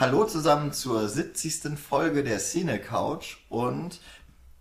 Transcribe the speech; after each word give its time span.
Hallo 0.00 0.24
zusammen 0.26 0.72
zur 0.72 1.08
70. 1.08 1.76
Folge 1.76 2.22
der 2.22 2.38
Cine 2.38 2.78
Couch 2.78 3.38
und 3.48 3.98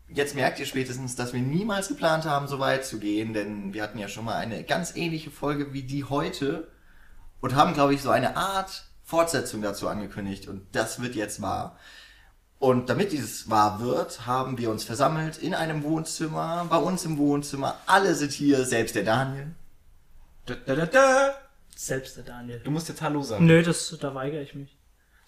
jetzt 0.10 0.34
merkt 0.34 0.58
ihr 0.58 0.66
spätestens, 0.66 1.16
dass 1.16 1.32
wir 1.32 1.42
niemals 1.42 1.90
geplant 1.90 2.26
haben, 2.26 2.48
so 2.48 2.58
weit 2.58 2.88
zu 2.88 2.98
gehen, 2.98 3.34
denn 3.34 3.72
wir 3.72 3.84
hatten 3.84 4.00
ja 4.00 4.08
schon 4.08 4.26
mal 4.26 4.38
eine 4.38 4.64
ganz 4.64 4.96
ähnliche 4.96 5.30
Folge 5.30 5.74
wie 5.74 5.84
die 5.84 6.06
heute 6.06 6.68
und 7.40 7.54
haben, 7.54 7.76
glaube 7.76 7.94
ich, 7.94 8.02
so 8.02 8.10
eine 8.10 8.36
Art 8.36 8.86
Fortsetzung 9.04 9.62
dazu 9.62 9.88
angekündigt 9.88 10.48
und 10.48 10.66
das 10.72 11.04
wird 11.04 11.14
jetzt 11.14 11.40
wahr. 11.40 11.78
Und 12.58 12.90
damit 12.90 13.12
dieses 13.12 13.48
wahr 13.48 13.80
wird, 13.80 14.26
haben 14.26 14.58
wir 14.58 14.72
uns 14.72 14.86
versammelt 14.86 15.38
in 15.38 15.54
einem 15.54 15.84
Wohnzimmer, 15.84 16.66
bei 16.68 16.78
uns 16.78 17.06
im 17.06 17.20
Wohnzimmer. 17.20 17.78
Alle 17.86 18.16
sind 18.16 18.32
hier, 18.32 18.66
selbst 18.66 18.96
der 18.96 19.04
Daniel. 19.04 19.54
Da, 20.48 20.56
da, 20.66 20.74
da, 20.74 20.86
da. 20.88 21.36
Selbst 21.76 22.18
der 22.18 22.24
Daniel. 22.24 22.60
Du 22.64 22.72
musst 22.72 22.90
jetzt 22.90 23.04
Hallo 23.04 23.22
sagen. 23.22 23.46
Nö, 23.46 23.62
das, 23.62 23.96
da 24.02 24.16
weigere 24.16 24.42
ich 24.42 24.56
mich. 24.56 24.77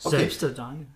Okay. 0.04 0.18
Selbst 0.18 0.42
der 0.42 0.50
Daniel. 0.50 0.88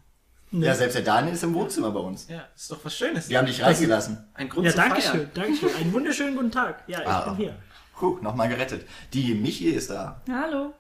Nö. 0.52 0.66
Ja, 0.66 0.76
selbst 0.76 0.94
der 0.96 1.02
Daniel 1.02 1.34
ist 1.34 1.44
im 1.44 1.54
Wohnzimmer 1.56 1.92
bei 1.92 2.00
uns. 2.00 2.28
Ja, 2.30 2.46
ist 2.56 2.72
doch 2.72 2.80
was 2.84 2.96
Schönes. 2.96 3.28
Wir 3.28 3.40
haben 3.40 3.48
dich 3.48 3.62
reingelassen. 3.64 4.24
Ein 4.36 4.50
Grund 4.50 4.66
Ja, 4.66 4.72
zu 4.72 4.78
danke 4.78 5.02
feiern. 5.02 5.16
schön, 5.18 5.30
danke 5.34 5.56
schön. 5.58 5.76
Einen 5.76 5.94
wunderschönen 5.94 6.36
guten 6.36 6.52
Tag. 6.52 6.84
Ja, 6.88 7.02
ich 7.02 7.08
Ah. 7.08 7.22
bin 7.30 7.36
hier. 7.38 7.56
Puh, 7.98 8.20
nochmal 8.22 8.50
gerettet. 8.50 8.86
Die 9.14 9.34
Michi 9.34 9.70
ist 9.70 9.90
da. 9.90 10.22
Hallo. 10.30 10.74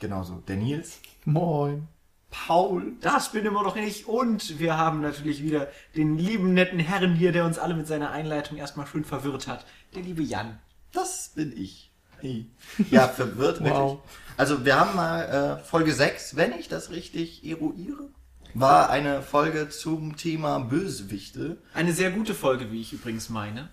Genauso. 0.00 0.36
Der 0.48 0.56
Nils. 0.56 0.98
Moin. 1.24 1.88
Paul. 2.30 2.94
Das 3.02 3.32
bin 3.32 3.44
immer 3.44 3.62
noch 3.62 3.76
ich. 3.76 4.08
Und 4.08 4.58
wir 4.58 4.78
haben 4.78 5.00
natürlich 5.02 5.42
wieder 5.42 5.68
den 5.96 6.16
lieben, 6.16 6.54
netten 6.54 6.78
Herrn 6.78 7.14
hier, 7.14 7.32
der 7.32 7.44
uns 7.44 7.58
alle 7.58 7.74
mit 7.74 7.86
seiner 7.86 8.10
Einleitung 8.10 8.56
erstmal 8.56 8.86
schön 8.86 9.04
verwirrt 9.04 9.46
hat. 9.46 9.66
Der 9.94 10.02
liebe 10.02 10.22
Jan. 10.22 10.58
Das 10.92 11.32
bin 11.34 11.52
ich. 11.56 11.90
Hey. 12.20 12.46
Ja, 12.90 13.08
verwirrt 13.08 13.62
wirklich. 13.62 13.98
Also 14.36 14.64
wir 14.64 14.78
haben 14.78 14.96
mal 14.96 15.58
äh, 15.60 15.64
Folge 15.64 15.92
6, 15.92 16.36
wenn 16.36 16.52
ich 16.52 16.68
das 16.68 16.90
richtig 16.90 17.44
eruiere, 17.44 18.08
war 18.54 18.90
eine 18.90 19.22
Folge 19.22 19.68
zum 19.68 20.16
Thema 20.16 20.58
Bösewichte. 20.58 21.58
Eine 21.74 21.92
sehr 21.92 22.10
gute 22.10 22.34
Folge, 22.34 22.70
wie 22.70 22.80
ich 22.80 22.92
übrigens 22.92 23.28
meine. 23.28 23.70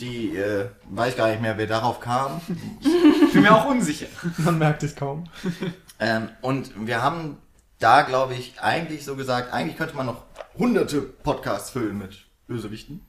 Die, 0.00 0.36
äh, 0.36 0.68
weiß 0.90 1.16
gar 1.16 1.28
nicht 1.30 1.40
mehr, 1.40 1.56
wer 1.56 1.66
darauf 1.66 2.00
kam. 2.00 2.40
Ich 2.80 3.32
bin 3.32 3.42
mir 3.42 3.54
auch 3.54 3.66
unsicher. 3.66 4.06
Man 4.38 4.58
merkt 4.58 4.82
es 4.82 4.94
kaum. 4.94 5.24
Ähm, 5.98 6.28
und 6.42 6.86
wir 6.86 7.00
haben 7.00 7.38
da, 7.78 8.02
glaube 8.02 8.34
ich, 8.34 8.60
eigentlich 8.60 9.02
so 9.02 9.16
gesagt, 9.16 9.50
eigentlich 9.50 9.78
könnte 9.78 9.96
man 9.96 10.04
noch 10.04 10.24
hunderte 10.58 11.00
Podcasts 11.00 11.70
füllen 11.70 11.96
mit 11.96 12.26
Bösewichten. 12.46 13.05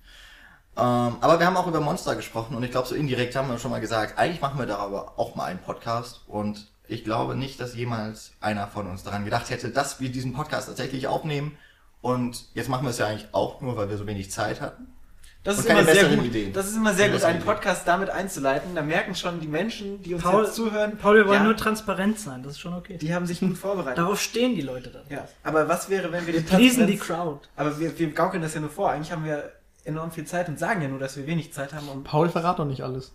Ähm, 0.78 1.16
aber 1.22 1.40
wir 1.40 1.48
haben 1.48 1.58
auch 1.58 1.68
über 1.68 1.80
Monster 1.80 2.16
gesprochen 2.16 2.56
und 2.56 2.64
ich 2.64 2.72
glaube, 2.72 2.88
so 2.88 2.94
indirekt 2.94 3.36
haben 3.36 3.50
wir 3.50 3.58
schon 3.58 3.72
mal 3.72 3.82
gesagt, 3.82 4.20
eigentlich 4.20 4.42
machen 4.42 4.60
wir 4.60 4.68
darüber 4.68 5.14
auch 5.18 5.36
mal 5.36 5.46
einen 5.46 5.60
Podcast 5.60 6.22
und 6.28 6.68
ich 6.88 7.04
glaube 7.04 7.36
nicht, 7.36 7.60
dass 7.60 7.76
jemals 7.76 8.32
einer 8.42 8.68
von 8.68 8.88
uns 8.88 9.04
daran 9.04 9.26
gedacht 9.26 9.50
hätte, 9.50 9.70
dass 9.70 10.00
wir 10.00 10.10
diesen 10.10 10.34
Podcast 10.34 10.68
tatsächlich 10.68 11.08
aufnehmen 11.08 11.58
und 12.02 12.46
jetzt 12.54 12.70
machen 12.70 12.84
wir 12.84 12.92
es 12.92 13.00
ja 13.00 13.08
eigentlich 13.08 13.28
auch 13.32 13.60
nur, 13.62 13.76
weil 13.76 13.90
wir 13.90 13.98
so 13.98 14.06
wenig 14.06 14.30
Zeit 14.32 14.62
hatten. 14.62 14.88
Das 15.44 15.60
ist 15.60 15.66
immer 15.66 15.84
sehr 15.86 15.94
besseren 15.94 16.18
gut. 16.18 16.26
Ideen. 16.26 16.52
Das 16.52 16.68
ist 16.68 16.76
immer 16.76 16.94
sehr 16.94 17.10
gut, 17.10 17.24
einen 17.24 17.42
Podcast 17.42 17.88
damit 17.88 18.10
einzuleiten. 18.10 18.76
Da 18.76 18.82
merken 18.82 19.16
schon 19.16 19.40
die 19.40 19.48
Menschen, 19.48 20.02
die 20.02 20.14
uns 20.14 20.22
Paul, 20.22 20.44
jetzt 20.44 20.56
zuhören. 20.56 20.98
Paul, 20.98 21.16
wir 21.16 21.26
wollen 21.26 21.40
ja, 21.40 21.44
nur 21.44 21.56
transparent 21.56 22.20
sein, 22.20 22.44
das 22.44 22.54
ist 22.54 22.60
schon 22.60 22.74
okay. 22.74 22.98
Die 22.98 23.14
haben 23.14 23.26
sich 23.26 23.40
gut 23.40 23.58
vorbereitet. 23.58 23.98
Darauf 23.98 24.20
stehen 24.20 24.56
die 24.56 24.62
Leute 24.62 24.90
da. 24.90 25.04
Ja. 25.10 25.28
Aber 25.44 25.70
was 25.70 25.90
wäre, 25.90 26.12
wenn 26.12 26.26
wir 26.26 26.34
den 26.34 26.46
Pleasen 26.46 26.86
die 26.86 26.98
Transparenz- 26.98 27.08
Crowd. 27.08 27.48
Aber 27.56 27.80
wir, 27.80 27.98
wir 27.98 28.12
gaukeln 28.12 28.44
das 28.44 28.56
ja 28.56 28.60
nur 28.60 28.70
vor. 28.70 28.92
Eigentlich 28.92 29.12
haben 29.14 29.24
wir 29.24 29.52
enorm 29.88 30.12
viel 30.12 30.26
Zeit 30.26 30.50
und 30.50 30.60
sagen 30.60 30.82
ja 30.82 30.88
nur, 30.88 31.00
dass 31.00 31.18
wir 31.18 31.26
wenig 31.26 31.54
Zeit 31.54 31.74
haben. 31.74 31.88
Um 31.90 32.04
Paul 32.04 32.30
verrat 32.30 32.60
doch 32.60 32.66
nicht 32.66 32.84
alles. 32.84 33.14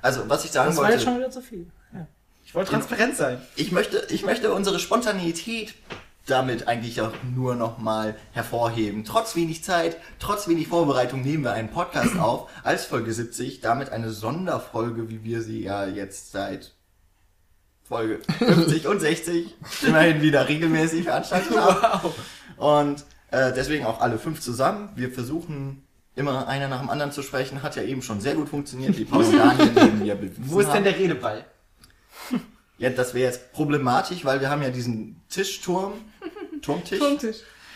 Also, 0.00 0.28
was 0.28 0.44
ich 0.44 0.52
sagen 0.52 0.68
Das 0.68 0.76
war 0.76 0.84
wollte, 0.84 0.94
jetzt 0.96 1.04
schon 1.04 1.16
wieder 1.16 1.30
zu 1.30 1.40
viel. 1.40 1.66
Ja. 1.92 2.06
ich 2.44 2.54
wollte 2.54 2.70
transparent 2.70 3.16
sein. 3.16 3.40
ich 3.56 3.72
möchte, 3.72 4.06
ich 4.10 4.24
möchte 4.24 4.52
unsere 4.52 4.78
Spontaneität 4.78 5.74
damit 6.26 6.68
eigentlich 6.68 7.00
auch 7.00 7.12
nur 7.34 7.56
nochmal 7.56 8.14
hervorheben. 8.32 9.04
Trotz 9.04 9.34
wenig 9.34 9.64
Zeit, 9.64 9.96
trotz 10.20 10.46
wenig 10.46 10.68
Vorbereitung 10.68 11.22
nehmen 11.22 11.42
wir 11.44 11.52
einen 11.52 11.70
Podcast 11.70 12.16
auf 12.18 12.48
als 12.62 12.84
Folge 12.84 13.12
70, 13.12 13.60
damit 13.60 13.90
eine 13.90 14.10
Sonderfolge, 14.10 15.08
wie 15.08 15.24
wir 15.24 15.42
sie 15.42 15.62
ja 15.62 15.86
jetzt 15.86 16.30
seit 16.30 16.74
Folge 17.82 18.20
50 18.38 18.86
und 18.86 19.00
60 19.00 19.54
immerhin 19.82 20.22
wieder 20.22 20.48
regelmäßig 20.48 21.04
veranstaltet 21.04 21.56
haben. 21.56 22.10
Und 22.56 23.04
äh, 23.32 23.52
deswegen 23.52 23.84
auch 23.84 24.00
alle 24.00 24.18
fünf 24.18 24.40
zusammen. 24.40 24.90
Wir 24.94 25.10
versuchen 25.10 25.82
immer 26.14 26.46
einer 26.46 26.68
nach 26.68 26.80
dem 26.80 26.90
anderen 26.90 27.12
zu 27.12 27.22
sprechen. 27.22 27.62
Hat 27.62 27.76
ja 27.76 27.82
eben 27.82 28.02
schon 28.02 28.20
sehr 28.20 28.34
gut 28.34 28.48
funktioniert, 28.48 28.96
wie 28.98 29.04
Paul 29.04 29.24
und 29.24 29.36
Daniel 29.36 29.72
neben 29.74 29.98
mir 30.00 30.18
Wo 30.38 30.60
ist 30.60 30.70
denn 30.72 30.84
der 30.84 30.98
Redeball? 30.98 31.44
Ja, 32.78 32.90
das 32.90 33.14
wäre 33.14 33.26
jetzt 33.30 33.52
problematisch, 33.52 34.24
weil 34.24 34.40
wir 34.40 34.50
haben 34.50 34.62
ja 34.62 34.70
diesen 34.70 35.20
Tischturm, 35.28 35.92
Turmtisch. 36.62 37.00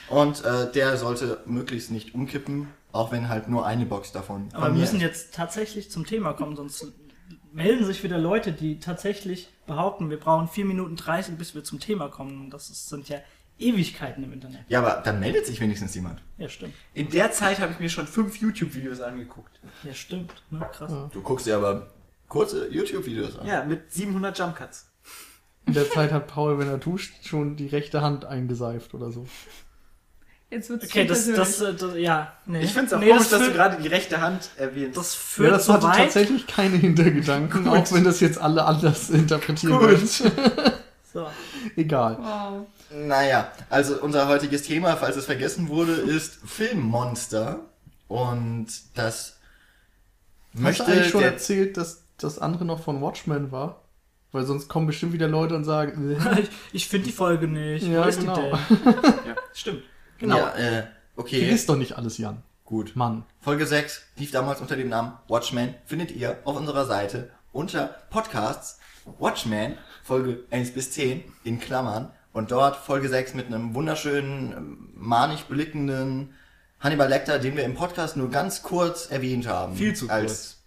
Und 0.09 0.45
äh, 0.45 0.71
der 0.73 0.97
sollte 0.97 1.41
möglichst 1.47 1.91
nicht 1.91 2.15
umkippen, 2.15 2.69
auch 2.93 3.13
wenn 3.13 3.29
halt 3.29 3.49
nur 3.49 3.67
eine 3.67 3.87
Box 3.87 4.13
davon. 4.13 4.49
Aber 4.53 4.67
wir 4.67 4.81
müssen 4.81 4.97
ist. 4.97 5.03
jetzt 5.03 5.35
tatsächlich 5.35 5.91
zum 5.91 6.07
Thema 6.07 6.33
kommen, 6.33 6.57
sonst 6.57 6.93
melden 7.53 7.85
sich 7.85 8.03
wieder 8.03 8.19
Leute, 8.19 8.53
die 8.53 8.79
tatsächlich 8.79 9.49
behaupten, 9.67 10.11
wir 10.11 10.19
brauchen 10.19 10.49
4 10.49 10.65
Minuten 10.65 10.97
30, 10.97 11.37
bis 11.37 11.55
wir 11.55 11.65
zum 11.65 11.81
Thema 11.81 12.09
kommen. 12.09 12.45
Und 12.45 12.51
das 12.51 12.71
ist, 12.71 12.89
sind 12.89 13.09
ja 13.09 13.19
Ewigkeiten 13.59 14.23
im 14.25 14.33
Internet. 14.33 14.61
Ja, 14.69 14.81
aber 14.81 15.03
dann 15.03 15.19
meldet 15.21 15.47
sich 15.47 15.61
wenigstens 15.61 15.95
jemand. 15.95 16.21
Ja, 16.39 16.49
stimmt. 16.49 16.75
In 16.95 17.09
der 17.11 17.33
Zeit 17.33 17.59
habe 17.61 17.73
ich 17.73 17.81
mir 17.81 17.89
schon 17.89 18.07
fünf 18.07 18.37
YouTube-Videos 18.39 19.01
angeguckt. 19.01 19.61
Ja, 19.83 19.95
stimmt. 19.95 20.33
Ne? 20.51 20.69
Krass. 20.73 20.93
Du 21.13 21.23
guckst 21.23 21.47
dir 21.47 21.57
aber 21.57 21.91
kurze 22.29 22.69
YouTube-Videos 22.69 23.39
an. 23.39 23.47
Ja, 23.47 23.65
mit 23.65 23.91
700 23.93 24.39
Jump 24.39 24.57
Cuts. 24.57 24.87
In 25.67 25.73
der 25.75 25.91
Zeit 25.91 26.13
hat 26.13 26.27
Paul, 26.29 26.59
wenn 26.59 26.69
er 26.69 26.79
duscht, 26.79 27.13
schon 27.27 27.57
die 27.57 27.67
rechte 27.67 28.01
Hand 28.03 28.25
eingeseift 28.25 28.95
oder 28.95 29.11
so. 29.11 29.27
Jetzt 30.49 30.71
wird's 30.71 30.85
Okay, 30.85 31.07
das, 31.07 31.25
persönlich. 31.27 31.39
das, 31.41 31.61
äh, 31.61 31.75
das, 31.75 31.97
ja, 31.99 32.33
nee. 32.47 32.61
Ich 32.61 32.73
finde 32.73 32.87
es 32.87 32.93
auch 32.93 33.01
nee, 33.01 33.09
komisch, 33.09 33.29
das 33.29 33.41
dass 33.41 33.49
du 33.49 33.53
gerade 33.55 33.83
die 33.83 33.89
rechte 33.89 34.21
Hand 34.21 34.51
erwähnst. 34.57 34.97
Das 34.97 35.13
Ja, 35.15 35.19
führt 35.21 35.53
das 35.53 35.67
so 35.67 35.73
hatte 35.73 35.87
weit. 35.89 35.97
tatsächlich 35.97 36.47
keine 36.47 36.77
Hintergedanken, 36.77 37.67
auch 37.69 37.91
wenn 37.93 38.05
das 38.05 38.21
jetzt 38.21 38.39
alle 38.39 38.65
anders 38.65 39.11
interpretieren 39.11 39.79
Gut. 39.79 39.89
würden. 39.89 40.09
So. 41.13 41.27
Egal. 41.77 42.19
Wow. 42.19 42.67
Naja, 42.91 43.51
also 43.69 44.01
unser 44.01 44.29
heutiges 44.29 44.63
Thema, 44.63 44.97
falls 44.97 45.17
es 45.17 45.27
vergessen 45.27 45.69
wurde, 45.69 45.93
ist 45.93 46.39
Filmmonster. 46.45 47.61
Und 48.09 48.69
das 48.95 49.39
Hast 50.55 50.61
möchte 50.61 50.85
du 50.85 50.93
eigentlich 50.93 51.09
schon 51.11 51.23
erzählt, 51.23 51.77
dass 51.77 52.05
das 52.19 52.39
andere 52.39 52.65
noch 52.65 52.83
von 52.83 53.01
Watchmen 53.01 53.51
war? 53.51 53.83
Weil 54.33 54.45
sonst 54.45 54.69
kommen 54.69 54.87
bestimmt 54.87 55.13
wieder 55.13 55.29
Leute 55.29 55.55
und 55.55 55.65
sagen, 55.65 56.13
äh, 56.13 56.41
Ich, 56.41 56.51
ich 56.73 56.89
finde 56.89 57.07
die 57.07 57.13
Folge 57.13 57.49
nicht. 57.49 57.87
Ja, 57.87 58.05
ist 58.05 58.21
genau. 58.21 58.51
ja, 58.51 58.59
stimmt. 59.53 59.83
Genau. 60.19 60.37
Ja, 60.37 60.55
äh, 60.55 60.87
okay. 61.17 61.41
vergiss 61.41 61.67
doch 61.67 61.77
nicht 61.77 61.97
alles, 61.97 62.19
Jan. 62.19 62.43
Gut. 62.65 62.97
Mann. 62.97 63.25
Folge 63.41 63.67
6 63.67 64.03
lief 64.17 64.33
damals 64.33 64.61
unter 64.61 64.77
dem 64.77 64.89
Namen 64.89 65.13
Watchmen. 65.29 65.75
Findet 65.85 66.11
ihr 66.11 66.39
auf 66.45 66.57
unserer 66.57 66.85
Seite 66.85 67.31
unter 67.53 67.97
Podcasts 68.11 68.81
Watchmen, 69.19 69.77
Folge 70.03 70.45
1 70.51 70.73
bis 70.73 70.93
10 70.93 71.25
in 71.45 71.61
Klammern. 71.61 72.11
Und 72.33 72.51
dort 72.51 72.77
Folge 72.77 73.09
6 73.09 73.35
mit 73.35 73.47
einem 73.47 73.75
wunderschönen, 73.75 74.53
ähm, 74.53 74.89
manisch 74.95 75.45
blickenden 75.45 76.35
Hannibal 76.81 77.09
Lecter, 77.09 77.39
den 77.39 77.57
wir 77.57 77.65
im 77.65 77.75
Podcast 77.75 78.17
nur 78.17 78.31
ganz 78.31 78.63
kurz 78.63 79.07
erwähnt 79.11 79.47
haben. 79.47 79.75
Viel 79.75 79.95
zu 79.95 80.11
Als 80.11 80.59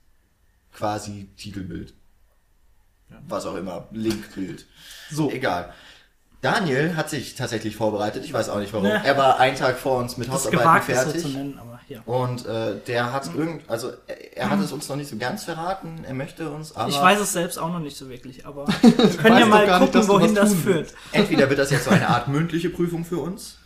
quasi 0.74 1.30
Titelbild. 1.38 1.94
Was 3.28 3.46
auch 3.46 3.56
immer. 3.56 3.88
Linkbild. 3.92 4.66
So. 5.12 5.30
Egal. 5.32 5.74
Daniel 6.42 6.96
hat 6.96 7.10
sich 7.10 7.36
tatsächlich 7.36 7.76
vorbereitet. 7.76 8.24
Ich 8.24 8.32
weiß 8.32 8.50
auch 8.50 8.60
nicht 8.60 8.72
warum. 8.72 8.88
Ja. 8.88 9.02
Er 9.04 9.18
war 9.18 9.40
einen 9.40 9.58
Tag 9.58 9.78
vor 9.78 9.98
uns 10.00 10.18
mit 10.18 10.28
Das 10.28 10.36
Hausarbeiten 10.46 10.62
gewagt, 10.64 10.90
das 10.90 10.98
so 10.98 11.12
fertig. 11.12 11.22
zu 11.22 11.28
nennen, 11.30 11.60
aber 11.60 11.79
ja. 11.90 12.02
Und 12.06 12.46
äh, 12.46 12.76
der 12.88 13.12
hat 13.12 13.30
irgend, 13.36 13.70
also 13.70 13.92
er, 14.08 14.38
er 14.38 14.50
hat 14.52 14.60
es 14.60 14.72
uns 14.72 14.88
noch 14.88 14.96
nicht 14.96 15.10
so 15.10 15.18
ganz 15.18 15.44
verraten. 15.44 16.04
Er 16.06 16.14
möchte 16.14 16.50
uns, 16.50 16.76
aber 16.76 16.90
Ich 16.90 17.02
weiß 17.02 17.20
es 17.20 17.34
selbst 17.34 17.58
auch 17.58 17.70
noch 17.70 17.80
nicht 17.80 17.98
so 17.98 18.10
wirklich, 18.10 18.46
aber 18.46 18.68
wir 18.82 19.10
können 19.18 19.40
ja 19.40 19.46
mal 19.46 19.66
nicht, 19.66 19.80
gucken, 19.92 20.02
du 20.02 20.08
wohin 20.08 20.36
das 20.36 20.54
führt. 20.54 20.94
entweder 21.12 21.50
wird 21.50 21.60
das 21.60 21.72
jetzt 21.72 21.86
so 21.86 21.90
eine 21.92 22.08
Art 22.08 22.28
mündliche 22.28 22.70
Prüfung 22.70 23.04
für 23.04 23.18
uns. 23.18 23.58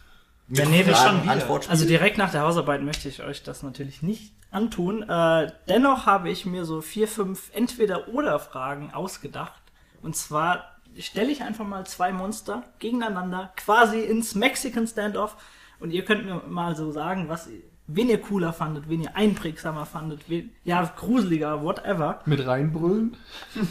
Ja, 0.50 0.66
nee, 0.66 0.86
wir 0.86 0.96
schon. 0.96 1.28
Also 1.70 1.86
direkt 1.86 2.18
nach 2.18 2.32
der 2.32 2.42
Hausarbeit 2.42 2.82
möchte 2.82 3.08
ich 3.10 3.24
euch 3.24 3.44
das 3.44 3.64
natürlich 3.64 4.02
nicht 4.02 4.34
antun. 4.52 5.04
Äh, 5.04 5.52
dennoch 5.68 6.06
habe 6.06 6.30
ich 6.30 6.46
mir 6.46 6.66
so 6.66 6.82
vier, 6.82 7.08
fünf 7.08 7.50
Entweder-Oder-Fragen 7.54 8.94
ausgedacht. 8.94 9.62
Und 10.02 10.16
zwar 10.16 10.66
stelle 11.00 11.32
ich 11.32 11.42
einfach 11.42 11.66
mal 11.66 11.86
zwei 11.86 12.12
Monster 12.12 12.64
gegeneinander, 12.80 13.52
quasi 13.56 14.02
ins 14.02 14.36
Mexican 14.36 14.86
Standoff. 14.86 15.38
Und 15.80 15.92
ihr 15.92 16.06
könnt 16.06 16.26
mir 16.26 16.42
mal 16.48 16.76
so 16.76 16.92
sagen, 16.92 17.30
was 17.30 17.50
wen 17.88 18.10
ihr 18.10 18.20
cooler 18.20 18.54
fandet, 18.54 18.88
wen 18.88 19.02
ihr 19.02 19.16
einprägsamer 19.16 19.86
fandet, 19.86 20.22
wen, 20.28 20.52
ja, 20.64 20.84
gruseliger, 20.96 21.64
whatever. 21.64 22.22
Mit 22.26 22.46
reinbrüllen? 22.46 23.18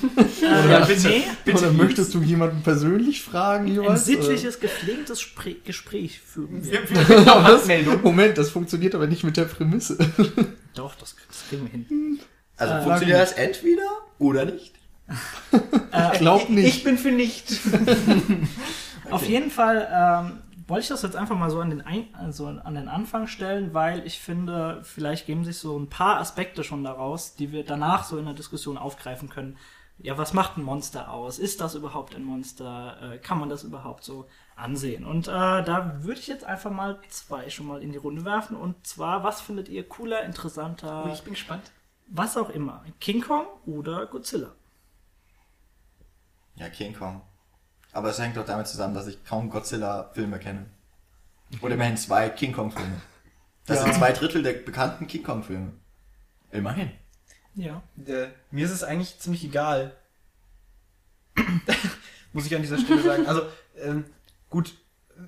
Äh, 0.42 0.70
ja, 0.70 0.86
nee, 0.86 1.52
Oder 1.52 1.70
möchtest 1.72 2.14
du 2.14 2.20
jemanden 2.20 2.62
persönlich 2.62 3.22
fragen 3.22 3.66
ein 3.66 3.72
jeweils? 3.72 4.04
sittliches, 4.04 4.60
gepflegtes 4.60 5.20
Spre 5.20 5.54
Gespräch 5.54 6.20
führen 6.20 6.64
wir. 6.64 6.88
Wir, 6.88 7.86
Oder? 7.86 7.98
Moment, 8.02 8.38
das 8.38 8.50
funktioniert 8.50 8.94
aber 8.94 9.06
nicht 9.06 9.24
mit 9.24 9.36
der 9.36 9.44
Prämisse. 9.44 9.96
Doch, 10.74 10.94
das, 10.96 11.14
das 11.28 11.48
kriegen 11.48 11.64
wir 11.64 11.70
hin. 11.70 12.20
also 12.56 12.74
äh, 12.74 12.82
funktioniert 12.82 13.20
das 13.20 13.32
entweder 13.32 13.82
oder 14.18 14.44
nicht? 14.46 14.74
Ich 15.10 16.18
glaub 16.18 16.48
nicht. 16.48 16.68
Ich 16.68 16.84
bin 16.84 16.98
für 16.98 17.12
nicht. 17.12 17.52
Auf 19.10 19.28
jeden 19.28 19.50
Fall 19.50 19.88
ähm, 19.92 20.38
wollte 20.66 20.82
ich 20.82 20.88
das 20.88 21.02
jetzt 21.02 21.16
einfach 21.16 21.36
mal 21.36 21.50
so 21.50 21.60
an 21.60 21.70
den, 21.70 21.80
Ein 21.82 22.14
also 22.14 22.46
an 22.46 22.74
den 22.74 22.88
Anfang 22.88 23.26
stellen, 23.26 23.74
weil 23.74 24.06
ich 24.06 24.18
finde, 24.20 24.80
vielleicht 24.84 25.26
geben 25.26 25.44
sich 25.44 25.58
so 25.58 25.78
ein 25.78 25.88
paar 25.88 26.18
Aspekte 26.18 26.62
schon 26.64 26.84
daraus, 26.84 27.34
die 27.34 27.52
wir 27.52 27.64
danach 27.64 28.04
so 28.04 28.18
in 28.18 28.24
der 28.24 28.34
Diskussion 28.34 28.78
aufgreifen 28.78 29.28
können. 29.28 29.56
Ja, 29.98 30.18
was 30.18 30.32
macht 30.32 30.56
ein 30.56 30.62
Monster 30.64 31.10
aus? 31.12 31.38
Ist 31.38 31.60
das 31.60 31.74
überhaupt 31.74 32.14
ein 32.16 32.24
Monster? 32.24 33.12
Äh, 33.14 33.18
kann 33.18 33.38
man 33.38 33.48
das 33.48 33.62
überhaupt 33.62 34.02
so 34.02 34.26
ansehen? 34.56 35.04
Und 35.04 35.28
äh, 35.28 35.30
da 35.30 36.02
würde 36.02 36.18
ich 36.18 36.26
jetzt 36.26 36.44
einfach 36.44 36.70
mal 36.72 36.98
zwei 37.08 37.48
schon 37.50 37.66
mal 37.66 37.82
in 37.82 37.92
die 37.92 37.98
Runde 37.98 38.24
werfen. 38.24 38.56
Und 38.56 38.84
zwar, 38.86 39.22
was 39.22 39.40
findet 39.40 39.68
ihr 39.68 39.88
cooler, 39.88 40.22
interessanter, 40.24 41.04
Oh, 41.06 41.12
ich 41.12 41.22
bin 41.22 41.34
gespannt. 41.34 41.70
was 42.08 42.36
auch 42.36 42.50
immer? 42.50 42.84
King 43.00 43.20
Kong 43.20 43.46
oder 43.66 44.06
Godzilla? 44.06 44.48
Ja, 46.56 46.68
King 46.68 46.94
Kong. 46.94 47.22
Aber 47.92 48.08
es 48.10 48.18
hängt 48.18 48.36
doch 48.36 48.44
damit 48.46 48.66
zusammen, 48.66 48.94
dass 48.94 49.06
ich 49.06 49.24
kaum 49.24 49.50
Godzilla-Filme 49.50 50.38
kenne. 50.38 50.66
Oder 51.60 51.74
immerhin 51.74 51.96
zwei 51.96 52.30
King 52.30 52.52
Kong-Filme. 52.52 53.00
Das 53.66 53.78
Ja. 53.78 53.84
sind 53.84 53.94
zwei 53.96 54.12
Drittel 54.12 54.42
der 54.42 54.54
bekannten 54.54 55.06
King 55.06 55.22
Kong-Filme. 55.22 55.72
Immerhin. 56.50 56.90
Ja. 57.54 57.82
Äh, 58.06 58.28
mir 58.50 58.64
ist 58.64 58.70
es 58.72 58.82
eigentlich 58.82 59.18
ziemlich 59.18 59.44
egal. 59.44 59.94
Muss 62.32 62.46
ich 62.46 62.54
an 62.56 62.62
dieser 62.62 62.78
Stelle 62.78 63.02
sagen. 63.02 63.26
Also, 63.26 63.42
ähm, 63.78 64.04
gut, 64.48 64.74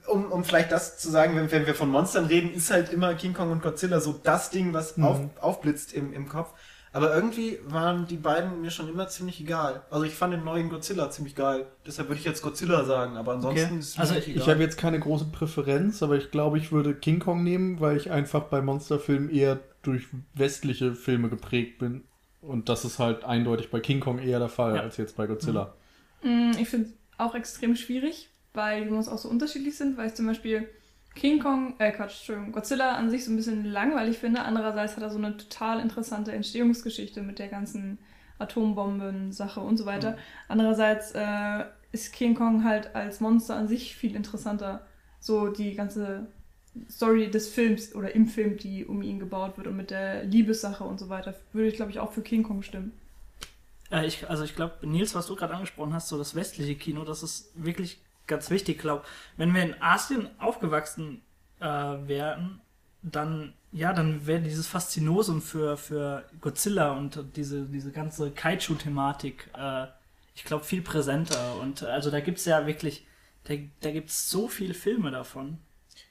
um, 0.07 0.33
um 0.33 0.45
vielleicht 0.45 0.73
das 0.73 0.99
zu 0.99 1.11
sagen, 1.11 1.37
wenn, 1.37 1.51
wenn 1.51 1.67
wir 1.67 1.75
von 1.75 1.91
Monstern 1.91 2.27
reden, 2.27 2.53
ist 2.55 2.71
halt 2.71 2.91
immer 2.91 3.15
King 3.15 3.35
Kong 3.35 3.53
und 3.53 3.63
Godzilla 3.63 4.01
so 4.01 4.13
das 4.15 4.51
Ding, 4.51 4.73
was 4.73 4.99
auf, 5.01 5.21
aufblitzt 5.41 5.93
im, 5.93 6.13
im 6.15 6.29
Kopf. 6.29 6.53
Aber 6.95 7.15
irgendwie 7.15 7.59
waren 7.67 8.07
die 8.07 8.17
beiden 8.17 8.61
mir 8.61 8.71
schon 8.71 8.89
immer 8.89 9.09
ziemlich 9.09 9.41
egal. 9.41 9.83
Also 9.91 10.05
ich 10.05 10.15
fand 10.15 10.33
den 10.33 10.45
neuen 10.45 10.69
Godzilla 10.71 11.11
ziemlich 11.11 11.35
geil. 11.35 11.67
Deshalb 11.87 12.09
würde 12.09 12.21
ich 12.21 12.25
jetzt 12.25 12.41
Godzilla 12.41 12.85
sagen, 12.85 13.17
aber 13.17 13.33
ansonsten 13.33 13.65
Okay. 13.67 13.79
ist 13.81 13.89
es 13.89 13.97
mir 13.97 14.01
Also 14.03 14.15
echt 14.15 14.29
Ich 14.29 14.37
egal. 14.37 14.47
habe 14.47 14.63
jetzt 14.63 14.79
keine 14.79 15.01
große 15.01 15.25
Präferenz, 15.27 16.03
aber 16.05 16.17
ich 16.17 16.31
glaube, 16.31 16.57
ich 16.57 16.71
würde 16.71 16.95
King 16.95 17.19
Kong 17.19 17.43
nehmen, 17.43 17.81
weil 17.81 17.97
ich 17.97 18.11
einfach 18.13 18.45
bei 18.45 18.63
Monsterfilmen 18.63 19.29
eher 19.29 19.59
durch 19.83 20.07
westliche 20.35 20.95
Filme 20.95 21.29
geprägt 21.29 21.79
bin. 21.79 22.05
Und 22.41 22.69
das 22.69 22.85
ist 22.85 22.99
halt 23.01 23.25
eindeutig 23.25 23.71
bei 23.71 23.81
King 23.81 23.99
Kong 24.01 24.19
eher 24.21 24.39
der 24.39 24.49
Fall 24.49 24.77
Ja. 24.77 24.83
als 24.83 24.97
jetzt 24.97 25.17
bei 25.17 25.27
Godzilla. 25.27 25.75
Mm, 26.23 26.53
Ich 26.61 26.69
finde 26.69 26.87
es 26.91 26.95
auch 27.19 27.35
extrem 27.35 27.75
schwierig, 27.75 28.31
weil 28.53 28.85
die 28.85 28.91
Monster 28.91 29.13
auch 29.15 29.19
so 29.19 29.29
unterschiedlich 29.29 29.77
sind, 29.77 29.97
weil 29.99 30.07
ich 30.09 30.15
zum 30.15 30.27
Beispiel 30.27 30.69
King 31.15 31.39
Kong, 31.39 31.75
äh 31.79 31.93
Quatsch, 31.93 32.19
Entschuldigung, 32.19 32.53
Godzilla 32.53 32.97
an 32.97 33.11
sich 33.11 33.25
so 33.25 33.33
ein 33.33 33.37
bisschen 33.37 33.65
langweilig 33.65 34.19
finde. 34.19 34.43
Andererseits 34.43 34.97
hat 34.97 35.03
er 35.03 35.11
so 35.11 35.19
eine 35.19 35.37
total 35.37 35.81
interessante 35.81 36.33
Entstehungsgeschichte 36.33 37.23
mit 37.23 37.39
der 37.39 37.49
ganzen 37.49 37.99
Atombomben-Sache 38.39 39.61
und 39.61 39.77
so 39.77 39.87
weiter. 39.87 40.17
Andererseits 40.49 41.13
äh, 41.13 41.65
ist 41.93 42.13
King 42.13 42.35
Kong 42.35 42.65
halt 42.65 42.95
als 42.95 43.21
Monster 43.21 43.57
an 43.57 43.69
sich 43.69 43.95
viel 43.95 44.17
interessanter. 44.17 44.87
So 45.21 45.49
die 45.49 45.75
ganze 45.75 46.27
Story 46.91 47.31
des 47.31 47.49
Films 47.49 47.95
oder 47.95 48.15
im 48.15 48.27
Film, 48.27 48.57
die 48.57 48.85
um 48.85 49.01
ihn 49.03 49.21
gebaut 49.21 49.57
wird 49.57 49.69
und 49.69 49.77
mit 49.77 49.91
der 49.91 50.25
Liebessache 50.25 50.83
und 50.85 50.99
so 50.99 51.09
weiter, 51.09 51.35
würde 51.53 51.69
ich 51.69 51.77
glaube 51.77 51.93
ich 51.93 52.01
auch 52.01 52.13
für 52.13 52.23
King 52.23 52.43
Kong 52.43 52.63
stimmen. 52.63 52.93
Äh, 53.91 54.07
ich, 54.07 54.29
also 54.29 54.43
ich 54.45 54.57
glaube, 54.57 54.75
Nils, 54.83 55.15
was 55.15 55.27
du 55.27 55.37
gerade 55.37 55.55
angesprochen 55.55 55.95
hast, 55.95 56.09
so 56.09 56.19
das 56.19 56.35
westliche 56.35 56.75
Kino, 56.75 57.05
das 57.05 57.23
ist 57.23 57.53
wirklich 57.55 58.01
ganz 58.27 58.51
wichtig. 58.51 58.77
Ich 58.77 58.83
glaube, 58.83 59.05
wenn 59.37 59.55
wir 59.55 59.63
in 59.63 59.81
Asien 59.81 60.29
aufgewachsen 60.39 61.23
äh, 61.61 61.67
wären, 61.67 62.61
dann 63.03 63.53
ja, 63.75 63.93
dann 63.93 64.25
wäre 64.25 64.41
dieses 64.41 64.69
Faszinosum 64.69 65.43
für, 65.43 65.77
für 65.77 66.25
Godzilla 66.41 66.93
und 66.93 67.19
diese, 67.35 67.63
diese 67.63 67.91
ganze 67.91 68.31
Kaiju-Thematik, 68.31 69.51
äh, 69.59 69.87
ich 70.37 70.45
glaube, 70.45 70.65
viel 70.65 70.81
präsenter. 70.81 71.57
Und 71.61 71.83
äh, 71.83 71.87
also 71.87 72.11
da 72.13 72.21
gibt's 72.21 72.45
ja 72.45 72.69
wirklich, 72.69 73.05
da, 73.45 73.55
da 73.81 73.91
gibt's 73.91 74.31
so 74.31 74.47
viele 74.47 74.75
Filme 74.75 75.11
davon. 75.11 75.59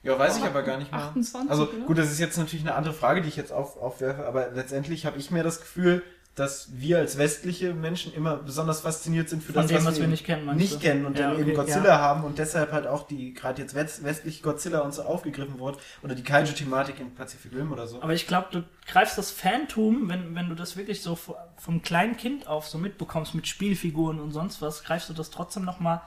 Ja, 0.02 0.20
weiß 0.20 0.38
ich 0.38 0.44
aber 0.44 0.64
gar 0.64 0.78
nicht 0.78 0.92
mal. 0.92 1.08
28, 1.08 1.50
Also 1.50 1.70
oder? 1.70 1.86
gut, 1.86 1.98
das 1.98 2.12
ist 2.12 2.20
jetzt 2.20 2.38
natürlich 2.38 2.66
eine 2.66 2.76
andere 2.76 2.94
Frage, 2.94 3.22
die 3.22 3.30
ich 3.30 3.38
jetzt 3.38 3.54
auf, 3.54 3.78
aufwerfe, 3.78 4.26
aber 4.26 4.52
letztendlich 4.52 5.06
habe 5.06 5.18
ich 5.18 5.32
mir 5.32 5.44
das 5.44 5.62
Gefühl, 5.62 6.04
dass 6.36 6.70
wir 6.74 6.98
als 6.98 7.18
westliche 7.20 7.76
Menschen 7.76 8.12
immer 8.14 8.38
besonders 8.38 8.82
fasziniert 8.82 9.30
sind 9.30 9.44
für 9.44 9.54
Von 9.54 9.62
das, 9.64 9.68
dem, 9.68 9.78
was, 9.78 9.86
was 9.86 9.96
wir 9.98 10.04
eben 10.04 10.12
nicht 10.12 10.26
kennen, 10.26 10.56
nicht 10.56 10.74
du? 10.76 10.80
kennen 10.80 11.06
und 11.06 11.18
Ja, 11.18 11.30
dann 11.30 11.40
eben 11.40 11.52
okay, 11.52 11.54
Godzilla 11.54 11.90
ja. 11.90 12.00
haben 12.00 12.24
und 12.24 12.40
deshalb 12.40 12.72
halt 12.72 12.88
auch 12.88 13.06
die 13.06 13.34
gerade 13.34 13.62
jetzt 13.62 13.76
west, 13.76 14.04
westliche 14.04 14.42
Godzilla 14.42 14.80
und 14.80 14.94
so 14.96 15.04
aufgegriffen 15.04 15.60
wurde 15.60 15.78
oder 16.02 16.16
die 16.16 16.24
Kaiju-Thematik 16.24 17.00
in 17.00 17.14
Pacific 17.14 17.54
Rim 17.54 17.72
oder 17.72 17.86
so. 17.86 18.02
Aber 18.02 18.14
ich 18.14 18.26
glaube, 18.28 18.48
du 18.52 18.64
greifst 18.88 19.18
das 19.18 19.30
Phantom, 19.30 20.10
wenn, 20.10 20.34
wenn 20.34 20.50
du 20.50 20.56
das 20.56 20.76
wirklich 20.76 21.04
so 21.04 21.14
vo- 21.14 21.36
vom 21.58 21.84
kleinen 21.84 22.18
Kind 22.18 22.48
auf 22.48 22.68
so 22.68 22.80
mitbekommst 22.80 23.36
mit 23.36 23.48
Spielfiguren 23.48 24.20
und 24.20 24.32
sonst 24.32 24.60
was, 24.62 24.84
greifst 24.84 25.10
du 25.10 25.14
das 25.14 25.30
trotzdem 25.30 25.66
nochmal 25.66 26.02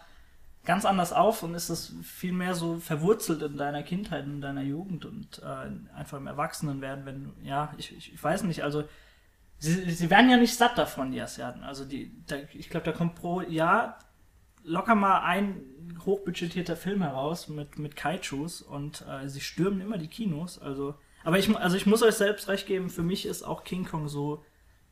ganz 0.65 0.85
anders 0.85 1.13
auf 1.13 1.45
und 1.45 1.55
ist 1.55 1.71
das 1.71 1.93
viel 2.03 2.33
mehr 2.33 2.55
so 2.57 2.79
verwurzelt 2.79 3.41
in 3.43 3.57
deiner 3.57 3.85
Kindheit, 3.85 4.25
in 4.25 4.41
deiner 4.41 4.63
Jugend 4.63 5.05
und 5.05 5.41
äh, 5.41 5.95
einfach 5.97 6.19
im 6.19 6.27
Erwachsenenwerden, 6.27 7.07
wenn 7.07 7.25
du, 7.25 7.31
ja, 7.45 7.73
ich, 7.79 7.97
ich 7.97 8.21
weiß 8.21 8.43
nicht, 8.43 8.65
also 8.65 8.83
sie, 9.59 9.91
sie 9.91 10.11
werden 10.11 10.31
ja 10.31 10.37
nicht 10.37 10.55
satt 10.57 10.77
davon, 10.79 11.13
die 11.13 11.21
Asiaten. 11.21 11.63
Also 11.63 11.85
die, 11.85 12.13
da, 12.27 12.37
ich 12.55 12.69
glaube, 12.71 12.85
da 12.87 12.93
kommt 12.93 13.15
pro 13.15 13.41
Jahr 13.43 13.99
locker 14.65 14.95
mal 14.95 15.21
ein 15.21 15.63
hochbudgetierter 16.05 16.77
Film 16.77 17.03
heraus 17.03 17.49
mit, 17.49 17.79
mit 17.79 17.97
Kaijus 17.97 18.63
und 18.63 19.05
äh, 19.09 19.29
sie 19.29 19.41
stürmen 19.41 19.81
immer 19.81 19.99
die 19.99 20.09
Kinos. 20.09 20.59
Also, 20.59 20.95
aber 21.25 21.39
ich, 21.39 21.55
also 21.57 21.77
ich 21.77 21.87
muss 21.87 22.03
euch 22.03 22.15
selbst 22.15 22.49
recht 22.49 22.67
geben, 22.67 22.91
für 22.91 23.03
mich 23.03 23.27
ist 23.27 23.43
auch 23.43 23.65
King 23.65 23.85
Kong 23.85 24.09
so 24.09 24.45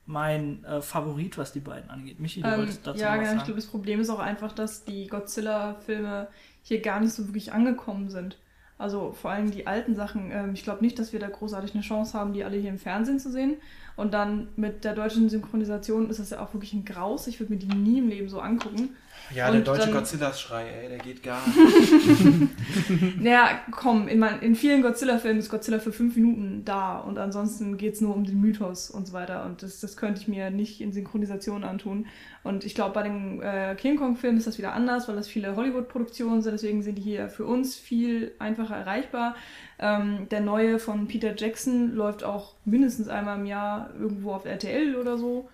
mein 0.07 0.65
äh, 0.65 0.83
Favorit, 0.83 1.39
was 1.39 1.53
die 1.53 1.61
beiden 1.61 1.91
angeht. 1.91 2.21
Michi, 2.21 2.43
du 2.43 2.49
Ähm, 2.49 2.59
wolltest 2.59 2.87
dazu 2.87 3.01
ja, 3.01 3.09
was 3.09 3.15
genau. 3.15 3.23
Ich 3.23 3.29
sagen. 3.31 3.45
glaube, 3.45 3.61
das 3.61 3.67
Problem 3.67 4.01
ist 4.01 4.11
auch 4.11 4.19
einfach, 4.19 4.53
dass 4.53 4.85
die 4.85 5.07
Godzilla-Filme 5.07 6.29
hier 6.63 6.81
gar 6.81 7.01
nicht 7.01 7.13
so 7.13 7.27
wirklich 7.27 7.53
angekommen 7.53 8.11
sind. 8.11 8.39
Also 8.77 9.13
vor 9.13 9.31
allem 9.31 9.51
die 9.51 9.67
alten 9.67 9.95
Sachen. 9.95 10.31
Ähm, 10.31 10.53
ich 10.55 10.63
glaube 10.63 10.85
nicht, 10.85 10.99
dass 10.99 11.13
wir 11.13 11.21
da 11.21 11.29
großartig 11.29 11.75
eine 11.75 11.83
Chance 11.83 12.19
haben, 12.19 12.33
die 12.33 12.45
alle 12.45 12.57
hier 12.59 12.71
im 12.71 12.79
Fernsehen 12.79 13.19
zu 13.19 13.31
sehen. 13.33 13.57
Und 13.97 14.13
dann 14.13 14.49
mit 14.57 14.85
der 14.85 14.95
deutschen 14.95 15.29
Synchronisation 15.29 16.11
ist 16.11 16.19
das 16.19 16.31
ja 16.31 16.41
auch 16.41 16.53
wirklich 16.53 16.73
ein 16.73 16.85
Graus. 16.85 17.27
Ich 17.27 17.39
würde 17.39 17.53
mir 17.53 17.59
die 17.59 17.69
nie 17.69 17.99
im 17.99 18.09
Leben 18.09 18.29
so 18.29 18.41
angucken. 18.41 18.97
Ja, 19.33 19.51
der 19.51 19.61
und 19.61 19.67
deutsche 19.69 19.83
dann- 19.87 19.93
Godzilla-Schrei, 19.93 20.65
ey, 20.69 20.89
der 20.89 20.99
geht 20.99 21.23
gar 21.23 21.41
nicht. 21.47 23.21
Naja, 23.21 23.61
komm, 23.71 24.09
in, 24.09 24.19
mein, 24.19 24.41
in 24.41 24.55
vielen 24.55 24.83
Godzilla-Filmen 24.83 25.39
ist 25.39 25.51
Godzilla 25.51 25.79
für 25.79 25.93
fünf 25.93 26.17
Minuten 26.17 26.63
da 26.65 26.99
und 26.99 27.19
ansonsten 27.19 27.77
geht's 27.77 28.01
nur 28.01 28.15
um 28.15 28.25
den 28.25 28.41
Mythos 28.41 28.91
und 28.91 29.07
so 29.07 29.13
weiter. 29.13 29.45
Und 29.47 29.63
das, 29.63 29.81
das 29.81 29.97
könnte 29.97 30.21
ich 30.21 30.29
mir 30.29 30.51
nicht 30.51 30.81
in 30.81 30.93
Synchronisation 30.93 31.65
antun. 31.65 32.07
Und 32.43 32.65
ich 32.65 32.75
glaube, 32.75 32.93
bei 32.95 33.03
dem 33.05 33.41
äh, 33.41 33.75
King 33.75 33.97
Kong-Film 33.97 34.37
ist 34.37 34.47
das 34.47 34.59
wieder 34.59 34.75
anders, 34.75 35.09
weil 35.09 35.17
das 35.17 35.29
viele 35.29 35.57
Hollywood-Produktionen 35.57 36.43
sind. 36.43 36.53
Deswegen 36.53 36.83
sind 36.83 36.97
die 36.97 37.03
hier 37.03 37.29
für 37.29 37.45
uns 37.47 37.77
viel 37.77 38.33
einfacher 38.39 38.77
erreichbar. 38.77 39.35
Ähm, 39.79 40.29
der 40.31 40.41
neue 40.41 40.79
von 40.79 41.09
Peter 41.09 41.35
Jackson 41.37 41.95
läuft 41.95 42.23
auch 42.25 42.55
mindestens 42.65 43.09
einmal 43.09 43.39
im 43.39 43.47
Jahr 43.47 43.91
irgendwo 43.99 44.33
auf 44.33 44.45
RTL 44.45 44.97
oder 44.97 45.17
so. 45.19 45.49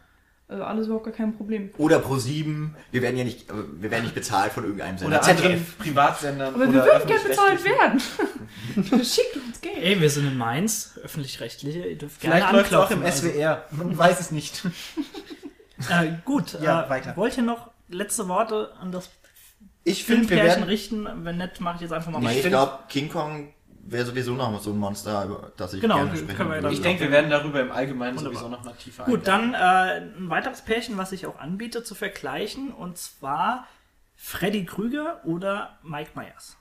Also 0.50 0.64
alles 0.64 0.86
überhaupt 0.86 1.04
gar 1.04 1.14
kein 1.14 1.36
Problem. 1.36 1.70
Oder 1.78 2.00
Pro 2.00 2.16
7. 2.16 2.74
Wir 2.90 3.02
werden 3.02 3.16
ja 3.16 3.22
nicht, 3.22 3.48
äh, 3.48 3.52
wir 3.74 3.88
werden 3.92 4.02
nicht 4.02 4.16
bezahlt 4.16 4.52
von 4.52 4.64
irgendeinem 4.64 4.98
Sender. 4.98 5.18
Oder 5.20 5.28
anderen 5.28 5.66
Privatsendern. 5.78 6.54
Aber 6.56 6.72
wir 6.72 6.84
würden 6.84 7.06
gerne 7.06 7.24
bezahlt 7.24 7.64
werden. 7.64 8.00
Schickt 9.04 9.36
uns 9.36 9.60
Geld. 9.60 9.78
Ey, 9.80 10.00
wir 10.00 10.10
sind 10.10 10.26
in 10.26 10.36
Mainz, 10.36 10.98
öffentlich-rechtliche, 11.04 11.86
ihr 11.86 11.96
dürft 11.96 12.20
gerne 12.20 12.36
Vielleicht 12.38 12.52
läuft 12.52 12.72
es 12.72 12.78
auch 12.78 12.90
im 12.90 13.06
SWR. 13.06 13.64
Man 13.70 13.96
weiß 13.96 14.18
es 14.18 14.32
nicht. 14.32 14.60
Also, 15.88 16.04
äh, 16.10 16.16
gut, 16.24 16.58
Ja, 16.60 16.84
äh, 16.84 16.90
weiter. 16.90 17.16
wollt 17.16 17.36
ihr 17.36 17.44
noch 17.44 17.70
letzte 17.88 18.26
Worte 18.26 18.72
an 18.80 18.90
das 18.90 19.08
Ich 19.84 20.04
finde, 20.04 20.22
wir 20.22 20.28
Filmpärchen 20.30 20.48
werden 20.62 20.68
richten? 20.68 21.08
Wenn 21.24 21.36
nicht, 21.38 21.60
mache 21.60 21.76
ich 21.76 21.82
jetzt 21.82 21.92
einfach 21.92 22.10
mal 22.10 22.18
Nee, 22.18 22.26
weiter. 22.26 22.38
ich 22.38 22.46
glaube, 22.46 22.78
King 22.88 23.08
Kong 23.08 23.54
wäre 23.90 24.06
sowieso 24.06 24.34
noch 24.34 24.60
so 24.60 24.70
ein 24.70 24.78
Monster, 24.78 25.24
über 25.24 25.52
das 25.56 25.74
ich 25.74 25.80
Genau, 25.80 25.96
gerne 25.96 26.10
können 26.10 26.22
sprechen 26.24 26.50
wir 26.50 26.62
würde. 26.62 26.74
Ich 26.74 26.82
denke, 26.82 27.02
wir 27.04 27.10
werden 27.10 27.30
darüber 27.30 27.60
im 27.60 27.70
Allgemeinen 27.72 28.16
Wunderbar. 28.16 28.40
sowieso 28.40 28.50
noch 28.56 28.64
mal 28.64 28.74
tiefer 28.74 29.04
Gut, 29.04 29.28
eingehen. 29.28 29.52
dann 29.52 29.54
äh, 29.54 30.18
ein 30.18 30.30
weiteres 30.30 30.62
Pärchen, 30.62 30.96
was 30.96 31.12
ich 31.12 31.26
auch 31.26 31.38
anbiete 31.38 31.82
zu 31.82 31.94
vergleichen, 31.94 32.72
und 32.72 32.98
zwar 32.98 33.66
Freddy 34.16 34.64
Krüger 34.64 35.20
oder 35.24 35.78
Mike 35.82 36.10
Myers. 36.14 36.56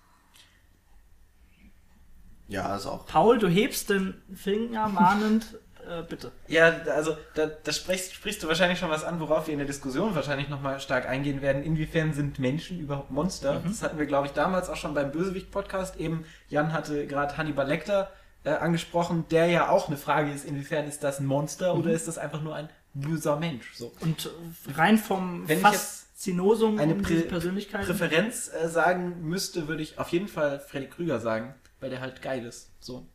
Ja, 2.47 2.75
ist 2.75 2.87
auch. 2.87 3.05
Paul, 3.05 3.37
du 3.37 3.47
hebst 3.47 3.89
den 3.89 4.21
Finger 4.33 4.87
mahnend, 4.89 5.55
äh, 5.89 6.03
bitte. 6.07 6.31
Ja, 6.47 6.67
also 6.95 7.17
da, 7.35 7.47
da 7.47 7.71
sprichst, 7.71 8.13
sprichst 8.13 8.43
du 8.43 8.47
wahrscheinlich 8.47 8.79
schon 8.79 8.89
was 8.89 9.03
an, 9.03 9.19
worauf 9.19 9.47
wir 9.47 9.53
in 9.53 9.59
der 9.59 9.67
Diskussion 9.67 10.15
wahrscheinlich 10.15 10.49
nochmal 10.49 10.79
stark 10.79 11.07
eingehen 11.07 11.41
werden. 11.41 11.63
Inwiefern 11.63 12.13
sind 12.13 12.39
Menschen 12.39 12.79
überhaupt 12.79 13.11
Monster? 13.11 13.61
Das 13.65 13.81
hatten 13.83 13.97
wir, 13.97 14.05
glaube 14.05 14.27
ich, 14.27 14.33
damals 14.33 14.69
auch 14.69 14.75
schon 14.75 14.93
beim 14.93 15.11
Bösewicht-Podcast. 15.11 15.97
Eben, 15.97 16.25
Jan 16.49 16.73
hatte 16.73 17.07
gerade 17.07 17.37
Hannibal 17.37 17.67
Lecter 17.67 18.11
äh, 18.43 18.51
angesprochen, 18.51 19.25
der 19.31 19.47
ja 19.47 19.69
auch 19.69 19.87
eine 19.87 19.97
Frage 19.97 20.31
ist, 20.31 20.45
inwiefern 20.45 20.87
ist 20.87 21.03
das 21.03 21.19
ein 21.19 21.25
Monster 21.25 21.75
oder 21.75 21.91
ist 21.91 22.07
das 22.07 22.17
einfach 22.17 22.41
nur 22.41 22.55
ein 22.55 22.69
böser 22.93 23.35
Mensch? 23.35 23.73
So. 23.75 23.91
Und 24.01 24.25
äh, 24.25 24.71
rein 24.73 24.97
vom 24.97 25.47
Wenn 25.47 25.59
ich 25.59 25.71
jetzt 25.71 26.09
Faszinosum 26.19 26.79
eine 26.79 26.95
um 26.95 27.01
Prä 27.01 27.21
Persönlichkeit. 27.21 27.85
Präferenz 27.85 28.51
äh, 28.53 28.67
sagen 28.67 29.21
müsste, 29.21 29.69
würde 29.69 29.81
ich 29.81 29.97
auf 29.99 30.09
jeden 30.09 30.27
Fall 30.27 30.59
Freddy 30.59 30.87
Krüger 30.87 31.19
sagen, 31.21 31.55
weil 31.79 31.89
der 31.89 32.01
halt 32.01 32.21
geil 32.21 32.45
ist. 32.45 32.69
So. 32.81 33.05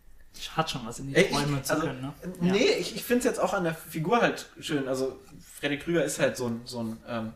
Hat 0.56 0.70
schon 0.70 0.84
was 0.84 0.98
in 0.98 1.08
die 1.08 1.14
Träume 1.14 1.58
ich, 1.58 1.62
zu 1.62 1.74
also, 1.74 1.86
können, 1.86 2.00
ne? 2.00 2.12
Nee, 2.40 2.66
ich, 2.78 2.96
ich 2.96 3.04
finde 3.04 3.20
es 3.20 3.24
jetzt 3.24 3.40
auch 3.40 3.54
an 3.54 3.64
der 3.64 3.74
Figur 3.74 4.20
halt 4.20 4.46
schön. 4.60 4.88
Also 4.88 5.20
Freddy 5.40 5.78
Krüger 5.78 6.04
ist 6.04 6.18
halt 6.18 6.36
so 6.36 6.48
ein, 6.48 6.62
so 6.64 6.82
ein 6.82 6.98
ähm, 7.08 7.32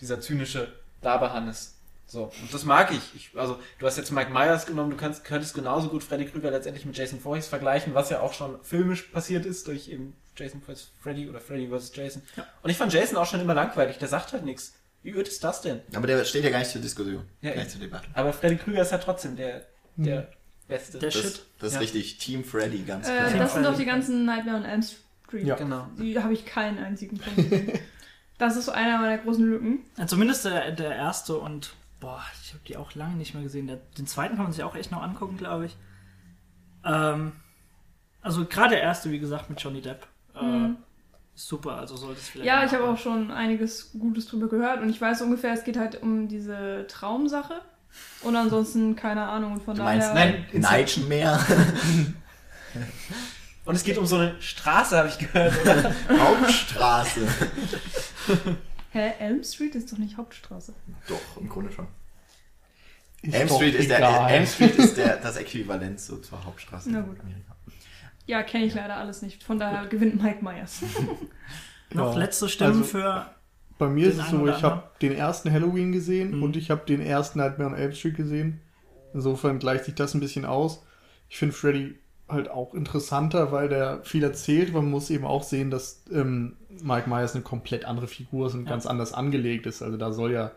dieser 0.00 0.20
zynische 0.20 0.72
Laberhannes. 1.02 1.76
So, 2.06 2.24
und 2.24 2.52
das 2.52 2.64
mag 2.64 2.90
ich. 2.90 3.14
ich. 3.14 3.38
Also, 3.38 3.58
du 3.78 3.86
hast 3.86 3.96
jetzt 3.96 4.12
Mike 4.12 4.30
Myers 4.30 4.66
genommen, 4.66 4.90
du 4.90 4.98
kannst, 4.98 5.24
könntest 5.24 5.54
genauso 5.54 5.88
gut 5.88 6.02
Freddy 6.02 6.26
Krüger 6.26 6.50
letztendlich 6.50 6.84
mit 6.84 6.94
Jason 6.94 7.20
Voorhees 7.20 7.46
vergleichen, 7.46 7.94
was 7.94 8.10
ja 8.10 8.20
auch 8.20 8.34
schon 8.34 8.62
filmisch 8.62 9.04
passiert 9.04 9.46
ist 9.46 9.66
durch 9.66 9.88
eben 9.88 10.14
Jason 10.36 10.60
vs. 10.60 10.90
Freddy 11.00 11.28
oder 11.28 11.40
Freddy 11.40 11.68
vs. 11.68 11.92
Jason. 11.94 12.22
Und 12.62 12.68
ich 12.68 12.76
fand 12.76 12.92
Jason 12.92 13.16
auch 13.16 13.24
schon 13.24 13.40
immer 13.40 13.54
langweilig, 13.54 13.96
der 13.96 14.08
sagt 14.08 14.34
halt 14.34 14.44
nichts. 14.44 14.74
Wie 15.02 15.12
öd 15.12 15.26
ist 15.26 15.42
das 15.42 15.62
denn? 15.62 15.80
Aber 15.94 16.06
der 16.06 16.22
steht 16.24 16.44
ja 16.44 16.50
gar 16.50 16.58
nicht 16.58 16.70
zur 16.70 16.82
Diskussion. 16.82 17.24
Ja, 17.40 17.52
gar 17.52 17.60
nicht 17.60 17.70
zur 17.70 17.80
Debatte. 17.80 18.06
Aber 18.12 18.32
Freddy 18.34 18.56
Krüger 18.56 18.82
ist 18.82 18.92
ja 18.92 18.98
trotzdem 18.98 19.36
der, 19.36 19.66
der 19.96 20.28
Beste. 20.68 20.98
Der 20.98 21.10
Das, 21.10 21.20
Shit. 21.20 21.42
das 21.58 21.68
ist 21.68 21.74
Ja. 21.74 21.80
richtig. 21.80 22.18
Team 22.18 22.44
Freddy, 22.44 22.78
ganz 22.82 23.06
klar. 23.06 23.28
Äh, 23.32 23.38
das 23.38 23.54
sind 23.54 23.64
doch 23.64 23.76
die 23.76 23.84
ganzen 23.84 24.24
Nightmare 24.24 24.56
on 24.58 24.64
Elm 24.64 24.82
Street. 24.82 25.46
Ja. 25.46 25.56
Genau. 25.56 25.86
Die 25.98 26.18
habe 26.22 26.32
ich 26.32 26.44
keinen 26.46 26.78
einzigen 26.78 27.18
Punkt 27.18 27.36
gesehen. 27.50 27.78
Das 28.38 28.56
ist 28.56 28.64
so 28.64 28.72
einer 28.72 28.98
meiner 28.98 29.18
großen 29.18 29.44
Lücken. 29.44 29.80
Ja, 29.96 30.06
zumindest 30.08 30.44
der, 30.46 30.72
der 30.72 30.96
erste 30.96 31.38
und 31.38 31.74
boah, 32.00 32.20
ich 32.42 32.52
habe 32.54 32.62
die 32.66 32.76
auch 32.76 32.92
lange 32.96 33.14
nicht 33.14 33.34
mehr 33.34 33.42
gesehen. 33.44 33.68
Der, 33.68 33.76
den 33.96 34.08
zweiten 34.08 34.34
kann 34.34 34.44
man 34.44 34.52
sich 34.52 34.64
auch 34.64 34.74
echt 34.74 34.90
noch 34.90 35.00
angucken, 35.00 35.36
glaube 35.36 35.66
ich. 35.66 35.76
Ähm, 36.84 37.32
also 38.20 38.44
gerade 38.44 38.70
der 38.70 38.82
erste, 38.82 39.12
wie 39.12 39.20
gesagt, 39.20 39.48
mit 39.48 39.60
Johnny 39.60 39.80
Depp. 39.80 40.06
Äh, 40.34 40.42
Mhm. 40.44 40.76
Super, 41.34 41.76
also 41.76 41.96
sollte 41.96 42.18
es 42.20 42.28
vielleicht. 42.28 42.46
Ja, 42.46 42.64
ich 42.64 42.72
habe 42.72 42.84
auch 42.84 42.98
schon 42.98 43.30
einiges 43.30 43.92
Gutes 43.92 44.26
drüber 44.26 44.48
gehört 44.48 44.82
und 44.82 44.88
ich 44.90 45.00
weiß 45.00 45.22
ungefähr, 45.22 45.52
es 45.54 45.62
geht 45.64 45.78
halt 45.78 46.02
um 46.02 46.26
diese 46.28 46.86
Traumsache. 46.88 47.60
Und 48.22 48.36
ansonsten 48.36 48.94
keine 48.96 49.26
Ahnung. 49.28 49.54
Und 49.54 49.62
von 49.64 49.74
Du 49.74 49.82
daher. 49.82 50.12
meinst 50.14 50.52
Nein, 50.54 50.60
Nightmare? 51.08 51.40
Und 53.64 53.74
es 53.76 53.84
geht 53.84 53.96
um 53.98 54.06
so 54.06 54.16
eine 54.16 54.40
Straße, 54.40 54.96
habe 54.98 55.08
ich 55.08 55.18
gehört, 55.18 55.54
oder? 55.62 55.94
Hauptstraße. 56.18 57.20
Hä? 58.90 59.12
Elm 59.20 59.44
Street 59.44 59.74
ist 59.74 59.92
doch 59.92 59.98
nicht 59.98 60.16
Hauptstraße. 60.16 60.74
Doch, 61.08 61.40
im 61.40 61.48
Grunde 61.48 61.70
schon. 61.72 61.86
Ist 63.22 63.34
Elm 63.34 63.48
Street, 63.48 63.74
ist 63.76 63.88
der. 63.88 64.00
Elm 64.28 64.46
Street 64.46 64.74
ist 64.76 64.96
der, 64.96 65.16
das 65.18 65.36
Äquivalent 65.36 66.00
so 66.00 66.16
zur 66.16 66.44
Hauptstraße 66.44 66.90
Na 66.90 66.98
in 67.00 67.06
gut. 67.06 67.20
Amerika. 67.20 67.54
Ja, 68.26 68.42
kenne 68.42 68.64
ich 68.64 68.74
leider 68.74 68.96
alles 68.96 69.22
nicht. 69.22 69.42
Von 69.44 69.58
daher 69.58 69.86
gewinnt 69.86 70.20
Mike 70.20 70.42
Myers. 70.44 70.80
Noch 71.90 72.16
letzte 72.16 72.48
Stimmen 72.48 72.78
Also- 72.78 72.84
für. 72.84 73.26
Bei 73.82 73.88
mir 73.88 74.08
ist 74.08 74.18
es 74.18 74.30
so, 74.30 74.46
ich 74.46 74.62
habe 74.62 74.82
den 75.00 75.12
ersten 75.12 75.50
Halloween 75.52 75.90
gesehen 75.92 76.36
Mhm. 76.36 76.42
und 76.44 76.56
ich 76.56 76.70
habe 76.70 76.82
den 76.86 77.00
ersten 77.00 77.38
Nightmare 77.40 77.70
on 77.70 77.76
Elm 77.76 77.92
Street 77.92 78.16
gesehen. 78.16 78.60
Insofern 79.14 79.58
gleicht 79.58 79.84
sich 79.86 79.94
das 79.94 80.14
ein 80.14 80.20
bisschen 80.20 80.44
aus. 80.44 80.84
Ich 81.28 81.38
finde 81.38 81.54
Freddy 81.54 81.96
halt 82.28 82.48
auch 82.50 82.74
interessanter, 82.74 83.50
weil 83.52 83.68
der 83.68 84.00
viel 84.04 84.22
erzählt. 84.22 84.72
Man 84.72 84.88
muss 84.90 85.10
eben 85.10 85.24
auch 85.24 85.42
sehen, 85.42 85.70
dass 85.70 86.02
ähm, 86.12 86.56
Mike 86.82 87.10
Myers 87.10 87.34
eine 87.34 87.42
komplett 87.42 87.84
andere 87.84 88.06
Figur 88.06 88.46
ist 88.46 88.54
und 88.54 88.64
Ja. 88.64 88.70
ganz 88.70 88.86
anders 88.86 89.12
angelegt 89.12 89.66
ist. 89.66 89.82
Also 89.82 89.96
da 89.98 90.12
soll 90.12 90.32
ja 90.32 90.52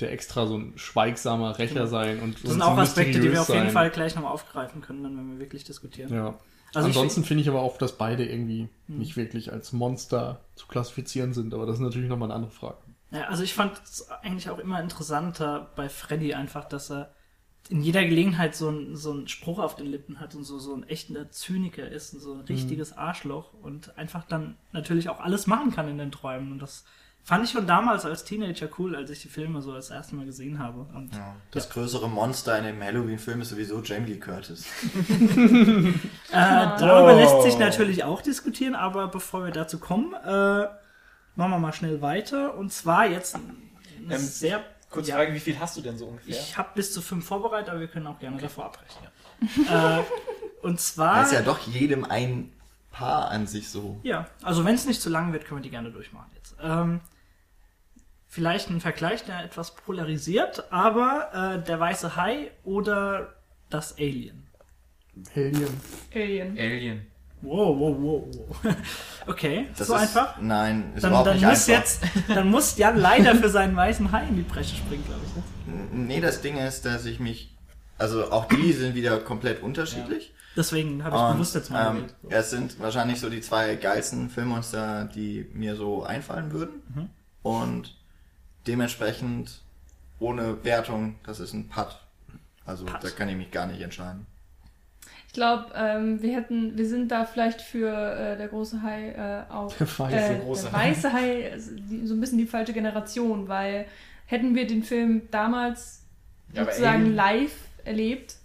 der 0.00 0.12
extra 0.12 0.46
so 0.46 0.56
ein 0.56 0.74
schweigsamer 0.76 1.58
Rächer 1.58 1.86
sein 1.88 2.20
und 2.20 2.44
Das 2.44 2.52
sind 2.52 2.62
auch 2.62 2.76
Aspekte, 2.78 3.18
die 3.18 3.32
wir 3.32 3.40
auf 3.40 3.48
jeden 3.48 3.62
sein. 3.62 3.70
Fall 3.70 3.90
gleich 3.90 4.14
nochmal 4.14 4.32
aufgreifen 4.32 4.80
können, 4.80 5.02
dann, 5.02 5.16
wenn 5.16 5.32
wir 5.32 5.38
wirklich 5.40 5.64
diskutieren. 5.64 6.12
Ja. 6.14 6.34
Also 6.74 6.88
Ansonsten 6.88 7.24
finde 7.24 7.42
ich 7.42 7.48
aber 7.48 7.60
auch, 7.62 7.78
dass 7.78 7.96
beide 7.96 8.26
irgendwie 8.26 8.68
Hm. 8.86 8.98
nicht 8.98 9.16
wirklich 9.16 9.52
als 9.52 9.72
Monster 9.72 10.40
zu 10.54 10.66
klassifizieren 10.66 11.32
sind. 11.32 11.54
Aber 11.54 11.66
das 11.66 11.76
ist 11.76 11.80
natürlich 11.80 12.08
nochmal 12.08 12.28
eine 12.28 12.34
andere 12.34 12.50
Frage. 12.52 12.78
Ja, 13.10 13.22
also 13.28 13.42
ich 13.42 13.54
fand 13.54 13.80
es 13.82 14.10
eigentlich 14.10 14.50
auch 14.50 14.58
immer 14.58 14.80
interessanter 14.82 15.70
bei 15.76 15.88
Freddy 15.88 16.34
einfach, 16.34 16.66
dass 16.66 16.90
er 16.90 17.14
in 17.70 17.82
jeder 17.82 18.04
Gelegenheit 18.04 18.54
so, 18.54 18.70
ein, 18.70 18.96
so 18.96 19.10
einen 19.12 19.28
Spruch 19.28 19.58
auf 19.58 19.76
den 19.76 19.86
Lippen 19.86 20.20
hat 20.20 20.34
und 20.34 20.44
so, 20.44 20.58
so 20.58 20.74
ein 20.74 20.84
echter 20.88 21.30
Zyniker 21.30 21.88
ist 21.88 22.14
und 22.14 22.20
so 22.20 22.34
ein 22.34 22.40
richtiges 22.42 22.96
Arschloch 22.96 23.52
und 23.62 23.96
einfach 23.98 24.24
dann 24.24 24.56
natürlich 24.72 25.08
auch 25.08 25.20
alles 25.20 25.46
machen 25.46 25.70
kann 25.70 25.88
in 25.88 25.98
den 25.98 26.10
Träumen. 26.12 26.52
Und 26.52 26.60
das 26.60 26.84
fand 27.24 27.44
ich 27.44 27.50
schon 27.50 27.66
damals 27.66 28.04
als 28.06 28.24
Teenager 28.24 28.68
cool, 28.78 28.96
als 28.96 29.10
ich 29.10 29.20
die 29.20 29.28
Filme 29.28 29.60
so 29.60 29.74
das 29.74 29.90
erste 29.90 30.14
Mal 30.16 30.24
gesehen 30.24 30.58
habe. 30.58 30.86
Und 30.94 31.14
Ja. 31.14 31.36
Das 31.50 31.68
größere 31.68 32.08
Monster 32.08 32.56
in 32.58 32.64
dem 32.64 32.82
Halloween-Film 32.82 33.42
ist 33.42 33.50
sowieso 33.50 33.82
Jamie 33.82 34.12
Lee 34.14 34.18
Curtis. 34.18 34.64
Äh, 36.30 36.32
darüber 36.32 37.12
Wow. 37.14 37.16
lässt 37.20 37.42
sich 37.42 37.58
natürlich 37.58 38.04
auch 38.04 38.22
diskutieren, 38.22 38.74
aber 38.74 39.08
bevor 39.08 39.44
wir 39.44 39.50
dazu 39.52 39.78
kommen, 39.78 40.12
äh, 40.14 40.66
machen 41.36 41.50
wir 41.50 41.58
mal 41.58 41.72
schnell 41.72 42.00
weiter. 42.02 42.54
Und 42.56 42.72
zwar 42.72 43.06
jetzt 43.06 43.34
ein 43.36 43.56
Ähm, 44.10 44.18
sehr. 44.18 44.64
Kurze 44.90 45.10
ja, 45.10 45.16
Frage, 45.16 45.34
wie 45.34 45.40
viel 45.40 45.58
hast 45.58 45.76
du 45.76 45.82
denn 45.82 45.98
so 45.98 46.06
ungefähr? 46.06 46.34
Ich 46.34 46.56
habe 46.56 46.70
bis 46.74 46.94
zu 46.94 47.02
fünf 47.02 47.26
vorbereitet, 47.26 47.68
aber 47.68 47.80
wir 47.80 47.88
können 47.88 48.06
auch 48.06 48.18
gerne 48.18 48.38
davor 48.38 48.66
abbrechen. 48.66 49.02
Ja. 49.68 49.98
äh, 50.00 50.04
und 50.62 50.80
zwar. 50.80 51.16
Da 51.16 51.22
ist 51.24 51.32
ja 51.32 51.42
doch 51.42 51.58
jedem 51.66 52.04
ein 52.04 52.52
Paar 52.90 53.28
an 53.30 53.46
sich 53.46 53.68
so. 53.68 54.00
Ja, 54.02 54.26
also 54.42 54.64
wenn 54.64 54.74
es 54.74 54.86
nicht 54.86 55.00
zu 55.02 55.10
lang 55.10 55.32
wird, 55.32 55.44
können 55.44 55.58
wir 55.60 55.62
die 55.62 55.70
gerne 55.70 55.90
durchmachen. 55.92 56.30
Ähm, 56.62 57.00
vielleicht 58.26 58.70
ein 58.70 58.80
Vergleich, 58.80 59.24
der 59.24 59.44
etwas 59.44 59.74
polarisiert, 59.74 60.70
aber 60.70 61.60
äh, 61.60 61.64
der 61.64 61.80
weiße 61.80 62.16
Hai 62.16 62.50
oder 62.64 63.34
das 63.70 63.96
Alien. 63.98 64.46
Alien. 65.34 65.80
Alien. 66.14 66.58
Alien. 66.58 67.06
Wow, 67.40 67.78
wow, 67.78 67.96
wow, 67.98 68.24
wow. 68.62 68.76
Okay, 69.26 69.68
Das 69.76 69.86
so 69.86 69.94
ist, 69.94 70.00
einfach. 70.00 70.40
Nein, 70.40 70.92
ist 70.94 71.04
Dann, 71.04 71.10
überhaupt 71.10 71.28
dann 71.28 71.36
nicht 71.36 71.44
muss 71.46 71.68
einfach. 71.68 71.82
jetzt, 71.84 72.02
dann 72.28 72.50
muss 72.50 72.76
Jan 72.78 72.96
leider 72.98 73.34
für 73.36 73.48
seinen 73.48 73.76
weißen 73.76 74.10
Hai 74.10 74.26
in 74.26 74.36
die 74.36 74.42
Bresche 74.42 74.74
springen, 74.76 75.04
glaube 75.04 75.20
ich. 75.26 75.36
Ne? 75.72 76.06
Nee, 76.06 76.20
das 76.20 76.40
Ding 76.40 76.56
ist, 76.56 76.84
dass 76.84 77.04
ich 77.04 77.20
mich. 77.20 77.54
Also 77.96 78.30
auch 78.32 78.46
die 78.46 78.72
sind 78.72 78.94
wieder 78.94 79.18
komplett 79.20 79.62
unterschiedlich. 79.62 80.32
Deswegen 80.58 81.04
habe 81.04 81.14
ich 81.16 81.22
Und, 81.22 81.32
bewusst 81.34 81.54
jetzt 81.54 81.70
mal 81.70 81.86
ähm, 81.86 81.94
gewählt. 81.94 82.14
Es 82.30 82.50
sind 82.50 82.80
wahrscheinlich 82.80 83.20
so 83.20 83.30
die 83.30 83.40
zwei 83.40 83.76
geilsten 83.76 84.28
Filmmonster, 84.28 85.04
die 85.04 85.46
mir 85.54 85.76
so 85.76 86.02
einfallen 86.02 86.50
würden. 86.50 86.82
Mhm. 86.94 87.10
Und 87.44 87.96
dementsprechend 88.66 89.62
ohne 90.18 90.64
Wertung, 90.64 91.14
das 91.24 91.38
ist 91.38 91.52
ein 91.52 91.68
Putt. 91.68 91.96
Also 92.66 92.84
Putt. 92.86 93.04
da 93.04 93.08
kann 93.10 93.28
ich 93.28 93.36
mich 93.36 93.52
gar 93.52 93.66
nicht 93.66 93.80
entscheiden. 93.80 94.26
Ich 95.28 95.32
glaube, 95.32 95.66
ähm, 95.76 96.20
wir 96.22 96.34
hätten, 96.34 96.76
wir 96.76 96.88
sind 96.88 97.12
da 97.12 97.24
vielleicht 97.24 97.60
für 97.60 97.88
äh, 97.88 98.36
der 98.36 98.48
große 98.48 98.82
Hai 98.82 99.10
äh, 99.10 99.52
auch 99.52 99.72
Der 99.76 99.86
weiße 99.86 100.34
äh, 100.34 100.38
große 100.40 100.62
der 100.64 100.72
Hai. 100.72 100.90
weiße 100.90 101.12
Hai 101.12 101.40
ist 101.50 101.70
die, 101.88 102.04
so 102.04 102.14
ein 102.14 102.20
bisschen 102.20 102.38
die 102.38 102.46
falsche 102.46 102.72
Generation, 102.72 103.46
weil 103.46 103.86
hätten 104.26 104.56
wir 104.56 104.66
den 104.66 104.82
Film 104.82 105.22
damals 105.30 106.02
Ja, 106.52 106.64
sozusagen 106.64 107.14
live 107.14 107.54
erlebt, 107.84 108.36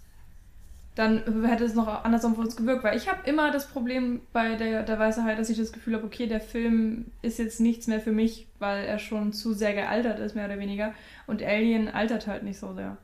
dann 0.95 1.45
hätte 1.45 1.63
es 1.63 1.73
noch 1.73 1.87
anders 1.87 2.23
auf 2.23 2.37
uns 2.37 2.55
gewirkt, 2.55 2.83
weil 2.83 2.95
ich 2.95 3.07
habe 3.09 3.27
immer 3.27 3.51
das 3.51 3.67
Problem 3.67 4.21
bei 4.31 4.55
der, 4.55 4.83
der 4.83 4.99
Weiße 4.99 5.23
Hai, 5.23 5.35
dass 5.35 5.49
ich 5.49 5.57
das 5.57 5.71
Gefühl 5.71 5.95
habe, 5.95 6.05
okay, 6.05 6.27
der 6.27 6.39
Film 6.39 7.05
ist 7.21 7.39
jetzt 7.39 7.59
nichts 7.59 7.87
mehr 7.87 7.99
für 7.99 8.11
mich, 8.11 8.47
weil 8.59 8.85
er 8.85 8.99
schon 8.99 9.33
zu 9.33 9.53
sehr 9.53 9.73
gealtert 9.73 10.19
ist, 10.19 10.35
mehr 10.35 10.45
oder 10.45 10.59
weniger. 10.59 10.93
Und 11.25 11.41
Alien 11.41 11.87
altert 11.87 12.27
halt 12.27 12.43
nicht 12.43 12.59
so 12.59 12.73
sehr. 12.75 12.97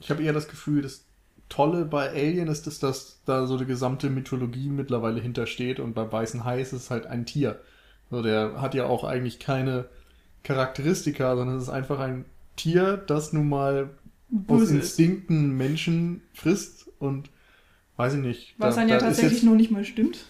Ich 0.00 0.10
habe 0.10 0.22
eher 0.22 0.32
das 0.32 0.48
Gefühl, 0.48 0.80
das 0.80 1.04
Tolle 1.50 1.84
bei 1.84 2.08
Alien 2.08 2.48
ist, 2.48 2.66
dass 2.66 2.78
das 2.78 3.20
da 3.26 3.46
so 3.46 3.56
eine 3.56 3.66
gesamte 3.66 4.08
Mythologie 4.08 4.70
mittlerweile 4.70 5.20
hintersteht 5.20 5.78
und 5.78 5.94
bei 5.94 6.10
Weißen 6.10 6.44
Hai 6.44 6.60
ist 6.60 6.72
es 6.72 6.90
halt 6.90 7.06
ein 7.06 7.26
Tier. 7.26 7.60
So, 8.10 8.22
der 8.22 8.62
hat 8.62 8.74
ja 8.74 8.86
auch 8.86 9.04
eigentlich 9.04 9.40
keine 9.40 9.86
Charakteristika, 10.42 11.36
sondern 11.36 11.56
es 11.56 11.64
ist 11.64 11.68
einfach 11.68 11.98
ein 11.98 12.24
Tier, 12.56 12.96
das 12.96 13.32
nun 13.32 13.48
mal 13.48 13.90
Böse 14.30 14.76
ist. 14.78 14.98
Instinkten 14.98 15.56
Menschen 15.56 16.22
frisst 16.32 16.86
und 16.98 17.30
weiß 17.96 18.14
ich 18.14 18.20
nicht. 18.20 18.54
Was 18.58 18.74
da- 18.74 18.82
dann 18.82 18.88
ja 18.90 18.98
tatsächlich 18.98 19.40
jetzt- 19.40 19.44
noch 19.44 19.54
nicht 19.54 19.70
mal 19.70 19.84
stimmt. 19.84 20.24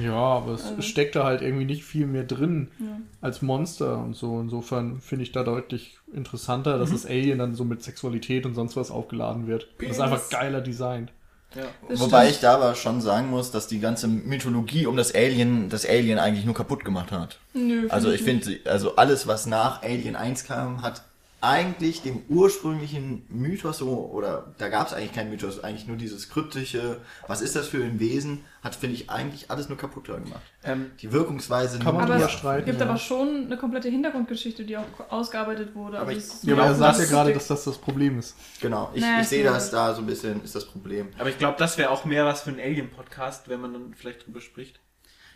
Ja, 0.00 0.12
aber 0.14 0.52
es 0.52 0.64
Also- 0.66 0.82
steckt 0.82 1.16
da 1.16 1.24
halt 1.24 1.42
irgendwie 1.42 1.64
nicht 1.64 1.82
viel 1.82 2.06
mehr 2.06 2.22
drin 2.22 2.68
Ja. 2.78 3.00
als 3.20 3.42
Monster 3.42 3.98
und 3.98 4.14
so. 4.14 4.40
Insofern 4.40 5.00
finde 5.00 5.24
ich 5.24 5.32
da 5.32 5.42
deutlich 5.42 5.98
interessanter, 6.14 6.78
dass 6.78 6.92
das 6.92 7.06
Alien 7.06 7.38
dann 7.40 7.54
so 7.56 7.64
mit 7.64 7.82
Sexualität 7.82 8.46
und 8.46 8.54
sonst 8.54 8.76
was 8.76 8.92
aufgeladen 8.92 9.48
wird. 9.48 9.66
Das 9.80 9.90
ist 9.90 10.00
einfach 10.00 10.28
geiler 10.30 10.60
designt. 10.60 11.10
Ja. 11.56 11.62
Wobei 11.88 12.20
stimmt. 12.26 12.30
ich 12.36 12.40
da 12.40 12.54
aber 12.54 12.76
schon 12.76 13.00
sagen 13.00 13.28
muss, 13.30 13.50
dass 13.50 13.66
die 13.66 13.80
ganze 13.80 14.06
Mythologie 14.06 14.86
um 14.86 14.96
das 14.96 15.12
Alien, 15.12 15.68
das 15.68 15.84
Alien 15.84 16.20
eigentlich 16.20 16.44
nur 16.44 16.54
kaputt 16.54 16.84
gemacht 16.84 17.10
hat. 17.10 17.40
Nö, 17.54 17.80
find 17.80 17.92
Also 17.92 18.12
ich 18.12 18.22
finde, 18.22 18.60
also 18.66 18.94
alles, 18.94 19.26
was 19.26 19.46
nach 19.46 19.82
Alien 19.82 20.14
1 20.14 20.44
kam, 20.44 20.82
hat 20.82 21.02
eigentlich 21.42 22.02
dem 22.02 22.22
ursprünglichen 22.28 23.24
Mythos 23.28 23.78
so, 23.78 24.10
oder 24.12 24.54
da 24.58 24.68
gab 24.68 24.88
es 24.88 24.92
eigentlich 24.92 25.12
keinen 25.12 25.30
Mythos, 25.30 25.62
eigentlich 25.64 25.86
nur 25.86 25.96
dieses 25.96 26.28
kryptische, 26.28 27.00
was 27.28 27.40
ist 27.40 27.56
das 27.56 27.68
für 27.68 27.82
ein 27.82 27.98
Wesen, 27.98 28.44
hat, 28.62 28.74
finde 28.74 28.96
ich, 28.96 29.08
eigentlich 29.08 29.50
alles 29.50 29.68
nur 29.70 29.78
kaputter 29.78 30.20
gemacht. 30.20 30.42
Ähm, 30.64 30.90
Die 31.00 31.10
Wirkungsweise 31.12 31.78
Kann 31.78 31.94
man 31.94 32.04
Aber 32.04 32.14
drüber 32.14 32.26
es 32.26 32.32
streiten, 32.32 32.66
gibt 32.66 32.80
ja. 32.80 32.86
aber 32.86 32.98
schon 32.98 33.46
eine 33.46 33.56
komplette 33.56 33.88
Hintergrundgeschichte, 33.88 34.64
die 34.64 34.76
auch 34.76 34.84
ausgearbeitet 35.08 35.74
wurde. 35.74 35.98
Aber 35.98 36.08
Also 36.08 36.18
ich- 36.18 36.26
es 36.26 36.34
ist 36.34 36.44
Ja, 36.44 36.54
aber 36.54 36.64
er 36.66 36.74
sagt 36.74 36.98
ja 36.98 37.04
gerade, 37.06 37.32
dass 37.32 37.46
das 37.46 37.64
das 37.64 37.78
Problem 37.78 38.18
ist. 38.18 38.36
Genau, 38.60 38.90
ich, 38.94 39.00
Naja, 39.00 39.20
ich 39.22 39.28
sehe 39.28 39.42
das 39.44 39.70
da 39.70 39.94
so 39.94 40.02
ein 40.02 40.06
bisschen, 40.06 40.44
ist 40.44 40.54
das 40.54 40.66
Problem. 40.66 41.08
aber 41.18 41.30
ich 41.30 41.38
glaube, 41.38 41.56
das 41.58 41.78
wäre 41.78 41.90
auch 41.90 42.04
mehr 42.04 42.26
was 42.26 42.42
für 42.42 42.50
einen 42.50 42.60
Alien-Podcast, 42.60 43.48
wenn 43.48 43.60
man 43.62 43.72
dann 43.72 43.94
vielleicht 43.94 44.26
drüber 44.26 44.40
spricht. 44.42 44.80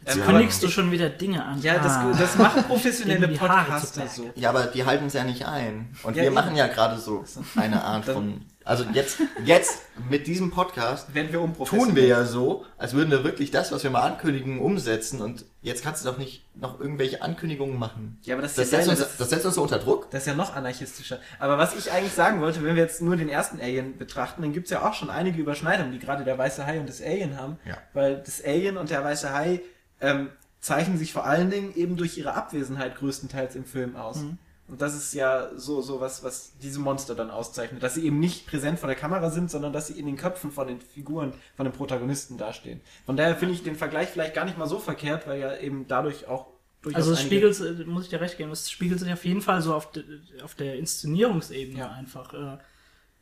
Jetzt 0.07 0.17
Ähm, 0.17 0.25
kündigst 0.25 0.63
du 0.63 0.69
schon 0.69 0.91
wieder 0.91 1.09
Dinge 1.09 1.45
an. 1.45 1.61
Ja, 1.63 1.79
das, 1.79 1.93
Ah. 1.93 2.13
das 2.19 2.37
machen 2.37 2.65
professionelle 2.65 3.29
Podcaster 3.39 4.07
so. 4.07 4.31
Ja, 4.35 4.51
aber 4.51 4.65
die 4.67 4.85
halten 4.85 5.07
es 5.07 5.15
ja 5.15 5.25
nicht 5.25 5.47
ein. 5.47 5.95
Und 6.03 6.15
Ja, 6.17 6.23
wir 6.23 6.27
eben. 6.27 6.35
machen 6.35 6.57
ja 6.57 6.67
gerade 6.67 6.99
so 6.99 7.25
eine 7.57 7.83
Art 7.83 8.05
von 8.15 8.43
Also 8.67 8.85
jetzt, 8.95 9.19
jetzt 9.45 9.79
mit 10.09 10.27
diesem 10.27 10.51
Podcast 10.51 11.15
wir 11.15 11.31
tun 11.31 11.95
wir 11.95 12.07
ja 12.07 12.25
so, 12.25 12.65
als 12.79 12.95
würden 12.95 13.11
wir 13.11 13.23
wirklich 13.23 13.51
das, 13.51 13.73
was 13.73 13.83
wir 13.83 13.91
mal 13.91 14.01
ankündigen, 14.03 14.59
umsetzen. 14.59 15.21
Und 15.21 15.45
jetzt 15.61 15.83
kannst 15.85 16.03
du 16.05 16.09
doch 16.11 16.17
nicht 16.19 16.45
noch 16.55 16.81
irgendwelche 16.81 17.21
Ankündigungen 17.23 17.79
machen. 17.79 18.19
Ja, 18.23 18.35
aber 18.35 18.43
das 18.43 18.53
ist 18.53 18.59
Das 18.59 18.71
ja 18.71 18.79
setzt, 18.79 18.89
uns, 18.91 18.99
das- 19.01 19.17
das 19.19 19.31
setzt 19.31 19.45
uns 19.47 19.55
so 19.57 19.63
unter 19.63 19.79
Druck. 19.79 20.11
Das 20.11 20.23
ist 20.23 20.27
ja 20.29 20.35
noch 20.35 20.55
anarchistischer. 20.57 21.19
Aber 21.39 21.59
was 21.59 21.75
ich 21.77 21.93
eigentlich 21.93 22.13
sagen 22.15 22.41
wollte, 22.41 22.63
wenn 22.65 22.75
wir 22.75 22.83
jetzt 22.83 23.03
nur 23.03 23.17
den 23.17 23.29
ersten 23.29 23.61
Alien 23.61 23.99
betrachten, 23.99 24.41
dann 24.43 24.53
gibt's 24.55 24.71
ja 24.71 24.83
auch 24.87 24.95
schon 24.95 25.11
einige 25.11 25.41
Überschneidungen, 25.41 25.93
die 25.93 25.99
gerade 25.99 26.25
der 26.25 26.39
Weiße 26.39 26.65
Hai 26.67 26.81
und 26.81 26.89
das 26.89 27.03
Alien 27.03 27.39
haben. 27.39 27.59
Ja. 27.67 27.77
Weil 27.93 28.17
das 28.25 28.43
Alien 28.45 28.77
und 28.79 28.89
der 28.91 29.05
Weiße 29.05 29.31
Hai 29.33 29.61
ähm, 30.01 30.29
zeichnen 30.61 30.99
sich 30.99 31.13
vor 31.13 31.27
allen 31.27 31.51
Dingen 31.51 31.75
eben 31.77 31.97
durch 31.97 32.17
ihre 32.17 32.35
Abwesenheit 32.35 32.97
größtenteils 32.97 33.55
im 33.55 33.65
Film 33.65 33.97
aus. 33.97 34.25
Und 34.67 34.81
das 34.81 34.95
ist 34.95 35.13
ja 35.13 35.51
so, 35.57 35.83
so 35.83 36.01
was, 36.01 36.25
was 36.25 36.53
diese 36.63 36.81
Monster 36.81 37.15
dann 37.15 37.31
auszeichnet. 37.31 37.83
Dass 37.83 37.95
sie 37.95 38.07
eben 38.07 38.19
nicht 38.19 38.47
präsent 38.47 38.79
vor 38.79 38.87
der 38.87 38.97
Kamera 38.97 39.31
sind, 39.31 39.51
sondern 39.51 39.75
dass 39.75 39.89
sie 39.89 39.99
in 39.99 40.07
den 40.07 40.17
Köpfen 40.17 40.51
von 40.51 40.67
den 40.67 40.81
Figuren, 40.81 41.35
von 41.55 41.67
den 41.67 41.73
Protagonisten 41.73 42.39
dastehen. 42.39 42.81
Von 43.05 43.19
daher 43.19 43.37
finde 43.37 43.55
ich 43.55 43.63
den 43.63 43.77
Vergleich 43.77 44.09
vielleicht 44.09 44.35
gar 44.35 44.47
nicht 44.47 44.57
mal 44.57 44.67
so 44.67 44.79
verkehrt, 44.79 45.27
weil 45.27 45.39
ja 45.39 45.55
eben 45.59 45.87
dadurch 45.87 46.29
auch 46.29 46.47
Also 46.95 47.13
es 47.13 47.21
spiegelt, 47.21 47.61
äh, 47.61 47.85
muss 47.85 48.05
ich 48.05 48.09
dir 48.09 48.23
recht 48.23 48.39
geben, 48.39 48.51
es 48.53 48.71
spiegelt 48.71 49.01
sich 49.01 49.13
auf 49.13 49.25
jeden 49.27 49.43
Fall 49.43 49.61
so 49.61 49.75
auf, 49.75 49.93
de, 49.93 50.03
auf 50.43 50.55
der 50.55 50.77
Inszenierungsebene 50.79 51.81
Ja. 51.81 51.91
einfach, 51.91 52.33
äh, 52.33 52.55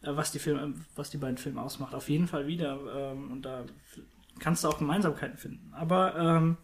äh, 0.09 0.17
was 0.17 0.31
die 0.31 0.39
Filme, 0.39 0.75
was 0.95 1.11
die 1.11 1.19
beiden 1.19 1.39
Filme 1.39 1.61
ausmacht, 1.61 1.93
auf 1.93 2.09
jeden 2.09 2.29
Fall 2.29 2.47
wieder. 2.47 2.79
Ähm, 2.95 3.33
und 3.33 3.43
da 3.43 3.65
kannst 4.43 4.65
du 4.65 4.69
auch 4.69 4.79
Gemeinsamkeiten 4.79 5.39
finden. 5.39 5.73
Aber 5.75 6.15
ähm, 6.17 6.57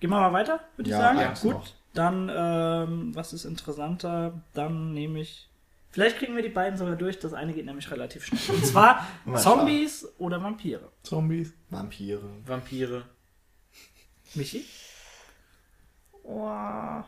gehen 0.00 0.10
wir 0.10 0.18
mal 0.20 0.32
weiter, 0.32 0.60
würde 0.76 0.88
ich 0.90 0.92
Ja, 0.96 1.00
sagen. 1.00 1.18
eins 1.20 1.40
Gut, 1.42 1.52
noch. 1.52 1.66
dann 1.92 2.30
ähm, 2.34 3.14
was 3.14 3.32
ist 3.32 3.44
interessanter? 3.44 4.40
Dann 4.54 4.92
nehme 4.92 5.20
ich. 5.20 5.48
Vielleicht 5.90 6.18
kriegen 6.18 6.34
wir 6.34 6.42
die 6.42 6.48
beiden 6.48 6.76
sogar 6.76 6.96
durch. 6.96 7.20
Das 7.20 7.34
eine 7.34 7.52
geht 7.52 7.66
nämlich 7.66 7.88
relativ 7.90 8.24
schnell. 8.24 8.40
Und 8.56 8.66
zwar 8.66 9.06
Zombies 9.36 10.08
oder 10.18 10.42
Vampire. 10.42 10.90
Zombies. 11.04 11.52
Vampire. 11.70 12.20
Vampire. 12.44 13.02
Michi? 14.34 14.64
Oh. 16.24 17.02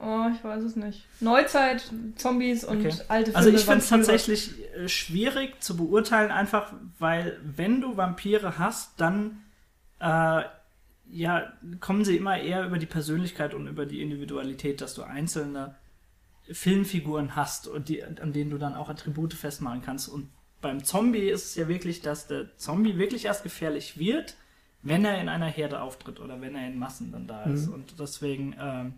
Oh, 0.00 0.26
ich 0.32 0.42
weiß 0.44 0.62
es 0.62 0.76
nicht. 0.76 1.04
Neuzeit, 1.20 1.90
Zombies 2.16 2.64
und 2.64 2.78
Okay. 2.86 2.94
alte 3.08 3.32
Filme. 3.32 3.36
Also 3.36 3.50
ich 3.50 3.64
finde 3.64 3.78
es 3.78 3.88
tatsächlich 3.88 4.52
äh, 4.76 4.88
schwierig 4.88 5.60
zu 5.60 5.76
beurteilen, 5.76 6.30
einfach 6.30 6.72
weil 6.98 7.40
wenn 7.42 7.80
du 7.80 7.96
Vampire 7.96 8.58
hast, 8.58 9.00
dann 9.00 9.42
äh, 9.98 10.42
ja, 11.10 11.52
kommen 11.80 12.04
sie 12.04 12.16
immer 12.16 12.38
eher 12.38 12.66
über 12.66 12.78
die 12.78 12.86
Persönlichkeit 12.86 13.54
und 13.54 13.66
über 13.66 13.86
die 13.86 14.02
Individualität, 14.02 14.80
dass 14.80 14.94
du 14.94 15.02
einzelne 15.02 15.74
Filmfiguren 16.50 17.34
hast 17.34 17.66
und 17.66 17.88
die, 17.88 18.04
an 18.04 18.32
denen 18.32 18.50
du 18.50 18.58
dann 18.58 18.74
auch 18.74 18.88
Attribute 18.88 19.34
festmachen 19.34 19.82
kannst. 19.82 20.08
Und 20.08 20.28
beim 20.60 20.84
Zombie 20.84 21.28
ist 21.28 21.46
es 21.46 21.54
ja 21.56 21.68
wirklich, 21.68 22.02
dass 22.02 22.26
der 22.26 22.56
Zombie 22.56 22.98
wirklich 22.98 23.24
erst 23.24 23.42
gefährlich 23.42 23.98
wird, 23.98 24.36
wenn 24.82 25.04
er 25.04 25.20
in 25.20 25.28
einer 25.28 25.46
Herde 25.46 25.80
auftritt 25.80 26.20
oder 26.20 26.40
wenn 26.40 26.54
er 26.54 26.66
in 26.66 26.78
Massen 26.78 27.10
dann 27.10 27.26
da 27.26 27.44
ist. 27.44 27.68
Und 27.68 27.98
deswegen 27.98 28.54
ähm, 28.60 28.94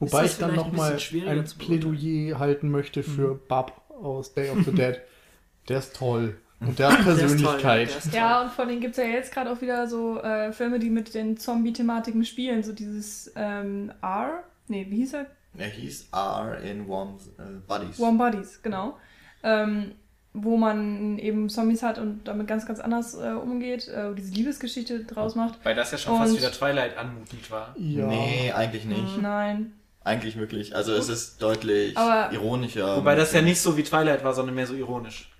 Wobei 0.00 0.24
ich 0.26 0.36
dann 0.38 0.50
ein 0.50 0.56
nochmal 0.56 0.92
ein 0.92 0.98
beurteilen? 1.10 1.44
Plädoyer 1.58 2.38
halten 2.38 2.70
möchte 2.70 3.02
für 3.02 3.34
Mhm. 3.34 3.40
Bub 3.48 3.72
aus 3.88 4.34
Day 4.34 4.50
of 4.50 4.58
the 4.64 4.72
Dead. 4.72 5.00
Der 5.68 5.78
ist 5.78 5.96
toll. 5.96 6.36
Und 6.60 6.78
der 6.78 6.88
hat 6.90 6.98
der 7.00 7.04
toll, 7.04 7.16
Persönlichkeit. 7.16 7.88
der 7.90 7.96
ist 7.98 8.04
toll. 8.04 8.14
Ja, 8.14 8.42
und 8.42 8.50
vor 8.52 8.64
allem 8.64 8.80
gibt 8.80 8.96
es 8.96 9.04
ja 9.04 9.10
jetzt 9.10 9.32
gerade 9.34 9.50
auch 9.50 9.60
wieder 9.60 9.86
so 9.88 10.20
äh, 10.22 10.52
Filme, 10.52 10.78
die 10.78 10.88
mit 10.90 11.12
den 11.14 11.36
Zombie-Thematiken 11.36 12.24
spielen. 12.24 12.62
So 12.62 12.72
dieses 12.72 13.30
ähm, 13.36 13.92
R. 14.00 14.42
Nee, 14.68 14.86
wie 14.88 14.96
hieß 14.96 15.14
er? 15.14 15.26
Er 15.58 15.68
hieß 15.68 16.08
R 16.12 16.58
in 16.62 16.88
Warm 16.88 17.18
äh, 17.38 17.42
Buddies. 17.66 17.98
Warm 18.00 18.16
Bodies, 18.16 18.60
genau. 18.62 18.96
Ähm, 19.42 19.92
wo 20.32 20.56
man 20.56 21.18
eben 21.18 21.48
Zombies 21.50 21.82
hat 21.82 21.98
und 21.98 22.24
damit 22.28 22.46
ganz, 22.46 22.64
ganz 22.66 22.78
anders 22.80 23.14
äh, 23.14 23.32
umgeht, 23.32 23.88
äh, 23.88 24.14
diese 24.14 24.32
Liebesgeschichte 24.32 25.04
draus 25.04 25.34
macht. 25.34 25.58
Weil 25.64 25.74
das 25.74 25.90
ja 25.92 25.98
schon 25.98 26.16
fast 26.16 26.32
Und- 26.32 26.38
wieder 26.38 26.52
Twilight 26.52 26.96
anmutend 26.96 27.50
war. 27.50 27.74
Ja. 27.78 28.06
Nee, 28.06 28.52
eigentlich 28.52 28.84
nicht. 28.86 29.20
Nein. 29.20 29.72
Eigentlich 30.06 30.36
wirklich. 30.38 30.74
Also 30.76 30.94
es 30.94 31.08
ist 31.08 31.42
deutlich 31.42 31.96
Aber- 31.98 32.32
ironischer. 32.32 32.96
Wobei 32.96 33.16
das 33.16 33.32
ja 33.32 33.42
nicht 33.42 33.60
so 33.60 33.76
wie 33.76 33.82
Twilight 33.82 34.22
war, 34.22 34.32
sondern 34.34 34.54
mehr 34.54 34.66
so 34.66 34.74
ironisch. 34.74 35.30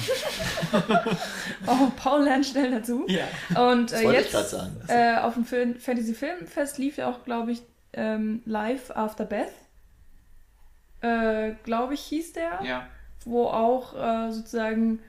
Oh, 1.67 1.91
Paul 1.97 2.23
lernt 2.23 2.45
schnell 2.45 2.71
dazu. 2.71 3.06
Ja. 3.08 3.25
Und 3.71 3.91
äh, 3.91 4.10
jetzt 4.13 4.32
gerade 4.32 4.47
sagen. 4.47 4.82
äh, 4.88 5.17
auf 5.17 5.34
dem 5.34 5.43
Film, 5.45 5.75
Fantasy 5.80 6.13
Filmfest 6.13 6.77
lief 6.77 6.97
ja 6.97 7.10
auch, 7.10 7.23
glaube 7.25 7.51
ich, 7.51 7.62
ähm, 7.93 8.41
Live 8.45 8.91
After 8.91 9.25
Beth. 9.25 9.51
Äh, 11.01 11.56
glaube 11.63 11.93
ich, 11.95 12.01
hieß 12.01 12.34
der. 12.34 12.62
Ja. 12.63 12.88
wo 13.25 13.45
auch 13.47 13.93
äh, 13.95 14.32
sozusagen 14.32 14.99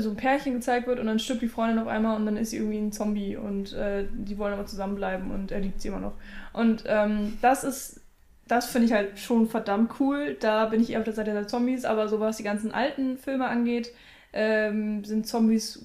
so 0.00 0.10
ein 0.10 0.16
Pärchen 0.16 0.54
gezeigt 0.54 0.86
wird 0.86 0.98
und 0.98 1.06
dann 1.06 1.18
stirbt 1.18 1.42
die 1.42 1.48
Freundin 1.48 1.78
auf 1.78 1.88
einmal 1.88 2.16
und 2.16 2.26
dann 2.26 2.36
ist 2.36 2.50
sie 2.50 2.56
irgendwie 2.56 2.78
ein 2.78 2.92
Zombie 2.92 3.36
und 3.36 3.72
äh, 3.72 4.06
die 4.12 4.38
wollen 4.38 4.52
aber 4.52 4.66
zusammenbleiben 4.66 5.30
und 5.30 5.52
er 5.52 5.60
liebt 5.60 5.80
sie 5.80 5.88
immer 5.88 6.00
noch. 6.00 6.14
Und 6.52 6.84
ähm, 6.86 7.38
das 7.42 7.64
ist, 7.64 8.00
das 8.48 8.66
finde 8.66 8.86
ich 8.86 8.92
halt 8.92 9.18
schon 9.18 9.48
verdammt 9.48 9.92
cool. 10.00 10.36
Da 10.40 10.66
bin 10.66 10.80
ich 10.80 10.90
eher 10.90 10.98
auf 10.98 11.04
der 11.04 11.14
Seite 11.14 11.32
der 11.32 11.48
Zombies, 11.48 11.84
aber 11.84 12.08
so 12.08 12.20
was 12.20 12.36
die 12.36 12.42
ganzen 12.42 12.72
alten 12.72 13.18
Filme 13.18 13.46
angeht, 13.46 13.92
ähm, 14.32 15.04
sind 15.04 15.26
Zombies 15.26 15.84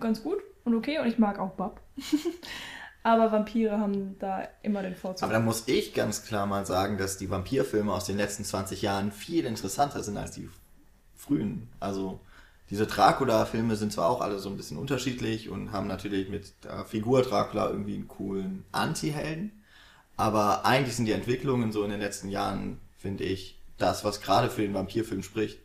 ganz 0.00 0.22
gut 0.22 0.38
und 0.64 0.74
okay 0.74 0.98
und 0.98 1.06
ich 1.06 1.18
mag 1.18 1.38
auch 1.38 1.52
Bub. 1.52 1.80
aber 3.02 3.32
Vampire 3.32 3.78
haben 3.78 4.16
da 4.18 4.48
immer 4.62 4.82
den 4.82 4.94
Vorzug. 4.94 5.24
Aber 5.24 5.32
da 5.32 5.40
muss 5.40 5.64
ich 5.66 5.94
ganz 5.94 6.24
klar 6.24 6.46
mal 6.46 6.64
sagen, 6.66 6.98
dass 6.98 7.18
die 7.18 7.30
Vampirfilme 7.30 7.92
aus 7.92 8.06
den 8.06 8.16
letzten 8.16 8.44
20 8.44 8.82
Jahren 8.82 9.12
viel 9.12 9.44
interessanter 9.44 10.02
sind 10.02 10.16
als 10.16 10.32
die 10.32 10.48
frühen. 11.16 11.68
Also 11.80 12.20
diese 12.72 12.86
Dracula-Filme 12.86 13.76
sind 13.76 13.92
zwar 13.92 14.08
auch 14.08 14.22
alle 14.22 14.38
so 14.40 14.48
ein 14.48 14.56
bisschen 14.56 14.78
unterschiedlich 14.78 15.50
und 15.50 15.72
haben 15.72 15.86
natürlich 15.86 16.30
mit 16.30 16.54
der 16.64 16.86
Figur 16.86 17.22
Dracula 17.22 17.68
irgendwie 17.68 17.94
einen 17.96 18.08
coolen 18.08 18.64
Anti-Helden, 18.72 19.52
aber 20.16 20.64
eigentlich 20.64 20.96
sind 20.96 21.04
die 21.04 21.12
Entwicklungen 21.12 21.70
so 21.70 21.84
in 21.84 21.90
den 21.90 22.00
letzten 22.00 22.30
Jahren, 22.30 22.80
finde 22.98 23.24
ich, 23.24 23.58
das, 23.76 24.04
was 24.04 24.22
gerade 24.22 24.48
für 24.48 24.62
den 24.62 24.72
Vampirfilm 24.72 25.22
spricht. 25.22 25.58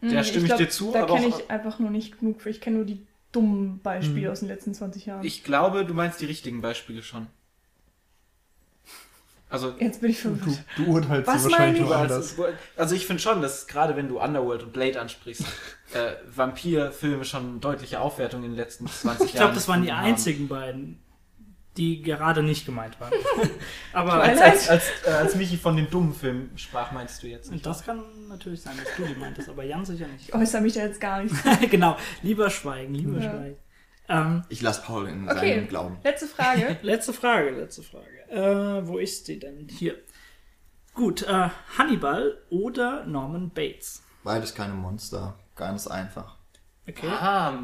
Da 0.00 0.10
Hm, 0.10 0.24
stimme 0.24 0.46
ich 0.46 0.54
dir 0.54 0.70
zu, 0.70 0.92
Da 0.92 1.02
kenne 1.04 1.26
ich 1.28 1.50
einfach 1.50 1.78
nur 1.78 1.90
nicht 1.90 2.18
genug 2.18 2.40
für. 2.40 2.48
Ich 2.50 2.62
kenne 2.62 2.76
nur 2.76 2.86
die 2.86 3.06
dummen 3.32 3.80
Beispiele 3.80 4.32
aus 4.32 4.40
den 4.40 4.48
letzten 4.48 4.72
20 4.74 5.06
Jahren. 5.06 5.24
Ich 5.26 5.44
glaube, 5.44 5.84
du 5.84 5.92
meinst 5.94 6.20
die 6.20 6.26
richtigen 6.26 6.62
Beispiele 6.62 7.02
schon. 7.02 7.26
Also, 9.54 9.72
Jetzt 9.78 10.00
bin 10.00 10.10
ich 10.10 10.20
Du, 10.20 10.34
verwirrt. 10.34 10.64
du 10.76 10.84
urteilst 10.86 11.28
Was 11.28 11.44
sie 11.44 11.50
wahrscheinlich 11.52 11.80
nur 11.80 11.90
ich? 11.90 11.96
anders. 11.96 12.34
also 12.76 12.94
ich 12.96 13.06
finde 13.06 13.22
schon, 13.22 13.40
dass 13.40 13.68
gerade 13.68 13.94
wenn 13.94 14.08
du 14.08 14.20
Underworld 14.20 14.64
und 14.64 14.72
Blade 14.72 15.00
ansprichst, 15.00 15.44
äh, 15.92 16.12
Vampirfilme 16.26 17.24
schon 17.24 17.60
deutliche 17.60 18.00
Aufwertung 18.00 18.42
in 18.42 18.50
den 18.50 18.56
letzten 18.56 18.88
20 18.88 19.04
Jahren. 19.20 19.26
Ich 19.28 19.34
glaube, 19.36 19.54
das 19.54 19.68
waren 19.68 19.82
die 19.82 19.92
haben. 19.92 20.06
einzigen 20.06 20.48
beiden, 20.48 20.98
die 21.76 22.02
gerade 22.02 22.42
nicht 22.42 22.66
gemeint 22.66 22.98
waren. 23.00 23.12
Aber 23.92 24.14
Als, 24.14 24.40
als, 24.40 24.68
als, 24.68 24.82
äh, 25.06 25.10
als 25.10 25.36
Michi 25.36 25.56
von 25.56 25.76
den 25.76 25.88
dummen 25.88 26.14
Filmen 26.14 26.50
sprach, 26.56 26.90
meinst 26.90 27.22
du 27.22 27.28
jetzt 27.28 27.52
nicht? 27.52 27.64
das 27.64 27.84
kann 27.86 28.02
natürlich 28.28 28.60
sein, 28.62 28.74
dass 28.82 28.92
du 28.96 29.04
die 29.04 29.18
meintest, 29.18 29.48
aber 29.48 29.62
Jan 29.62 29.84
sicher 29.84 30.08
nicht. 30.08 30.28
Ich 30.30 30.34
äußere 30.34 30.62
mich 30.62 30.72
da 30.74 30.80
jetzt 30.80 31.00
gar 31.00 31.22
nicht. 31.22 31.34
genau, 31.70 31.96
lieber 32.22 32.50
schweigen, 32.50 32.92
lieber 32.94 33.20
Ja. 33.20 33.30
schweigen. 33.30 33.56
Ähm, 34.08 34.42
Ich 34.48 34.60
lasse 34.62 34.82
Paul 34.82 35.06
in 35.08 35.28
Okay. 35.30 35.54
seinem 35.54 35.68
Glauben. 35.68 35.98
Letzte 36.02 36.26
Frage. 36.26 36.76
letzte 36.82 37.12
Frage, 37.12 37.50
letzte 37.50 37.82
Frage. 37.84 38.06
Äh, 38.34 38.86
wo 38.86 38.98
ist 38.98 39.28
die 39.28 39.38
denn? 39.38 39.68
Hier. 39.70 39.96
Gut, 40.94 41.22
äh, 41.22 41.48
Hannibal 41.78 42.38
oder 42.50 43.04
Norman 43.06 43.50
Bates? 43.50 44.02
Beides 44.22 44.54
keine 44.54 44.74
Monster. 44.74 45.38
Ganz 45.56 45.86
einfach. 45.86 46.36
Okay. 46.88 47.08
Ah, 47.08 47.58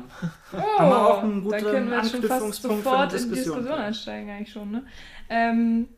Oh, 0.53 0.57
Haben 0.79 0.89
wir 0.91 1.07
auch 1.09 1.23
einen 1.23 1.43
guten 1.45 1.51
dann 1.63 1.65
können 1.65 1.91
wir 1.91 2.05
schon 2.05 2.23
fast 2.23 2.63
sofort 2.63 3.13
eine 3.13 3.21
in 3.23 3.29
die 3.29 3.35
Diskussion. 3.35 3.69
Einsteigen 3.69 4.31
eigentlich 4.31 4.53
schon. 4.53 4.71
Ne? 4.71 4.87
Ähm, 5.29 5.89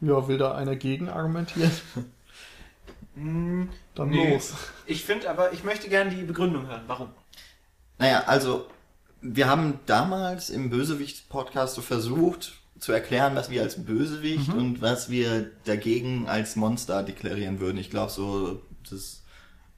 Ja, 0.00 0.26
will 0.28 0.38
da 0.38 0.54
einer 0.54 0.76
gegen 0.76 1.08
argumentieren? 1.08 1.70
mh, 3.14 3.68
Dann 3.94 4.08
Nee. 4.10 4.34
los. 4.34 4.54
ich 4.86 5.04
finde 5.04 5.30
aber, 5.30 5.52
ich 5.52 5.64
möchte 5.64 5.88
gerne 5.88 6.10
die 6.10 6.22
Begründung 6.22 6.66
hören. 6.66 6.82
Warum? 6.86 7.10
Naja, 7.98 8.24
also 8.26 8.66
wir 9.20 9.48
haben 9.48 9.78
damals 9.86 10.50
im 10.50 10.70
Bösewicht-Podcast 10.70 11.74
so 11.76 11.82
versucht 11.82 12.54
zu 12.82 12.90
erklären, 12.90 13.36
was 13.36 13.48
wir 13.48 13.62
als 13.62 13.84
Bösewicht 13.84 14.52
und 14.52 14.82
was 14.82 15.08
wir 15.08 15.48
dagegen 15.64 16.26
als 16.26 16.56
Monster 16.56 17.04
deklarieren 17.04 17.60
würden. 17.60 17.78
Ich 17.78 17.90
glaube, 17.90 18.10
so 18.10 18.60
das 18.90 19.22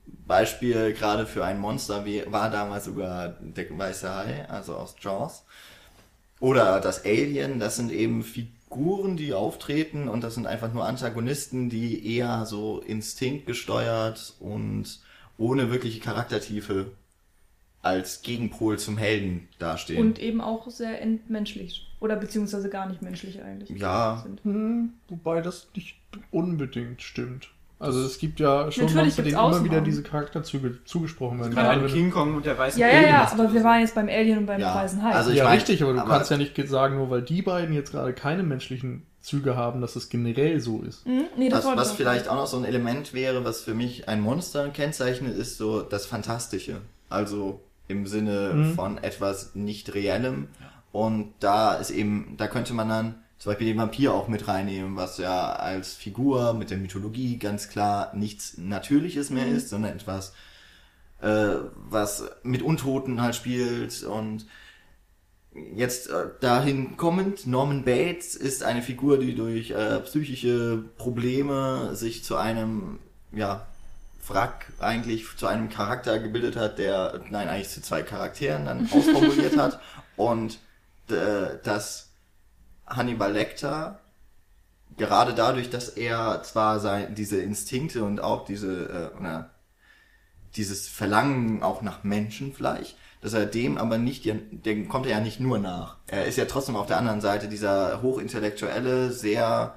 Beispiel 0.06 0.94
gerade 0.94 1.26
für 1.26 1.44
ein 1.44 1.60
Monster 1.60 2.06
war 2.28 2.50
damals 2.50 2.86
sogar 2.86 3.36
der 3.40 3.66
weiße 3.78 4.08
Hai, 4.08 4.48
also 4.48 4.76
aus 4.76 4.96
Jaws. 4.98 5.44
Oder 6.40 6.80
das 6.80 7.04
Alien, 7.04 7.60
das 7.60 7.76
sind 7.76 7.92
eben 7.92 8.22
Figuren, 8.22 9.18
die 9.18 9.34
auftreten 9.34 10.08
und 10.08 10.24
das 10.24 10.34
sind 10.34 10.46
einfach 10.46 10.72
nur 10.72 10.86
Antagonisten, 10.86 11.68
die 11.68 12.16
eher 12.16 12.46
so 12.46 12.80
instinktgesteuert 12.80 14.32
und 14.40 15.00
ohne 15.36 15.70
wirkliche 15.70 16.00
Charaktertiefe 16.00 16.92
als 17.82 18.22
Gegenpol 18.22 18.78
zum 18.78 18.96
Helden 18.96 19.46
dastehen. 19.58 20.00
und 20.00 20.18
eben 20.18 20.40
auch 20.40 20.70
sehr 20.70 21.02
entmenschlich. 21.02 21.86
Oder 22.04 22.16
beziehungsweise 22.16 22.68
gar 22.68 22.86
nicht 22.86 23.00
menschlich 23.00 23.42
eigentlich. 23.42 23.70
Ja. 23.80 24.20
Sind. 24.22 24.44
Hm, 24.44 24.92
wobei 25.08 25.40
das 25.40 25.68
nicht 25.74 25.96
unbedingt 26.30 27.00
stimmt. 27.00 27.48
Also 27.78 28.04
es 28.04 28.18
gibt 28.18 28.40
ja 28.40 28.70
schon 28.70 28.84
Natürlich 28.84 29.16
gibt's 29.16 29.30
denen 29.30 29.38
immer 29.52 29.64
wieder 29.64 29.80
diese 29.80 30.02
Charakterzüge 30.02 30.84
zugesprochen 30.84 31.40
werden. 31.40 31.54
Gerade 31.54 31.80
ein 31.80 31.86
King 31.86 32.10
Kong 32.10 32.36
und 32.36 32.44
der 32.44 32.58
weiße 32.58 32.78
Ja, 32.78 32.88
ja, 32.88 32.92
Alien 32.98 33.08
ja, 33.10 33.30
aber 33.32 33.52
wir 33.54 33.64
waren 33.64 33.80
jetzt 33.80 33.94
beim 33.94 34.08
Alien 34.08 34.38
und 34.38 34.46
beim 34.46 34.60
Ja, 34.60 34.74
Weißen 34.74 35.02
Hai. 35.02 35.12
also 35.12 35.30
ich 35.30 35.38
ja, 35.38 35.44
mein, 35.44 35.54
richtig, 35.54 35.82
aber 35.82 35.94
du 35.94 36.00
aber- 36.00 36.10
kannst 36.10 36.30
ja 36.30 36.36
nicht 36.36 36.54
sagen, 36.68 36.96
nur 36.96 37.08
weil 37.08 37.22
die 37.22 37.40
beiden 37.40 37.74
jetzt 37.74 37.90
gerade 37.92 38.12
keine 38.12 38.42
menschlichen 38.42 39.06
Züge 39.22 39.56
haben, 39.56 39.80
dass 39.80 39.96
es 39.96 40.10
generell 40.10 40.60
so 40.60 40.82
ist. 40.82 41.06
Hm? 41.06 41.24
Nee, 41.38 41.48
das 41.48 41.64
Was, 41.64 41.76
was 41.76 41.92
vielleicht 41.92 42.28
auch 42.28 42.36
noch 42.36 42.46
so 42.46 42.58
ein 42.58 42.64
Element 42.66 43.14
wäre, 43.14 43.44
was 43.46 43.62
für 43.62 43.72
mich 43.74 44.08
ein 44.10 44.20
Monster 44.20 44.68
kennzeichnet, 44.68 45.34
ist 45.36 45.56
so 45.56 45.80
das 45.80 46.04
Fantastische. 46.04 46.76
Also 47.08 47.60
im 47.88 48.06
Sinne 48.06 48.52
Mhm. 48.54 48.74
von 48.74 48.98
etwas 48.98 49.54
nicht 49.54 49.94
Reellem. 49.94 50.48
Und 50.94 51.34
da 51.40 51.74
ist 51.74 51.90
eben, 51.90 52.36
da 52.36 52.46
könnte 52.46 52.72
man 52.72 52.88
dann 52.88 53.14
zum 53.38 53.50
Beispiel 53.50 53.66
den 53.66 53.78
Vampir 53.78 54.14
auch 54.14 54.28
mit 54.28 54.46
reinnehmen, 54.46 54.94
was 54.94 55.18
ja 55.18 55.52
als 55.54 55.94
Figur 55.94 56.54
mit 56.54 56.70
der 56.70 56.78
Mythologie 56.78 57.36
ganz 57.36 57.68
klar 57.68 58.14
nichts 58.14 58.58
Natürliches 58.58 59.30
mehr 59.30 59.48
ist, 59.48 59.70
sondern 59.70 59.96
etwas, 59.96 60.34
äh, 61.20 61.56
was 61.74 62.22
mit 62.44 62.62
Untoten 62.62 63.20
halt 63.20 63.34
spielt 63.34 64.04
und 64.04 64.46
Jetzt 65.76 66.10
äh, 66.10 66.26
dahin 66.40 66.96
kommend, 66.96 67.46
Norman 67.46 67.84
Bates 67.84 68.34
ist 68.34 68.64
eine 68.64 68.82
Figur, 68.82 69.18
die 69.18 69.36
durch 69.36 69.70
äh, 69.70 70.00
psychische 70.00 70.82
Probleme 70.98 71.94
sich 71.94 72.24
zu 72.24 72.34
einem, 72.34 72.98
ja, 73.30 73.64
Wrack 74.26 74.72
eigentlich 74.80 75.24
zu 75.36 75.46
einem 75.46 75.68
Charakter 75.68 76.18
gebildet 76.18 76.56
hat, 76.56 76.80
der, 76.80 77.20
nein, 77.30 77.48
eigentlich 77.48 77.68
zu 77.68 77.82
zwei 77.82 78.02
Charakteren 78.02 78.64
dann 78.64 78.88
ausformuliert 78.92 79.56
hat. 79.56 79.78
Und 80.16 80.58
dass 81.08 82.12
Hannibal 82.86 83.32
Lecter 83.32 84.00
gerade 84.96 85.34
dadurch, 85.34 85.70
dass 85.70 85.88
er 85.88 86.42
zwar 86.42 86.80
sein, 86.80 87.14
diese 87.14 87.40
Instinkte 87.40 88.04
und 88.04 88.20
auch 88.20 88.44
diese, 88.44 89.12
äh, 89.14 89.18
oder 89.18 89.50
dieses 90.56 90.86
Verlangen 90.88 91.62
auch 91.62 91.82
nach 91.82 92.04
Menschenfleisch, 92.04 92.94
dass 93.20 93.32
er 93.32 93.46
dem 93.46 93.78
aber 93.78 93.98
nicht, 93.98 94.24
dem 94.24 94.88
kommt 94.88 95.06
er 95.06 95.12
ja 95.12 95.20
nicht 95.20 95.40
nur 95.40 95.58
nach. 95.58 95.96
Er 96.06 96.26
ist 96.26 96.38
ja 96.38 96.44
trotzdem 96.44 96.76
auf 96.76 96.86
der 96.86 96.98
anderen 96.98 97.20
Seite 97.20 97.48
dieser 97.48 98.02
hochintellektuelle, 98.02 99.10
sehr 99.10 99.74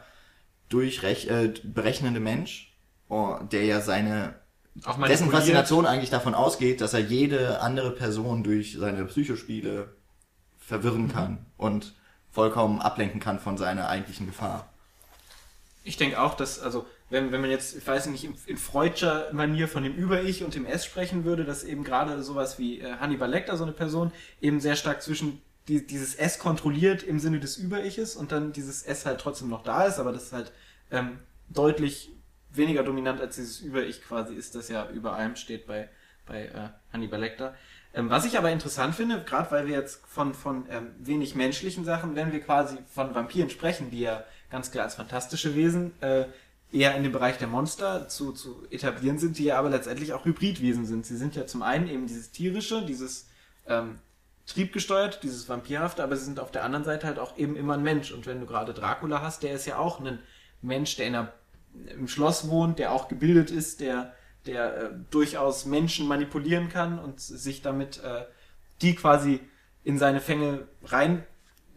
durchrech 0.69 1.29
äh, 1.29 1.53
berechnende 1.63 2.19
Mensch, 2.19 2.77
oh, 3.09 3.37
der 3.51 3.65
ja 3.65 3.81
seine 3.81 4.35
dessen. 5.07 5.31
Faszination 5.31 5.85
eigentlich 5.85 6.09
davon 6.09 6.35
ausgeht, 6.35 6.81
dass 6.81 6.93
er 6.93 6.99
jede 6.99 7.61
andere 7.61 7.91
Person 7.91 8.43
durch 8.43 8.77
seine 8.77 9.05
Psychospiele 9.05 9.96
verwirren 10.67 11.07
kann 11.07 11.37
und 11.55 11.93
vollkommen 12.29 12.81
ablenken 12.81 13.21
kann 13.21 13.39
von 13.39 13.57
seiner 13.57 13.87
eigentlichen 13.87 14.27
Gefahr. 14.27 14.67
Ich 15.85 15.95
denke 15.95 16.19
auch, 16.21 16.33
dass, 16.33 16.59
also, 16.59 16.85
wenn, 17.09 17.31
wenn 17.31 17.39
man 17.39 17.49
jetzt, 17.49 17.77
ich 17.77 17.87
weiß 17.87 18.07
nicht, 18.07 18.25
in, 18.25 18.35
in 18.47 18.57
Freudscher 18.57 19.29
Manier 19.31 19.69
von 19.69 19.83
dem 19.83 19.95
Über-Ich 19.95 20.43
und 20.43 20.53
dem 20.53 20.65
S 20.65 20.85
sprechen 20.85 21.23
würde, 21.23 21.45
dass 21.45 21.63
eben 21.63 21.85
gerade 21.85 22.21
sowas 22.21 22.59
wie 22.59 22.81
äh, 22.81 22.97
Hannibal 22.99 23.29
Lecter, 23.29 23.55
so 23.55 23.63
eine 23.63 23.71
Person, 23.71 24.11
eben 24.41 24.59
sehr 24.59 24.75
stark 24.75 25.01
zwischen 25.01 25.41
die, 25.69 25.87
dieses 25.87 26.15
S 26.15 26.37
kontrolliert 26.37 27.01
im 27.01 27.19
Sinne 27.19 27.39
des 27.39 27.55
Über-Iches 27.55 28.17
und 28.17 28.33
dann 28.33 28.51
dieses 28.51 28.83
S 28.83 29.05
halt 29.05 29.21
trotzdem 29.21 29.47
noch 29.47 29.63
da 29.63 29.85
ist, 29.85 29.99
aber 29.99 30.11
das 30.11 30.23
ist 30.23 30.33
halt 30.33 30.51
ähm, 30.91 31.19
deutlich 31.47 32.11
weniger 32.51 32.83
dominant 32.83 33.21
als 33.21 33.37
dieses 33.37 33.61
Über-Ich 33.61 34.01
quasi 34.01 34.35
ist, 34.35 34.53
das 34.53 34.67
ja 34.67 34.89
über 34.89 35.13
allem 35.13 35.37
steht 35.37 35.65
bei, 35.65 35.87
bei 36.25 36.47
äh, 36.47 36.69
Hannibal 36.91 37.21
Lecter. 37.21 37.55
Ähm, 37.97 38.11
was 38.11 38.25
ich 38.25 38.37
aber 38.37 38.51
interessant 38.51 38.93
finde, 38.93 39.23
gerade 39.23 39.49
weil 39.49 39.65
wir 39.65 39.75
jetzt 39.75 40.05
von, 40.05 40.35
von 40.35 40.65
ähm, 40.69 40.91
wenig 40.99 41.33
menschlichen 41.33 41.83
Sachen, 41.83 42.15
wenn 42.15 42.31
wir 42.31 42.41
quasi 42.41 42.77
von 42.93 43.15
Vampiren 43.15 43.49
sprechen, 43.49 43.89
die 43.89 44.01
ja 44.01 44.23
ganz 44.51 44.69
klar 44.69 44.85
als 44.85 44.93
fantastische 44.93 45.55
Wesen 45.55 45.99
äh, 46.01 46.25
eher 46.71 46.95
in 46.95 47.01
dem 47.01 47.11
Bereich 47.11 47.39
der 47.39 47.47
Monster 47.47 48.07
zu, 48.07 48.33
zu 48.33 48.67
etablieren 48.69 49.17
sind, 49.17 49.39
die 49.39 49.45
ja 49.45 49.57
aber 49.57 49.71
letztendlich 49.71 50.13
auch 50.13 50.25
Hybridwesen 50.25 50.85
sind. 50.85 51.07
Sie 51.07 51.17
sind 51.17 51.35
ja 51.35 51.47
zum 51.47 51.63
einen 51.63 51.87
eben 51.87 52.05
dieses 52.05 52.29
tierische, 52.29 52.85
dieses 52.85 53.29
ähm, 53.65 53.97
triebgesteuert, 54.45 55.23
dieses 55.23 55.49
vampirhafte, 55.49 56.03
aber 56.03 56.15
sie 56.15 56.25
sind 56.25 56.39
auf 56.39 56.51
der 56.51 56.63
anderen 56.63 56.85
Seite 56.85 57.07
halt 57.07 57.17
auch 57.17 57.35
eben 57.35 57.55
immer 57.55 57.73
ein 57.73 57.83
Mensch. 57.83 58.11
Und 58.11 58.27
wenn 58.27 58.39
du 58.39 58.45
gerade 58.45 58.75
Dracula 58.75 59.23
hast, 59.23 59.41
der 59.41 59.53
ist 59.53 59.65
ja 59.65 59.79
auch 59.79 59.99
ein 59.99 60.19
Mensch, 60.61 60.97
der 60.97 61.07
in 61.07 61.15
einer, 61.15 61.33
im 61.89 62.07
Schloss 62.07 62.47
wohnt, 62.47 62.77
der 62.77 62.91
auch 62.91 63.07
gebildet 63.07 63.49
ist, 63.49 63.79
der, 63.79 64.13
der 64.47 64.77
äh, 64.77 64.89
durchaus 65.11 65.65
Menschen 65.65 66.07
manipulieren 66.07 66.69
kann 66.69 66.99
und 66.99 67.19
sich 67.19 67.61
damit 67.61 68.01
äh, 68.03 68.25
die 68.81 68.95
quasi 68.95 69.39
in 69.83 69.97
seine 69.97 70.21
Fänge 70.21 70.67
rein 70.83 71.23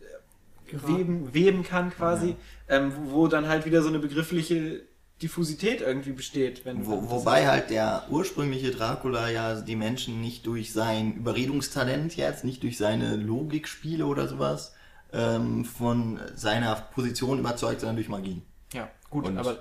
äh, 0.01 0.77
weben, 0.87 1.35
weben 1.35 1.63
kann 1.63 1.91
quasi, 1.91 2.37
ähm, 2.69 2.93
wo, 2.97 3.13
wo 3.13 3.29
dann 3.29 3.49
halt 3.49 3.67
wieder 3.67 3.83
so 3.83 3.89
eine 3.89 3.99
begriffliche 3.99 4.83
Diffusität 5.23 5.83
irgendwie 5.83 6.13
besteht. 6.13 6.65
Wenn 6.65 6.87
Wo, 6.87 7.11
wobei 7.11 7.47
halt 7.47 7.71
der 7.71 8.05
ursprüngliche 8.09 8.71
Dracula 8.71 9.29
ja 9.29 9.61
die 9.61 9.77
Menschen 9.77 10.21
nicht 10.21 10.47
durch 10.47 10.73
sein 10.73 11.15
Überredungstalent 11.15 12.17
jetzt, 12.17 12.45
nicht 12.45 12.63
durch 12.63 12.79
seine 12.79 13.17
Logikspiele 13.17 14.07
oder 14.07 14.29
sowas, 14.29 14.75
ähm, 15.13 15.65
von 15.65 16.21
seiner 16.35 16.75
Position 16.75 17.39
überzeugt, 17.39 17.81
sondern 17.81 17.97
durch 17.97 18.09
Magie. 18.09 18.43
Gut, 19.11 19.27
Und- 19.27 19.39
aber 19.39 19.57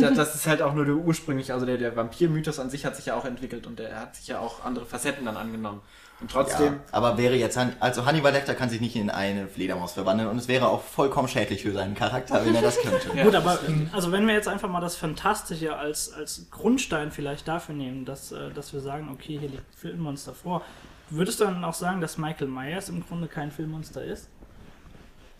da- 0.00 0.10
das 0.10 0.34
ist 0.34 0.46
halt 0.46 0.62
auch 0.62 0.72
nur 0.74 0.86
der 0.86 0.94
ursprüngliche, 0.94 1.52
also 1.52 1.66
der, 1.66 1.76
der 1.76 1.94
Vampir-Mythos 1.94 2.58
an 2.58 2.70
sich 2.70 2.86
hat 2.86 2.96
sich 2.96 3.06
ja 3.06 3.14
auch 3.16 3.26
entwickelt 3.26 3.66
und 3.66 3.78
der 3.78 4.00
hat 4.00 4.16
sich 4.16 4.28
ja 4.28 4.38
auch 4.38 4.64
andere 4.64 4.86
Facetten 4.86 5.26
dann 5.26 5.36
angenommen. 5.36 5.82
Und 6.20 6.30
trotzdem, 6.30 6.74
Ja, 6.74 6.80
aber 6.92 7.18
wäre 7.18 7.34
jetzt, 7.34 7.58
also 7.80 8.06
Hannibal 8.06 8.32
Lecter 8.32 8.54
kann 8.54 8.70
sich 8.70 8.80
nicht 8.80 8.96
in 8.96 9.10
eine 9.10 9.46
Fledermaus 9.48 9.92
verwandeln 9.92 10.30
und 10.30 10.38
es 10.38 10.48
wäre 10.48 10.68
auch 10.68 10.80
vollkommen 10.82 11.28
schädlich 11.28 11.62
für 11.62 11.72
seinen 11.72 11.94
Charakter, 11.94 12.46
wenn 12.46 12.54
er 12.54 12.62
das 12.62 12.78
könnte. 12.80 13.08
Ja, 13.16 13.24
Gut, 13.24 13.34
aber 13.34 13.58
also 13.92 14.10
wenn 14.10 14.26
wir 14.26 14.32
jetzt 14.32 14.48
einfach 14.48 14.70
mal 14.70 14.80
das 14.80 14.96
Fantastische 14.96 15.76
als, 15.76 16.10
als 16.12 16.46
Grundstein 16.50 17.10
vielleicht 17.10 17.46
dafür 17.46 17.74
nehmen, 17.74 18.04
dass, 18.06 18.32
äh, 18.32 18.50
dass 18.54 18.72
wir 18.72 18.80
sagen, 18.80 19.10
okay, 19.12 19.38
hier 19.38 19.48
liegt 19.50 19.68
ein 19.68 19.76
Filmmonster 19.76 20.32
vor, 20.34 20.62
würdest 21.10 21.40
du 21.40 21.44
dann 21.44 21.62
auch 21.64 21.74
sagen, 21.74 22.00
dass 22.00 22.16
Michael 22.16 22.46
Myers 22.48 22.88
im 22.88 23.04
Grunde 23.06 23.26
kein 23.28 23.50
Filmmonster 23.50 24.02
ist? 24.02 24.28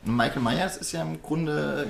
Michael 0.05 0.43
Myers 0.43 0.77
ist 0.77 0.93
ja 0.93 1.01
im 1.03 1.23
Grunde 1.23 1.87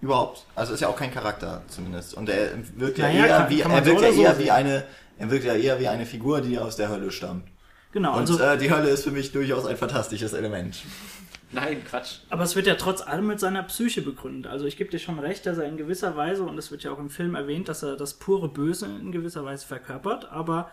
überhaupt, 0.00 0.44
also 0.54 0.74
ist 0.74 0.80
ja 0.80 0.88
auch 0.88 0.96
kein 0.96 1.12
Charakter 1.12 1.62
zumindest. 1.68 2.14
Und 2.14 2.28
er 2.28 2.50
wirkt 2.76 2.98
ja 2.98 3.06
Naja, 3.08 3.26
eher 3.26 3.36
kann- 3.38 3.50
wie, 3.50 3.58
kann 3.60 3.70
er 3.72 3.84
wirkt 3.86 4.00
so 4.00 4.04
ja 4.06 4.12
so 4.12 4.22
eher 4.22 4.34
sehen. 4.34 4.44
wie 4.44 4.50
eine, 4.50 4.84
er 5.18 5.30
wirkt 5.30 5.44
ja 5.44 5.54
eher 5.54 5.80
wie 5.80 5.88
eine 5.88 6.06
Figur, 6.06 6.40
die 6.40 6.58
aus 6.58 6.76
der 6.76 6.88
Hölle 6.88 7.10
stammt. 7.10 7.44
Genau, 7.92 8.12
Und 8.12 8.20
also, 8.20 8.38
äh, 8.40 8.58
die 8.58 8.70
Hölle 8.70 8.90
ist 8.90 9.04
für 9.04 9.10
mich 9.10 9.32
durchaus 9.32 9.64
ein 9.66 9.76
fantastisches 9.76 10.34
Element. 10.34 10.82
nein, 11.52 11.82
Quatsch. 11.88 12.18
aber 12.28 12.42
es 12.44 12.54
wird 12.54 12.66
ja 12.66 12.74
trotz 12.74 13.00
allem 13.00 13.26
mit 13.26 13.40
seiner 13.40 13.62
Psyche 13.64 14.02
begründet. 14.02 14.50
Also 14.52 14.66
ich 14.66 14.76
gebe 14.76 14.90
dir 14.90 14.98
schon 14.98 15.18
recht, 15.18 15.46
dass 15.46 15.58
er 15.58 15.64
in 15.64 15.76
gewisser 15.78 16.14
Weise, 16.16 16.42
und 16.44 16.58
es 16.58 16.70
wird 16.70 16.82
ja 16.84 16.92
auch 16.92 16.98
im 16.98 17.08
Film 17.10 17.34
erwähnt, 17.34 17.68
dass 17.68 17.82
er 17.82 17.96
das 17.96 18.14
pure 18.14 18.48
Böse 18.48 18.86
in 18.86 19.10
gewisser 19.10 19.44
Weise 19.44 19.66
verkörpert, 19.66 20.30
aber 20.30 20.70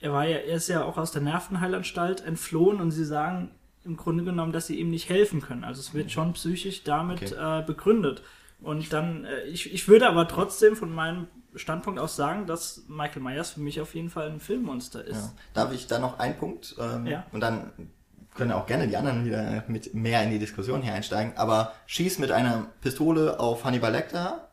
er 0.00 0.12
war 0.12 0.26
ja, 0.26 0.36
er 0.36 0.54
ist 0.56 0.68
ja 0.68 0.84
auch 0.84 0.98
aus 0.98 1.10
der 1.10 1.22
Nervenheilanstalt 1.22 2.20
entflohen 2.24 2.80
und 2.80 2.90
sie 2.92 3.04
sagen 3.04 3.50
im 3.84 3.96
Grunde 3.96 4.22
genommen, 4.22 4.52
dass 4.52 4.66
sie 4.66 4.78
ihm 4.78 4.90
nicht 4.90 5.08
helfen 5.08 5.40
können. 5.40 5.64
Also 5.64 5.80
es 5.80 5.94
wird 5.94 6.10
schon 6.12 6.34
psychisch 6.34 6.84
damit 6.84 7.32
äh, 7.32 7.62
begründet. 7.66 8.22
Und 8.60 8.92
dann, 8.92 9.24
äh, 9.24 9.42
ich, 9.44 9.72
ich 9.72 9.88
würde 9.88 10.08
aber 10.08 10.26
trotzdem 10.28 10.76
von 10.76 10.92
meinem 10.92 11.28
Standpunkt 11.54 11.98
aus 11.98 12.16
sagen, 12.16 12.46
dass 12.46 12.84
Michael 12.88 13.22
Myers 13.22 13.50
für 13.50 13.60
mich 13.60 13.80
auf 13.80 13.94
jeden 13.94 14.10
Fall 14.10 14.28
ein 14.30 14.40
Filmmonster 14.40 15.04
ist. 15.04 15.16
Ja. 15.16 15.32
Darf 15.54 15.72
ich 15.72 15.86
da 15.86 15.98
noch 15.98 16.18
einen 16.18 16.36
Punkt? 16.36 16.76
Ähm, 16.78 17.06
Ja. 17.06 17.26
Und 17.32 17.40
dann 17.40 17.72
können 18.34 18.52
auch 18.52 18.66
gerne 18.66 18.86
die 18.86 18.96
anderen 18.96 19.24
wieder 19.24 19.64
mit 19.66 19.94
mehr 19.94 20.22
in 20.22 20.30
die 20.30 20.38
Diskussion 20.38 20.82
hier 20.82 20.94
einsteigen. 20.94 21.32
Aber 21.36 21.72
schieß 21.86 22.18
mit 22.18 22.30
einer 22.30 22.66
Pistole 22.80 23.40
auf 23.40 23.64
Hannibal 23.64 23.90
Lecter, 23.92 24.50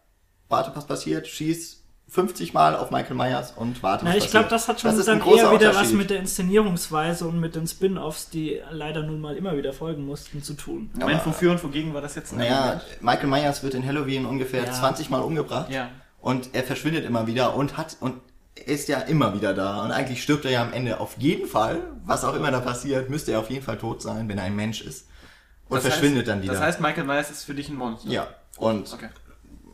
warte, 0.50 0.72
was 0.76 0.88
passiert, 0.88 1.28
schieß 1.28 1.85
50 2.08 2.54
Mal 2.54 2.76
auf 2.76 2.92
Michael 2.92 3.16
Myers 3.16 3.52
und 3.56 3.82
warte, 3.84 4.06
Na, 4.06 4.16
ich 4.16 4.30
glaube, 4.30 4.48
das 4.50 4.68
hat 4.68 4.80
schon 4.80 4.92
ist 4.92 5.10
ein 5.10 5.20
dann 5.20 5.28
eher 5.28 5.52
wieder 5.52 5.74
was 5.76 5.92
mit 5.92 6.10
der 6.10 6.20
Inszenierungsweise 6.20 7.28
und 7.28 7.40
mit 7.40 7.56
den 7.56 7.68
Spin-offs, 7.68 8.30
die 8.30 8.62
leider 8.72 9.04
nun 9.04 9.20
mal 9.20 9.36
immer 9.36 9.58
wieder 9.58 9.74
folgen 9.74 10.06
mussten, 10.06 10.44
zu 10.44 10.54
tun. 10.54 10.92
Moment, 10.94 11.26
wofür 11.26 11.52
und 11.52 11.64
wogegen 11.64 11.94
war 11.94 12.02
das 12.02 12.16
jetzt 12.16 12.32
ein 12.34 12.38
Naja, 12.40 12.60
Argument? 12.60 12.84
Michael 13.02 13.28
Myers 13.30 13.64
wird 13.64 13.74
in 13.74 13.86
Halloween 13.86 14.26
ungefähr 14.26 14.64
Ja. 14.66 14.72
20 14.72 15.10
Mal 15.10 15.22
umgebracht. 15.22 15.70
Ja. 15.72 15.90
Und 16.22 16.50
er 16.54 16.64
verschwindet 16.64 17.06
immer 17.06 17.28
wieder 17.28 17.56
und 17.56 17.76
hat 17.78 17.98
und 18.00 18.16
er 18.56 18.68
ist 18.74 18.88
ja 18.88 19.00
immer 19.00 19.34
wieder 19.34 19.54
da. 19.54 19.84
Und 19.84 19.92
eigentlich 19.92 20.24
stirbt 20.24 20.46
er 20.46 20.52
ja 20.52 20.62
am 20.62 20.72
Ende 20.74 21.00
auf 21.00 21.16
jeden 21.18 21.48
Fall. 21.48 21.80
Was 22.06 22.24
auch 22.24 22.36
immer 22.36 22.52
da 22.52 22.62
passiert, 22.62 23.10
müsste 23.10 23.32
er 23.34 23.40
auf 23.40 23.50
jeden 23.50 23.64
Fall 23.64 23.78
tot 23.78 24.02
sein, 24.02 24.30
wenn 24.30 24.38
er 24.38 24.46
ein 24.46 24.56
Mensch 24.56 24.82
ist. 24.82 25.08
Und 25.68 25.78
Das 25.78 25.84
verschwindet 25.88 26.20
heißt, 26.20 26.28
dann 26.30 26.42
wieder. 26.44 26.54
Das 26.54 26.62
heißt, 26.62 26.80
Michael 26.80 27.04
Myers 27.04 27.30
ist 27.32 27.44
für 27.44 27.54
dich 27.56 27.68
ein 27.70 27.76
Monster. 27.76 28.10
ja. 28.10 28.28
Und 28.58 28.94
Okay. 28.94 29.10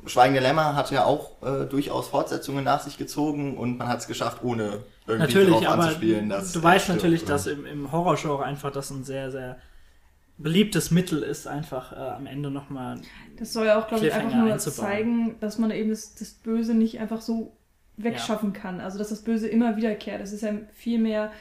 Schweigende 0.06 0.42
Lämmer 0.42 0.76
hat 0.76 0.92
ja 0.92 1.06
auch 1.06 1.42
äh, 1.44 1.66
durchaus 1.66 2.08
Fortsetzungen 2.08 2.64
nach 2.64 2.82
sich 2.82 2.98
gezogen 2.98 3.58
und 3.58 3.78
man 3.78 3.88
hat 3.88 4.00
es 4.00 4.08
geschafft, 4.08 4.44
ohne 4.44 4.80
irgendwie 5.08 5.28
Natürlich, 5.28 5.50
darauf 5.50 5.68
aber 5.68 5.84
anzuspielen, 5.84 6.30
dass 6.30 6.52
du 6.54 6.64
weißt 6.64 6.86
stirbt. 6.86 7.02
natürlich, 7.02 7.26
dass 7.26 7.48
im, 7.48 7.66
im 7.66 7.92
Horrorgenre 7.92 8.44
einfach 8.44 8.72
das 8.72 8.90
ein 8.90 9.04
sehr, 9.04 9.32
sehr 9.32 9.58
beliebtes 10.38 10.92
Mittel 10.92 11.22
ist, 11.22 11.48
einfach 11.48 11.92
äh, 11.92 11.96
am 11.96 12.26
Ende 12.26 12.50
nochmal. 12.50 13.00
Das 13.38 13.54
soll 13.54 13.68
ja 13.68 13.80
auch, 13.80 13.88
glaube 13.88 14.08
ich, 14.08 14.14
einfach 14.14 14.36
nur 14.36 14.52
einzubauen. 14.52 14.88
zeigen, 14.90 15.36
dass 15.40 15.58
man 15.58 15.72
eben 15.72 15.90
das, 15.90 16.16
das 16.16 16.32
Böse 16.32 16.74
nicht 16.74 17.00
einfach 17.00 17.22
so 17.22 17.56
wegschaffen 17.98 18.54
kann. 18.54 18.82
Also, 18.82 18.98
dass 18.98 19.10
das 19.10 19.22
Böse 19.22 19.48
immer 19.48 19.78
wiederkehrt. 19.78 20.22
Das 20.22 20.32
ist 20.32 20.42
ja 20.42 20.54
viel 20.74 21.00
mehr, 21.00 21.32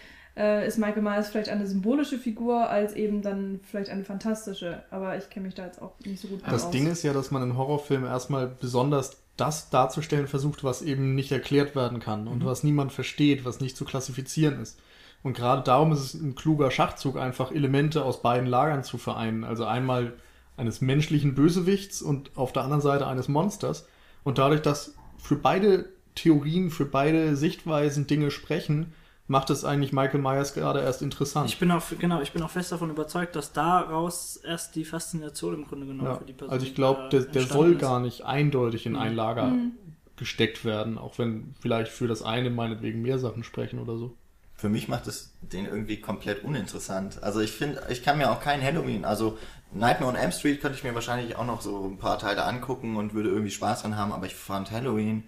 äh, 0.41 0.67
ist 0.67 0.79
Michael 0.79 1.03
Myers 1.03 1.29
vielleicht 1.29 1.51
eine 1.51 1.67
symbolische 1.67 2.19
Figur, 2.19 2.71
als 2.71 2.95
eben 2.95 3.21
dann 3.21 3.61
vielleicht 3.63 3.91
eine 3.91 4.05
fantastische. 4.05 4.83
Aber 4.91 5.17
ich 5.19 5.29
kenne 5.29 5.47
mich 5.47 5.55
da 5.55 5.67
jetzt 5.67 5.83
auch 5.83 5.93
nicht 6.05 6.21
so 6.21 6.29
gut 6.29 6.41
Das 6.47 6.65
aus. 6.65 6.71
Ding 6.71 6.87
ist 6.87 7.03
ja, 7.03 7.13
dass 7.13 7.31
man 7.31 7.43
in 7.43 7.59
Horrorfilmen 7.59 8.09
erstmal 8.09 8.47
besonders 8.47 9.19
das 9.37 9.69
darzustellen 9.71 10.29
versucht, 10.29 10.65
was 10.65 10.83
eben 10.83 11.15
nicht 11.15 11.31
erklärt 11.31 11.77
werden 11.77 12.01
kann 12.01 12.27
und 12.27 12.45
was 12.45 12.63
niemand 12.63 12.93
versteht, 12.93 13.45
was 13.45 13.61
nicht 13.61 13.77
zu 13.77 13.85
klassifizieren 13.85 14.61
ist. 14.61 14.79
Und 15.23 15.37
gerade 15.37 15.63
darum 15.63 15.93
ist 15.93 16.01
es 16.01 16.15
ein 16.15 16.35
kluger 16.35 16.71
Schachzug, 16.71 17.19
einfach 17.19 17.53
Elemente 17.53 18.05
aus 18.05 18.23
beiden 18.23 18.47
Lagern 18.47 18.83
zu 18.83 18.97
vereinen. 18.97 19.45
Also 19.45 19.67
einmal 19.67 20.15
eines 20.57 20.81
menschlichen 20.81 21.35
Bösewichts 21.35 22.01
und 22.01 22.37
auf 22.37 22.53
der 22.53 22.63
anderen 22.63 22.83
Seite 22.83 23.07
eines 23.07 23.29
Monsters. 23.29 23.87
Und 24.25 24.39
dadurch, 24.39 24.63
dass 24.63 24.95
für 25.19 25.37
beide 25.37 25.91
Theorien, 26.15 26.71
für 26.71 26.87
beide 26.87 27.37
Sichtweisen 27.37 28.07
Dinge 28.07 28.31
sprechen, 28.31 28.93
macht 29.31 29.49
es 29.51 29.65
eigentlich 29.65 29.93
Michael 29.93 30.21
Myers 30.21 30.55
gerade 30.55 30.81
erst 30.81 31.03
interessant. 31.03 31.49
Ich 31.49 31.59
bin 31.59 31.71
auch, 31.71 31.83
genau, 31.99 32.21
ich 32.21 32.33
bin 32.33 32.43
auch 32.43 32.51
fest 32.51 32.73
davon 32.73 32.91
überzeugt, 32.91 33.37
dass 33.37 33.53
daraus 33.53 34.37
erst 34.37 34.75
die 34.75 34.85
Faszination 34.85 35.55
im 35.55 35.67
Grunde 35.67 35.87
genommen 35.87 36.09
ja. 36.11 36.17
für 36.17 36.25
die 36.25 36.33
Person 36.33 36.53
Also 36.53 36.67
ich 36.67 36.75
glaube, 36.75 37.05
äh, 37.05 37.09
der, 37.11 37.21
der 37.23 37.43
soll 37.43 37.73
ist. 37.75 37.81
gar 37.81 38.01
nicht 38.01 38.25
eindeutig 38.25 38.87
in 38.87 38.97
ein 38.97 39.15
Lager 39.15 39.47
Mhm. 39.47 39.73
gesteckt 40.17 40.65
werden, 40.65 40.99
auch 40.99 41.19
wenn 41.19 41.55
vielleicht 41.61 41.93
für 41.93 42.09
das 42.09 42.23
eine 42.23 42.51
meinetwegen 42.51 43.03
mehr 43.03 43.19
Sachen 43.21 43.45
sprechen 43.45 43.79
oder 43.79 43.97
so. 43.97 44.17
Für 44.57 44.69
mich 44.69 44.89
macht 44.89 45.07
es 45.07 45.33
den 45.41 45.65
irgendwie 45.65 46.01
komplett 46.01 46.45
uninteressant. 46.45 47.23
Also 47.23 47.41
ich 47.41 47.53
finde, 47.53 47.83
ich 47.89 48.03
kann 48.03 48.19
mir 48.19 48.31
auch 48.31 48.41
kein 48.41 48.61
Halloween, 48.61 49.05
also 49.05 49.39
Nightmare 49.73 50.11
on 50.13 50.19
Elm 50.19 50.33
Street 50.33 50.61
könnte 50.61 50.77
ich 50.77 50.83
mir 50.85 50.95
wahrscheinlich 50.95 51.37
auch 51.37 51.47
noch 51.47 51.61
so 51.61 51.87
ein 51.87 51.99
paar 51.99 52.19
Teile 52.19 52.45
angucken 52.45 52.97
und 52.97 53.15
würde 53.15 53.29
irgendwie 53.31 53.53
Spaß 53.53 53.83
dran 53.83 53.97
haben, 53.97 54.13
aber 54.13 54.27
ich 54.27 54.35
fand 54.35 54.73
Halloween, 54.73 55.23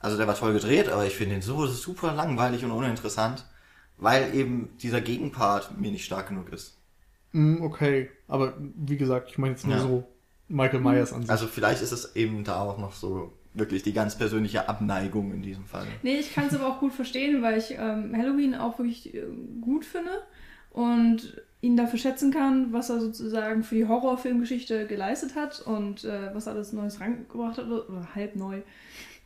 also 0.00 0.16
der 0.16 0.26
war 0.26 0.34
toll 0.36 0.52
gedreht, 0.52 0.88
aber 0.88 1.06
ich 1.06 1.14
finde 1.16 1.36
ihn 1.36 1.42
so 1.42 1.66
super 1.66 2.12
langweilig 2.14 2.64
und 2.64 2.70
uninteressant, 2.70 3.44
weil 3.96 4.34
eben 4.34 4.70
dieser 4.80 5.00
Gegenpart 5.00 5.78
mir 5.78 5.90
nicht 5.90 6.04
stark 6.04 6.28
genug 6.28 6.52
ist. 6.52 6.76
Mm, 7.32 7.62
okay, 7.62 8.10
aber 8.28 8.54
wie 8.58 8.96
gesagt, 8.96 9.30
ich 9.30 9.38
meine 9.38 9.52
jetzt 9.54 9.66
nur 9.66 9.76
Ja. 9.76 9.82
so 9.82 10.04
Michael 10.48 10.80
Myers 10.80 11.12
an 11.12 11.22
sich. 11.22 11.30
Also 11.30 11.46
vielleicht 11.46 11.82
ist 11.82 11.92
es 11.92 12.16
eben 12.16 12.44
da 12.44 12.60
auch 12.60 12.78
noch 12.78 12.92
so 12.92 13.32
wirklich 13.54 13.82
die 13.82 13.92
ganz 13.92 14.16
persönliche 14.16 14.68
Abneigung 14.68 15.32
in 15.32 15.42
diesem 15.42 15.64
Fall. 15.64 15.86
Nee, 16.02 16.18
ich 16.18 16.32
kann 16.32 16.46
es 16.46 16.54
aber 16.54 16.68
auch 16.68 16.80
gut 16.80 16.92
verstehen, 16.92 17.42
weil 17.42 17.58
ich 17.58 17.72
ähm, 17.72 18.14
Halloween 18.16 18.54
auch 18.54 18.78
wirklich 18.78 19.12
äh, 19.14 19.24
gut 19.60 19.84
finde 19.84 20.10
und 20.70 21.42
ihn 21.60 21.76
dafür 21.76 21.98
schätzen 21.98 22.32
kann, 22.32 22.72
was 22.72 22.88
er 22.88 23.00
sozusagen 23.00 23.64
für 23.64 23.74
die 23.74 23.88
Horrorfilmgeschichte 23.88 24.86
geleistet 24.86 25.34
hat 25.34 25.60
und 25.60 26.04
äh, 26.04 26.32
was 26.32 26.46
alles 26.46 26.72
Neues 26.72 27.00
rangebracht 27.00 27.58
hat, 27.58 27.66
oder 27.66 28.08
halb 28.14 28.36
neu, 28.36 28.60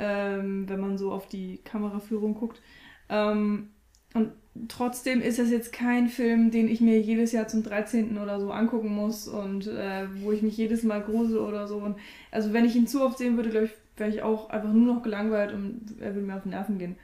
ähm, 0.03 0.69
wenn 0.69 0.81
man 0.81 0.99
so 0.99 1.13
auf 1.13 1.29
die 1.29 1.59
Kameraführung 1.59 2.35
guckt. 2.35 2.61
Ähm, 3.09 3.71
und 4.15 4.33
trotzdem 4.69 5.23
ist 5.23 5.39
es 5.39 5.51
jetzt 5.51 5.73
kein 5.73 6.09
Film, 6.09 6.51
den 6.51 6.69
ich 6.69 6.81
mir 6.81 7.01
jedes 7.01 7.31
Jahr 7.31 7.47
zum 7.47 7.63
13. 7.63 8.19
oder 8.19 8.41
so 8.41 8.51
angucken 8.51 8.89
muss 8.89 9.29
und 9.29 9.69
äh, 9.69 10.07
wo 10.17 10.33
ich 10.33 10.43
mich 10.43 10.57
jedes 10.57 10.83
Mal 10.83 11.03
grusel 11.03 11.39
oder 11.39 11.69
so. 11.69 11.77
Und 11.77 11.97
also 12.33 12.53
wenn 12.53 12.65
ich 12.65 12.75
ihn 12.75 12.89
zu 12.89 13.03
oft 13.03 13.17
sehen 13.17 13.37
würde, 13.37 13.51
glaube 13.51 13.67
ich, 13.67 13.73
wäre 13.97 14.11
ich 14.11 14.23
auch 14.23 14.51
einfach 14.51 14.73
nur 14.73 14.95
noch 14.95 15.03
gelangweilt 15.03 15.55
und 15.55 15.97
er 16.01 16.15
würde 16.15 16.27
mir 16.27 16.37
auf 16.37 16.43
den 16.43 16.51
Nerven 16.51 16.79
gehen. 16.79 16.97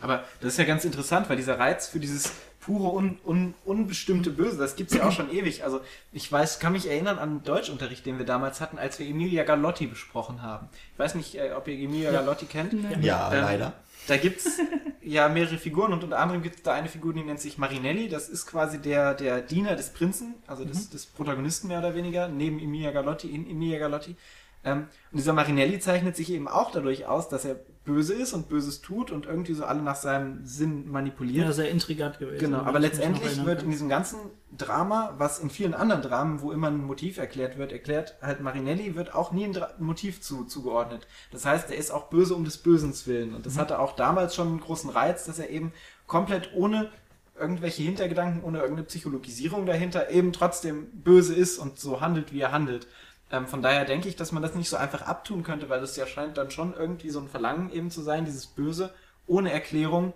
Aber 0.00 0.24
das 0.40 0.52
ist 0.52 0.58
ja 0.58 0.64
ganz 0.64 0.84
interessant, 0.84 1.28
weil 1.28 1.36
dieser 1.36 1.58
Reiz 1.58 1.88
für 1.88 2.00
dieses 2.00 2.32
pure, 2.60 2.92
un, 2.94 3.18
un, 3.24 3.54
unbestimmte 3.64 4.30
Böse, 4.30 4.58
das 4.58 4.76
gibt's 4.76 4.94
ja 4.94 5.08
auch 5.08 5.12
schon 5.12 5.32
ewig. 5.32 5.64
Also 5.64 5.80
ich 6.12 6.30
weiß, 6.30 6.60
kann 6.60 6.72
mich 6.72 6.86
erinnern 6.88 7.18
an 7.18 7.38
den 7.38 7.44
Deutschunterricht, 7.44 8.04
den 8.06 8.18
wir 8.18 8.26
damals 8.26 8.60
hatten, 8.60 8.78
als 8.78 8.98
wir 8.98 9.06
Emilia 9.08 9.44
Galotti 9.44 9.86
besprochen 9.86 10.42
haben. 10.42 10.68
Ich 10.92 10.98
weiß 10.98 11.14
nicht, 11.14 11.34
äh, 11.36 11.52
ob 11.56 11.66
ihr 11.68 11.74
Emilia 11.74 12.12
Galotti 12.12 12.46
kennt. 12.46 12.74
Ja, 13.02 13.32
Ähm, 13.32 13.40
leider. 13.40 13.72
Da 14.08 14.16
gibt's 14.16 14.58
ja 15.02 15.28
mehrere 15.28 15.58
Figuren 15.58 15.92
und 15.92 16.04
unter 16.04 16.18
anderem 16.18 16.42
gibt 16.42 16.56
es 16.56 16.62
da 16.62 16.72
eine 16.72 16.88
Figur, 16.88 17.12
die 17.14 17.22
nennt 17.22 17.40
sich 17.40 17.58
Marinelli. 17.58 18.08
Das 18.08 18.28
ist 18.28 18.46
quasi 18.46 18.78
der, 18.80 19.14
der 19.14 19.40
Diener 19.40 19.76
des 19.76 19.90
Prinzen, 19.90 20.34
also 20.46 20.64
des, 20.64 20.90
des 20.90 21.06
Protagonisten 21.06 21.68
mehr 21.68 21.78
oder 21.78 21.94
weniger, 21.94 22.28
neben 22.28 22.58
Emilia 22.60 22.90
Galotti, 22.90 23.28
in 23.28 23.48
Emilia 23.48 23.78
Galotti. 23.78 24.16
Ähm, 24.64 24.88
und 25.10 25.18
dieser 25.18 25.32
Marinelli 25.32 25.80
zeichnet 25.80 26.16
sich 26.16 26.30
eben 26.30 26.46
auch 26.48 26.70
dadurch 26.70 27.06
aus, 27.06 27.28
dass 27.28 27.44
er 27.44 27.56
böse 27.84 28.14
ist 28.14 28.34
und 28.34 28.48
Böses 28.48 28.82
tut 28.82 29.10
und 29.10 29.26
irgendwie 29.26 29.54
so 29.54 29.64
alle 29.64 29.82
nach 29.82 29.96
seinem 29.96 30.44
Sinn 30.44 30.90
manipuliert. 30.90 31.46
Ja, 31.46 31.52
sehr 31.52 31.70
intrigant 31.70 32.18
gewesen. 32.18 32.38
Genau, 32.38 32.58
aber 32.58 32.78
letztendlich 32.78 33.44
wird 33.44 33.62
in 33.62 33.70
diesem 33.70 33.88
ganzen 33.88 34.18
Drama, 34.56 35.14
was 35.16 35.38
in 35.38 35.48
vielen 35.48 35.72
anderen 35.72 36.02
Dramen, 36.02 36.42
wo 36.42 36.52
immer 36.52 36.68
ein 36.68 36.84
Motiv 36.84 37.16
erklärt 37.16 37.56
wird, 37.56 37.72
erklärt, 37.72 38.16
halt 38.20 38.40
Marinelli 38.40 38.96
wird 38.96 39.14
auch 39.14 39.32
nie 39.32 39.44
ein 39.44 39.54
Dra 39.54 39.70
Motiv 39.78 40.20
zu, 40.20 40.44
zugeordnet. 40.44 41.06
Das 41.32 41.46
heißt, 41.46 41.70
er 41.70 41.76
ist 41.76 41.90
auch 41.90 42.10
böse 42.10 42.34
um 42.34 42.44
des 42.44 42.58
Bösens 42.58 43.06
willen. 43.06 43.34
Und 43.34 43.46
das 43.46 43.58
hatte 43.58 43.78
auch 43.78 43.96
damals 43.96 44.34
schon 44.34 44.48
einen 44.48 44.60
großen 44.60 44.90
Reiz, 44.90 45.24
dass 45.24 45.38
er 45.38 45.48
eben 45.48 45.72
komplett 46.06 46.50
ohne 46.54 46.90
irgendwelche 47.38 47.82
Hintergedanken, 47.82 48.44
ohne 48.44 48.58
irgendeine 48.58 48.86
Psychologisierung 48.86 49.64
dahinter 49.64 50.10
eben 50.10 50.32
trotzdem 50.32 50.88
böse 50.92 51.34
ist 51.34 51.58
und 51.58 51.78
so 51.78 52.02
handelt, 52.02 52.32
wie 52.32 52.40
er 52.40 52.52
handelt. 52.52 52.86
Ähm, 53.30 53.46
von 53.46 53.62
daher 53.62 53.84
denke 53.84 54.08
ich, 54.08 54.16
dass 54.16 54.32
man 54.32 54.42
das 54.42 54.54
nicht 54.54 54.68
so 54.68 54.76
einfach 54.76 55.02
abtun 55.02 55.42
könnte, 55.42 55.68
weil 55.68 55.80
das 55.80 55.96
ja 55.96 56.06
scheint 56.06 56.36
dann 56.36 56.50
schon 56.50 56.74
irgendwie 56.74 57.10
so 57.10 57.20
ein 57.20 57.28
Verlangen 57.28 57.70
eben 57.72 57.90
zu 57.90 58.02
sein, 58.02 58.24
dieses 58.24 58.46
Böse 58.46 58.92
ohne 59.26 59.52
Erklärung 59.52 60.12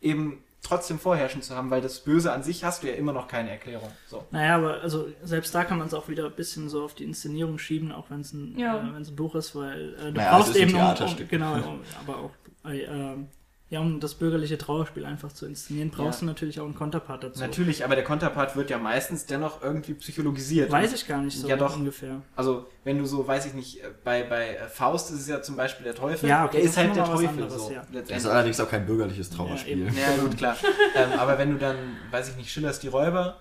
eben 0.00 0.42
trotzdem 0.62 0.98
vorherrschen 0.98 1.40
zu 1.40 1.54
haben, 1.56 1.70
weil 1.70 1.80
das 1.80 2.00
Böse 2.00 2.32
an 2.32 2.42
sich 2.42 2.64
hast 2.64 2.82
du 2.82 2.88
ja 2.88 2.94
immer 2.94 3.12
noch 3.12 3.28
keine 3.28 3.50
Erklärung. 3.50 3.90
So. 4.06 4.24
Naja, 4.32 4.56
aber 4.56 4.80
also 4.82 5.08
selbst 5.22 5.54
da 5.54 5.64
kann 5.64 5.78
man 5.78 5.86
es 5.86 5.94
auch 5.94 6.08
wieder 6.08 6.26
ein 6.26 6.34
bisschen 6.34 6.68
so 6.68 6.84
auf 6.84 6.94
die 6.94 7.04
Inszenierung 7.04 7.58
schieben, 7.58 7.92
auch 7.92 8.10
wenn 8.10 8.20
es 8.20 8.32
ein, 8.32 8.58
Ja. 8.58 8.76
äh, 8.76 8.94
wenn's 8.94 9.08
ein 9.08 9.16
Buch 9.16 9.34
ist, 9.34 9.54
weil 9.54 9.94
äh, 9.94 10.04
du 10.06 10.12
Naja, 10.12 10.38
es 10.38 10.46
brauchst 10.46 10.56
eben 10.56 10.74
um, 10.74 10.80
um, 10.80 11.28
genau, 11.28 11.54
um, 11.54 11.80
aber 12.06 12.18
auch 12.18 12.30
äh, 12.68 12.82
ähm, 12.82 13.28
ja, 13.70 13.80
um 13.80 14.00
das 14.00 14.14
bürgerliche 14.14 14.56
Trauerspiel 14.56 15.04
einfach 15.04 15.30
zu 15.32 15.44
inszenieren, 15.44 15.90
brauchst 15.90 16.20
Ja. 16.20 16.26
du 16.26 16.26
natürlich 16.32 16.58
auch 16.58 16.64
einen 16.64 16.74
Konterpart 16.74 17.22
dazu. 17.22 17.40
Natürlich, 17.40 17.84
aber 17.84 17.96
der 17.96 18.04
Konterpart 18.04 18.56
wird 18.56 18.70
ja 18.70 18.78
meistens 18.78 19.26
dennoch 19.26 19.62
irgendwie 19.62 19.92
psychologisiert. 19.94 20.70
Weiß 20.72 20.94
ich 20.94 21.06
gar 21.06 21.20
nicht 21.20 21.38
so 21.38 21.46
Ja, 21.46 21.56
doch. 21.56 21.76
ungefähr. 21.76 22.22
Also, 22.34 22.66
wenn 22.84 22.96
du 22.98 23.04
so, 23.04 23.26
weiß 23.28 23.44
ich 23.44 23.52
nicht, 23.54 23.82
äh, 23.84 23.88
bei, 24.04 24.22
bei 24.22 24.56
äh, 24.56 24.68
Faust 24.68 25.10
ist 25.10 25.20
es 25.20 25.28
ja 25.28 25.42
zum 25.42 25.56
Beispiel 25.56 25.84
der 25.84 25.94
Teufel. 25.94 26.28
Ja, 26.30 26.46
okay, 26.46 26.56
der 26.56 26.64
ist 26.64 26.76
halt 26.78 26.96
der 26.96 27.04
Teufel. 27.04 27.28
anderes, 27.28 27.66
so, 27.66 27.70
ja. 27.72 27.82
Das 27.92 28.08
ist 28.10 28.26
allerdings 28.26 28.58
auch 28.60 28.70
kein 28.70 28.86
bürgerliches 28.86 29.28
Trauerspiel. 29.28 29.86
eben. 29.86 29.96
Ja, 29.96 30.16
gut, 30.22 30.38
klar. 30.38 30.56
ähm, 30.94 31.18
aber 31.18 31.36
wenn 31.36 31.50
du 31.52 31.58
dann, 31.58 31.76
weiß 32.10 32.30
ich 32.30 32.36
nicht, 32.36 32.50
Schillers 32.50 32.80
Die 32.80 32.88
Räuber, 32.88 33.40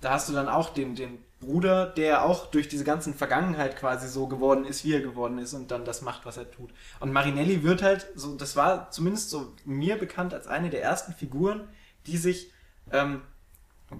da 0.00 0.10
hast 0.14 0.28
du 0.28 0.32
dann 0.32 0.48
auch 0.48 0.70
den, 0.70 0.96
den 0.96 1.18
Bruder, 1.42 1.86
der 1.86 2.24
auch 2.24 2.46
durch 2.46 2.68
diese 2.68 2.84
ganzen 2.84 3.14
Vergangenheit 3.14 3.76
quasi 3.76 4.08
so 4.08 4.26
geworden 4.28 4.64
ist, 4.64 4.84
wie 4.84 4.94
er 4.94 5.00
geworden 5.00 5.38
ist 5.38 5.52
und 5.54 5.70
dann 5.70 5.84
das 5.84 6.00
macht, 6.00 6.24
was 6.24 6.36
er 6.38 6.50
tut. 6.50 6.70
Und 7.00 7.12
Marinelli 7.12 7.62
wird 7.62 7.82
halt, 7.82 8.06
so, 8.14 8.34
das 8.36 8.56
war 8.56 8.90
zumindest 8.90 9.28
so 9.28 9.52
mir 9.64 9.98
bekannt 9.98 10.32
als 10.32 10.46
eine 10.46 10.70
der 10.70 10.82
ersten 10.82 11.12
Figuren, 11.12 11.68
die 12.06 12.16
sich, 12.16 12.50
ähm, 12.90 13.22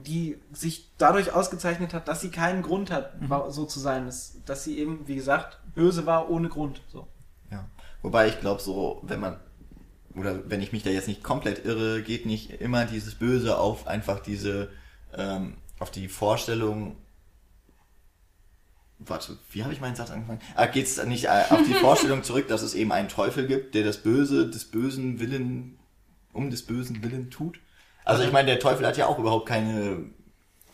die 0.06 0.40
sich 0.52 0.90
dadurch 0.96 1.32
ausgezeichnet 1.32 1.92
hat, 1.92 2.08
dass 2.08 2.20
sie 2.22 2.30
keinen 2.30 2.62
Grund 2.62 2.90
hat, 2.90 3.12
wa- 3.28 3.50
so 3.50 3.66
zu 3.66 3.78
sein, 3.80 4.06
dass, 4.06 4.42
dass 4.46 4.64
sie 4.64 4.78
eben, 4.78 5.06
wie 5.06 5.16
gesagt, 5.16 5.58
böse 5.74 6.06
war 6.06 6.30
ohne 6.30 6.48
Grund. 6.48 6.80
So. 6.88 7.06
Ja. 7.50 7.68
Wobei 8.00 8.28
ich 8.28 8.40
glaube, 8.40 8.62
so, 8.62 9.00
wenn 9.02 9.20
man, 9.20 9.38
oder 10.16 10.48
wenn 10.48 10.62
ich 10.62 10.72
mich 10.72 10.82
da 10.82 10.90
jetzt 10.90 11.08
nicht 11.08 11.22
komplett 11.22 11.64
irre, 11.66 12.02
geht 12.02 12.24
nicht 12.24 12.50
immer 12.60 12.84
dieses 12.86 13.16
Böse 13.16 13.58
auf 13.58 13.86
einfach 13.86 14.20
diese, 14.20 14.70
ähm, 15.14 15.58
auf 15.78 15.90
die 15.90 16.08
Vorstellung, 16.08 16.96
warte, 19.06 19.38
wie 19.50 19.62
habe 19.62 19.72
ich 19.72 19.80
meinen 19.80 19.96
Satz 19.96 20.10
angefangen? 20.10 20.40
Ah, 20.54 20.66
geht 20.66 20.86
es 20.86 21.04
nicht 21.04 21.24
äh, 21.24 21.44
auf 21.50 21.60
die 21.66 21.74
Vorstellung 21.80 22.22
zurück, 22.24 22.48
dass 22.48 22.62
es 22.62 22.74
eben 22.74 22.92
einen 22.92 23.08
Teufel 23.08 23.46
gibt, 23.46 23.74
der 23.74 23.84
das 23.84 23.98
Böse, 23.98 24.48
des 24.48 24.64
bösen 24.64 25.20
Willen, 25.20 25.78
um 26.32 26.50
des 26.50 26.62
bösen 26.62 27.02
Willen 27.02 27.30
tut? 27.30 27.60
Also 28.04 28.22
ich 28.24 28.32
meine, 28.32 28.46
der 28.46 28.58
Teufel 28.58 28.86
hat 28.86 28.96
ja 28.96 29.06
auch 29.06 29.18
überhaupt 29.18 29.46
keine 29.46 30.04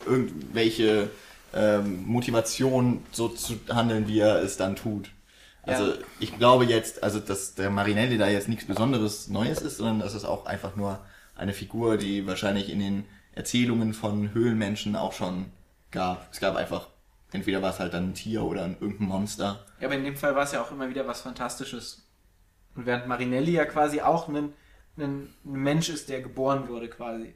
irgendwelche 0.06 1.10
ähm, 1.54 2.06
Motivation, 2.06 3.02
so 3.12 3.28
zu 3.28 3.58
handeln, 3.68 4.08
wie 4.08 4.20
er 4.20 4.42
es 4.42 4.56
dann 4.56 4.76
tut. 4.76 5.10
Also 5.62 5.88
Ja. 5.88 5.94
ich 6.20 6.38
glaube 6.38 6.64
jetzt, 6.64 7.02
also 7.02 7.20
dass 7.20 7.54
der 7.54 7.70
Marinelli 7.70 8.16
da 8.16 8.28
jetzt 8.28 8.48
nichts 8.48 8.66
Besonderes 8.66 9.28
Neues 9.28 9.60
ist, 9.60 9.76
sondern 9.78 10.00
dass 10.00 10.14
es 10.14 10.24
auch 10.24 10.46
einfach 10.46 10.76
nur 10.76 11.00
eine 11.36 11.52
Figur, 11.52 11.98
die 11.98 12.26
wahrscheinlich 12.26 12.70
in 12.70 12.78
den 12.80 13.04
Erzählungen 13.32 13.92
von 13.92 14.32
Höhlenmenschen 14.32 14.96
auch 14.96 15.12
schon 15.12 15.46
gab. 15.90 16.28
Es 16.32 16.40
gab 16.40 16.56
einfach, 16.56 16.88
entweder 17.32 17.62
war 17.62 17.70
es 17.70 17.78
halt 17.78 17.94
dann 17.94 18.10
ein 18.10 18.14
Tier 18.14 18.42
oder 18.42 18.64
ein, 18.64 18.76
irgendein 18.80 19.08
Monster. 19.08 19.64
Ja, 19.80 19.86
aber 19.86 19.96
in 19.96 20.04
dem 20.04 20.16
Fall 20.16 20.34
war 20.34 20.44
es 20.44 20.52
ja 20.52 20.62
auch 20.62 20.70
immer 20.70 20.88
wieder 20.88 21.06
was 21.06 21.20
Fantastisches. 21.22 22.06
Und 22.74 22.86
während 22.86 23.06
Marinelli 23.06 23.52
ja 23.52 23.64
quasi 23.64 24.00
auch 24.00 24.28
ein, 24.28 24.52
ein 24.96 25.34
Mensch 25.44 25.88
ist, 25.88 26.08
der 26.08 26.22
geboren 26.22 26.68
wurde 26.68 26.88
quasi. 26.88 27.34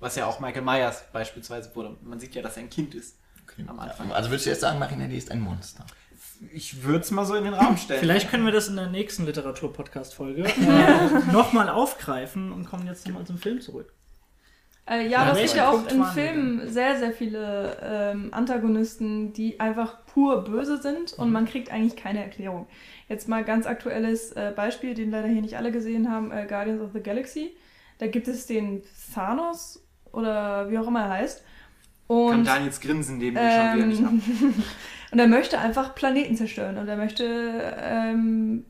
Was 0.00 0.16
ja 0.16 0.26
auch 0.26 0.40
Michael 0.40 0.62
Myers 0.62 1.04
beispielsweise 1.12 1.74
wurde. 1.74 1.96
Man 2.02 2.20
sieht 2.20 2.34
ja, 2.34 2.42
dass 2.42 2.56
er 2.56 2.64
ein 2.64 2.70
Kind 2.70 2.94
ist. 2.94 3.18
Am 3.66 3.78
Anfang. 3.78 4.10
Also 4.12 4.30
würdest 4.30 4.46
du 4.46 4.50
jetzt 4.50 4.60
sagen, 4.60 4.78
Marinelli 4.78 5.16
ist 5.16 5.30
ein 5.30 5.40
Monster? 5.40 5.86
Ich 6.52 6.82
würde 6.82 7.00
es 7.00 7.10
mal 7.10 7.24
so 7.24 7.34
in 7.34 7.44
den 7.44 7.54
Raum 7.54 7.76
stellen. 7.76 8.00
Vielleicht 8.00 8.30
können 8.30 8.44
wir 8.44 8.52
das 8.52 8.68
in 8.68 8.76
der 8.76 8.88
nächsten 8.88 9.26
Literatur-Podcast-Folge 9.26 10.44
äh, 10.48 11.32
nochmal 11.32 11.68
aufgreifen 11.68 12.52
und 12.52 12.64
kommen 12.64 12.86
jetzt 12.86 13.06
nochmal 13.06 13.24
zum 13.24 13.38
Film 13.38 13.60
zurück. 13.60 13.93
Äh, 14.86 15.08
ja, 15.08 15.26
das 15.26 15.38
gibt 15.38 15.54
ja 15.54 15.70
auch 15.70 15.86
in 15.88 16.04
Filmen 16.04 16.68
sehr, 16.68 16.98
sehr 16.98 17.12
viele 17.12 17.76
ähm, 17.82 18.28
Antagonisten, 18.32 19.32
die 19.32 19.58
einfach 19.58 20.04
pur 20.06 20.44
böse 20.44 20.80
sind 20.80 21.14
und 21.14 21.32
man 21.32 21.46
kriegt 21.46 21.72
eigentlich 21.72 21.96
keine 21.96 22.22
Erklärung. 22.22 22.66
Jetzt 23.08 23.26
mal 23.26 23.44
ganz 23.44 23.66
aktuelles 23.66 24.32
äh, 24.32 24.52
Beispiel, 24.54 24.94
den 24.94 25.10
leider 25.10 25.28
hier 25.28 25.40
nicht 25.40 25.56
alle 25.56 25.72
gesehen 25.72 26.10
haben, 26.10 26.30
äh, 26.32 26.46
Guardians 26.46 26.82
of 26.82 26.90
the 26.92 27.00
Galaxy. 27.00 27.56
Da 27.98 28.08
gibt 28.08 28.28
es 28.28 28.46
den 28.46 28.82
Thanos 29.14 29.82
oder 30.12 30.70
wie 30.70 30.78
auch 30.78 30.88
immer 30.88 31.00
er 31.00 31.10
heißt. 31.10 31.42
Kann 32.08 32.16
Und, 32.16 32.46
Daniels 32.46 32.80
Grinsen 32.80 33.16
neben 33.16 33.34
mir 33.36 33.50
schon 33.50 33.76
wieder 33.76 33.86
nicht 33.86 34.04
ab. 34.04 34.10
ähm, 34.12 34.54
und 35.12 35.18
er 35.18 35.28
möchte 35.28 35.58
einfach 35.58 35.94
Planeten 35.94 36.36
zerstören 36.36 36.76
und 36.76 36.88
er 36.88 36.96
möchte 36.98 37.74
ähm, 37.80 38.66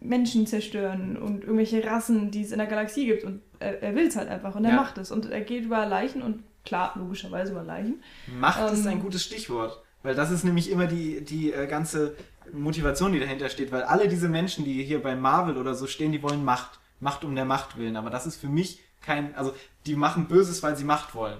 Menschen 0.00 0.48
zerstören 0.48 1.16
und 1.16 1.44
irgendwelche 1.44 1.84
Rassen, 1.84 2.32
die 2.32 2.42
es 2.42 2.50
in 2.50 2.58
der 2.58 2.66
Galaxie 2.66 3.06
gibt. 3.06 3.22
Und 3.22 3.40
er, 3.62 3.82
er 3.82 3.94
will 3.94 4.06
es 4.06 4.16
halt 4.16 4.28
einfach 4.28 4.54
und 4.54 4.64
er 4.64 4.70
Ja. 4.72 4.76
macht 4.76 4.98
es. 4.98 5.10
Und 5.10 5.30
er 5.30 5.40
geht 5.40 5.64
über 5.64 5.86
Leichen 5.86 6.22
und 6.22 6.42
klar, 6.64 6.92
logischerweise 6.96 7.52
über 7.52 7.62
Leichen. 7.62 8.02
Macht 8.38 8.72
ist 8.72 8.84
Ähm. 8.84 8.92
ein 8.92 9.00
gutes 9.00 9.22
Stichwort. 9.24 9.82
Weil 10.02 10.14
das 10.16 10.30
ist 10.32 10.44
nämlich 10.44 10.70
immer 10.70 10.86
die, 10.86 11.20
die 11.24 11.52
äh, 11.52 11.66
ganze 11.68 12.14
Motivation, 12.52 13.12
die 13.12 13.20
dahinter 13.20 13.48
steht. 13.48 13.70
Weil 13.72 13.82
alle 13.84 14.08
diese 14.08 14.28
Menschen, 14.28 14.64
die 14.64 14.82
hier 14.82 15.00
bei 15.02 15.14
Marvel 15.14 15.56
oder 15.56 15.74
so 15.74 15.86
stehen, 15.86 16.12
die 16.12 16.22
wollen 16.22 16.44
Macht. 16.44 16.80
Macht 17.00 17.24
um 17.24 17.34
der 17.34 17.44
Macht 17.44 17.76
willen. 17.78 17.96
Aber 17.96 18.10
das 18.10 18.26
ist 18.26 18.36
für 18.36 18.48
mich 18.48 18.80
kein, 19.00 19.34
also 19.36 19.52
die 19.86 19.94
machen 19.96 20.26
Böses, 20.28 20.62
weil 20.62 20.76
sie 20.76 20.84
Macht 20.84 21.14
wollen. 21.14 21.38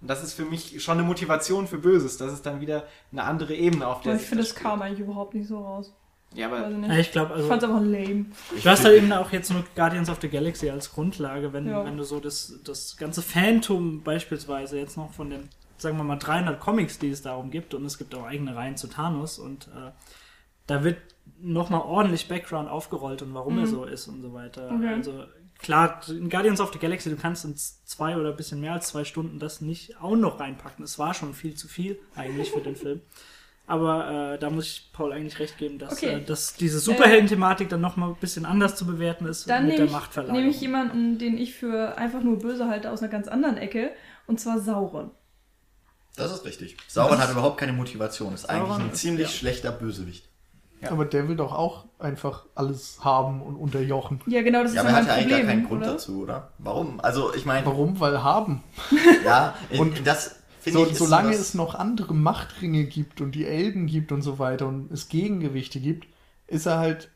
Und 0.00 0.08
das 0.08 0.22
ist 0.22 0.32
für 0.32 0.44
mich 0.46 0.82
schon 0.82 0.98
eine 0.98 1.06
Motivation 1.06 1.66
für 1.66 1.76
Böses. 1.78 2.16
Das 2.16 2.32
ist 2.32 2.46
dann 2.46 2.60
wieder 2.62 2.84
eine 3.12 3.24
andere 3.24 3.54
Ebene, 3.54 3.86
auf 3.86 4.00
der 4.00 4.12
Aber 4.12 4.16
ich 4.16 4.20
sich 4.22 4.28
finde, 4.30 4.44
das 4.44 4.54
kam 4.54 4.80
eigentlich 4.80 5.00
überhaupt 5.00 5.34
nicht 5.34 5.46
so 5.48 5.58
raus. 5.58 5.94
Ja, 6.34 6.46
aber 6.46 6.66
ich 6.68 6.72
Ja, 6.72 6.78
nicht. 6.88 6.98
ich 7.00 7.12
glaube, 7.12 7.30
Ich 7.30 7.36
also. 7.36 7.48
fand's 7.48 7.64
einfach 7.64 7.80
lame. 7.80 8.26
Du 8.62 8.70
hast 8.70 8.84
halt 8.84 8.96
eben 8.96 9.12
auch 9.12 9.32
jetzt 9.32 9.50
nur 9.50 9.64
Guardians 9.74 10.08
of 10.08 10.18
the 10.20 10.28
Galaxy 10.28 10.70
als 10.70 10.92
Grundlage, 10.92 11.52
wenn, 11.52 11.66
Ja. 11.68 11.84
wenn 11.84 11.96
du 11.96 12.04
so 12.04 12.20
das, 12.20 12.54
das 12.64 12.96
ganze 12.96 13.20
Phantom 13.22 14.02
beispielsweise 14.02 14.78
jetzt 14.78 14.96
noch 14.96 15.12
von 15.12 15.30
den, 15.30 15.48
sagen 15.78 15.96
wir 15.96 16.04
mal, 16.04 16.16
300 16.16 16.60
Comics, 16.60 16.98
die 16.98 17.10
es 17.10 17.22
darum 17.22 17.50
gibt, 17.50 17.74
und 17.74 17.84
es 17.84 17.98
gibt 17.98 18.14
auch 18.14 18.24
eigene 18.24 18.54
Reihen 18.54 18.76
zu 18.76 18.86
Thanos, 18.86 19.38
und 19.40 19.66
äh, 19.68 19.90
da 20.68 20.84
wird 20.84 20.98
nochmal 21.40 21.80
ordentlich 21.80 22.28
Background 22.28 22.68
aufgerollt 22.68 23.22
und 23.22 23.34
warum 23.34 23.58
er 23.58 23.64
Mhm. 23.66 23.70
so 23.70 23.84
ist 23.84 24.06
und 24.06 24.22
so 24.22 24.32
weiter. 24.32 24.70
Okay. 24.72 24.88
Also 24.94 25.24
klar, 25.58 26.00
in 26.08 26.30
Guardians 26.30 26.60
of 26.60 26.72
the 26.72 26.78
Galaxy, 26.78 27.10
du 27.10 27.16
kannst 27.16 27.44
in 27.44 27.56
zwei 27.56 28.16
oder 28.16 28.30
ein 28.30 28.36
bisschen 28.36 28.60
mehr 28.60 28.74
als 28.74 28.86
zwei 28.88 29.04
Stunden 29.04 29.38
das 29.40 29.60
nicht 29.60 30.00
auch 30.00 30.14
noch 30.16 30.38
reinpacken. 30.38 30.84
Es 30.84 30.96
war 30.98 31.12
schon 31.12 31.34
viel 31.34 31.54
zu 31.56 31.66
viel 31.66 31.98
eigentlich 32.14 32.50
für 32.52 32.60
den 32.60 32.76
Film. 32.76 33.00
Aber 33.70 34.32
äh, 34.34 34.38
da 34.38 34.50
muss 34.50 34.66
ich 34.66 34.90
Paul 34.92 35.12
eigentlich 35.12 35.38
recht 35.38 35.56
geben, 35.58 35.78
dass, 35.78 35.92
Okay. 35.92 36.14
äh, 36.16 36.24
dass 36.24 36.54
diese 36.54 36.80
Superhelden-Thematik 36.80 37.68
dann 37.68 37.80
nochmal 37.80 38.10
ein 38.10 38.16
bisschen 38.16 38.44
anders 38.44 38.74
zu 38.74 38.84
bewerten 38.84 39.26
ist 39.26 39.48
Dann 39.48 39.62
mit 39.62 39.74
nehme 39.74 39.76
der 39.76 39.86
ich, 39.86 39.92
Machtverlagerung. 39.92 40.40
nehme 40.40 40.50
ich 40.50 40.60
jemanden, 40.60 41.18
den 41.18 41.38
ich 41.38 41.54
für 41.54 41.96
einfach 41.96 42.20
nur 42.22 42.38
böse 42.40 42.66
halte, 42.68 42.90
aus 42.90 43.00
einer 43.00 43.10
ganz 43.12 43.28
anderen 43.28 43.56
Ecke. 43.58 43.92
Und 44.26 44.40
zwar 44.40 44.58
Sauron. 44.58 45.12
Das 46.16 46.32
ist 46.32 46.44
richtig. 46.44 46.76
Sauron 46.88 47.18
hat 47.18 47.30
überhaupt 47.30 47.58
keine 47.58 47.72
Motivation. 47.72 48.34
Ist 48.34 48.50
eigentlich 48.50 48.66
Sauron 48.68 48.82
ein 48.86 48.90
ist- 48.92 49.00
ziemlich 49.00 49.28
ja. 49.28 49.32
schlechter 49.32 49.70
Bösewicht. 49.72 50.26
Ja. 50.80 50.90
Aber 50.92 51.04
der 51.04 51.28
will 51.28 51.36
doch 51.36 51.52
auch 51.52 51.84
einfach 51.98 52.46
alles 52.54 52.98
haben 53.04 53.42
und 53.42 53.54
unterjochen. 53.54 54.20
Ja, 54.26 54.40
genau, 54.42 54.62
das 54.62 54.74
Ja, 54.74 54.80
ist 54.82 54.88
aber 54.88 54.88
er 54.88 54.94
ja 54.94 55.00
hat 55.02 55.06
ja 55.08 55.22
eigentlich 55.22 55.38
gar 55.38 55.46
keinen 55.46 55.66
Grund 55.68 55.82
oder? 55.82 55.92
dazu, 55.92 56.22
oder? 56.22 56.52
Warum? 56.58 57.00
Also, 57.00 57.34
ich 57.34 57.44
meine, 57.44 57.66
Warum? 57.66 58.00
Weil 58.00 58.24
haben. 58.24 58.62
ja, 59.24 59.54
Und 59.72 59.98
und 59.98 60.06
das 60.06 60.39
So, 60.64 60.86
ich. 60.86 60.96
solange 60.96 61.32
es 61.32 61.54
noch 61.54 61.74
andere 61.74 62.14
Machtringe 62.14 62.84
gibt 62.84 63.20
und 63.20 63.34
die 63.34 63.46
Elben 63.46 63.86
gibt 63.86 64.12
und 64.12 64.22
so 64.22 64.38
weiter 64.38 64.66
und 64.66 64.90
es 64.92 65.08
Gegengewichte 65.08 65.80
gibt, 65.80 66.06
ist 66.46 66.66
er 66.66 66.78
halt, 66.78 67.10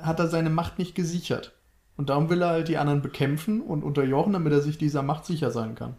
hat 0.00 0.20
er 0.20 0.28
seine 0.28 0.50
Macht 0.50 0.78
nicht 0.78 0.94
gesichert. 0.94 1.54
Und 1.96 2.10
darum 2.10 2.30
will 2.30 2.42
er 2.42 2.50
halt 2.50 2.68
die 2.68 2.78
anderen 2.78 3.02
bekämpfen 3.02 3.60
und 3.60 3.82
unterjochen, 3.82 4.32
damit 4.32 4.52
er 4.52 4.60
sich 4.60 4.78
dieser 4.78 5.02
Macht 5.02 5.26
sicher 5.26 5.50
sein 5.50 5.74
kann. 5.74 5.96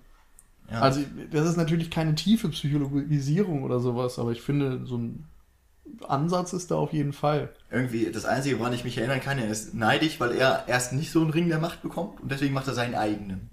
Ja. 0.72 0.82
Also, 0.82 1.02
das 1.32 1.50
ist 1.50 1.58
natürlich 1.58 1.90
keine 1.90 2.16
tiefe 2.16 2.50
Psychologisierung 2.50 3.64
oder 3.64 3.80
sowas, 3.80 4.20
aber 4.20 4.32
ich 4.32 4.42
finde, 4.42 4.86
so 4.86 4.98
ein 4.98 5.26
Ansatz 6.08 6.54
ist 6.54 6.72
da 6.72 6.76
auf 6.76 6.94
jeden 6.94 7.14
Fall. 7.14 7.50
Irgendwie, 7.72 8.12
das 8.12 8.26
Einzige, 8.26 8.60
woran 8.60 8.74
ich 8.74 8.84
mich 8.84 8.98
erinnern 8.98 9.20
kann, 9.20 9.40
er 9.40 9.50
ist 9.50 9.74
neidisch, 9.74 10.20
weil 10.20 10.32
er 10.34 10.66
erst 10.68 10.94
nicht 10.94 11.12
so 11.12 11.22
einen 11.22 11.32
Ring 11.32 11.50
der 11.50 11.60
Macht 11.60 11.82
bekommt 11.82 12.22
und 12.22 12.32
deswegen 12.32 12.54
macht 12.54 12.68
er 12.68 12.74
seinen 12.74 12.96
eigenen. 12.96 13.50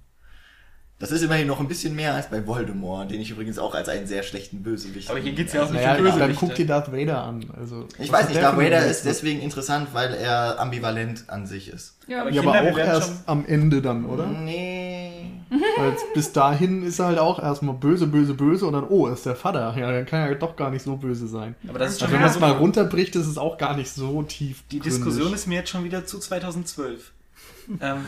Das 0.98 1.10
ist 1.10 1.20
immerhin 1.22 1.46
noch 1.46 1.60
ein 1.60 1.68
bisschen 1.68 1.94
mehr 1.94 2.14
als 2.14 2.30
bei 2.30 2.46
Voldemort, 2.46 3.10
den 3.10 3.20
ich 3.20 3.30
übrigens 3.30 3.58
auch 3.58 3.74
als 3.74 3.90
einen 3.90 4.06
sehr 4.06 4.22
schlechten 4.22 4.62
Bösewicht 4.62 5.10
Aber 5.10 5.18
hier 5.18 5.32
geht's 5.32 5.52
ja 5.52 5.62
auch 5.62 5.66
sehe. 5.66 5.74
nicht 5.76 5.84
Naja, 5.84 5.96
um 5.98 6.04
Bösewichte. 6.04 6.26
dann 6.28 6.36
guck 6.36 6.54
dir 6.54 6.66
Darth 6.66 6.90
Vader 6.90 7.22
an. 7.22 7.44
Also, 7.54 7.86
Ich 7.98 8.10
weiß 8.10 8.28
nicht, 8.28 8.36
der 8.36 8.44
Darth 8.52 8.56
Vader 8.58 8.86
ist 8.86 9.04
deswegen 9.04 9.40
interessant, 9.40 9.88
weil 9.92 10.14
er 10.14 10.58
ambivalent 10.58 11.24
an 11.28 11.46
sich 11.46 11.68
ist. 11.68 11.98
Ja, 12.06 12.22
Aber 12.22 12.30
Ja, 12.30 12.40
aber 12.40 12.50
auch 12.70 12.78
erst 12.78 13.08
schon- 13.08 13.16
am 13.26 13.44
Ende 13.46 13.82
dann, 13.82 14.06
oder? 14.06 14.26
Nee. 14.26 15.32
Weil 15.76 15.96
bis 16.14 16.32
dahin 16.32 16.82
ist 16.82 16.98
er 16.98 17.06
halt 17.06 17.18
auch 17.18 17.40
erstmal 17.40 17.74
böse, 17.76 18.06
böse, 18.08 18.34
böse 18.34 18.66
und 18.66 18.72
dann, 18.72 18.84
oh, 18.88 19.06
ist 19.06 19.26
der 19.26 19.36
Vater. 19.36 19.76
Ja, 19.78 19.92
dann 19.92 20.04
kann 20.06 20.20
er 20.28 20.34
doch 20.34 20.56
gar 20.56 20.70
nicht 20.70 20.82
so 20.82 20.96
böse 20.96 21.28
sein. 21.28 21.54
Aber 21.68 21.78
das 21.78 21.92
ist 21.92 22.00
schon 22.00 22.06
Also 22.06 22.14
wenn 22.14 22.20
man 22.22 22.28
es 22.30 22.34
so 22.34 22.40
mal 22.40 22.50
runterbricht, 22.52 23.14
ist 23.14 23.26
es 23.26 23.38
auch 23.38 23.56
gar 23.58 23.76
nicht 23.76 23.90
so 23.92 24.22
tief. 24.22 24.64
Die 24.72 24.80
Diskussion 24.80 25.32
ist 25.34 25.46
mir 25.46 25.56
jetzt 25.56 25.70
schon 25.70 25.84
wieder 25.84 26.04
zu 26.06 26.18
2012. 26.18 27.12
ähm, 27.80 27.98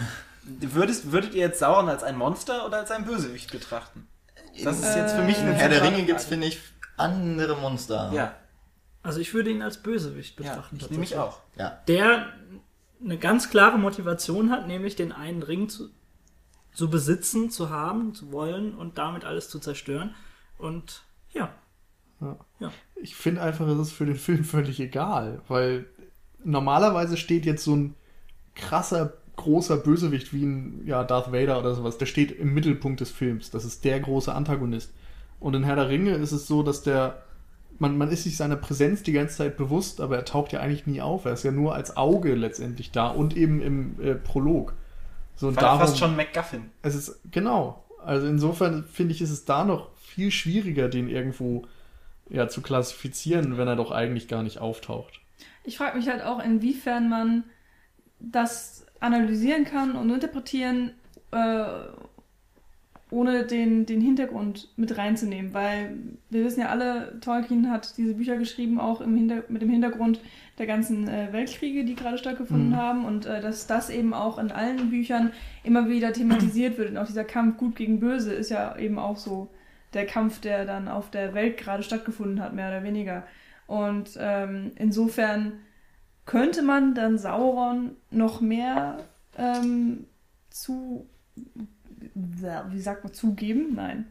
würdest, 0.60 1.12
würdet 1.12 1.34
ihr 1.34 1.40
jetzt 1.40 1.58
Sauron 1.60 1.88
als 1.88 2.02
ein 2.02 2.16
Monster 2.16 2.66
oder 2.66 2.78
als 2.78 2.90
ein 2.90 3.04
Bösewicht 3.04 3.50
betrachten? 3.52 4.06
Das 4.64 4.78
ist 4.80 4.96
jetzt 4.96 5.14
für 5.14 5.22
mich 5.22 5.38
In 5.38 5.44
eine 5.46 5.54
Herr 5.54 5.68
der 5.68 5.82
Ringe 5.82 6.04
gibt's, 6.04 6.24
Frage. 6.24 6.34
finde 6.34 6.46
ich, 6.48 6.60
andere 6.96 7.56
Monster. 7.56 8.10
Ja, 8.12 8.34
Also 9.02 9.20
ich 9.20 9.32
würde 9.34 9.50
ihn 9.50 9.62
als 9.62 9.78
Bösewicht 9.82 10.38
ja 10.40 10.50
betrachten. 10.54 10.76
ich 10.76 10.90
nehme 10.90 11.00
mich 11.00 11.10
tatsächlich. 11.10 11.36
auch. 11.36 11.58
Ja. 11.58 11.78
Der 11.86 12.32
eine 13.04 13.18
ganz 13.18 13.50
klare 13.50 13.78
Motivation 13.78 14.50
hat, 14.50 14.66
nämlich 14.66 14.96
den 14.96 15.12
einen 15.12 15.42
Ring 15.44 15.68
zu, 15.68 15.90
zu 16.72 16.90
besitzen, 16.90 17.50
zu 17.50 17.70
haben, 17.70 18.14
zu 18.14 18.32
wollen 18.32 18.74
und 18.74 18.98
damit 18.98 19.24
alles 19.24 19.48
zu 19.48 19.60
zerstören. 19.60 20.14
Und 20.58 21.02
ja, 21.32 21.50
Ich 22.96 23.14
finde 23.14 23.42
einfach, 23.42 23.68
es 23.68 23.78
ist 23.78 23.92
für 23.92 24.06
den 24.06 24.16
Film 24.16 24.42
völlig 24.42 24.80
egal, 24.80 25.40
weil 25.46 25.86
normalerweise 26.42 27.16
steht 27.16 27.46
jetzt 27.46 27.62
so 27.62 27.76
ein 27.76 27.94
krasser, 28.56 29.12
großer 29.38 29.78
Bösewicht 29.78 30.34
wie 30.34 30.44
ein 30.44 30.82
ja, 30.84 31.02
Darth 31.04 31.32
Vader 31.32 31.58
oder 31.58 31.74
sowas, 31.74 31.96
der 31.96 32.06
steht 32.06 32.32
im 32.32 32.52
Mittelpunkt 32.52 33.00
des 33.00 33.10
Films. 33.10 33.50
Das 33.50 33.64
ist 33.64 33.84
der 33.84 33.98
große 34.00 34.34
Antagonist. 34.34 34.92
Und 35.40 35.54
in 35.54 35.64
Herr 35.64 35.76
der 35.76 35.88
Ringe 35.88 36.12
ist 36.12 36.32
es 36.32 36.46
so, 36.46 36.62
dass 36.62 36.82
der, 36.82 37.22
man, 37.78 37.96
man 37.96 38.10
ist 38.10 38.24
sich 38.24 38.36
seiner 38.36 38.56
Präsenz 38.56 39.02
die 39.02 39.12
ganze 39.12 39.36
Zeit 39.36 39.56
bewusst, 39.56 40.00
aber 40.00 40.16
er 40.16 40.24
taucht 40.24 40.52
ja 40.52 40.60
eigentlich 40.60 40.86
nie 40.86 41.00
auf. 41.00 41.24
Er 41.24 41.32
ist 41.32 41.44
ja 41.44 41.52
nur 41.52 41.74
als 41.74 41.96
Auge 41.96 42.34
letztendlich 42.34 42.90
da 42.90 43.08
und 43.08 43.36
eben 43.36 43.62
im 43.62 44.00
äh, 44.02 44.14
Prolog. 44.14 44.74
So, 45.36 45.48
und 45.48 45.62
darum, 45.62 45.80
fast 45.80 45.98
schon 45.98 46.16
MacGuffin. 46.16 46.70
es 46.82 46.96
ist, 46.96 47.20
genau. 47.30 47.84
Also 48.04 48.26
insofern 48.26 48.84
finde 48.84 49.14
ich, 49.14 49.22
ist 49.22 49.30
es 49.30 49.44
da 49.44 49.64
noch 49.64 49.90
viel 49.96 50.30
schwieriger, 50.32 50.88
den 50.88 51.08
irgendwo 51.08 51.64
ja, 52.28 52.48
zu 52.48 52.60
klassifizieren, 52.60 53.56
wenn 53.56 53.68
er 53.68 53.76
doch 53.76 53.92
eigentlich 53.92 54.28
gar 54.28 54.42
nicht 54.42 54.58
auftaucht. 54.58 55.20
Ich 55.62 55.78
frage 55.78 55.96
mich 55.96 56.08
halt 56.08 56.22
auch, 56.22 56.44
inwiefern 56.44 57.08
man 57.08 57.44
das 58.18 58.84
analysieren 59.00 59.64
kann 59.64 59.92
und 59.92 60.10
interpretieren, 60.10 60.92
äh, 61.30 61.64
ohne 63.10 63.44
den, 63.46 63.86
den 63.86 64.02
Hintergrund 64.02 64.68
mit 64.76 64.98
reinzunehmen. 64.98 65.54
Weil 65.54 65.96
wir 66.28 66.44
wissen 66.44 66.60
ja 66.60 66.68
alle, 66.68 67.18
Tolkien 67.20 67.70
hat 67.70 67.96
diese 67.96 68.14
Bücher 68.14 68.36
geschrieben, 68.36 68.78
auch 68.78 69.00
im 69.00 69.16
Hinter 69.16 69.44
mit 69.48 69.62
dem 69.62 69.70
Hintergrund 69.70 70.20
der 70.58 70.66
ganzen 70.66 71.08
äh, 71.08 71.32
Weltkriege, 71.32 71.84
die 71.84 71.94
gerade 71.94 72.18
stattgefunden 72.18 72.70
Mhm. 72.70 72.76
haben. 72.76 73.04
Und 73.06 73.24
äh, 73.24 73.40
dass 73.40 73.66
das 73.66 73.88
eben 73.88 74.12
auch 74.12 74.38
in 74.38 74.50
allen 74.50 74.90
Büchern 74.90 75.32
immer 75.64 75.88
wieder 75.88 76.12
thematisiert 76.12 76.76
wird. 76.76 76.90
Und 76.90 76.98
auch 76.98 77.06
dieser 77.06 77.24
Kampf 77.24 77.56
Gut 77.56 77.76
gegen 77.76 77.98
Böse 77.98 78.34
ist 78.34 78.50
ja 78.50 78.76
eben 78.76 78.98
auch 78.98 79.16
so 79.16 79.48
der 79.94 80.04
Kampf, 80.04 80.40
der 80.40 80.66
dann 80.66 80.86
auf 80.86 81.10
der 81.10 81.32
Welt 81.32 81.56
gerade 81.56 81.82
stattgefunden 81.82 82.42
hat, 82.42 82.52
mehr 82.52 82.68
oder 82.68 82.82
weniger. 82.82 83.22
Und 83.66 84.18
ähm, 84.20 84.72
insofern 84.76 85.52
könnte 86.28 86.60
man 86.60 86.94
dann 86.94 87.16
Sauron 87.16 87.96
noch 88.10 88.42
mehr 88.42 88.98
ähm, 89.38 90.04
zu, 90.50 91.06
wie 92.14 92.80
sagt 92.80 93.02
man, 93.02 93.14
zugeben? 93.14 93.74
Nein. 93.74 94.06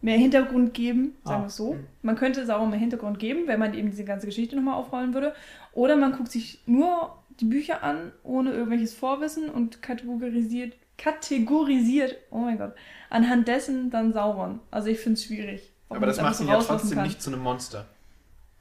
Mehr 0.00 0.16
Hintergrund 0.16 0.72
geben, 0.72 1.14
sagen 1.22 1.36
Ah. 1.36 1.42
wir 1.42 1.46
es 1.48 1.56
so. 1.56 1.76
Man 2.02 2.16
könnte 2.16 2.46
Sauron 2.46 2.70
mehr 2.70 2.78
Hintergrund 2.78 3.18
geben, 3.18 3.42
wenn 3.46 3.58
man 3.58 3.74
eben 3.74 3.90
diese 3.90 4.04
ganze 4.04 4.26
Geschichte 4.26 4.56
nochmal 4.56 4.74
aufrollen 4.76 5.12
würde. 5.12 5.34
Oder 5.74 5.96
man 5.96 6.12
guckt 6.12 6.30
sich 6.32 6.60
nur 6.66 7.14
die 7.40 7.44
Bücher 7.46 7.82
an, 7.82 8.12
ohne 8.22 8.52
irgendwelches 8.52 8.94
Vorwissen 8.94 9.50
und 9.50 9.82
kategorisiert, 9.82 10.74
kategorisiert, 10.96 12.16
oh 12.30 12.38
mein 12.38 12.56
Gott, 12.56 12.72
anhand 13.10 13.46
dessen 13.46 13.90
dann 13.90 14.12
Sauron. 14.14 14.60
Also 14.70 14.88
ich 14.88 15.00
finde 15.00 15.18
es 15.18 15.24
schwierig. 15.24 15.70
Aber 15.90 16.06
das 16.06 16.20
macht 16.20 16.40
ihn 16.40 16.48
ja 16.48 16.58
trotzdem 16.62 16.96
kann. 16.96 17.06
nicht 17.06 17.20
zu 17.20 17.30
einem 17.30 17.42
Monster. 17.42 17.86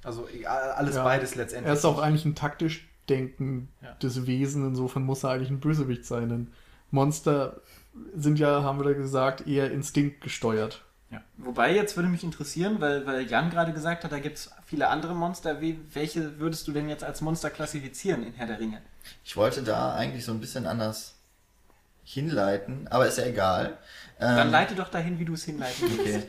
Also 0.04 0.28
alles 0.46 0.96
Ja. 0.96 1.04
beides 1.04 1.36
letztendlich. 1.36 1.68
Er 1.70 1.74
ist 1.74 1.86
auch 1.86 2.00
eigentlich 2.00 2.26
ein 2.26 2.36
taktisch 2.36 2.88
denkendes 3.10 3.68
Ja. 4.16 4.28
Wesen, 4.28 4.66
insofern 4.68 5.04
muss 5.04 5.24
er 5.24 5.32
eigentlich 5.32 5.50
ein 5.50 5.60
Bösewicht 5.60 6.06
sein. 6.06 6.30
Denn 6.30 6.54
Monster 6.92 7.62
sind 8.16 8.40
ja, 8.40 8.64
haben 8.64 8.80
wir 8.80 8.86
da 8.86 8.94
gesagt, 8.94 9.48
eher 9.48 9.72
instinktgesteuert. 9.72 10.84
Ja. 11.12 11.22
Wobei, 11.38 11.76
jetzt 11.76 11.96
würde 11.96 12.10
mich 12.10 12.24
interessieren, 12.24 12.82
weil, 12.82 13.06
weil 13.06 13.28
Jan 13.30 13.52
gerade 13.52 13.72
gesagt 13.72 14.04
hat, 14.04 14.12
da 14.12 14.18
gibt 14.20 14.38
es 14.38 14.50
viele 14.66 14.88
andere 14.88 15.14
Monster. 15.14 15.62
Wie, 15.62 15.80
welche 15.94 16.40
würdest 16.40 16.68
du 16.68 16.72
denn 16.72 16.90
jetzt 16.90 17.04
als 17.04 17.22
Monster 17.22 17.52
klassifizieren 17.52 18.24
in 18.24 18.34
Herr 18.34 18.48
der 18.48 18.60
Ringe? 18.60 18.82
Ich 19.24 19.38
wollte 19.38 19.62
da 19.62 19.94
eigentlich 19.94 20.26
so 20.26 20.32
ein 20.32 20.40
bisschen 20.40 20.66
anders 20.66 21.16
hinleiten, 22.04 22.88
aber 22.90 23.08
ist 23.08 23.18
ja 23.20 23.26
egal. 23.26 23.78
Dann 24.18 24.48
Ähm, 24.48 24.52
leite 24.52 24.76
doch 24.76 24.90
dahin, 24.90 25.20
wie 25.20 25.26
du 25.26 25.34
es 25.34 25.44
hinleiten 25.44 25.88
willst. 25.98 26.28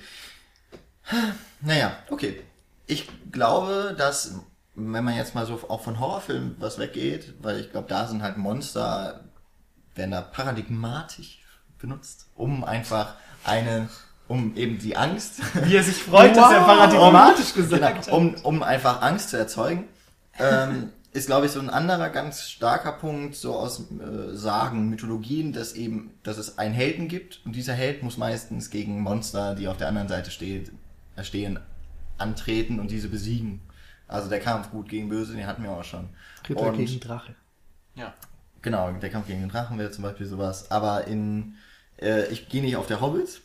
Okay. 1.09 1.25
Naja, 1.61 1.97
okay. 2.11 2.43
Ich 2.87 3.09
glaube, 3.33 3.95
dass, 3.97 4.35
wenn 4.75 5.05
man 5.05 5.17
jetzt 5.17 5.35
mal 5.35 5.47
so 5.47 5.61
auch 5.69 5.83
von 5.83 6.01
Horrorfilmen 6.01 6.57
was 6.59 6.79
weggeht, 6.79 7.35
weil 7.41 7.61
ich 7.61 7.71
glaube, 7.71 7.89
da 7.89 8.07
sind 8.07 8.23
halt 8.23 8.37
Monster, 8.37 9.25
werden 9.95 10.11
da 10.11 10.21
paradigmatisch 10.21 11.45
benutzt, 11.79 12.27
um 12.35 12.65
einfach 12.65 13.15
eine, 13.45 13.89
um 14.29 14.57
eben 14.57 14.79
die 14.79 14.97
Angst, 14.97 15.41
Wie 15.65 15.77
er 15.77 15.83
sich 15.83 16.03
freut, 16.03 16.37
dass 16.37 16.53
er 16.53 16.61
paradigmatisch 16.61 17.55
gesagt 17.55 17.83
genau, 17.83 17.87
hat. 17.97 18.09
um, 18.09 18.35
um 18.43 18.63
einfach 18.63 19.03
Angst 19.03 19.31
zu 19.31 19.37
erzeugen. 19.37 19.89
ähm, 20.39 20.91
ist, 21.15 21.27
glaube 21.27 21.47
ich, 21.47 21.53
so 21.53 21.61
ein 21.61 21.71
anderer 21.71 22.11
ganz 22.11 22.51
starker 22.51 22.91
Punkt, 22.91 23.37
so 23.37 23.55
aus 23.55 23.81
äh, 23.81 24.35
Sagen, 24.35 24.91
Mythologien, 24.91 25.53
dass 25.53 25.75
eben, 25.75 26.11
dass 26.25 26.39
es 26.39 26.59
einen 26.59 26.75
Helden 26.75 27.07
gibt 27.07 27.41
und 27.47 27.55
dieser 27.55 27.73
Held 27.73 28.03
muss 28.03 28.17
meistens 28.17 28.69
gegen 28.69 29.01
Monster, 29.01 29.55
die 29.55 29.69
auf 29.69 29.77
der 29.77 29.87
anderen 29.87 30.09
Seite 30.09 30.33
steht, 30.33 30.73
stehen, 31.23 31.61
antreten 32.19 32.81
und 32.81 32.91
diese 32.91 33.09
besiegen. 33.09 33.61
Also 34.07 34.29
der 34.29 34.41
Kampf 34.41 34.71
gut 34.71 34.89
gegen 34.89 35.09
böse, 35.09 35.35
den 35.35 35.47
hatten 35.47 35.63
wir 35.63 35.71
auch 35.71 35.85
schon. 35.85 36.09
Ritter 36.49 36.63
Und- 36.69 36.77
gegen 36.77 37.01
Drache. 37.01 37.35
Ja. 37.95 38.15
Genau, 38.63 38.91
der 38.93 39.11
Kampf 39.11 39.27
gegen 39.27 39.41
den 39.41 39.49
Drachen 39.51 39.79
wäre 39.79 39.91
zum 39.91 40.05
Beispiel 40.05 40.27
sowas. 40.27 40.71
Aber 40.71 41.07
in, 41.07 41.57
äh, 42.01 42.27
ich 42.29 42.49
gehe 42.49 42.63
nicht 42.63 42.77
auf 42.77 42.87
der 42.87 43.01
Hobbit 43.01 43.43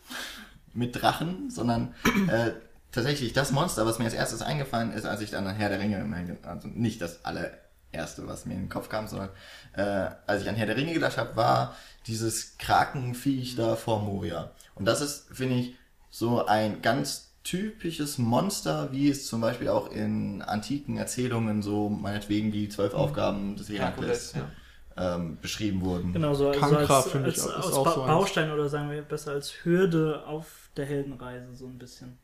mit 0.73 1.01
Drachen, 1.01 1.49
sondern 1.49 1.93
äh, 2.29 2.51
tatsächlich 2.91 3.33
das 3.33 3.51
Monster, 3.51 3.85
was 3.85 3.99
mir 3.99 4.05
als 4.05 4.13
erstes 4.13 4.41
eingefallen 4.41 4.93
ist, 4.93 5.05
als 5.05 5.21
ich 5.21 5.29
dann 5.31 5.45
an 5.45 5.55
Herr 5.55 5.69
der 5.69 5.79
Ringe, 5.79 6.37
also 6.43 6.67
nicht 6.69 7.01
das 7.01 7.25
allererste, 7.25 8.27
was 8.27 8.45
mir 8.45 8.53
in 8.53 8.61
den 8.61 8.69
Kopf 8.69 8.87
kam, 8.87 9.07
sondern 9.07 9.29
äh, 9.73 10.09
als 10.25 10.41
ich 10.43 10.49
an 10.49 10.55
Herr 10.55 10.67
der 10.67 10.77
Ringe 10.77 10.93
gedacht 10.93 11.17
habe, 11.17 11.35
war 11.35 11.75
dieses 12.07 12.57
Krakenviech 12.57 13.55
da 13.55 13.75
vor 13.75 14.01
Moria. 14.01 14.51
Und 14.75 14.85
das 14.85 15.01
ist, 15.01 15.27
finde 15.35 15.55
ich, 15.55 15.75
so 16.09 16.45
ein 16.45 16.81
ganz 16.81 17.28
typisches 17.49 18.19
Monster, 18.19 18.89
wie 18.91 19.09
es 19.09 19.25
zum 19.25 19.41
Beispiel 19.41 19.69
auch 19.69 19.91
in 19.91 20.43
antiken 20.43 20.97
Erzählungen 20.97 21.63
so 21.63 21.89
meinetwegen 21.89 22.51
die 22.51 22.69
zwölf 22.69 22.93
Aufgaben 22.93 23.55
des 23.55 23.69
Herakles 23.69 24.35
Herkules, 24.35 24.55
ähm, 24.97 25.37
beschrieben 25.41 25.81
wurden. 25.81 26.13
Genau, 26.13 26.35
so, 26.35 26.53
so 26.53 26.59
Kankra, 26.59 26.97
als, 26.97 27.09
finde 27.09 27.29
ich, 27.29 27.41
als, 27.41 27.73
auch 27.73 27.83
ba 27.83 27.91
so 27.91 28.01
eins. 28.03 28.11
Baustein 28.11 28.51
oder 28.51 28.69
sagen 28.69 28.91
wir 28.91 29.01
besser 29.01 29.31
als 29.31 29.53
Hürde 29.63 30.23
auf 30.27 30.69
der 30.77 30.85
Heldenreise 30.85 31.55
so 31.55 31.65
ein 31.65 31.79
bisschen. 31.79 32.19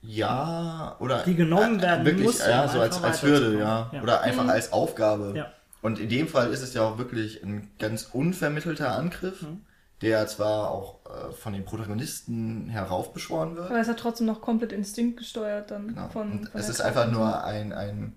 Ja, 0.00 0.96
oder 1.00 1.22
Die 1.22 1.34
genommen 1.34 1.80
werden 1.82 2.04
wirklich, 2.04 2.24
muss, 2.26 2.38
ja, 2.38 2.64
um 2.64 2.70
so 2.70 2.80
als, 2.80 3.02
als 3.02 3.22
Hürde, 3.22 3.58
ja. 3.58 3.90
Ja. 3.92 4.02
Oder 4.02 4.22
einfach 4.22 4.48
als 4.48 4.72
Aufgabe. 4.72 5.34
Ja. 5.36 5.52
Und 5.82 5.98
in 5.98 6.08
dem 6.08 6.28
Fall 6.28 6.50
ist 6.50 6.62
es 6.62 6.72
ja 6.74 6.82
auch 6.82 6.96
wirklich 6.96 7.42
ein 7.42 7.70
ganz 7.78 8.08
unvermittelter 8.12 8.96
Angriff, 8.96 9.42
Mhm. 9.42 9.60
Der 10.02 10.26
zwar 10.26 10.70
auch 10.70 10.96
äh, 11.06 11.32
von 11.32 11.52
den 11.52 11.64
Protagonisten 11.64 12.68
heraufbeschworen 12.68 13.56
wird. 13.56 13.66
Aber 13.70 13.76
es 13.80 13.88
ist 13.88 13.94
ja 13.96 14.00
trotzdem 14.00 14.26
noch 14.26 14.40
komplett 14.40 14.72
instinktgesteuert 14.72 15.70
dann 15.70 15.88
Genau. 15.88 16.08
von, 16.08 16.30
von 16.46 16.60
es 16.60 16.66
der 16.66 16.70
ist 16.74 16.76
Kraft 16.80 16.96
einfach 16.96 17.10
nur 17.12 17.44
ein, 17.44 17.72
ein 17.72 18.14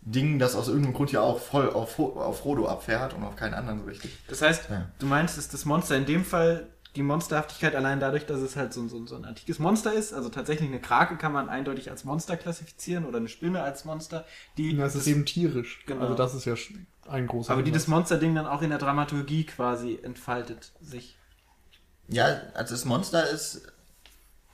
Ding, 0.00 0.38
das 0.38 0.54
aus 0.54 0.68
irgendeinem 0.68 0.94
Grund 0.94 1.10
ja 1.10 1.20
auch 1.20 1.40
voll 1.40 1.68
auf, 1.70 1.98
auf 1.98 2.38
Frodo 2.38 2.68
abfährt 2.68 3.12
und 3.14 3.24
auf 3.24 3.34
keinen 3.34 3.54
anderen 3.54 3.80
so 3.80 3.86
richtig. 3.86 4.16
Das 4.28 4.40
heißt, 4.40 4.70
Ja. 4.70 4.86
du 5.00 5.06
meinst, 5.06 5.36
dass 5.36 5.48
das 5.48 5.64
Monster 5.64 5.96
in 5.96 6.06
dem 6.06 6.24
Fall 6.24 6.68
die 6.96 7.02
Monsterhaftigkeit 7.02 7.74
allein 7.74 8.00
dadurch, 8.00 8.26
dass 8.26 8.40
es 8.40 8.56
halt 8.56 8.72
so, 8.72 8.88
so, 8.88 9.06
so 9.06 9.14
ein 9.16 9.24
antikes 9.24 9.58
Monster 9.58 9.92
ist, 9.92 10.12
also 10.12 10.28
tatsächlich 10.28 10.68
eine 10.68 10.80
Krake 10.80 11.16
kann 11.16 11.32
man 11.32 11.48
eindeutig 11.48 11.90
als 11.90 12.04
Monster 12.04 12.36
klassifizieren 12.36 13.04
oder 13.04 13.18
eine 13.18 13.28
Spinne 13.28 13.62
als 13.62 13.84
Monster, 13.84 14.24
die 14.56 14.72
Ja, 14.72 14.86
es 14.86 14.94
ist 14.96 15.06
eben 15.06 15.24
tierisch. 15.26 15.84
Genau. 15.86 16.02
Also 16.02 16.14
das 16.14 16.34
ist 16.34 16.44
ja 16.44 16.54
ein 17.08 17.26
großer 17.26 17.52
aber 17.52 17.62
die 17.62 17.70
das. 17.70 17.86
Monsterding 17.86 18.34
dann 18.34 18.46
auch 18.46 18.62
in 18.62 18.70
der 18.70 18.78
Dramaturgie 18.78 19.44
quasi 19.44 19.98
entfaltet 20.02 20.72
sich. 20.80 21.16
Ja, 22.08 22.40
also 22.54 22.74
das 22.74 22.84
Monster 22.84 23.28
ist 23.30 23.62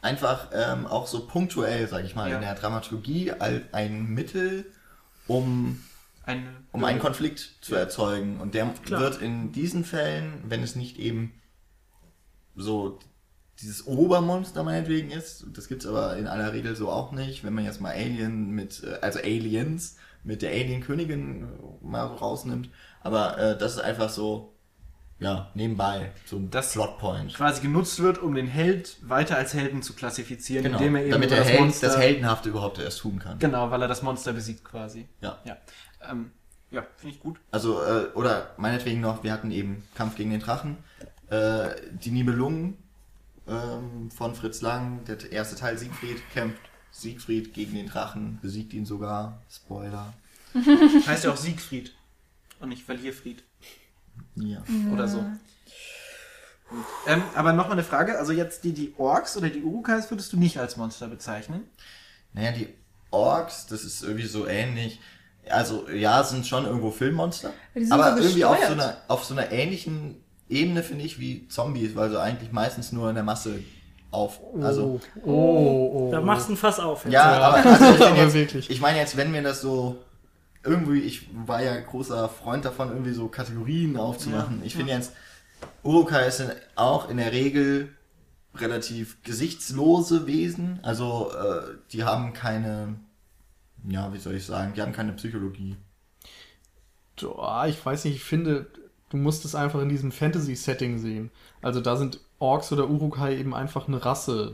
einfach 0.01 0.49
ähm, 0.53 0.87
auch 0.87 1.07
so 1.07 1.27
punktuell, 1.27 1.87
sag 1.89 2.05
ich 2.05 2.15
mal, 2.15 2.29
Ja. 2.29 2.37
in 2.37 2.43
der 2.43 2.55
Dramaturgie 2.55 3.33
als 3.33 3.63
ein 3.73 4.07
Mittel, 4.07 4.67
um 5.27 5.83
Eine, 6.25 6.43
um 6.73 6.85
einen 6.85 6.99
Konflikt 6.99 7.57
zu 7.63 7.75
erzeugen. 7.75 8.41
Und 8.41 8.55
der 8.55 8.67
Klar. 8.85 9.01
wird 9.01 9.23
in 9.23 9.53
diesen 9.53 9.85
Fällen, 9.85 10.43
wenn 10.49 10.63
es 10.63 10.77
nicht 10.77 10.99
eben 10.99 11.33
so 12.57 12.99
dieses 13.61 13.87
Obermonster 13.87 14.65
meinetwegen 14.65 15.11
ist, 15.11 15.47
das 15.53 15.69
gibt's 15.69 15.87
aber 15.87 16.17
in 16.17 16.27
aller 16.27 16.53
Regel 16.53 16.75
so 16.75 16.89
auch 16.91 17.13
nicht, 17.13 17.45
wenn 17.45 17.53
man 17.55 17.65
jetzt 17.65 17.81
mal 17.81 17.93
Alien 17.93 18.51
mit, 18.51 18.83
äh, 18.83 18.99
also 19.03 19.19
Aliens 19.21 19.97
mit 20.25 20.43
der 20.43 20.51
Alien-Königin 20.51 21.43
äh, 21.45 21.47
mal 21.87 22.09
so 22.09 22.15
rausnimmt. 22.15 22.71
Aber 23.03 23.39
äh, 23.39 23.59
das 23.59 23.75
ist 23.75 23.81
einfach 23.81 24.09
so, 24.09 24.55
ja, 25.19 25.51
nebenbei, 25.55 26.11
so 26.25 26.37
ein 26.37 26.51
Das- 26.51 26.73
Plotpoint. 26.73 27.35
quasi 27.35 27.61
genutzt 27.61 28.01
wird, 28.01 28.19
um 28.19 28.35
den 28.35 28.47
Held 28.49 28.97
weiter 29.09 29.37
als 29.37 29.55
Helden 29.55 29.83
zu 29.83 29.93
klassifizieren, 29.95 30.65
Genau, 30.65 30.79
indem 30.79 30.97
er 30.97 31.03
eben 31.03 31.11
damit 31.13 31.31
der 31.31 31.39
das 31.41 31.49
Held 31.49 31.61
Monster, 31.61 31.87
das 31.89 31.99
Heldenhafte 31.99 32.49
überhaupt 32.49 32.79
erst 32.79 33.01
tun 33.01 33.19
kann. 33.21 33.39
genau, 33.39 33.71
weil 33.71 33.83
er 33.83 33.89
das 33.89 34.03
Monster 34.03 34.33
besiegt 34.33 34.65
quasi. 34.65 35.07
Ja. 35.21 35.39
Ja, 35.45 35.57
ähm, 36.11 36.33
ja 36.73 36.85
finde 36.97 37.15
ich 37.15 37.21
gut. 37.21 37.39
Also, 37.53 37.83
äh, 37.83 38.07
oder 38.15 38.51
meinetwegen 38.57 39.01
noch, 39.01 39.23
wir 39.23 39.33
hatten 39.33 39.51
eben 39.53 39.85
Kampf 39.95 40.17
gegen 40.17 40.31
den 40.31 40.41
Drachen. 40.41 40.79
Äh, 41.33 41.81
die 41.93 42.11
Nibelungen 42.11 42.77
ähm, 43.49 44.11
von 44.11 44.35
Fritz 44.35 44.61
Lang, 44.61 45.03
der 45.07 45.33
erste 45.33 45.57
Teil 45.57 45.79
Siegfried, 45.79 46.21
kämpft 46.35 46.61
Siegfried 46.91 47.55
gegen 47.55 47.75
den 47.75 47.87
Drachen, 47.87 48.39
besiegt 48.43 48.75
ihn 48.75 48.85
sogar. 48.85 49.41
Spoiler. 49.51 50.13
Heißt 51.07 51.25
ja 51.25 51.33
auch 51.33 51.39
Siegfried 51.39 51.95
und 52.61 52.69
nicht 52.69 52.85
Verlierfried 52.85 53.43
Ja. 54.35 54.63
oder 54.93 55.09
so. 55.09 55.25
Ähm, 57.07 57.23
aber 57.35 57.55
nochmal 57.55 57.73
eine 57.73 57.85
Frage, 57.85 58.19
also 58.19 58.33
jetzt 58.33 58.65
die, 58.65 58.73
die 58.75 58.95
Orks 58.99 59.37
oder 59.39 59.49
die 59.49 59.63
Urukais 59.63 60.11
würdest 60.11 60.35
du 60.35 60.37
nicht 60.39 60.59
als 60.59 60.77
Monster 60.77 61.09
bezeichnen? 61.09 61.63
Naja, 62.35 62.53
die 62.53 62.69
Orks, 63.11 63.67
das 63.67 63.85
ist 63.85 64.03
irgendwie 64.03 64.27
so 64.27 64.47
ähnlich. 64.47 65.01
Also, 65.49 65.89
ja, 65.89 66.23
sind 66.25 66.47
schon 66.47 66.67
irgendwo 66.67 66.91
Filmmonster. 66.91 67.53
Die 67.75 67.85
sind 67.85 67.93
aber 67.93 68.17
so 68.17 68.23
irgendwie 68.23 68.45
auf 68.45 68.59
so, 68.59 68.73
einer, 68.73 68.97
auf 69.09 69.25
so 69.25 69.35
einer 69.35 69.51
ähnlichen 69.51 70.23
Ebene, 70.53 70.83
finde 70.83 71.05
ich, 71.05 71.19
wie 71.19 71.49
Zombies, 71.49 71.97
weil 71.97 72.11
sie 72.11 72.21
eigentlich 72.21 72.53
meistens 72.53 72.93
nur 72.93 73.09
in 73.09 73.15
der 73.15 73.25
Masse 73.25 73.61
auf. 74.11 74.41
Also, 74.61 75.01
oh, 75.25 75.31
oh, 75.31 75.91
oh. 75.95 76.11
Da 76.13 76.21
machst 76.21 76.49
du 76.49 76.53
ein 76.53 76.57
Fass 76.57 76.79
auf. 76.79 77.05
jetzt. 77.05 77.13
Ja, 77.15 77.39
Ja. 77.39 77.41
aber 77.49 77.67
also 77.67 78.05
ich, 78.05 78.17
jetzt, 78.17 78.35
wirklich. 78.35 78.71
ich 78.71 78.81
meine 78.81 78.99
jetzt, 78.99 79.17
wenn 79.17 79.33
wir 79.33 79.43
das 79.43 79.61
so 79.61 79.99
irgendwie, 80.65 81.01
ich 81.01 81.29
war 81.47 81.63
ja 81.63 81.79
großer 81.81 82.29
Freund 82.29 82.65
davon, 82.65 82.91
irgendwie 82.91 83.13
so 83.13 83.29
Kategorien 83.29 83.97
aufzumachen. 83.97 84.63
Ich 84.65 84.77
finde 84.77 84.93
jetzt, 84.93 85.13
Urukai 85.83 86.31
sind 86.31 86.55
auch 86.77 87.09
in 87.09 87.17
der 87.17 87.33
Regel 87.33 87.89
relativ 88.55 89.23
gesichtslose 89.23 90.27
Wesen. 90.27 90.79
Also 90.83 91.33
äh, 91.33 91.79
die 91.93 92.05
haben 92.05 92.33
keine, 92.33 92.97
ja, 93.89 94.13
wie 94.13 94.19
soll 94.19 94.35
ich 94.35 94.45
sagen, 94.47 94.75
die 94.75 94.83
haben 94.83 94.93
keine 94.93 95.13
Psychologie. 95.13 95.77
Ich 97.17 97.87
weiß 97.87 98.05
nicht, 98.05 98.17
ich 98.17 98.25
finde, 98.25 98.67
du 99.13 99.19
musst 99.19 99.45
es 99.45 99.55
einfach 99.55 99.83
in 99.83 99.91
diesem 99.91 100.11
Fantasy-Setting 100.11 100.97
sehen. 100.97 101.31
Also 101.61 101.81
da 101.81 101.97
sind 101.97 102.21
Orks 102.39 102.73
oder 102.73 102.89
Urukai 102.89 103.37
eben 103.37 103.55
einfach 103.55 103.87
eine 103.87 104.03
Rasse. 104.03 104.53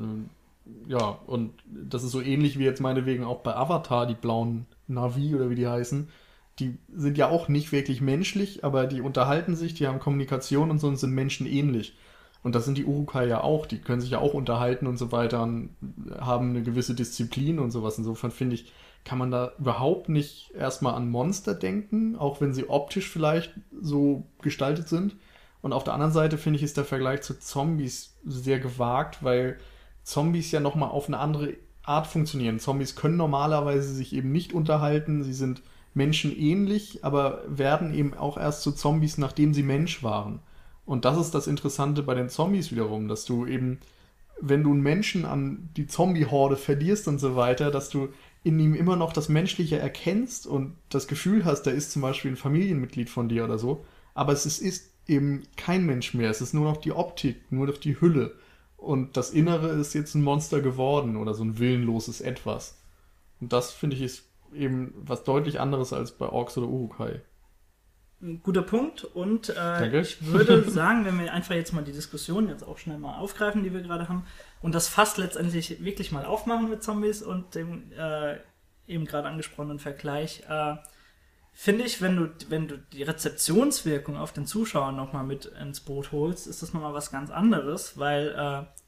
Ja, 0.88 1.18
und 1.26 1.52
das 1.66 2.02
ist 2.02 2.11
so 2.11 2.20
ähnlich 2.20 2.59
wie 2.59 2.64
jetzt 2.64 2.80
meinetwegen 2.80 3.24
auch 3.24 3.40
bei 3.40 3.54
Avatar, 3.54 4.06
die 4.06 4.16
blauen 4.16 4.66
Navi 4.88 5.34
oder 5.34 5.48
wie 5.48 5.54
die 5.54 5.68
heißen. 5.68 6.09
Die 6.59 6.76
sind 6.92 7.16
ja 7.16 7.28
auch 7.28 7.46
nicht 7.46 7.70
wirklich 7.70 8.00
menschlich, 8.00 8.64
aber 8.64 8.86
die 8.86 9.00
unterhalten 9.00 9.54
sich, 9.54 9.74
die 9.74 9.86
haben 9.86 10.00
Kommunikation 10.00 10.72
und 10.72 10.80
so 10.80 10.88
und 10.88 10.96
sind 10.96 11.14
menschenähnlich. 11.14 11.96
Und 12.42 12.56
das 12.56 12.64
sind 12.64 12.78
die 12.78 12.84
Urukai 12.84 13.26
ja 13.28 13.42
auch, 13.42 13.64
die 13.64 13.78
können 13.78 14.00
sich 14.00 14.11
ja 14.11 14.18
auch 14.18 14.34
unterhalten 14.34 14.88
und 14.88 14.96
so 14.96 15.12
weiter 15.12 15.44
und 15.44 15.70
haben 16.18 16.50
eine 16.50 16.62
gewisse 16.64 16.94
Disziplin 16.96 17.61
und 17.61 17.70
sowas. 17.70 17.96
Insofern 17.96 18.32
finde 18.32 18.56
ich, 18.56 18.72
kann 19.05 19.18
man 19.18 19.30
da 19.30 19.53
überhaupt 19.59 20.09
nicht 20.09 20.51
erstmal 20.55 20.94
an 20.94 21.11
Monster 21.11 21.55
denken, 21.55 22.16
auch 22.16 22.40
wenn 22.40 22.53
sie 22.53 22.68
optisch 22.68 23.09
vielleicht 23.09 23.55
so 23.80 24.26
gestaltet 24.42 24.88
sind. 24.88 25.16
Und 25.61 25.72
auf 25.72 25.84
der 25.84 25.94
anderen 25.94 26.12
Seite 26.12 26.38
finde 26.38 26.59
ich, 26.59 26.62
ist 26.62 26.76
der 26.76 26.84
Vergleich 26.84 27.22
zu 27.22 27.38
Zombies 27.38 28.16
sehr 28.24 28.61
gewagt, 28.61 29.24
weil 29.24 29.59
Zombies 30.03 30.51
ja 30.51 30.61
nochmal 30.61 30.90
auf 30.90 31.09
eine 31.09 31.18
andere 31.18 31.55
Art 31.82 32.07
funktionieren. 32.07 32.59
Zombies 32.59 32.96
können 32.96 33.16
normalerweise 33.16 33.92
sich 33.92 34.12
eben 34.12 34.30
nicht 34.30 34.53
unterhalten, 34.53 35.24
sie 35.24 35.32
sind 35.32 35.62
menschenähnlich, 35.94 37.05
aber 37.05 37.42
werden 37.49 37.94
eben 37.94 38.14
auch 38.14 38.36
erst 38.36 38.62
zu 38.62 38.72
Zombies, 38.72 39.18
nachdem 39.18 39.55
sie 39.55 39.62
Mensch 39.62 40.03
waren. 40.03 40.40
Und 40.84 41.05
das 41.05 41.18
ist 41.18 41.34
das 41.34 41.46
Interessante 41.46 42.03
bei 42.03 42.14
den 42.14 42.28
Zombies 42.28 42.70
wiederum, 42.70 43.09
dass 43.09 43.24
du 43.24 43.46
eben, 43.46 43.80
wenn 44.40 44.62
du 44.62 44.70
einen 44.70 44.82
Menschen 44.82 45.24
an 45.24 45.70
die 45.76 45.86
Zombie-Horde 45.86 46.57
verlierst 46.57 47.09
und 47.09 47.18
so 47.18 47.36
weiter, 47.36 47.70
dass 47.70 47.90
du 47.90 48.09
in 48.45 48.59
ihm 48.59 48.74
immer 48.74 48.97
noch 48.97 49.12
das 49.12 49.28
Menschliche 49.28 49.78
erkennst 49.78 50.47
und 50.47 50.76
das 50.89 51.09
Gefühl 51.09 51.45
hast, 51.45 51.62
da 51.62 51.70
ist 51.70 51.93
zum 51.93 52.03
Beispiel 52.03 52.30
ein 52.32 52.36
Familienmitglied 52.36 53.11
von 53.11 53.28
dir 53.28 53.45
oder 53.45 53.59
so, 53.59 53.84
aber 54.14 54.32
es 54.32 54.47
ist, 54.47 54.61
ist 54.61 54.93
eben 55.07 55.43
kein 55.57 55.86
Mensch 55.86 56.14
mehr, 56.14 56.30
es 56.30 56.41
ist 56.41 56.55
nur 56.55 56.64
noch 56.64 56.76
die 56.76 56.93
Optik, 56.93 57.51
nur 57.51 57.66
noch 57.66 57.78
die 57.78 58.01
Hülle. 58.01 58.34
Und 58.76 59.16
das 59.16 59.30
Innere 59.30 59.70
ist 59.70 59.95
jetzt 59.95 60.14
ein 60.14 60.22
Monster 60.22 60.61
geworden 60.61 61.16
oder 61.16 61.34
so 61.34 61.43
ein 61.43 61.59
willenloses 61.59 62.20
Etwas. 62.20 62.78
Und 63.41 63.53
das 63.53 63.72
finde 63.72 63.97
ich 63.97 64.03
ist 64.03 64.24
eben 64.55 64.95
was 64.97 65.24
deutlich 65.24 65.61
anderes 65.61 65.93
als 65.93 66.12
bei 66.12 66.26
Orks 66.26 66.57
oder 66.57 66.68
Urukai. 66.68 67.20
Ein 68.20 68.41
guter 68.43 68.62
Punkt. 68.62 69.05
Und 69.05 69.49
äh, 69.57 70.01
ich 70.01 70.24
würde 70.26 70.62
sagen, 70.70 71.05
wenn 71.05 71.18
wir 71.18 71.32
einfach 71.32 71.55
jetzt 71.55 71.72
mal 71.72 71.84
die 71.84 71.93
Diskussion 71.93 72.49
jetzt 72.49 72.64
auch 72.64 72.78
schnell 72.78 72.99
mal 72.99 73.18
aufgreifen, 73.18 73.62
die 73.62 73.72
wir 73.72 73.80
gerade 73.80 74.09
haben, 74.09 74.24
und 74.61 74.74
das 74.74 74.88
Fass 74.88 75.16
letztendlich 75.16 75.82
wirklich 75.82 76.12
mal 76.12 76.24
aufmachen 76.24 76.68
mit 76.70 76.82
Zombies 76.82 77.22
und 77.22 77.54
dem 77.54 77.92
äh, 77.92 78.38
eben 78.86 79.04
gerade 79.04 79.28
angesprochenen 79.28 79.78
Vergleich, 79.78 80.44
äh, 80.48 80.76
finde 81.52 81.84
ich, 81.84 82.00
wenn 82.00 82.16
du, 82.16 82.30
wenn 82.48 82.68
du 82.68 82.78
die 82.78 83.02
Rezeptionswirkung 83.02 84.16
auf 84.16 84.32
den 84.32 84.46
Zuschauer 84.46 84.92
nochmal 84.92 85.24
mit 85.24 85.46
ins 85.46 85.80
Boot 85.80 86.12
holst, 86.12 86.46
ist 86.46 86.62
das 86.62 86.72
nochmal 86.72 86.94
was 86.94 87.11
ganz 87.11 87.30
anderes, 87.30 87.98
weil 87.98 88.28
äh, 88.28 88.78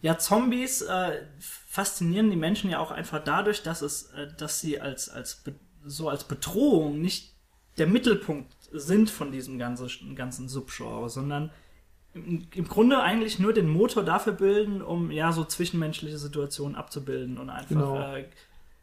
ja, 0.00 0.18
Zombies 0.18 0.82
äh, 0.82 1.22
faszinieren 1.40 2.30
die 2.30 2.36
Menschen 2.36 2.70
ja 2.70 2.78
auch 2.78 2.90
einfach 2.90 3.22
dadurch, 3.22 3.62
dass 3.62 3.82
es, 3.82 4.10
äh, 4.12 4.28
dass 4.36 4.60
sie 4.60 4.80
als, 4.80 5.08
als 5.08 5.42
so 5.84 6.08
als 6.08 6.24
Bedrohung 6.24 7.00
nicht 7.00 7.34
der 7.78 7.86
Mittelpunkt 7.86 8.54
sind 8.72 9.10
von 9.10 9.32
diesem 9.32 9.58
ganzen, 9.58 10.14
ganzen 10.16 10.48
Subgenre, 10.48 11.08
sondern 11.08 11.50
im, 12.54 12.68
Grunde 12.68 13.00
eigentlich 13.00 13.38
nur 13.38 13.52
den 13.52 13.68
Motor 13.68 14.02
dafür 14.04 14.32
bilden, 14.32 14.82
um 14.82 15.10
ja 15.10 15.32
so 15.32 15.44
zwischenmenschliche 15.44 16.18
Situationen 16.18 16.76
abzubilden 16.76 17.38
und 17.38 17.50
einfach 17.50 17.68
Genau. 17.68 18.00
äh, 18.14 18.24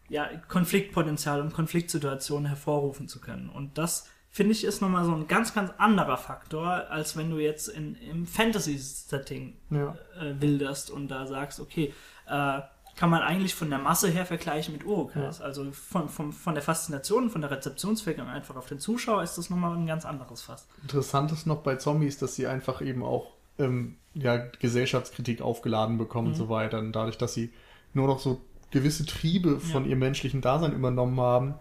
ja, 0.09 0.29
Konfliktpotenzial 0.47 1.41
und 1.41 1.53
Konfliktsituationen 1.53 2.45
hervorrufen 2.47 3.07
zu 3.07 3.19
können. 3.19 3.49
Und 3.49 3.77
das 3.77 4.09
finde 4.29 4.51
ich 4.53 4.63
ist 4.63 4.81
nochmal 4.81 5.05
so 5.05 5.13
ein 5.13 5.27
ganz, 5.27 5.53
ganz 5.53 5.71
anderer 5.77 6.17
Faktor, 6.17 6.67
als 6.89 7.15
wenn 7.17 7.29
du 7.29 7.37
jetzt 7.37 7.67
in, 7.67 7.95
im 7.95 8.25
Fantasy-Setting 8.25 9.55
Ja. 9.69 9.95
äh, 10.19 10.39
wilderst 10.41 10.89
und 10.91 11.07
da 11.09 11.25
sagst, 11.27 11.59
okay, 11.59 11.93
äh, 12.27 12.61
kann 12.95 13.09
man 13.09 13.21
eigentlich 13.21 13.55
von 13.55 13.69
der 13.69 13.79
Masse 13.79 14.09
her 14.09 14.25
vergleichen 14.25 14.73
mit 14.73 14.85
Urukais. 14.85 15.41
Also 15.41 15.71
von, 15.71 16.09
von, 16.09 16.31
von 16.31 16.53
der 16.53 16.63
Faszination, 16.63 17.29
von 17.29 17.41
der 17.41 17.49
Rezeptionsfähigkeit 17.51 18.27
einfach 18.27 18.55
auf 18.55 18.67
den 18.67 18.79
Zuschauer 18.79 19.23
ist 19.23 19.37
das 19.37 19.49
nochmal 19.49 19.75
ein 19.75 19.87
ganz 19.87 20.05
anderes 20.05 20.41
Fass. 20.43 20.67
Interessant 20.81 21.31
ist 21.31 21.47
noch 21.47 21.63
bei 21.63 21.75
Zombies, 21.75 22.17
dass 22.19 22.35
sie 22.35 22.45
einfach 22.47 22.81
eben 22.81 23.03
auch 23.03 23.31
ähm, 23.57 23.95
ja, 24.13 24.37
Gesellschaftskritik 24.59 25.41
aufgeladen 25.41 25.97
bekommen 25.97 26.29
und 26.29 26.35
so 26.35 26.49
weiter. 26.49 26.79
Und 26.79 26.91
dadurch, 26.91 27.17
dass 27.17 27.33
sie 27.33 27.51
nur 27.93 28.07
noch 28.07 28.19
so 28.19 28.41
gewisse 28.71 29.05
Triebe 29.05 29.59
von 29.59 29.83
Ja. 29.83 29.89
ihrem 29.89 29.99
menschlichen 29.99 30.41
Dasein 30.41 30.73
übernommen 30.73 31.19
haben, 31.19 31.55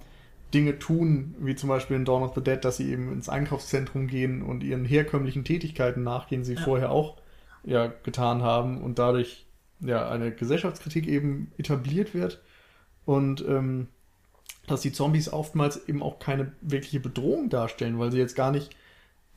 Dinge 0.52 0.78
tun, 0.78 1.34
wie 1.38 1.54
zum 1.54 1.70
Beispiel 1.70 1.96
in 1.96 2.04
Dawn 2.04 2.22
of 2.22 2.34
the 2.34 2.42
Dead, 2.42 2.62
dass 2.62 2.76
sie 2.76 2.90
eben 2.90 3.10
ins 3.10 3.30
Einkaufszentrum 3.30 4.06
gehen 4.06 4.42
und 4.42 4.62
ihren 4.62 4.84
herkömmlichen 4.84 5.44
Tätigkeiten 5.44 6.02
nachgehen, 6.02 6.42
die 6.42 6.48
sie 6.48 6.54
Ja. 6.54 6.60
vorher 6.60 6.90
auch 6.90 7.16
ja, 7.64 7.86
getan 8.02 8.42
haben 8.42 8.82
und 8.82 8.98
dadurch 8.98 9.46
ja 9.84 10.08
eine 10.08 10.32
Gesellschaftskritik 10.32 11.06
eben 11.06 11.52
etabliert 11.58 12.14
wird 12.14 12.40
und 13.04 13.44
ähm, 13.46 13.88
dass 14.68 14.80
die 14.82 14.92
Zombies 14.92 15.32
oftmals 15.32 15.88
eben 15.88 16.02
auch 16.02 16.18
keine 16.18 16.52
wirkliche 16.60 17.00
Bedrohung 17.00 17.50
darstellen, 17.50 17.98
weil 17.98 18.12
sie 18.12 18.18
jetzt 18.18 18.36
gar 18.36 18.52
nicht 18.52 18.70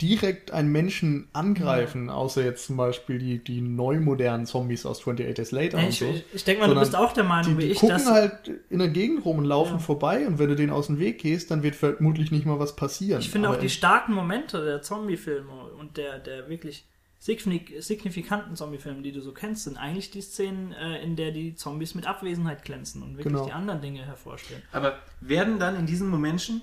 direkt 0.01 0.51
einen 0.51 0.73
Menschen 0.73 1.29
angreifen, 1.31 2.09
außer 2.09 2.43
jetzt 2.43 2.65
zum 2.65 2.75
Beispiel 2.75 3.17
die, 3.17 3.41
die 3.41 3.61
neu 3.61 4.01
modernen 4.01 4.45
Zombies 4.45 4.85
aus 4.85 4.99
28 4.99 5.33
Days 5.35 5.51
Later 5.51 5.77
Ja, 5.77 5.83
und 5.85 5.89
ich, 5.89 5.99
so. 5.99 6.05
ich, 6.09 6.25
ich 6.33 6.43
denke 6.43 6.59
mal, 6.59 6.65
du 6.67 6.71
Sondern 6.73 6.83
bist 6.91 6.95
auch 6.97 7.13
der 7.13 7.23
Meinung, 7.23 7.53
Die, 7.53 7.57
wie 7.57 7.65
die 7.67 7.71
ich, 7.71 7.79
gucken 7.79 7.95
dass 7.97 8.05
halt 8.11 8.51
in 8.69 8.79
der 8.79 8.89
Gegend 8.89 9.23
rum 9.23 9.37
und 9.39 9.45
laufen 9.45 9.73
Ja. 9.75 9.79
vorbei 9.79 10.27
und 10.27 10.37
wenn 10.37 10.49
du 10.49 10.55
denen 10.57 10.71
aus 10.71 10.87
dem 10.87 10.99
Weg 10.99 11.19
gehst, 11.19 11.49
dann 11.49 11.63
wird 11.63 11.75
vermutlich 11.75 12.29
nicht 12.29 12.45
mal 12.45 12.59
was 12.59 12.75
passieren. 12.75 13.21
ich 13.21 13.29
finde 13.29 13.49
auch 13.49 13.55
die 13.55 13.69
starken 13.69 14.13
Momente 14.13 14.63
der 14.65 14.81
Zombie-Filme 14.81 15.53
und 15.79 15.95
der, 15.95 16.19
der 16.19 16.49
wirklich 16.49 16.85
signifikanten 17.25 18.55
Zombie-Filme, 18.55 19.01
die 19.01 19.11
du 19.11 19.21
so 19.21 19.31
kennst, 19.33 19.63
sind 19.63 19.77
eigentlich 19.77 20.11
die 20.11 20.21
Szenen, 20.21 20.71
äh, 20.73 21.01
in 21.01 21.15
der 21.15 21.31
die 21.31 21.55
Zombies 21.55 21.95
mit 21.95 22.05
Abwesenheit 22.07 22.63
glänzen 22.63 23.01
und 23.01 23.17
wirklich 23.17 23.33
Genau. 23.33 23.45
die 23.45 23.51
anderen 23.51 23.81
Dinge 23.81 24.05
hervorstellen. 24.05 24.61
Aber 24.71 24.99
werden 25.21 25.59
dann 25.59 25.75
in 25.75 25.85
diesen 25.85 26.07
Momenten, 26.09 26.61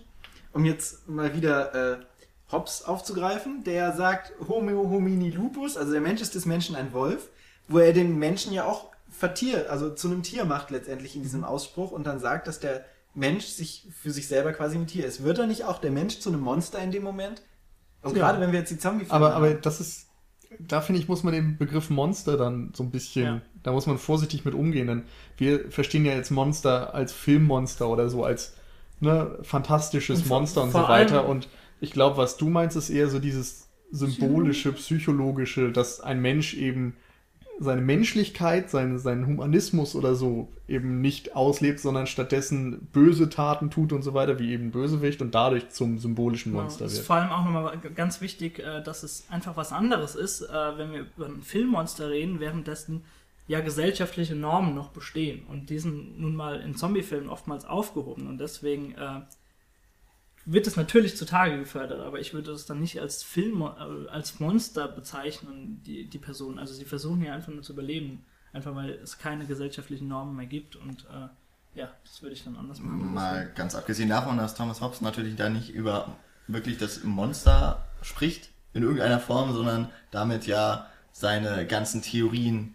um 0.53 0.65
jetzt 0.65 1.09
mal 1.09 1.35
wieder 1.35 1.75
äh, 1.93 1.99
Hobbes 2.53 2.85
aufzugreifen, 2.85 3.65
der 3.65 3.93
sagt, 3.93 4.33
Homo 4.49 4.89
homini 4.91 5.31
lupus, 5.31 5.77
also 5.77 5.93
der 5.93 6.01
Mensch 6.01 6.21
ist 6.21 6.35
des 6.35 6.47
Menschen 6.47 6.77
ein 6.77 6.93
Wolf, 6.93 7.29
wo 7.69 7.79
er 7.79 7.93
den 7.93 8.19
Menschen 8.19 8.53
ja 8.53 8.65
auch 8.65 8.91
vertiert, 9.11 9.69
also 9.69 9.91
zu 9.95 10.09
einem 10.09 10.23
Tier 10.23 10.45
macht 10.45 10.71
letztendlich 10.71 11.17
in 11.17 11.23
diesem 11.23 11.45
Ausspruch 11.45 11.91
und 11.91 12.05
dann 12.07 12.19
sagt, 12.21 12.47
dass 12.47 12.61
der 12.61 12.85
Mensch 13.15 13.45
sich 13.47 13.87
für 14.01 14.11
sich 14.11 14.27
selber 14.29 14.53
quasi 14.53 14.77
ein 14.77 14.87
Tier 14.87 15.05
ist. 15.07 15.23
Wird 15.23 15.39
er 15.39 15.47
nicht 15.47 15.65
auch 15.65 15.79
der 15.79 15.91
Mensch 15.91 16.19
zu 16.21 16.31
einem 16.31 16.41
Monster 16.41 16.79
in 16.79 16.91
dem 16.93 17.03
Moment? 17.03 17.43
Und 18.03 18.17
Ja. 18.17 18.23
gerade 18.27 18.41
wenn 18.41 18.53
wir 18.53 18.61
jetzt 18.61 18.71
die 18.71 18.79
zombie 18.79 19.07
aber, 19.11 19.35
aber 19.35 19.55
das 19.55 19.81
ist, 19.81 20.07
da 20.59 20.81
finde 20.81 21.01
ich, 21.01 21.09
muss 21.09 21.23
man 21.23 21.33
den 21.35 21.57
Begriff 21.59 21.91
Monster 21.91 22.37
dann 22.37 22.73
so 22.75 22.83
ein 22.83 22.91
bisschen, 22.91 23.25
Ja. 23.25 23.41
da 23.63 23.73
muss 23.73 23.87
man 23.87 23.99
vorsichtig 23.99 24.45
mit 24.45 24.55
umgehen, 24.55 24.87
denn 24.87 25.03
wir 25.37 25.71
verstehen 25.71 26.05
ja 26.05 26.13
jetzt 26.13 26.31
Monster 26.31 26.95
als 26.95 27.13
Filmmonster 27.13 27.89
oder 27.89 28.09
so, 28.09 28.25
als 28.25 28.55
ne, 29.01 29.39
fantastisches 29.43 30.23
Und 30.23 30.29
Monster 30.29 30.63
und 30.63 30.73
so 30.73 30.83
weiter. 30.83 31.27
Und 31.29 31.49
ich 31.81 31.93
glaube, 31.93 32.17
was 32.17 32.37
du 32.37 32.49
meinst, 32.49 32.77
ist 32.77 32.91
eher 32.91 33.09
so 33.09 33.19
dieses 33.19 33.69
symbolische, 33.91 34.73
psychologische, 34.73 35.71
dass 35.73 36.01
ein 36.01 36.21
Mensch 36.21 36.55
eben 36.55 36.97
seine 37.59 37.83
Menschlichkeit, 37.83 38.71
seine, 38.71 38.99
seinen 38.99 39.27
Humanismus 39.27 39.95
oder 39.95 40.15
so 40.15 40.49
eben 40.67 41.01
nicht 41.01 41.37
auslebt, 41.37 41.81
sondern 41.81 42.07
stattdessen 42.07 42.89
böse 42.93 43.29
Taten 43.29 43.71
tut 43.71 43.93
und 43.93 44.03
so 44.03 44.15
weiter, 44.15 44.39
wie 44.39 44.53
eben 44.53 44.71
Bösewicht 44.71 45.21
und 45.23 45.35
dadurch 45.35 45.69
zum 45.69 45.99
symbolischen 45.99 46.53
Monster 46.53 46.81
Ja, 46.81 46.87
ist 46.87 46.97
wird. 46.97 47.07
vor 47.07 47.17
allem 47.17 47.31
auch 47.31 47.45
nochmal 47.45 47.79
ganz 47.95 48.21
wichtig, 48.21 48.59
äh, 48.59 48.83
dass 48.83 49.03
es 49.03 49.27
einfach 49.31 49.57
was 49.57 49.73
anderes 49.73 50.15
ist, 50.15 50.43
äh, 50.43 50.79
wenn 50.79 50.93
wir 50.93 51.07
über 51.17 51.27
ein 51.27 51.43
Filmmonster 51.43 52.11
reden, 52.11 52.41
währenddessen 52.41 53.05
ja 53.49 53.61
gesellschaftliche 53.61 54.35
Normen 54.35 54.75
noch 54.75 54.89
bestehen. 54.89 55.45
Und 55.49 55.69
die 55.69 55.79
sind 55.79 56.19
nun 56.19 56.35
mal 56.35 56.61
in 56.61 56.75
Zombiefilmen 56.75 57.29
oftmals 57.29 57.65
aufgehoben. 57.65 58.27
Und 58.29 58.39
deswegen 58.39 58.93
äh, 58.93 59.21
wird 60.45 60.67
es 60.67 60.77
natürlich 60.77 61.17
zutage 61.17 61.59
gefördert, 61.59 62.01
aber 62.01 62.19
ich 62.21 62.35
würde 62.35 62.51
es 62.53 62.67
dann 62.67 62.81
nicht 62.81 63.01
als 63.01 63.23
Film, 63.23 63.63
äh, 63.63 64.09
als 64.09 64.41
Monster 64.41 64.89
bezeichnen, 64.89 65.81
die, 65.87 66.07
die 66.09 66.19
Person. 66.19 66.59
Also 66.59 66.75
sie 66.75 66.85
versuchen 66.85 67.23
ja 67.23 67.33
einfach 67.35 67.53
nur 67.53 67.63
zu 67.63 67.73
überleben. 67.73 68.25
Einfach 68.53 68.75
weil 68.75 68.91
es 69.03 69.19
keine 69.19 69.47
gesellschaftlichen 69.47 70.09
Normen 70.09 70.37
mehr 70.37 70.45
gibt 70.47 70.77
und 70.77 71.07
äh, 71.07 71.29
ja, 71.79 71.89
das 72.05 72.21
würde 72.21 72.35
ich 72.35 72.45
dann 72.45 72.57
anders 72.57 72.81
machen. 72.81 73.15
Mal 73.15 73.51
ganz 73.55 73.75
abgesehen 73.75 74.11
davon, 74.11 74.37
dass 74.37 74.55
Thomas 74.55 74.83
Hobbes 74.83 75.01
natürlich 75.01 75.37
da 75.37 75.49
nicht 75.49 75.71
über 75.71 76.17
wirklich 76.49 76.77
das 76.77 77.03
Monster 77.03 77.83
spricht 78.03 78.51
in 78.75 78.83
irgendeiner 78.83 79.21
Form, 79.21 79.55
sondern 79.55 79.89
damit 80.11 80.47
ja 80.47 80.87
seine 81.13 81.67
ganzen 81.67 82.03
Theorien, 82.03 82.75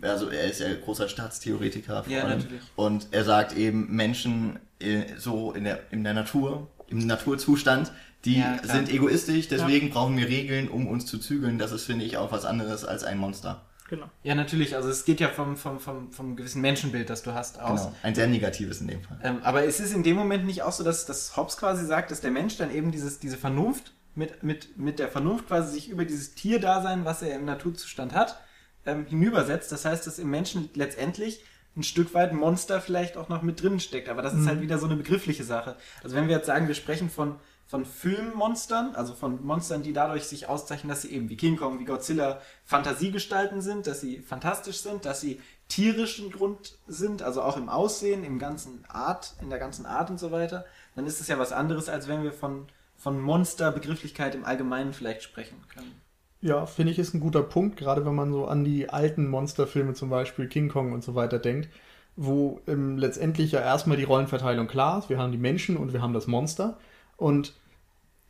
also 0.00 0.28
er 0.30 0.44
ist 0.44 0.60
ja 0.60 0.68
großer 0.74 1.10
Staatstheoretiker 1.10 2.04
vor 2.04 2.12
Ja, 2.12 2.24
allem, 2.24 2.38
natürlich. 2.38 2.62
und 2.76 3.08
er 3.10 3.24
sagt 3.24 3.54
eben 3.54 3.94
Menschen 3.94 4.58
äh, 4.78 5.14
so 5.18 5.52
in 5.52 5.64
der, 5.64 5.92
in 5.92 6.04
der 6.04 6.14
Natur, 6.14 6.68
im 6.88 6.98
Naturzustand, 7.06 7.92
die 8.24 8.40
Ja, 8.40 8.58
sind 8.62 8.90
egoistisch, 8.90 9.48
deswegen 9.48 9.90
brauchen 9.90 10.16
wir 10.16 10.28
Regeln, 10.28 10.68
um 10.68 10.86
uns 10.88 11.06
zu 11.06 11.18
zügeln. 11.18 11.58
Das 11.58 11.72
ist, 11.72 11.84
finde 11.84 12.04
ich, 12.04 12.16
auch 12.16 12.32
was 12.32 12.44
anderes 12.44 12.84
als 12.84 13.04
ein 13.04 13.18
Monster. 13.18 13.62
Genau. 13.88 14.06
Ja, 14.22 14.34
natürlich, 14.34 14.76
also 14.76 14.90
es 14.90 15.04
geht 15.04 15.18
ja 15.18 15.28
vom, 15.28 15.56
vom, 15.56 15.80
vom, 15.80 16.12
vom 16.12 16.36
gewissen 16.36 16.60
Menschenbild, 16.60 17.08
das 17.08 17.22
du 17.22 17.32
hast, 17.32 17.58
aus. 17.58 17.84
Genau. 17.84 17.96
Ein 18.02 18.14
sehr 18.14 18.26
negatives 18.26 18.80
in 18.80 18.88
dem 18.88 19.02
Fall. 19.02 19.18
Ähm, 19.22 19.38
aber 19.42 19.64
es 19.64 19.80
ist 19.80 19.94
in 19.94 20.02
dem 20.02 20.16
Moment 20.16 20.44
nicht 20.44 20.62
auch 20.62 20.72
so, 20.72 20.84
dass, 20.84 21.06
dass 21.06 21.36
Hobbes 21.36 21.56
quasi 21.56 21.86
sagt, 21.86 22.10
dass 22.10 22.20
der 22.20 22.30
Mensch 22.30 22.58
dann 22.58 22.74
eben 22.74 22.90
dieses, 22.90 23.18
diese 23.18 23.38
Vernunft 23.38 23.94
mit, 24.14 24.42
mit, 24.42 24.76
mit 24.76 24.98
der 24.98 25.08
Vernunft 25.08 25.46
quasi 25.46 25.72
sich 25.72 25.88
über 25.88 26.04
dieses 26.04 26.34
Tierdasein, 26.34 27.06
was 27.06 27.22
er 27.22 27.34
im 27.34 27.46
Naturzustand 27.46 28.12
hat, 28.12 28.38
ähm, 28.84 29.06
hinübersetzt. 29.06 29.72
Das 29.72 29.86
heißt, 29.86 30.06
dass 30.06 30.18
im 30.18 30.28
Menschen 30.28 30.68
letztendlich 30.74 31.42
ein 31.78 31.82
Stück 31.84 32.12
weit 32.14 32.32
Monster 32.32 32.80
vielleicht 32.80 33.16
auch 33.16 33.28
noch 33.28 33.42
mit 33.42 33.62
drin 33.62 33.80
steckt. 33.80 34.08
Aber 34.08 34.22
das 34.22 34.34
ist 34.34 34.46
halt 34.46 34.60
wieder 34.60 34.78
so 34.78 34.86
eine 34.86 34.96
begriffliche 34.96 35.44
Sache. 35.44 35.76
Also 36.02 36.16
wenn 36.16 36.28
wir 36.28 36.36
jetzt 36.36 36.46
sagen, 36.46 36.68
wir 36.68 36.74
sprechen 36.74 37.08
von, 37.08 37.36
von 37.66 37.84
Filmmonstern, 37.84 38.94
also 38.94 39.14
von 39.14 39.44
Monstern, 39.44 39.82
die 39.82 39.92
dadurch 39.92 40.24
sich 40.24 40.48
auszeichnen, 40.48 40.88
dass 40.88 41.02
sie 41.02 41.12
eben 41.12 41.28
wie 41.28 41.36
King 41.36 41.56
Kong, 41.56 41.78
wie 41.78 41.84
Godzilla 41.84 42.40
Fantasiegestalten 42.64 43.60
sind, 43.60 43.86
dass 43.86 44.00
sie 44.00 44.20
fantastisch 44.20 44.78
sind, 44.78 45.04
dass 45.04 45.20
sie 45.20 45.40
tierischen 45.68 46.30
Grund 46.30 46.78
sind, 46.86 47.22
also 47.22 47.42
auch 47.42 47.56
im 47.56 47.68
Aussehen, 47.68 48.24
im 48.24 48.38
ganzen 48.38 48.84
Art, 48.88 49.34
in 49.42 49.50
der 49.50 49.58
ganzen 49.58 49.86
Art 49.86 50.10
und 50.10 50.18
so 50.18 50.32
weiter, 50.32 50.64
dann 50.96 51.06
ist 51.06 51.20
es 51.20 51.28
ja 51.28 51.38
was 51.38 51.52
anderes, 51.52 51.88
als 51.88 52.08
wenn 52.08 52.22
wir 52.22 52.32
von, 52.32 52.66
von 52.96 53.20
Monsterbegrifflichkeit 53.20 54.34
im 54.34 54.44
Allgemeinen 54.44 54.94
vielleicht 54.94 55.22
sprechen 55.22 55.62
können. 55.72 56.00
Ja, 56.40 56.66
finde 56.66 56.92
ich, 56.92 56.98
ist 56.98 57.14
ein 57.14 57.20
guter 57.20 57.42
Punkt, 57.42 57.76
gerade 57.76 58.06
wenn 58.06 58.14
man 58.14 58.32
so 58.32 58.46
an 58.46 58.64
die 58.64 58.88
alten 58.90 59.28
Monsterfilme, 59.28 59.94
zum 59.94 60.08
Beispiel 60.08 60.46
King 60.46 60.68
Kong 60.68 60.92
und 60.92 61.02
so 61.02 61.14
weiter, 61.16 61.38
denkt, 61.38 61.68
wo 62.16 62.60
ähm, 62.68 62.96
letztendlich 62.96 63.52
ja 63.52 63.60
erstmal 63.60 63.96
die 63.96 64.04
Rollenverteilung 64.04 64.68
klar 64.68 64.98
ist. 65.00 65.08
Wir 65.08 65.18
haben 65.18 65.32
die 65.32 65.38
Menschen 65.38 65.76
und 65.76 65.92
wir 65.92 66.00
haben 66.00 66.12
das 66.12 66.28
Monster. 66.28 66.78
Und 67.16 67.54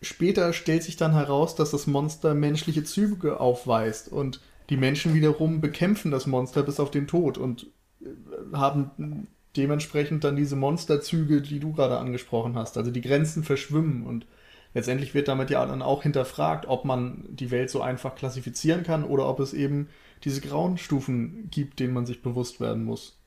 später 0.00 0.52
stellt 0.54 0.82
sich 0.84 0.96
dann 0.96 1.12
heraus, 1.12 1.54
dass 1.54 1.70
das 1.70 1.86
Monster 1.86 2.34
menschliche 2.34 2.84
Züge 2.84 3.40
aufweist 3.40 4.10
und 4.10 4.40
die 4.70 4.76
Menschen 4.76 5.14
wiederum 5.14 5.60
bekämpfen 5.60 6.10
das 6.10 6.26
Monster 6.26 6.62
bis 6.62 6.80
auf 6.80 6.90
den 6.90 7.06
Tod 7.06 7.38
und 7.38 7.66
äh, 8.02 8.06
haben 8.54 9.28
dementsprechend 9.56 10.24
dann 10.24 10.36
diese 10.36 10.56
Monsterzüge, 10.56 11.42
die 11.42 11.60
du 11.60 11.72
gerade 11.72 11.98
angesprochen 11.98 12.54
hast. 12.56 12.78
Also 12.78 12.90
die 12.90 13.00
Grenzen 13.00 13.44
verschwimmen 13.44 14.06
und 14.06 14.26
letztendlich 14.74 15.14
wird 15.14 15.28
damit 15.28 15.50
ja 15.50 15.64
dann 15.66 15.82
auch 15.82 16.02
hinterfragt, 16.02 16.66
ob 16.66 16.84
man 16.84 17.24
die 17.28 17.50
Welt 17.50 17.70
so 17.70 17.80
einfach 17.80 18.14
klassifizieren 18.14 18.82
kann 18.82 19.04
oder 19.04 19.28
ob 19.28 19.40
es 19.40 19.52
eben 19.52 19.88
diese 20.24 20.40
grauen 20.40 20.78
Stufen 20.78 21.48
gibt, 21.50 21.80
denen 21.80 21.94
man 21.94 22.06
sich 22.06 22.22
bewusst 22.22 22.60
werden 22.60 22.84
muss. 22.84 23.18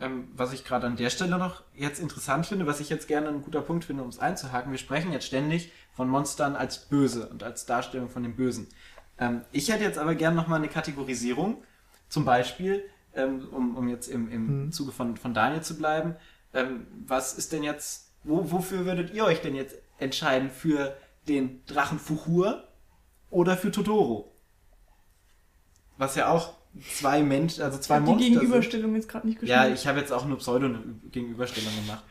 Ähm, 0.00 0.28
was 0.34 0.52
ich 0.52 0.64
gerade 0.64 0.86
an 0.88 0.96
der 0.96 1.10
Stelle 1.10 1.38
noch 1.38 1.62
jetzt 1.74 2.00
interessant 2.00 2.46
finde, 2.46 2.66
was 2.66 2.80
ich 2.80 2.90
jetzt 2.90 3.06
gerne 3.06 3.28
ein 3.28 3.42
guter 3.42 3.60
Punkt 3.60 3.84
finde, 3.84 4.02
um 4.02 4.08
es 4.08 4.18
einzuhaken, 4.18 4.72
wir 4.72 4.78
sprechen 4.78 5.12
jetzt 5.12 5.26
ständig 5.26 5.70
von 5.92 6.08
Monstern 6.08 6.56
als 6.56 6.88
böse 6.88 7.28
und 7.28 7.44
als 7.44 7.66
Darstellung 7.66 8.08
von 8.08 8.24
dem 8.24 8.34
Bösen. 8.34 8.66
Ähm, 9.18 9.42
ich 9.52 9.70
hätte 9.70 9.84
jetzt 9.84 9.98
aber 9.98 10.16
gerne 10.16 10.34
nochmal 10.34 10.58
eine 10.58 10.68
Kategorisierung, 10.68 11.62
zum 12.08 12.24
Beispiel, 12.24 12.82
ähm, 13.14 13.46
um, 13.52 13.76
um 13.76 13.88
jetzt 13.88 14.08
im, 14.08 14.28
im 14.30 14.72
Zuge 14.72 14.90
von, 14.90 15.16
von 15.16 15.34
Daniel 15.34 15.62
zu 15.62 15.78
bleiben, 15.78 16.16
ähm, 16.52 16.86
was 17.06 17.34
ist 17.34 17.52
denn 17.52 17.62
jetzt, 17.62 18.10
wo, 18.24 18.50
wofür 18.50 18.84
würdet 18.84 19.14
ihr 19.14 19.24
euch 19.24 19.40
denn 19.40 19.54
jetzt 19.54 19.76
entscheiden? 20.02 20.50
Für 20.50 20.96
den 21.28 21.64
Drachen 21.66 21.98
Fuchur 21.98 22.64
oder 23.30 23.56
für 23.56 23.70
Totoro? 23.70 24.32
Was 25.96 26.16
ja 26.16 26.28
auch 26.30 26.54
zwei 26.96 27.22
Menschen, 27.22 27.62
also 27.62 27.78
zwei 27.78 27.96
Ich 27.96 28.00
hab 28.00 28.04
die 28.06 28.10
Monster 28.12 28.24
sind. 28.30 28.40
Gegenüberstellung 28.40 28.94
jetzt 28.96 29.08
gerade 29.08 29.26
nicht 29.26 29.42
Ja, 29.42 29.58
geschrieben. 29.62 29.74
ich 29.74 29.86
habe 29.86 30.00
jetzt 30.00 30.12
auch 30.12 30.24
nur 30.26 30.38
Pseudo-Gegenüberstellung 30.38 31.72
gemacht. 31.82 32.04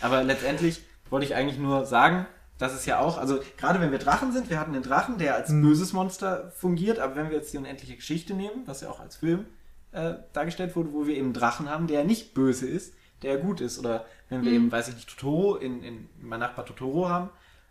Aber 0.00 0.22
letztendlich 0.22 0.82
wollte 1.10 1.26
ich 1.26 1.34
eigentlich 1.34 1.58
nur 1.58 1.86
sagen, 1.86 2.26
dass 2.58 2.74
es 2.74 2.86
ja 2.86 2.98
auch, 2.98 3.18
also 3.18 3.38
gerade 3.56 3.80
wenn 3.80 3.92
wir 3.92 3.98
Drachen 3.98 4.32
sind, 4.32 4.50
wir 4.50 4.58
hatten 4.58 4.72
den 4.72 4.82
Drachen, 4.82 5.18
der 5.18 5.36
als 5.36 5.48
böses 5.50 5.92
Monster 5.92 6.50
fungiert, 6.56 6.98
aber 6.98 7.14
wenn 7.16 7.30
wir 7.30 7.36
jetzt 7.36 7.52
die 7.52 7.58
unendliche 7.58 7.94
Geschichte 7.96 8.34
nehmen, 8.34 8.62
was 8.66 8.80
ja 8.80 8.90
auch 8.90 8.98
als 9.00 9.16
Film 9.16 9.46
äh, 9.92 10.14
dargestellt 10.32 10.74
wurde, 10.74 10.92
wo 10.92 11.06
wir 11.06 11.14
eben 11.14 11.26
einen 11.26 11.34
Drachen 11.34 11.70
haben, 11.70 11.86
der 11.86 12.04
nicht 12.04 12.34
böse 12.34 12.66
ist, 12.68 12.94
der 13.22 13.38
gut 13.38 13.60
ist. 13.60 13.78
Oder 13.78 14.04
wenn 14.28 14.44
wir 14.44 14.52
eben, 14.52 14.70
weiß 14.70 14.88
ich 14.88 14.96
nicht, 14.96 15.08
Totoro 15.08 15.54
in, 15.56 15.82
in 15.84 16.08
mein 16.20 16.40
Nachbar 16.40 16.66
Totoro 16.66 17.08
haben, 17.08 17.30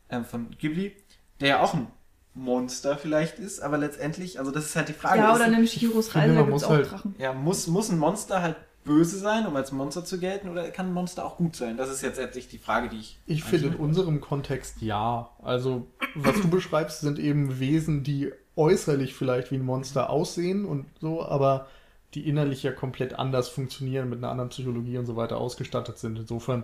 ähm, 0.09 0.25
von 0.25 0.49
Ghibli, 0.57 0.95
der 1.39 1.47
ja 1.47 1.61
auch 1.61 1.73
ein 1.73 1.87
Monster 2.33 2.97
vielleicht 2.97 3.39
ist, 3.39 3.61
aber 3.61 3.77
letztendlich, 3.77 4.39
also 4.39 4.51
das 4.51 4.65
ist 4.65 4.75
halt 4.75 4.89
die 4.89 4.93
Frage. 4.93 5.19
Ja, 5.19 5.31
ist, 5.33 5.39
oder 5.41 5.49
nämlich 5.49 5.79
finde, 5.79 5.95
Reise, 5.97 6.13
da 6.13 6.41
man 6.41 6.45
gibt 6.45 6.47
es 6.47 6.53
muss 6.53 6.63
auch 6.63 6.69
halt- 6.69 6.91
Drachen. 6.91 7.15
ja, 7.17 7.33
muss, 7.33 7.67
muss 7.67 7.89
ein 7.89 7.97
Monster 7.97 8.41
halt 8.41 8.55
böse 8.83 9.17
sein, 9.19 9.45
um 9.45 9.55
als 9.55 9.71
Monster 9.71 10.05
zu 10.05 10.17
gelten, 10.19 10.47
oder 10.47 10.69
kann 10.69 10.87
ein 10.87 10.93
Monster 10.93 11.25
auch 11.25 11.35
gut 11.37 11.55
sein? 11.55 11.75
Das 11.77 11.89
ist 11.89 12.01
jetzt 12.01 12.17
letztlich 12.17 12.47
die 12.47 12.57
Frage, 12.57 12.87
die 12.89 12.97
ich. 12.99 13.19
Ich 13.25 13.43
finde 13.43 13.67
in 13.67 13.75
unserem 13.75 14.21
Kontext 14.21 14.81
ja. 14.81 15.29
Also, 15.43 15.87
was 16.15 16.35
du 16.41 16.47
beschreibst, 16.47 17.01
sind 17.01 17.19
eben 17.19 17.59
Wesen, 17.59 18.03
die 18.03 18.31
äußerlich 18.55 19.13
vielleicht 19.13 19.51
wie 19.51 19.55
ein 19.55 19.65
Monster 19.65 20.09
aussehen 20.09 20.63
und 20.65 20.85
so, 21.01 21.21
aber 21.23 21.67
die 22.13 22.27
innerlich 22.29 22.63
ja 22.63 22.71
komplett 22.71 23.19
anders 23.19 23.49
funktionieren, 23.49 24.09
mit 24.09 24.19
einer 24.19 24.29
anderen 24.29 24.49
Psychologie 24.49 24.97
und 24.97 25.05
so 25.05 25.17
weiter 25.17 25.37
ausgestattet 25.37 25.97
sind. 25.97 26.17
Insofern 26.17 26.63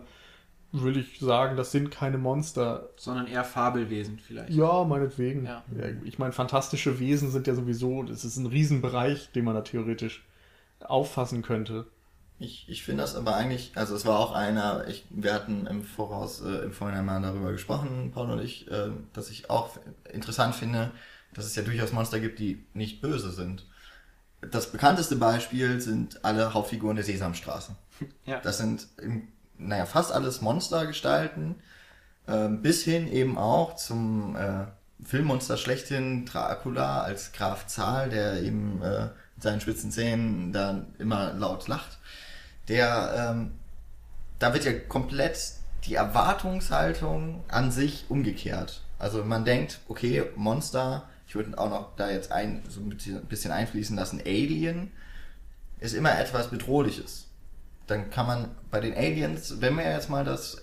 würde 0.73 0.99
ich 0.99 1.19
sagen, 1.19 1.55
das 1.55 1.71
sind 1.71 1.91
keine 1.91 2.17
Monster. 2.17 2.89
sondern 2.97 3.27
eher 3.27 3.43
Fabelwesen 3.43 4.19
vielleicht. 4.19 4.51
Ja, 4.51 4.83
meinetwegen. 4.83 5.45
Ja. 5.45 5.63
Ja, 5.77 5.85
ich 6.03 6.17
meine, 6.17 6.33
fantastische 6.33 6.99
Wesen 6.99 7.31
sind 7.31 7.47
ja 7.47 7.55
sowieso, 7.55 8.03
das 8.03 8.25
ist 8.25 8.37
ein 8.37 8.47
Riesenbereich, 8.47 9.31
den 9.31 9.45
man 9.45 9.53
da 9.53 9.61
theoretisch 9.61 10.25
auffassen 10.79 11.43
könnte. 11.43 11.85
Ich, 12.39 12.67
ich 12.67 12.83
finde 12.83 13.03
das 13.03 13.15
aber 13.15 13.35
eigentlich, 13.35 13.71
also 13.75 13.95
es 13.95 14.05
war 14.05 14.19
auch 14.19 14.33
einer, 14.33 14.87
ich, 14.87 15.05
wir 15.11 15.33
hatten 15.33 15.67
im 15.67 15.83
Voraus, 15.83 16.41
äh, 16.41 16.65
im 16.65 16.73
Vorhinein 16.73 17.05
mal 17.05 17.21
darüber 17.21 17.51
gesprochen, 17.51 18.11
Paul 18.11 18.31
und 18.31 18.41
ich, 18.41 18.69
äh, 18.69 18.89
dass 19.13 19.29
ich 19.29 19.49
auch 19.49 19.77
interessant 20.11 20.55
finde, 20.55 20.91
dass 21.33 21.45
es 21.45 21.55
ja 21.55 21.63
durchaus 21.63 21.93
Monster 21.93 22.19
gibt, 22.19 22.39
die 22.39 22.65
nicht 22.73 23.01
böse 23.01 23.31
sind. 23.31 23.65
Das 24.41 24.71
bekannteste 24.71 25.15
Beispiel 25.15 25.79
sind 25.79 26.25
alle 26.25 26.53
Hauptfiguren 26.53 26.95
der 26.95 27.05
Sesamstraße. 27.05 27.75
Ja. 28.25 28.39
Das 28.39 28.57
sind, 28.57 28.87
im, 29.01 29.27
naja, 29.67 29.85
fast 29.85 30.11
alles 30.11 30.41
Monstergestalten, 30.41 31.55
ähm, 32.27 32.61
bis 32.61 32.83
hin 32.83 33.11
eben 33.11 33.37
auch 33.37 33.75
zum 33.75 34.35
äh, 34.35 34.65
Filmmonster 35.05 35.57
schlechthin, 35.57 36.25
Dracula 36.25 37.01
als 37.01 37.31
Graf 37.31 37.67
Zahl, 37.67 38.09
der 38.09 38.41
eben 38.41 38.81
äh, 38.81 39.09
mit 39.35 39.43
seinen 39.43 39.61
spitzen 39.61 39.91
Zähnen 39.91 40.53
dann 40.53 40.93
immer 40.99 41.33
laut 41.33 41.67
lacht. 41.67 41.97
Der, 42.67 43.31
ähm, 43.31 43.51
da 44.39 44.53
wird 44.53 44.65
ja 44.65 44.73
komplett 44.73 45.37
die 45.85 45.95
Erwartungshaltung 45.95 47.43
an 47.49 47.71
sich 47.71 48.05
umgekehrt. 48.09 48.81
Also 48.99 49.23
man 49.25 49.43
denkt, 49.43 49.79
okay, 49.89 50.23
Monster, 50.35 51.09
ich 51.27 51.35
würde 51.35 51.57
auch 51.57 51.69
noch 51.69 51.95
da 51.97 52.09
jetzt 52.09 52.31
ein, 52.31 52.63
so 52.69 52.79
ein 52.79 53.25
bisschen 53.27 53.51
einfließen 53.51 53.95
lassen, 53.95 54.21
Alien 54.25 54.91
ist 55.79 55.93
immer 55.93 56.17
etwas 56.17 56.49
Bedrohliches. 56.49 57.27
Dann 57.87 58.09
kann 58.09 58.27
man 58.27 58.55
bei 58.71 58.79
den 58.79 58.93
Aliens, 58.93 59.61
wenn 59.61 59.75
wir 59.75 59.91
jetzt 59.91 60.09
mal 60.09 60.23
das, 60.23 60.61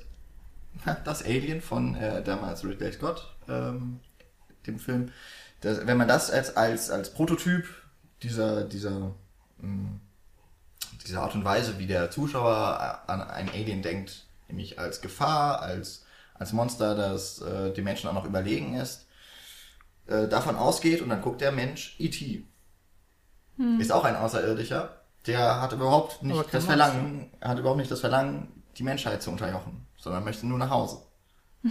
das 1.04 1.22
Alien 1.24 1.60
von 1.60 1.94
äh, 1.94 2.22
damals 2.22 2.64
Ridley 2.64 2.92
Scott, 2.92 3.36
ähm, 3.48 4.00
dem 4.66 4.78
Film, 4.78 5.10
das, 5.60 5.86
wenn 5.86 5.96
man 5.96 6.08
das 6.08 6.30
als, 6.30 6.56
als, 6.56 6.90
als 6.90 7.12
Prototyp 7.12 7.66
dieser, 8.22 8.64
dieser, 8.64 9.14
mh, 9.58 10.00
dieser 11.06 11.22
Art 11.22 11.34
und 11.34 11.44
Weise, 11.44 11.78
wie 11.78 11.86
der 11.86 12.10
Zuschauer 12.10 13.02
an 13.06 13.22
ein 13.22 13.48
Alien 13.50 13.82
denkt, 13.82 14.26
nämlich 14.48 14.78
als 14.78 15.00
Gefahr, 15.00 15.60
als, 15.60 16.04
als 16.34 16.52
Monster, 16.52 16.94
das 16.94 17.40
äh, 17.42 17.72
dem 17.72 17.84
Menschen 17.84 18.08
auch 18.08 18.14
noch 18.14 18.24
überlegen 18.24 18.74
ist, 18.74 19.06
äh, 20.06 20.28
davon 20.28 20.56
ausgeht 20.56 21.02
und 21.02 21.08
dann 21.08 21.22
guckt 21.22 21.40
der 21.40 21.52
Mensch 21.52 21.96
E.T. 21.98 22.44
Ist 23.78 23.92
auch 23.92 24.04
ein 24.04 24.16
Außerirdischer, 24.16 24.99
der 25.26 25.60
hat 25.60 25.72
überhaupt 25.72 26.22
nicht 26.22 26.52
das 26.52 26.64
Verlangen, 26.64 27.30
hat 27.40 27.58
überhaupt 27.58 27.78
nicht 27.78 27.90
das 27.90 28.00
Verlangen, 28.00 28.62
die 28.76 28.82
Menschheit 28.82 29.22
zu 29.22 29.30
unterjochen, 29.30 29.86
sondern 29.96 30.24
möchte 30.24 30.46
nur 30.46 30.58
nach 30.58 30.70
Hause. 30.70 30.98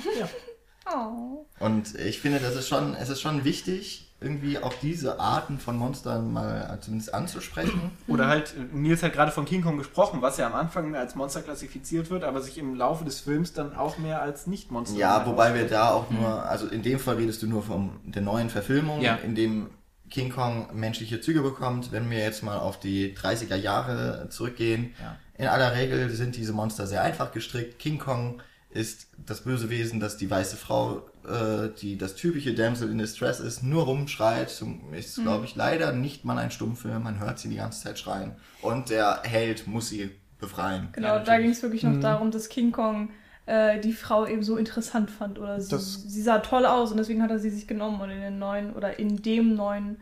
Oh. 0.92 1.46
Und 1.60 1.96
ich 2.00 2.20
finde, 2.20 2.40
das 2.40 2.56
ist 2.56 2.68
schon, 2.68 2.96
es 2.96 3.10
ist 3.10 3.22
schon 3.22 3.44
wichtig, 3.44 4.12
irgendwie 4.22 4.58
auch 4.58 4.74
diese 4.82 5.20
Arten 5.20 5.60
von 5.60 5.78
Monstern 5.78 6.34
mal 6.34 6.78
zumindest 6.82 7.14
anzusprechen. 7.14 7.92
Oder 8.08 8.28
halt, 8.28 8.56
Nils 8.74 9.04
hat 9.04 9.14
gerade 9.14 9.32
von 9.32 9.46
King 9.46 9.62
Kong 9.62 9.78
gesprochen, 9.78 10.22
was 10.22 10.38
ja 10.38 10.48
am 10.48 10.56
Anfang 10.56 10.96
als 10.96 11.16
Monster 11.16 11.42
klassifiziert 11.42 12.10
wird, 12.10 12.24
aber 12.24 12.42
sich 12.42 12.58
im 12.58 12.76
Laufe 12.76 13.06
des 13.06 13.20
Films 13.20 13.54
dann 13.54 13.76
auch 13.76 13.98
mehr 13.98 14.22
als 14.22 14.48
Nicht-Monster 14.48 14.98
Ja, 14.98 15.26
wobei 15.26 15.54
wir 15.54 15.68
da 15.68 15.92
auch 15.92 16.10
nur, 16.10 16.44
also 16.46 16.68
in 16.68 16.82
dem 16.82 17.00
Fall 17.00 17.16
redest 17.16 17.44
du 17.44 17.48
nur 17.48 17.64
von 17.64 17.92
der 18.04 18.22
neuen 18.22 18.50
Verfilmung, 18.50 19.00
Ja. 19.02 19.16
in 19.16 19.36
dem 19.36 19.70
King 20.10 20.30
Kong 20.32 20.70
menschliche 20.74 21.22
Züge 21.22 21.42
bekommt. 21.42 21.92
Wenn 21.92 22.10
wir 22.10 22.20
jetzt 22.20 22.44
mal 22.44 22.58
auf 22.58 22.80
die 22.80 23.16
30er 23.16 23.56
Jahre 23.56 24.28
zurückgehen, 24.30 24.94
Ja. 25.02 25.18
in 25.38 25.48
aller 25.48 25.76
Regel 25.76 26.10
sind 26.10 26.36
diese 26.36 26.54
Monster 26.54 26.88
sehr 26.88 27.02
einfach 27.04 27.32
gestrickt. 27.32 27.80
King 27.80 27.98
Kong 28.00 28.42
ist 28.72 29.08
das 29.26 29.42
böse 29.42 29.70
Wesen, 29.72 30.00
das 30.00 30.18
die 30.18 30.30
weiße 30.30 30.56
Frau, 30.56 31.02
äh, 31.28 31.70
die 31.82 31.98
das 31.98 32.16
typische 32.16 32.54
Damsel 32.54 32.92
in 32.92 33.00
Distress 33.00 33.40
ist, 33.40 33.64
nur 33.64 33.84
rumschreit. 33.86 34.52
Ist, 34.92 35.18
Mhm. 35.18 35.24
glaube 35.24 35.46
ich, 35.46 35.56
leider 35.56 35.92
nicht 35.92 36.24
mal 36.26 36.38
ein 36.38 36.52
Stummfilm. 36.52 37.04
Man 37.04 37.20
hört 37.20 37.40
sie 37.40 37.50
die 37.50 37.56
ganze 37.56 37.82
Zeit 37.84 37.98
schreien. 37.98 38.34
Und 38.62 38.90
der 38.92 39.22
Held 39.24 39.66
muss 39.66 39.90
sie 39.90 40.12
befreien. 40.40 40.90
Genau, 40.92 41.08
Ja, 41.16 41.20
da 41.20 41.38
ging 41.40 41.50
es 41.50 41.62
wirklich 41.64 41.84
noch 41.84 42.00
darum, 42.00 42.30
dass 42.32 42.48
King 42.48 42.72
Kong 42.72 43.10
äh, 43.50 43.80
die 43.80 43.94
Frau 43.94 44.26
eben 44.28 44.44
so 44.44 44.58
interessant 44.58 45.10
fand 45.10 45.40
oder 45.40 45.60
sie, 45.60 45.78
sie 45.78 46.22
sah 46.22 46.40
toll 46.40 46.66
aus 46.66 46.92
und 46.92 46.98
deswegen 46.98 47.24
hat 47.24 47.32
er 47.32 47.40
sie 47.40 47.50
sich 47.50 47.68
genommen 47.68 48.00
und 48.00 48.10
in 48.12 48.22
den 48.22 48.38
neuen 48.40 48.74
oder 48.74 49.00
in 49.00 49.22
dem 49.24 49.56
neuen 49.56 49.98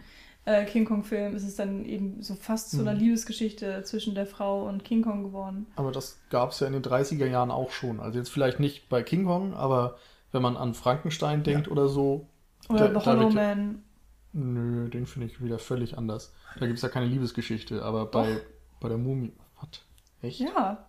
äh, 0.46 0.66
King 0.66 0.86
Kong 0.86 1.04
Film 1.04 1.36
ist 1.36 1.44
es 1.44 1.56
dann 1.56 1.86
eben 1.86 2.22
so 2.22 2.36
fast 2.36 2.72
zu 2.72 2.82
einer 2.82 2.94
Liebesgeschichte 2.94 3.84
zwischen 3.84 4.16
der 4.16 4.26
Frau 4.26 4.68
und 4.68 4.84
King 4.84 5.02
Kong 5.02 5.24
geworden. 5.24 5.66
Aber 5.76 5.92
das 5.92 6.20
gab 6.30 6.52
es 6.52 6.60
ja 6.60 6.68
in 6.68 6.74
den 6.74 6.82
30er 6.84 7.26
Jahren 7.26 7.52
auch 7.52 7.72
schon. 7.72 8.00
Also 8.00 8.18
jetzt 8.18 8.30
vielleicht 8.30 8.60
nicht 8.60 8.88
bei 8.90 9.02
King 9.04 9.26
Kong, 9.26 9.54
aber 9.54 9.98
wenn 10.32 10.42
man 10.42 10.56
an 10.58 10.74
Frankenstein 10.74 11.44
denkt 11.44 11.70
oder 11.70 11.88
so. 11.90 12.28
Oder 12.70 12.90
da- 12.90 13.00
The 13.00 13.06
Hollow 13.06 13.30
ja- 13.30 13.36
Man. 13.36 13.84
Nö, 14.34 14.90
den 14.90 15.06
finde 15.06 15.28
ich 15.28 15.44
wieder 15.44 15.58
völlig 15.60 15.98
anders. 15.98 16.34
Da 16.60 16.66
gibt 16.66 16.78
es 16.78 16.84
ja 16.84 16.90
keine 16.90 17.08
Liebesgeschichte, 17.08 17.84
aber 17.84 18.06
bei, 18.06 18.38
bei 18.80 18.88
der 18.90 18.98
Mumie. 18.98 19.34
Was? 19.60 19.82
Echt? 20.22 20.40
Ja, 20.40 20.87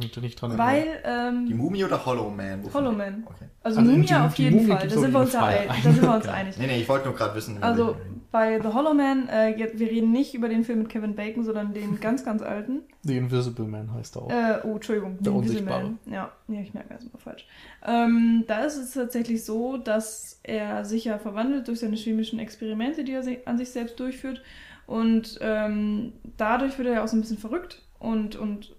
Da 0.00 0.20
nicht 0.20 0.40
dran 0.40 0.50
erinnern. 0.58 0.66
weil 0.66 1.44
Die 1.46 1.52
ähm, 1.52 1.58
Mumie 1.58 1.84
oder 1.84 2.04
Hollow 2.06 2.30
Man? 2.30 2.62
Wovon- 2.64 2.74
Hollow 2.74 2.92
Man. 2.92 3.24
Okay. 3.26 3.44
Also, 3.62 3.80
Also 3.80 3.90
Mumie 3.90 4.06
die- 4.06 4.14
auf 4.14 4.34
die 4.34 4.42
jeden 4.44 4.56
Mumie 4.56 4.68
Fall, 4.72 4.88
da 4.88 4.98
sind 4.98 5.12
wir 5.12 5.20
uns, 5.20 5.32
ja 5.32 5.40
Fall. 5.40 5.58
ein, 5.58 5.68
da 5.68 5.74
sind 5.92 6.02
wir 6.02 6.14
uns 6.14 6.28
einig. 6.28 6.58
Nee, 6.58 6.66
nee, 6.66 6.80
ich 6.80 6.88
wollte 6.88 7.06
nur 7.08 7.14
gerade 7.14 7.34
wissen. 7.34 7.62
Also 7.62 7.96
bei 8.32 8.60
The 8.60 8.68
Hollow 8.68 8.94
Man, 8.94 9.28
äh, 9.28 9.54
wir 9.74 9.90
reden 9.90 10.12
nicht 10.12 10.34
über 10.34 10.48
den 10.48 10.64
Film 10.64 10.78
mit 10.80 10.88
Kevin 10.88 11.14
Bacon, 11.14 11.44
sondern 11.44 11.74
den 11.74 11.98
ganz, 12.00 12.24
ganz 12.24 12.42
alten. 12.42 12.80
The 13.02 13.16
Invisible 13.16 13.66
Man 13.66 13.92
heißt 13.92 14.16
er 14.16 14.22
auch. 14.22 14.30
Äh, 14.30 14.60
oh, 14.64 14.74
Entschuldigung, 14.76 15.18
Der 15.20 15.32
Unsichtbare. 15.32 15.80
Invisible 15.80 15.98
Man. 16.06 16.14
Ja, 16.14 16.32
ja, 16.48 16.60
ich 16.60 16.72
merke 16.74 16.94
das 16.94 17.04
immer 17.04 17.18
falsch. 17.18 17.46
Ähm, 17.86 18.44
da 18.46 18.64
ist 18.64 18.76
es 18.76 18.92
tatsächlich 18.92 19.44
so, 19.44 19.76
dass 19.76 20.38
er 20.42 20.84
sich 20.84 21.04
ja 21.04 21.18
verwandelt 21.18 21.68
durch 21.68 21.80
seine 21.80 21.96
chemischen 21.96 22.38
Experimente, 22.38 23.04
die 23.04 23.12
er 23.12 23.22
si- 23.22 23.38
an 23.44 23.58
sich 23.58 23.70
selbst 23.70 23.98
durchführt. 24.00 24.42
Und 24.86 25.38
ähm, 25.40 26.12
dadurch 26.36 26.76
wird 26.78 26.88
er 26.88 26.94
ja 26.94 27.04
auch 27.04 27.08
so 27.08 27.16
ein 27.16 27.20
bisschen 27.20 27.38
verrückt 27.38 27.82
und, 28.00 28.34
und 28.36 28.74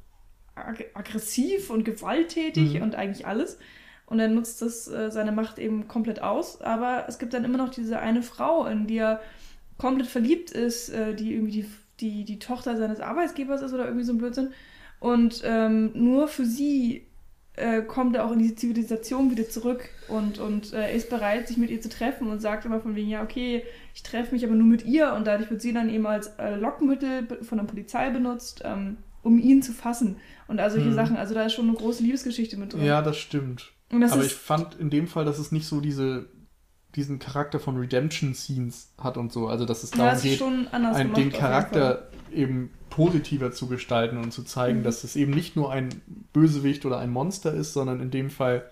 ag 0.67 0.85
aggressiv 0.93 1.69
und 1.69 1.83
gewalttätig 1.85 2.75
Mhm. 2.75 2.81
und 2.81 2.95
eigentlich 2.95 3.25
alles. 3.27 3.57
Und 4.05 4.19
er 4.19 4.27
nutzt 4.27 4.61
das, 4.61 4.87
äh, 4.87 5.09
seine 5.09 5.31
Macht 5.31 5.57
eben 5.57 5.87
komplett 5.87 6.21
aus. 6.21 6.61
Aber 6.61 7.05
es 7.07 7.17
gibt 7.17 7.33
dann 7.33 7.45
immer 7.45 7.57
noch 7.57 7.69
diese 7.69 7.99
eine 7.99 8.23
Frau, 8.23 8.65
in 8.65 8.87
die 8.87 8.97
er 8.97 9.21
komplett 9.77 10.07
verliebt 10.07 10.51
ist, 10.51 10.89
äh, 10.89 11.15
die 11.15 11.33
irgendwie 11.33 11.51
die, 11.61 11.65
die, 12.01 12.25
die 12.25 12.39
Tochter 12.39 12.75
seines 12.77 12.99
Arbeitgebers 12.99 13.61
ist 13.61 13.73
oder 13.73 13.85
irgendwie 13.85 14.03
so 14.03 14.13
ein 14.13 14.17
Blödsinn. 14.17 14.51
Und 14.99 15.41
ähm, 15.45 15.91
nur 15.93 16.27
für 16.27 16.45
sie 16.45 17.05
äh, 17.55 17.81
kommt 17.81 18.15
er 18.15 18.25
auch 18.25 18.31
in 18.31 18.39
diese 18.39 18.55
Zivilisation 18.55 19.31
wieder 19.31 19.47
zurück 19.49 19.89
und, 20.07 20.39
und 20.39 20.73
äh, 20.73 20.95
ist 20.95 21.09
bereit, 21.09 21.47
sich 21.47 21.57
mit 21.57 21.69
ihr 21.69 21.81
zu 21.81 21.89
treffen 21.89 22.27
und 22.27 22.39
sagt 22.39 22.65
immer 22.65 22.79
von 22.79 22.95
wegen, 22.95 23.09
ja, 23.09 23.23
okay, 23.23 23.63
ich 23.93 24.03
treffe 24.03 24.33
mich 24.33 24.45
aber 24.45 24.55
nur 24.55 24.67
mit 24.67 24.85
ihr 24.85 25.13
und 25.13 25.25
dadurch 25.25 25.49
wird 25.49 25.61
sie 25.61 25.73
dann 25.73 25.89
eben 25.89 26.05
als 26.05 26.27
äh, 26.37 26.55
Lockmittel 26.55 27.27
von 27.43 27.57
der 27.57 27.65
Polizei 27.65 28.09
benutzt, 28.09 28.61
ähm, 28.63 28.97
um 29.23 29.37
ihn 29.39 29.61
zu 29.61 29.71
fassen. 29.73 30.17
Und 30.51 30.59
all 30.59 30.69
solche 30.69 30.89
Mhm. 30.89 30.93
Sachen. 30.95 31.15
Also 31.17 31.33
da 31.33 31.43
ist 31.45 31.53
schon 31.53 31.67
eine 31.69 31.77
große 31.77 32.03
Liebesgeschichte 32.03 32.57
mit 32.57 32.73
drin. 32.73 32.83
Ja, 32.83 33.01
das 33.01 33.17
stimmt. 33.17 33.71
das 33.89 34.11
Aber 34.11 34.23
ich 34.23 34.33
fand 34.35 34.75
in 34.75 34.89
dem 34.89 35.07
Fall, 35.07 35.25
dass 35.25 35.39
es 35.39 35.51
nicht 35.51 35.65
so 35.65 35.81
diese, 35.81 36.27
diesen 36.95 37.19
Charakter 37.19 37.59
von 37.59 37.77
Redemption-Scenes 37.77 38.93
hat 38.97 39.17
und 39.17 39.31
so. 39.31 39.47
Also, 39.47 39.65
dass 39.65 39.83
es 39.83 39.91
ja, 39.91 39.97
darum 39.97 40.11
das 40.13 40.23
ist 40.23 40.29
geht, 40.29 40.39
schon 40.39 40.67
anders 40.71 40.95
ein, 40.97 41.07
gemacht. 41.07 41.17
den. 41.21 41.31
Charakter 41.31 42.09
eben 42.33 42.69
positiver 42.89 43.51
zu 43.51 43.67
gestalten 43.67 44.17
und 44.17 44.31
zu 44.33 44.43
zeigen, 44.43 44.79
Mhm. 44.79 44.83
dass 44.83 45.03
es 45.05 45.15
eben 45.15 45.31
nicht 45.31 45.55
nur 45.55 45.71
ein 45.71 45.89
Bösewicht 46.33 46.85
oder 46.85 46.99
ein 46.99 47.09
Monster 47.09 47.53
ist, 47.53 47.73
sondern 47.73 48.01
in 48.01 48.11
dem 48.11 48.29
Fall 48.29 48.65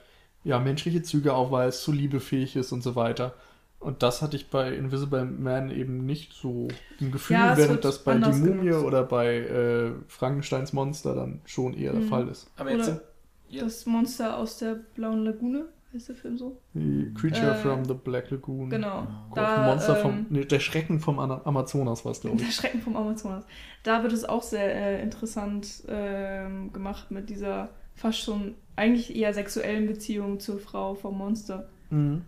ja 0.44 0.60
menschliche 0.60 1.02
Züge 1.02 1.34
aufweist, 1.34 1.82
zu 1.84 1.92
liebefähig 1.94 2.56
ist 2.56 2.72
und 2.74 2.84
so 2.84 2.96
weiter. 2.96 3.34
Und 3.80 4.04
das 4.04 4.22
hatte 4.22 4.36
ich 4.36 4.50
bei 4.50 4.74
Invisible 4.74 5.24
Man 5.26 5.72
eben 5.72 6.06
nicht 6.06 6.34
so 6.34 6.68
im 7.00 7.12
Gefühl, 7.12 7.38
Ja, 7.38 7.56
während 7.58 7.86
das 7.86 8.04
bei 8.04 8.16
Die 8.16 8.30
Mumie 8.32 8.66
genutzt. 8.70 8.84
oder 8.86 9.04
bei 9.04 9.38
äh, 9.38 9.92
Frankensteins 10.08 10.74
Monster 10.74 11.16
dann 11.16 11.40
schon 11.46 11.74
eher 11.74 11.94
der 11.94 12.02
Mhm. 12.02 12.08
Fall 12.08 12.28
ist. 12.28 12.52
Aber 12.58 12.72
jetzt 12.72 12.90
Oder- 12.90 13.02
Ja. 13.50 13.64
Das 13.64 13.86
Monster 13.86 14.38
aus 14.38 14.58
der 14.58 14.76
blauen 14.76 15.24
Lagune, 15.24 15.66
heißt 15.94 16.10
der 16.10 16.16
Film 16.16 16.38
so? 16.38 16.58
Die 16.76 17.12
Creature 17.20 17.52
Äh, 17.52 17.56
from 17.56 17.84
the 17.86 17.94
Black 17.96 18.30
Lagoon. 18.30 18.70
Genau. 18.70 19.08
Gott, 19.32 19.58
Monster 19.66 19.96
vom, 19.96 20.12
ähm, 20.12 20.26
nee, 20.30 20.46
der 20.46 20.60
Schrecken 20.60 21.00
vom 21.00 21.18
Amazonas 21.20 22.04
war 22.06 22.12
es, 22.12 22.20
glaube 22.22 22.36
Der 22.38 22.48
ich. 22.48 22.56
Schrecken 22.56 22.82
vom 22.82 22.96
Amazonas. 22.98 23.46
Da 23.84 24.04
wird 24.04 24.12
es 24.14 24.24
auch 24.26 24.44
sehr 24.44 24.76
äh, 24.76 25.02
interessant 25.02 25.84
ähm, 25.88 26.72
gemacht 26.74 27.10
mit 27.12 27.30
dieser 27.30 27.70
fast 27.96 28.20
schon 28.20 28.56
eigentlich 28.76 29.16
eher 29.16 29.34
sexuellen 29.34 29.88
Beziehung 29.88 30.40
zur 30.40 30.60
Frau 30.60 30.94
vom 30.96 31.18
Monster. 31.18 31.70
Mhm. 31.90 32.24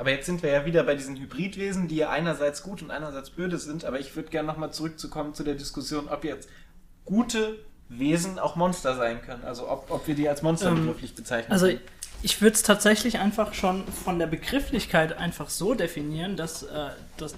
Aber 0.00 0.10
jetzt 0.12 0.24
sind 0.24 0.42
wir 0.42 0.50
ja 0.50 0.64
wieder 0.64 0.82
bei 0.82 0.94
diesen 0.94 1.14
Hybridwesen, 1.18 1.86
die 1.86 1.96
ja 1.96 2.08
einerseits 2.08 2.62
gut 2.62 2.80
und 2.80 2.90
einerseits 2.90 3.28
böse 3.28 3.58
sind. 3.58 3.84
Aber 3.84 4.00
ich 4.00 4.16
würde 4.16 4.30
gerne 4.30 4.48
nochmal 4.48 4.72
zurückzukommen 4.72 5.34
zu 5.34 5.44
der 5.44 5.56
Diskussion, 5.56 6.08
ob 6.08 6.24
jetzt 6.24 6.48
gute 7.04 7.58
Wesen 7.90 8.38
auch 8.38 8.56
Monster 8.56 8.96
sein 8.96 9.20
können. 9.20 9.44
Also 9.44 9.68
ob, 9.68 9.90
ob 9.90 10.08
wir 10.08 10.14
die 10.14 10.26
als 10.26 10.40
Monster 10.40 10.70
Ähm, 10.70 10.86
begrifflich 10.86 11.14
bezeichnen. 11.14 11.52
Also 11.52 11.66
können. 11.66 11.80
ich 12.22 12.40
würde 12.40 12.54
es 12.54 12.62
tatsächlich 12.62 13.18
einfach 13.18 13.52
schon 13.52 13.86
von 13.88 14.18
der 14.18 14.26
Begrifflichkeit 14.26 15.18
einfach 15.18 15.50
so 15.50 15.74
definieren, 15.74 16.34
dass, 16.34 16.62
äh, 16.62 16.88
dass, 17.18 17.34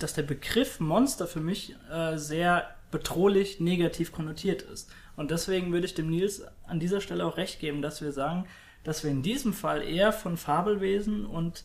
dass 0.00 0.12
der 0.12 0.24
Begriff 0.24 0.80
Monster 0.80 1.28
für 1.28 1.38
mich 1.38 1.76
äh, 1.88 2.16
sehr 2.16 2.66
bedrohlich 2.90 3.60
negativ 3.60 4.10
konnotiert 4.10 4.62
ist. 4.62 4.90
Und 5.14 5.30
deswegen 5.30 5.72
würde 5.72 5.86
ich 5.86 5.94
dem 5.94 6.10
Nils 6.10 6.42
an 6.66 6.80
dieser 6.80 7.00
Stelle 7.00 7.24
auch 7.24 7.36
recht 7.36 7.60
geben, 7.60 7.80
dass 7.80 8.02
wir 8.02 8.10
sagen, 8.10 8.46
dass 8.82 9.04
wir 9.04 9.12
in 9.12 9.22
diesem 9.22 9.52
Fall 9.52 9.82
eher 9.82 10.12
von 10.12 10.36
Fabelwesen 10.36 11.26
und 11.26 11.62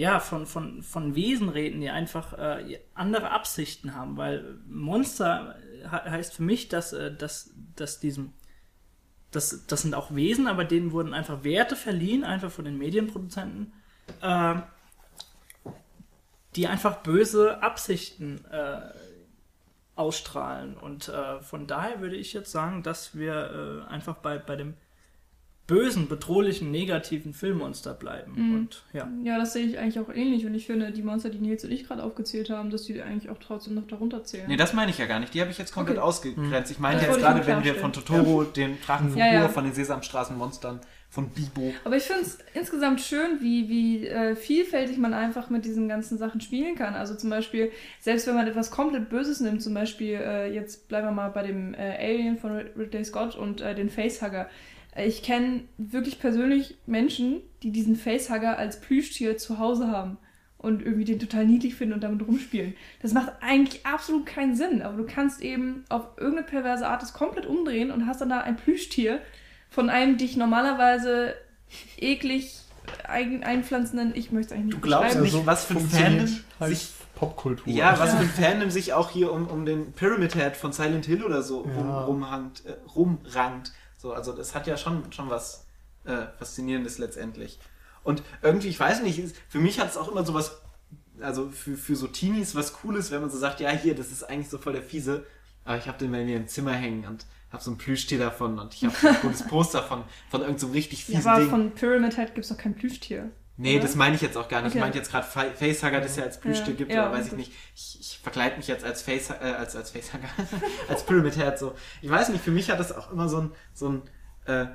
ja, 0.00 0.18
von, 0.18 0.46
von, 0.46 0.82
von 0.82 1.14
Wesen 1.14 1.50
reden, 1.50 1.82
die 1.82 1.90
einfach 1.90 2.32
äh, 2.32 2.80
andere 2.94 3.32
Absichten 3.32 3.94
haben, 3.94 4.16
weil 4.16 4.58
Monster 4.66 5.56
he 5.82 6.10
heißt 6.10 6.32
für 6.32 6.42
mich, 6.42 6.68
dass, 6.68 6.94
äh, 6.94 7.14
dass, 7.14 7.50
dass 7.76 8.00
diesem 8.00 8.32
das, 9.30 9.66
das 9.66 9.82
sind 9.82 9.94
auch 9.94 10.14
Wesen, 10.14 10.48
aber 10.48 10.64
denen 10.64 10.92
wurden 10.92 11.12
einfach 11.12 11.44
Werte 11.44 11.76
verliehen, 11.76 12.24
einfach 12.24 12.50
von 12.50 12.64
den 12.64 12.78
Medienproduzenten, 12.78 13.74
äh, 14.22 14.54
die 16.56 16.66
einfach 16.66 17.02
böse 17.02 17.62
Absichten 17.62 18.42
äh, 18.46 18.80
ausstrahlen. 19.96 20.78
Und 20.78 21.08
äh, 21.08 21.42
von 21.42 21.66
daher 21.66 22.00
würde 22.00 22.16
ich 22.16 22.32
jetzt 22.32 22.50
sagen, 22.50 22.82
dass 22.82 23.14
wir 23.14 23.84
äh, 23.86 23.92
einfach 23.92 24.16
bei, 24.16 24.38
bei 24.38 24.56
dem 24.56 24.74
bösen, 25.70 26.08
bedrohlichen, 26.08 26.72
negativen 26.72 27.32
Filmmonster 27.32 27.94
bleiben. 27.94 28.32
Mhm. 28.34 28.54
Und 28.56 28.82
ja. 28.92 29.08
Ja, 29.22 29.38
das 29.38 29.52
sehe 29.52 29.64
ich 29.64 29.78
eigentlich 29.78 30.00
auch 30.00 30.12
ähnlich 30.12 30.44
und 30.44 30.54
ich 30.54 30.66
finde, 30.66 30.90
die 30.90 31.02
Monster, 31.02 31.30
die 31.30 31.38
Nils 31.38 31.64
und 31.64 31.70
ich 31.70 31.86
gerade 31.86 32.02
aufgezählt 32.02 32.50
haben, 32.50 32.70
dass 32.70 32.82
die 32.82 33.00
eigentlich 33.00 33.30
auch 33.30 33.38
trotzdem 33.38 33.74
noch 33.74 33.86
darunter 33.86 34.24
zählen. 34.24 34.46
Nee, 34.48 34.56
das 34.56 34.72
meine 34.72 34.90
ich 34.90 34.98
ja 34.98 35.06
gar 35.06 35.20
nicht. 35.20 35.32
Die 35.32 35.40
habe 35.40 35.52
ich 35.52 35.58
jetzt 35.58 35.72
komplett 35.72 35.98
Okay. 35.98 36.06
ausgegrenzt. 36.06 36.72
Ich 36.72 36.80
meine 36.80 36.98
Das 36.98 37.06
jetzt 37.06 37.20
gerade, 37.20 37.46
wenn 37.46 37.62
wir 37.62 37.76
von. 37.76 37.92
Totoro, 37.92 38.42
den 38.42 38.80
Drachen 38.80 39.10
von 39.10 39.18
Ja, 39.18 39.32
ja. 39.32 39.48
Von 39.48 39.64
den 39.64 39.72
Sesamstraßenmonstern, 39.72 40.80
von 41.08 41.28
Bibo. 41.28 41.72
Aber 41.84 41.96
ich 41.96 42.02
finde 42.04 42.22
es 42.22 42.38
insgesamt 42.54 43.00
schön, 43.00 43.40
wie, 43.40 43.68
wie 43.68 44.06
äh, 44.08 44.34
vielfältig 44.34 44.98
man 44.98 45.14
einfach 45.14 45.50
mit 45.50 45.64
diesen 45.64 45.88
ganzen 45.88 46.18
Sachen 46.18 46.40
spielen 46.40 46.74
kann. 46.74 46.94
Also 46.94 47.14
zum 47.14 47.30
Beispiel, 47.30 47.70
selbst 48.00 48.26
wenn 48.26 48.34
man 48.34 48.46
etwas 48.48 48.70
komplett 48.72 49.08
Böses 49.08 49.38
nimmt, 49.40 49.62
zum 49.62 49.74
Beispiel, 49.74 50.14
äh, 50.14 50.52
jetzt 50.52 50.88
bleiben 50.88 51.06
wir 51.06 51.12
mal 51.12 51.28
bei 51.30 51.44
dem 51.46 51.74
äh, 51.74 51.96
Alien 51.98 52.38
von 52.38 52.56
Ridley 52.76 53.04
Scott 53.04 53.36
und 53.36 53.60
äh, 53.60 53.74
den 53.74 53.88
Facehugger. 53.88 54.48
Ich 54.96 55.22
kenne 55.22 55.62
wirklich 55.78 56.18
persönlich 56.18 56.76
Menschen, 56.86 57.40
die 57.62 57.70
diesen 57.70 57.96
Facehugger 57.96 58.58
als 58.58 58.80
Plüschtier 58.80 59.36
zu 59.38 59.58
Hause 59.58 59.88
haben 59.88 60.18
und 60.58 60.82
irgendwie 60.82 61.04
den 61.04 61.18
total 61.18 61.46
niedlich 61.46 61.74
finden 61.74 61.94
und 61.94 62.02
damit 62.02 62.26
rumspielen. 62.26 62.74
Das 63.00 63.12
macht 63.12 63.32
eigentlich 63.40 63.86
absolut 63.86 64.26
keinen 64.26 64.56
Sinn, 64.56 64.82
aber 64.82 64.96
du 64.96 65.06
kannst 65.06 65.40
eben 65.42 65.84
auf 65.88 66.02
irgendeine 66.16 66.46
perverse 66.46 66.86
Art 66.86 67.02
das 67.02 67.12
komplett 67.12 67.46
umdrehen 67.46 67.90
und 67.90 68.06
hast 68.06 68.20
dann 68.20 68.28
da 68.28 68.40
ein 68.40 68.56
Plüschtier 68.56 69.20
von 69.70 69.88
einem 69.88 70.16
dich 70.18 70.36
normalerweise 70.36 71.34
eklig 71.96 72.60
ein, 73.06 73.44
einpflanzenden, 73.44 74.12
ich 74.16 74.32
möchte 74.32 74.48
es 74.54 74.58
eigentlich 74.60 74.66
nicht 74.74 74.76
Du 74.76 74.80
glaubst 74.80 75.10
beschreiben. 75.16 75.36
nicht, 75.36 75.46
was 75.46 75.64
für 75.64 75.74
ein 75.78 75.88
Fandom 75.88 76.36
halt 76.58 76.70
sich- 76.76 76.92
Popkultur. 77.14 77.70
Ja, 77.72 77.98
was 77.98 78.14
für 78.14 78.20
ein 78.20 78.28
Fandom 78.28 78.70
sich 78.70 78.94
auch 78.94 79.10
hier 79.10 79.30
um, 79.30 79.46
um 79.46 79.66
den 79.66 79.92
Pyramid 79.92 80.34
Head 80.34 80.56
von 80.56 80.72
Silent 80.72 81.04
Hill 81.04 81.22
oder 81.22 81.42
so 81.42 81.66
Ja. 81.66 81.74
rum, 81.74 81.90
rumhangt, 82.22 82.64
äh, 82.64 82.72
rumrangt. 82.96 83.72
So, 84.00 84.14
also 84.14 84.32
das 84.32 84.54
hat 84.54 84.66
ja 84.66 84.78
schon, 84.78 85.12
schon 85.12 85.28
was 85.28 85.66
äh, 86.04 86.26
Faszinierendes 86.38 86.96
letztendlich. 86.96 87.58
Und 88.02 88.22
irgendwie, 88.40 88.68
ich 88.68 88.80
weiß 88.80 89.02
nicht, 89.02 89.36
für 89.50 89.58
mich 89.58 89.78
hat 89.78 89.90
es 89.90 89.98
auch 89.98 90.08
immer 90.08 90.24
so 90.24 90.32
was, 90.32 90.58
also 91.20 91.50
für, 91.50 91.76
für 91.76 91.94
so 91.96 92.06
Teenies 92.06 92.54
was 92.54 92.72
Cooles, 92.72 93.10
wenn 93.10 93.20
man 93.20 93.28
so 93.28 93.36
sagt, 93.36 93.60
ja 93.60 93.68
hier, 93.68 93.94
das 93.94 94.10
ist 94.10 94.22
eigentlich 94.22 94.48
so 94.48 94.56
voll 94.56 94.72
der 94.72 94.82
Fiese, 94.82 95.26
aber 95.66 95.76
ich 95.76 95.86
habe 95.86 95.98
den 95.98 96.10
bei 96.12 96.24
mir 96.24 96.38
im 96.38 96.48
Zimmer 96.48 96.72
hängen 96.72 97.04
und 97.04 97.26
habe 97.52 97.62
so 97.62 97.72
ein 97.72 97.76
Plüschtier 97.76 98.18
davon 98.18 98.58
und 98.58 98.72
ich 98.72 98.86
habe 98.86 98.94
ein 99.06 99.20
cooles 99.20 99.42
Poster 99.48 99.82
von, 99.82 100.04
von 100.30 100.40
irgendeinem 100.40 100.68
so 100.68 100.72
richtig 100.72 101.06
ja, 101.06 101.16
fiesen 101.16 101.30
aber 101.30 101.40
Ding. 101.40 101.50
von 101.50 101.70
Pyramid 101.72 102.16
Head 102.16 102.34
gibt 102.34 102.46
es 102.46 102.48
doch 102.48 102.56
kein 102.56 102.74
Plüschtier. 102.74 103.30
Nee, 103.60 103.74
Oder? 103.76 103.82
das 103.82 103.94
meine 103.94 104.14
ich 104.16 104.22
jetzt 104.22 104.36
auch 104.36 104.48
gar 104.48 104.62
nicht. 104.62 104.68
Ich 104.70 104.74
Okay. 104.76 104.80
meinte 104.80 104.98
jetzt 104.98 105.10
gerade 105.10 105.26
Fa- 105.26 105.50
Facehugger, 105.54 106.00
das 106.00 106.16
ja 106.16 106.24
als 106.24 106.40
Plüschtier 106.40 106.72
Ja. 106.72 106.76
gibt, 106.78 106.92
Ja, 106.92 107.08
oder 107.10 107.18
weiß 107.18 107.26
ich 107.28 107.32
nicht. 107.34 107.52
Ich, 107.76 107.98
ich 108.00 108.18
verkleide 108.22 108.56
mich 108.56 108.66
jetzt 108.68 108.84
als 108.84 109.02
Face, 109.02 109.30
äh, 109.30 109.34
als, 109.34 109.76
als 109.76 109.90
Facehugger, 109.90 110.28
als 110.88 111.04
Pyramid 111.04 111.34
Head 111.36 111.58
so. 111.58 111.74
Ich 112.00 112.08
weiß 112.10 112.30
nicht, 112.30 112.42
für 112.42 112.50
mich 112.52 112.70
hat 112.70 112.80
das 112.80 112.90
auch 112.92 113.10
immer 113.12 113.28
so 113.28 113.40
ein, 113.42 113.52
so 113.74 113.88
ein 113.90 114.02
äh, 114.46 114.66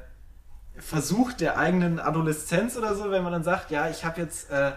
Versuch 0.77 1.33
der 1.33 1.57
eigenen 1.57 1.99
Adoleszenz 1.99 2.75
oder 2.77 2.95
so, 2.95 3.09
wenn 3.09 3.23
man 3.23 3.31
dann 3.31 3.43
sagt, 3.43 3.71
ja, 3.71 3.89
ich 3.89 4.03
habe 4.03 4.21
jetzt, 4.21 4.49
äh, 4.51 4.73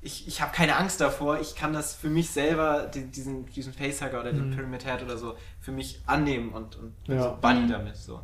ich, 0.00 0.26
ich 0.26 0.40
habe 0.40 0.52
keine 0.52 0.76
Angst 0.76 1.00
davor, 1.00 1.38
ich 1.40 1.54
kann 1.54 1.72
das 1.72 1.94
für 1.94 2.08
mich 2.08 2.30
selber, 2.30 2.86
die, 2.92 3.04
diesen, 3.04 3.46
diesen 3.46 3.72
Facehugger 3.72 4.20
oder 4.20 4.32
den 4.32 4.48
Mhm. 4.50 4.56
Pyramid 4.56 4.84
Head 4.84 5.02
oder 5.02 5.16
so, 5.18 5.36
für 5.60 5.70
mich 5.72 6.00
annehmen 6.06 6.52
und, 6.52 6.76
und 6.76 6.94
Ja. 7.06 7.22
so 7.22 7.38
Bunny 7.40 7.68
damit. 7.68 7.96
So. 7.96 8.20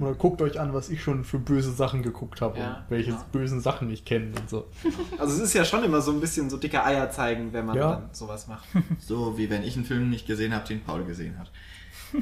Oder 0.00 0.14
guckt 0.14 0.40
euch 0.42 0.58
an, 0.60 0.72
was 0.74 0.88
ich 0.88 1.02
schon 1.02 1.24
für 1.24 1.38
böse 1.38 1.72
Sachen 1.72 2.02
geguckt 2.02 2.40
habe 2.40 2.58
Ja, 2.58 2.68
und 2.76 2.90
welche 2.90 3.10
genau. 3.12 3.24
bösen 3.32 3.60
Sachen 3.60 3.90
ich 3.90 4.04
kenne 4.04 4.32
und 4.38 4.48
so. 4.48 4.66
Also 5.18 5.34
es 5.34 5.40
ist 5.40 5.54
ja 5.54 5.64
schon 5.64 5.82
immer 5.84 6.00
so 6.00 6.12
ein 6.12 6.20
bisschen 6.20 6.48
so 6.50 6.56
dicke 6.56 6.84
Eier 6.84 7.10
zeigen, 7.10 7.52
wenn 7.52 7.66
man 7.66 7.76
Ja. 7.76 7.90
dann 7.96 8.10
sowas 8.12 8.46
macht. 8.46 8.66
So 8.98 9.36
wie 9.38 9.50
wenn 9.50 9.62
ich 9.62 9.76
einen 9.76 9.84
Film 9.84 10.10
nicht 10.10 10.26
gesehen 10.26 10.54
habe, 10.54 10.66
den 10.66 10.82
Paul 10.82 11.04
gesehen 11.04 11.38
hat. 11.38 11.50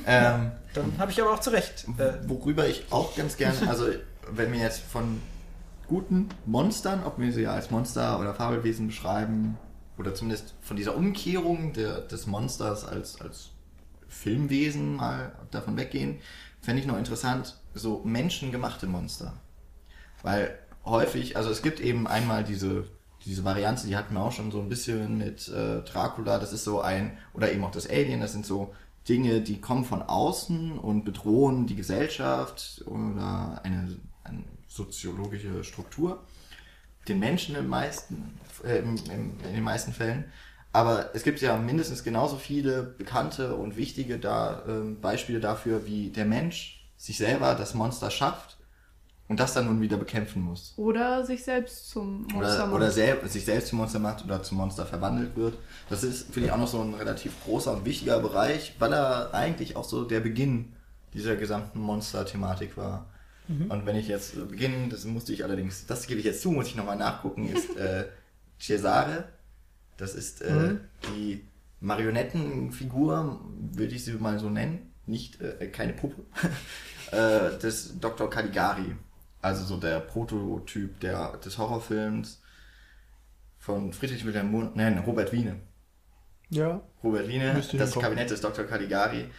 ähm, 0.07 0.53
Dann 0.74 0.93
habe 0.99 1.11
ich 1.12 1.20
aber 1.22 1.33
auch 1.33 1.41
zu 1.41 1.51
Recht. 1.51 1.87
Äh, 1.99 2.14
worüber 2.29 2.66
ich 2.66 2.85
auch 2.91 3.14
ganz 3.14 3.37
gerne, 3.37 3.57
also 3.68 3.87
wenn 4.31 4.53
wir 4.53 4.59
jetzt 4.61 4.81
von 4.81 5.20
guten 5.87 6.29
Monstern, 6.47 7.05
ob 7.05 7.18
wir 7.20 7.33
sie 7.33 7.47
als 7.47 7.70
Monster 7.70 8.18
oder 8.18 8.35
Fabelwesen 8.35 8.89
beschreiben, 8.89 9.57
oder 9.99 10.14
zumindest 10.14 10.55
von 10.61 10.77
dieser 10.77 10.97
Umkehrung 10.97 11.72
der, 11.72 12.01
des 12.03 12.27
Monsters 12.27 12.85
als, 12.85 13.20
als 13.20 13.51
Filmwesen 14.09 14.97
mal 14.97 15.33
davon 15.51 15.77
weggehen, 15.77 16.18
fände 16.61 16.81
ich 16.81 16.87
noch 16.87 16.99
interessant, 16.99 17.57
so 17.77 18.03
menschengemachte 18.05 18.87
Monster. 18.87 19.35
Weil 20.22 20.59
häufig, 20.85 21.37
also 21.37 21.51
es 21.51 21.62
gibt 21.62 21.81
eben 21.81 22.07
einmal 22.07 22.45
diese, 22.45 22.85
diese 23.24 23.45
Variante, 23.45 23.87
die 23.87 23.97
hatten 23.97 24.14
wir 24.14 24.22
auch 24.22 24.33
schon 24.33 24.51
so 24.51 24.61
ein 24.61 24.68
bisschen 24.68 25.18
mit 25.18 25.49
äh, 25.49 25.83
Dracula, 25.83 26.39
das 26.39 26.53
ist 26.53 26.64
so 26.64 26.81
ein, 26.81 27.18
oder 27.35 27.53
eben 27.53 27.64
auch 27.64 27.70
das 27.70 27.89
Alien, 27.89 28.20
das 28.20 28.33
sind 28.33 28.47
so 28.47 28.74
Dinge, 29.09 29.41
die 29.41 29.61
kommen 29.61 29.85
von 29.85 30.03
außen 30.03 30.79
und 30.79 31.05
bedrohen 31.05 31.66
die 31.66 31.77
Gesellschaft 31.77 32.83
oder 32.87 33.61
eine, 33.62 33.97
eine 34.24 34.45
soziologische 34.66 35.62
Struktur. 35.62 36.24
Den 37.07 37.20
Menschen 37.20 37.55
im 37.55 37.68
meisten, 37.68 38.41
äh, 38.64 38.79
im, 38.79 38.97
im, 39.12 39.39
in 39.47 39.55
den 39.55 39.62
meisten 39.62 39.93
Fällen. 39.93 40.24
Aber 40.72 41.14
es 41.14 41.22
gibt 41.22 41.41
ja 41.41 41.57
mindestens 41.57 42.05
genauso 42.05 42.37
viele 42.37 42.83
bekannte 42.83 43.55
und 43.55 43.77
wichtige 43.77 44.18
da, 44.18 44.62
ähm, 44.68 45.01
Beispiele 45.01 45.41
dafür, 45.41 45.87
wie 45.87 46.11
der 46.11 46.27
Mensch 46.27 46.76
sich 46.97 47.18
selber 47.18 47.55
das 47.55 47.74
Monster 47.74 48.11
schafft 48.11 48.57
und 49.28 49.40
das 49.40 49.55
dann 49.55 49.66
nun 49.66 49.80
wieder 49.80 49.97
bekämpfen 49.97 50.42
muss. 50.42 50.72
Oder 50.76 51.24
sich 51.26 51.44
selbst 51.44 51.90
zum 51.90 52.22
Monster 52.22 52.38
Oder, 52.38 52.66
macht. 52.66 52.74
oder 52.76 52.90
sel 52.90 53.18
sich 53.28 53.44
selbst 53.44 53.68
zum 53.68 53.78
Monster 53.78 53.99
macht 53.99 54.24
oder 54.24 54.42
zum 54.42 54.59
Monster 54.59 54.86
verwandelt 54.86 55.36
wird. 55.36 55.59
Das 55.90 56.03
ist, 56.05 56.32
finde 56.32 56.49
ich, 56.49 56.53
auch 56.53 56.59
noch 56.59 56.68
so 56.68 56.80
ein 56.80 56.94
relativ 56.94 57.32
großer 57.44 57.72
und 57.72 57.84
wichtiger 57.84 58.20
Bereich, 58.20 58.74
weil 58.78 58.92
er 58.92 59.34
eigentlich 59.34 59.76
auch 59.76 59.84
so 59.84 60.05
der 60.05 60.20
Beginn 60.20 60.72
dieser 61.14 61.36
gesamten 61.36 61.80
Monster-Thematik 61.80 62.76
war. 62.76 63.07
Und 63.49 63.86
wenn 63.86 63.94
ich 63.94 64.09
jetzt 64.09 64.34
beginne, 64.49 64.88
das 64.88 65.05
musste 65.05 65.32
ich 65.32 65.44
allerdings, 65.44 65.86
das 65.86 66.09
gebe 66.09 66.18
ich 66.18 66.26
jetzt 66.26 66.42
zu, 66.42 66.51
muss 66.51 66.66
ich 66.66 66.74
nochmal 66.74 66.97
nachgucken, 66.97 67.49
ist 67.49 67.76
äh, 67.76 68.07
Cesare. 68.61 69.28
Das 69.99 70.14
ist 70.16 70.42
äh, 70.42 70.51
Mhm. 70.53 70.80
die 71.14 71.47
Marionettenfigur, 71.80 73.40
würde 73.72 73.94
ich 73.94 74.05
sie 74.05 74.12
mal 74.14 74.38
so 74.38 74.51
nennen. 74.51 74.86
Nicht, 75.07 75.40
äh, 75.40 75.68
keine 75.68 75.92
Puppe. 75.92 76.22
äh, 77.12 77.59
des 77.59 77.98
Dr. 78.00 78.28
Caligari. 78.28 78.96
Also 79.40 79.64
so 79.64 79.76
der 79.76 80.00
Prototyp 80.00 80.98
der, 81.00 81.36
des 81.36 81.59
Horrorfilms 81.59 82.42
von 83.59 83.92
Friedrich 83.92 84.24
Wilhelm 84.24 84.50
Mund, 84.50 84.76
nein, 84.76 84.98
Robert 84.98 85.32
Wiene. 85.32 85.57
Ja, 86.50 86.80
Robert 87.02 87.28
Wiene, 87.28 87.61
das. 87.72 87.92
Kabinett 87.92 88.30
des 88.30 88.40
Dr. 88.40 88.64
Caligari. 88.64 89.30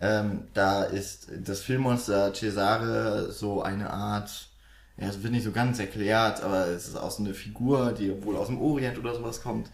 Ähm, 0.00 0.48
da 0.54 0.84
ist 0.84 1.28
das 1.44 1.60
Filmmonster 1.60 2.32
Cesare 2.32 3.32
so 3.32 3.62
eine 3.62 3.90
Art, 3.90 4.48
ja, 4.96 5.08
es 5.08 5.22
wird 5.22 5.32
nicht 5.32 5.44
so 5.44 5.52
ganz 5.52 5.78
erklärt, 5.78 6.42
aber 6.42 6.68
es 6.68 6.88
ist 6.88 6.96
auch 6.96 7.10
so 7.10 7.22
eine 7.22 7.34
Figur, 7.34 7.92
die 7.92 8.22
wohl 8.24 8.36
aus 8.36 8.46
dem 8.46 8.60
Orient 8.60 8.98
oder 8.98 9.14
sowas 9.14 9.42
kommt. 9.42 9.70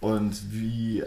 Und 0.00 0.52
wie 0.52 1.04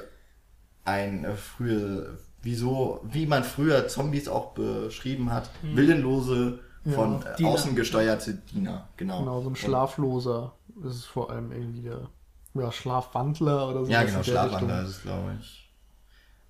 ein 0.85 1.25
äh, 1.25 1.35
frühe, 1.35 2.17
wieso, 2.41 3.01
wie 3.03 3.25
man 3.25 3.43
früher 3.43 3.87
Zombies 3.87 4.27
auch 4.27 4.53
beschrieben 4.53 5.31
hat, 5.31 5.49
willenlose 5.61 6.59
Ja. 6.83 6.91
von 6.93 7.21
äh, 7.23 7.35
Diener. 7.37 7.49
außen 7.49 7.75
gesteuerte 7.75 8.33
Diener, 8.51 8.87
genau. 8.97 9.19
Genau, 9.19 9.35
so 9.41 9.41
ein 9.41 9.47
Und- 9.49 9.57
Schlafloser 9.57 10.53
ist 10.83 10.95
es 10.95 11.05
vor 11.05 11.29
allem 11.31 11.51
irgendwie 11.51 11.81
der 11.83 12.09
ja, 12.53 12.71
Schlafwandler 12.71 13.69
oder 13.69 13.85
so. 13.85 13.91
Ja, 13.91 14.03
genau, 14.03 14.23
Schlafwandler 14.23 14.81
ist 14.83 14.89
es, 14.89 15.01
glaube 15.03 15.35
ich. 15.39 15.69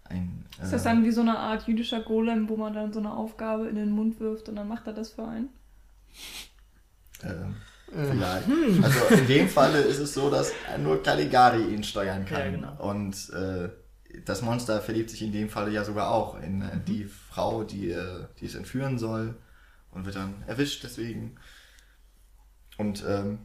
Ein, 0.06 0.46
Ist 0.62 0.74
das 0.74 0.82
äh, 0.82 0.86
dann 0.86 1.04
wie 1.06 1.12
so 1.12 1.22
eine 1.22 1.38
Art 1.38 1.68
jüdischer 1.68 2.02
Golem, 2.02 2.50
wo 2.50 2.58
man 2.58 2.74
dann 2.74 2.92
so 2.92 3.00
eine 3.00 3.14
Aufgabe 3.14 3.68
in 3.68 3.76
den 3.76 3.92
Mund 3.92 4.20
wirft 4.20 4.50
und 4.50 4.56
dann 4.56 4.68
macht 4.68 4.88
er 4.88 4.94
das 4.94 5.12
für 5.12 5.26
einen? 5.26 5.50
ähm, 7.24 7.56
Äh, 7.94 8.06
Vielleicht. 8.06 8.84
Also 8.84 9.16
in 9.16 9.28
dem 9.28 9.50
Falle 9.50 9.80
ist 9.82 10.00
es 10.00 10.14
so, 10.14 10.30
dass 10.30 10.54
nur 10.82 11.04
Caligari 11.04 11.74
ihn 11.74 11.84
steuern 11.84 12.26
kann. 12.26 12.40
Ja, 12.40 12.52
genau. 12.52 12.90
Und 12.90 13.16
äh, 13.34 13.70
das 14.26 14.42
Monster 14.42 14.82
verliebt 14.82 15.10
sich 15.10 15.22
in 15.22 15.32
dem 15.32 15.50
Falle 15.50 15.72
ja 15.72 15.84
sogar 15.84 16.12
auch 16.12 16.40
in 16.42 16.62
äh, 16.62 16.80
die 16.86 17.06
Frau, 17.06 17.64
die, 17.64 17.92
äh, 17.92 18.26
die 18.40 18.46
es 18.46 18.56
entführen 18.56 18.98
soll 18.98 19.36
und 19.92 20.06
wird 20.06 20.16
dann 20.16 20.44
erwischt 20.48 20.84
deswegen. 20.84 21.38
Und 22.78 23.04
ähm, 23.08 23.40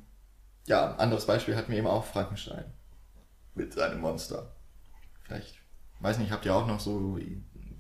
ja, 0.67 0.97
anderes 0.97 1.27
Beispiel 1.27 1.57
hatten 1.57 1.71
wir 1.71 1.79
eben 1.79 1.87
auch 1.87 2.05
Frankenstein 2.05 2.65
mit 3.55 3.73
seinem 3.73 4.01
Monster. 4.01 4.53
Vielleicht, 5.23 5.57
weiß 6.01 6.19
nicht, 6.19 6.31
habt 6.31 6.45
ihr 6.45 6.55
auch 6.55 6.67
noch 6.67 6.81
so 6.81 7.19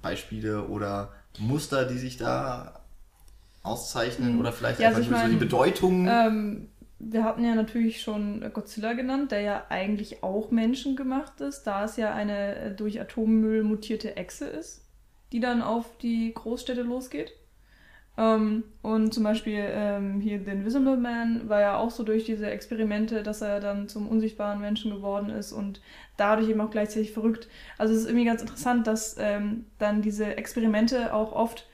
Beispiele 0.02 0.66
oder 0.66 1.12
Muster, 1.38 1.84
die 1.84 1.98
sich 1.98 2.16
da 2.16 2.80
auszeichnen 3.62 4.38
oder 4.38 4.52
vielleicht 4.52 4.80
Ja, 4.80 4.88
einfach 4.88 5.00
also 5.00 5.10
nur 5.10 5.20
so 5.20 5.28
die 5.28 5.36
Bedeutung? 5.36 6.06
Ähm, 6.08 6.68
wir 6.98 7.24
hatten 7.24 7.44
ja 7.44 7.54
natürlich 7.54 8.00
schon 8.00 8.50
Godzilla 8.52 8.94
genannt, 8.94 9.30
der 9.30 9.40
ja 9.40 9.66
eigentlich 9.68 10.22
auch 10.22 10.50
menschengemacht 10.50 11.40
ist, 11.40 11.64
da 11.64 11.84
es 11.84 11.96
ja 11.96 12.14
eine 12.14 12.56
äh, 12.56 12.74
durch 12.74 13.00
Atommüll 13.00 13.64
mutierte 13.64 14.16
Echse 14.16 14.46
ist, 14.46 14.84
die 15.32 15.40
dann 15.40 15.62
auf 15.62 15.98
die 15.98 16.32
Großstädte 16.32 16.82
losgeht. 16.82 17.32
Ähm, 18.18 18.64
und 18.80 19.12
zum 19.12 19.24
Beispiel 19.24 19.62
ähm, 19.62 20.20
hier 20.20 20.40
The 20.42 20.52
Invisible 20.52 20.96
Man 20.96 21.50
war 21.50 21.60
ja 21.60 21.76
auch 21.76 21.90
so 21.90 22.02
durch 22.02 22.24
diese 22.24 22.48
Experimente, 22.48 23.22
dass 23.22 23.42
er 23.42 23.60
dann 23.60 23.88
zum 23.88 24.08
unsichtbaren 24.08 24.60
Menschen 24.60 24.90
geworden 24.90 25.28
ist 25.28 25.52
und 25.52 25.82
dadurch 26.16 26.48
eben 26.48 26.62
auch 26.62 26.70
gleichzeitig 26.70 27.12
verrückt. 27.12 27.48
Also 27.76 27.92
es 27.92 28.00
ist 28.00 28.06
irgendwie 28.06 28.24
ganz 28.24 28.40
interessant, 28.40 28.86
dass 28.86 29.16
ähm, 29.18 29.66
dann 29.78 30.00
diese 30.00 30.36
Experimente 30.36 31.12
auch 31.12 31.32
oft 31.32 31.68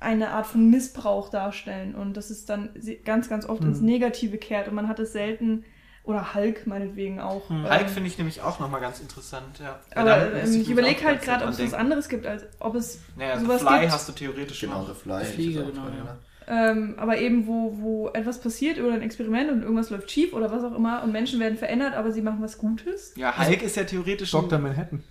eine 0.00 0.30
Art 0.30 0.46
von 0.46 0.68
Missbrauch 0.70 1.30
darstellen 1.30 1.94
und 1.94 2.16
dass 2.16 2.30
es 2.30 2.44
dann 2.44 2.70
ganz, 3.04 3.28
ganz 3.28 3.46
oft 3.48 3.62
ins 3.62 3.80
Negative 3.80 4.36
kehrt 4.38 4.68
und 4.68 4.74
man 4.74 4.88
hat 4.88 4.98
es 4.98 5.12
selten, 5.12 5.64
oder 6.06 6.34
Hulk 6.34 6.66
meinetwegen 6.66 7.20
auch. 7.20 7.48
Hm. 7.50 7.64
Hulk 7.64 7.80
ähm, 7.82 7.88
finde 7.88 8.08
ich 8.08 8.16
nämlich 8.16 8.40
auch 8.40 8.60
nochmal 8.60 8.80
ganz 8.80 9.00
interessant, 9.00 9.58
ja. 9.58 9.80
aber 9.94 10.32
Ja, 10.32 10.38
ähm, 10.38 10.60
ich 10.60 10.70
überlege 10.70 11.04
halt 11.04 11.20
gerade, 11.20 11.44
ob 11.44 11.50
dran 11.50 11.64
es 11.66 11.72
was 11.72 11.78
anderes 11.78 12.08
gibt, 12.08 12.26
als 12.26 12.44
ob 12.60 12.76
es 12.76 13.00
Naja, 13.16 13.40
sowas 13.40 13.60
The 13.60 13.66
Fly 13.66 13.80
gibt. 13.80 13.92
hast 13.92 14.08
du 14.08 14.12
theoretisch 14.12 14.60
Genau, 14.60 14.82
noch. 14.82 14.88
The 14.88 14.94
Fly. 14.94 15.24
Fliege, 15.24 15.60
ist 15.60 15.66
auch 15.66 15.72
genau, 15.72 15.84
drin, 15.86 15.94
ja. 15.96 16.02
oder? 16.02 16.18
Ähm, 16.48 16.94
aber 16.96 17.18
eben, 17.18 17.48
wo, 17.48 17.76
wo 17.80 18.08
etwas 18.10 18.40
passiert 18.40 18.78
oder 18.78 18.94
ein 18.94 19.02
Experiment 19.02 19.50
und 19.50 19.62
irgendwas 19.62 19.90
läuft 19.90 20.08
schief 20.12 20.32
oder 20.32 20.52
was 20.52 20.62
auch 20.62 20.76
immer 20.76 21.02
und 21.02 21.10
Menschen 21.10 21.40
werden 21.40 21.58
verändert, 21.58 21.94
aber 21.94 22.12
sie 22.12 22.22
machen 22.22 22.38
was 22.40 22.56
Gutes. 22.56 23.12
Ja, 23.16 23.36
Hulk 23.36 23.62
ist 23.62 23.74
ja 23.74 23.82
theoretisch 23.82 24.30
Dr. 24.30 24.60
Manhattan. 24.60 25.02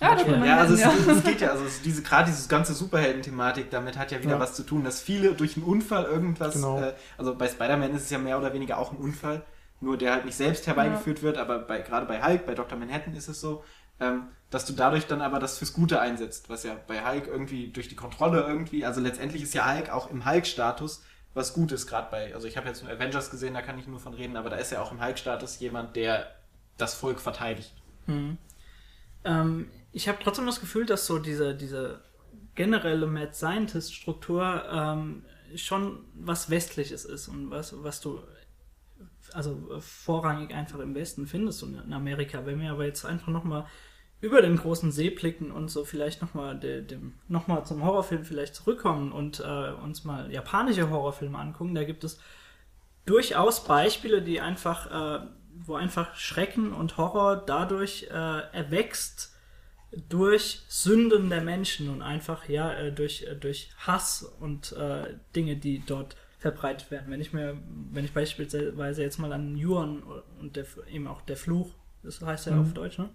Ja, 0.00 0.14
das 0.14 0.24
kann 0.24 0.38
man 0.40 0.48
Ja, 0.48 0.58
also 0.58 0.74
es, 0.74 0.80
ja. 0.80 0.92
es 1.10 1.24
geht 1.24 1.40
ja, 1.40 1.50
also 1.50 1.64
es, 1.64 1.82
diese 1.82 2.02
gerade 2.02 2.30
diese 2.30 2.48
ganze 2.48 2.74
Superhelden-Thematik, 2.74 3.70
damit 3.70 3.98
hat 3.98 4.12
ja 4.12 4.20
wieder 4.20 4.32
Ja. 4.32 4.40
was 4.40 4.54
zu 4.54 4.62
tun, 4.62 4.84
dass 4.84 5.00
viele 5.00 5.32
durch 5.34 5.56
einen 5.56 5.64
Unfall 5.66 6.04
irgendwas, 6.04 6.54
Genau. 6.54 6.80
äh, 6.80 6.94
also 7.16 7.34
bei 7.34 7.48
Spider-Man 7.48 7.94
ist 7.94 8.02
es 8.04 8.10
ja 8.10 8.18
mehr 8.18 8.38
oder 8.38 8.52
weniger 8.52 8.78
auch 8.78 8.92
ein 8.92 8.98
Unfall, 8.98 9.42
nur 9.80 9.96
der 9.96 10.12
halt 10.12 10.24
nicht 10.24 10.36
selbst 10.36 10.66
herbeigeführt 10.66 11.22
wird, 11.22 11.38
aber 11.38 11.58
bei, 11.60 11.80
gerade 11.80 12.06
bei 12.06 12.22
Hulk, 12.22 12.46
bei 12.46 12.54
Dr. 12.54 12.78
Manhattan 12.78 13.14
ist 13.14 13.28
es 13.28 13.40
so, 13.40 13.64
ähm, 14.00 14.28
dass 14.50 14.64
du 14.64 14.72
dadurch 14.72 15.06
dann 15.06 15.20
aber 15.20 15.38
das 15.40 15.58
fürs 15.58 15.72
Gute 15.72 16.00
einsetzt, 16.00 16.48
was 16.48 16.62
ja 16.64 16.76
bei 16.86 17.04
Hulk 17.04 17.26
irgendwie 17.26 17.68
durch 17.68 17.88
die 17.88 17.96
Kontrolle 17.96 18.40
irgendwie, 18.42 18.84
also 18.84 19.00
letztendlich 19.00 19.42
ist 19.42 19.54
ja 19.54 19.72
Hulk 19.72 19.90
auch 19.90 20.10
im 20.10 20.24
Hulk-Status 20.24 21.02
was 21.34 21.52
Gutes, 21.54 21.86
gerade 21.86 22.08
bei, 22.10 22.34
also 22.34 22.48
ich 22.48 22.56
habe 22.56 22.66
jetzt 22.68 22.82
nur 22.82 22.90
Avengers 22.92 23.30
gesehen, 23.30 23.54
da 23.54 23.62
kann 23.62 23.78
ich 23.78 23.86
nur 23.86 24.00
von 24.00 24.14
reden, 24.14 24.36
aber 24.36 24.50
da 24.50 24.56
ist 24.56 24.72
ja 24.72 24.80
auch 24.80 24.90
im 24.90 25.04
Hulk-Status 25.04 25.60
jemand, 25.60 25.94
der 25.94 26.26
das 26.78 26.94
Volk 26.94 27.20
verteidigt. 27.20 27.72
Mhm. 28.06 28.38
Ähm, 29.24 29.68
ich 29.92 30.08
habe 30.08 30.18
trotzdem 30.22 30.46
das 30.46 30.60
Gefühl, 30.60 30.86
dass 30.86 31.06
so 31.06 31.18
diese, 31.18 31.54
diese 31.54 32.02
generelle 32.54 33.06
Mad 33.06 33.34
Scientist-Struktur 33.34 34.64
ähm, 34.70 35.22
schon 35.56 36.04
was 36.14 36.50
Westliches 36.50 37.04
ist 37.04 37.28
und 37.28 37.50
was, 37.50 37.82
was 37.82 38.00
du 38.00 38.20
also 39.32 39.80
vorrangig 39.80 40.54
einfach 40.54 40.78
im 40.80 40.94
Westen 40.94 41.26
findest 41.26 41.62
und 41.62 41.74
in 41.74 41.92
Amerika. 41.92 42.44
Wenn 42.46 42.60
wir 42.60 42.70
aber 42.70 42.86
jetzt 42.86 43.04
einfach 43.04 43.28
nochmal 43.28 43.66
über 44.20 44.42
den 44.42 44.56
großen 44.56 44.90
See 44.90 45.10
blicken 45.10 45.52
und 45.52 45.68
so 45.68 45.84
vielleicht 45.84 46.22
nochmal 46.22 46.60
noch 47.28 47.64
zum 47.64 47.84
Horrorfilm 47.84 48.24
vielleicht 48.24 48.54
zurückkommen 48.54 49.12
und 49.12 49.40
äh, 49.40 49.70
uns 49.72 50.04
mal 50.04 50.32
japanische 50.32 50.90
Horrorfilme 50.90 51.38
angucken, 51.38 51.74
da 51.74 51.84
gibt 51.84 52.04
es 52.04 52.18
durchaus 53.06 53.64
Beispiele, 53.64 54.22
die 54.22 54.40
einfach, 54.40 55.22
äh, 55.22 55.26
wo 55.54 55.74
einfach 55.74 56.14
Schrecken 56.16 56.72
und 56.72 56.96
Horror 56.96 57.36
dadurch 57.36 58.08
äh, 58.10 58.40
erwächst 58.52 59.37
durch 60.08 60.62
Sünden 60.68 61.30
der 61.30 61.40
Menschen 61.40 61.88
und 61.88 62.02
einfach 62.02 62.48
ja 62.48 62.72
äh, 62.72 62.92
durch 62.92 63.22
äh, 63.22 63.34
durch 63.34 63.70
Hass 63.78 64.22
und 64.40 64.72
äh, 64.72 65.14
Dinge, 65.34 65.56
die 65.56 65.82
dort 65.84 66.16
verbreitet 66.38 66.90
werden. 66.90 67.06
Wenn 67.08 67.20
ich 67.20 67.32
mir, 67.32 67.56
wenn 67.92 68.04
ich 68.04 68.12
beispielsweise 68.12 69.02
jetzt 69.02 69.18
mal 69.18 69.32
an 69.32 69.56
Yuan 69.56 70.02
und 70.40 70.56
der, 70.56 70.66
eben 70.90 71.06
auch 71.08 71.22
der 71.22 71.36
Fluch, 71.36 71.70
das 72.02 72.20
heißt 72.20 72.46
ja 72.46 72.60
auf 72.60 72.72
Deutsch, 72.74 72.98
ne? 72.98 73.08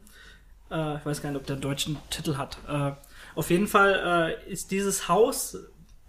Äh, 0.69 0.97
ich 0.97 1.05
weiß 1.05 1.21
gar 1.21 1.31
nicht, 1.31 1.39
ob 1.39 1.45
der 1.45 1.55
einen 1.55 1.61
deutschen 1.61 1.97
Titel 2.09 2.35
hat. 2.35 2.57
Äh, 2.67 2.91
auf 3.35 3.49
jeden 3.49 3.67
Fall 3.67 4.37
äh, 4.45 4.51
ist 4.51 4.71
dieses 4.71 5.07
Haus 5.07 5.57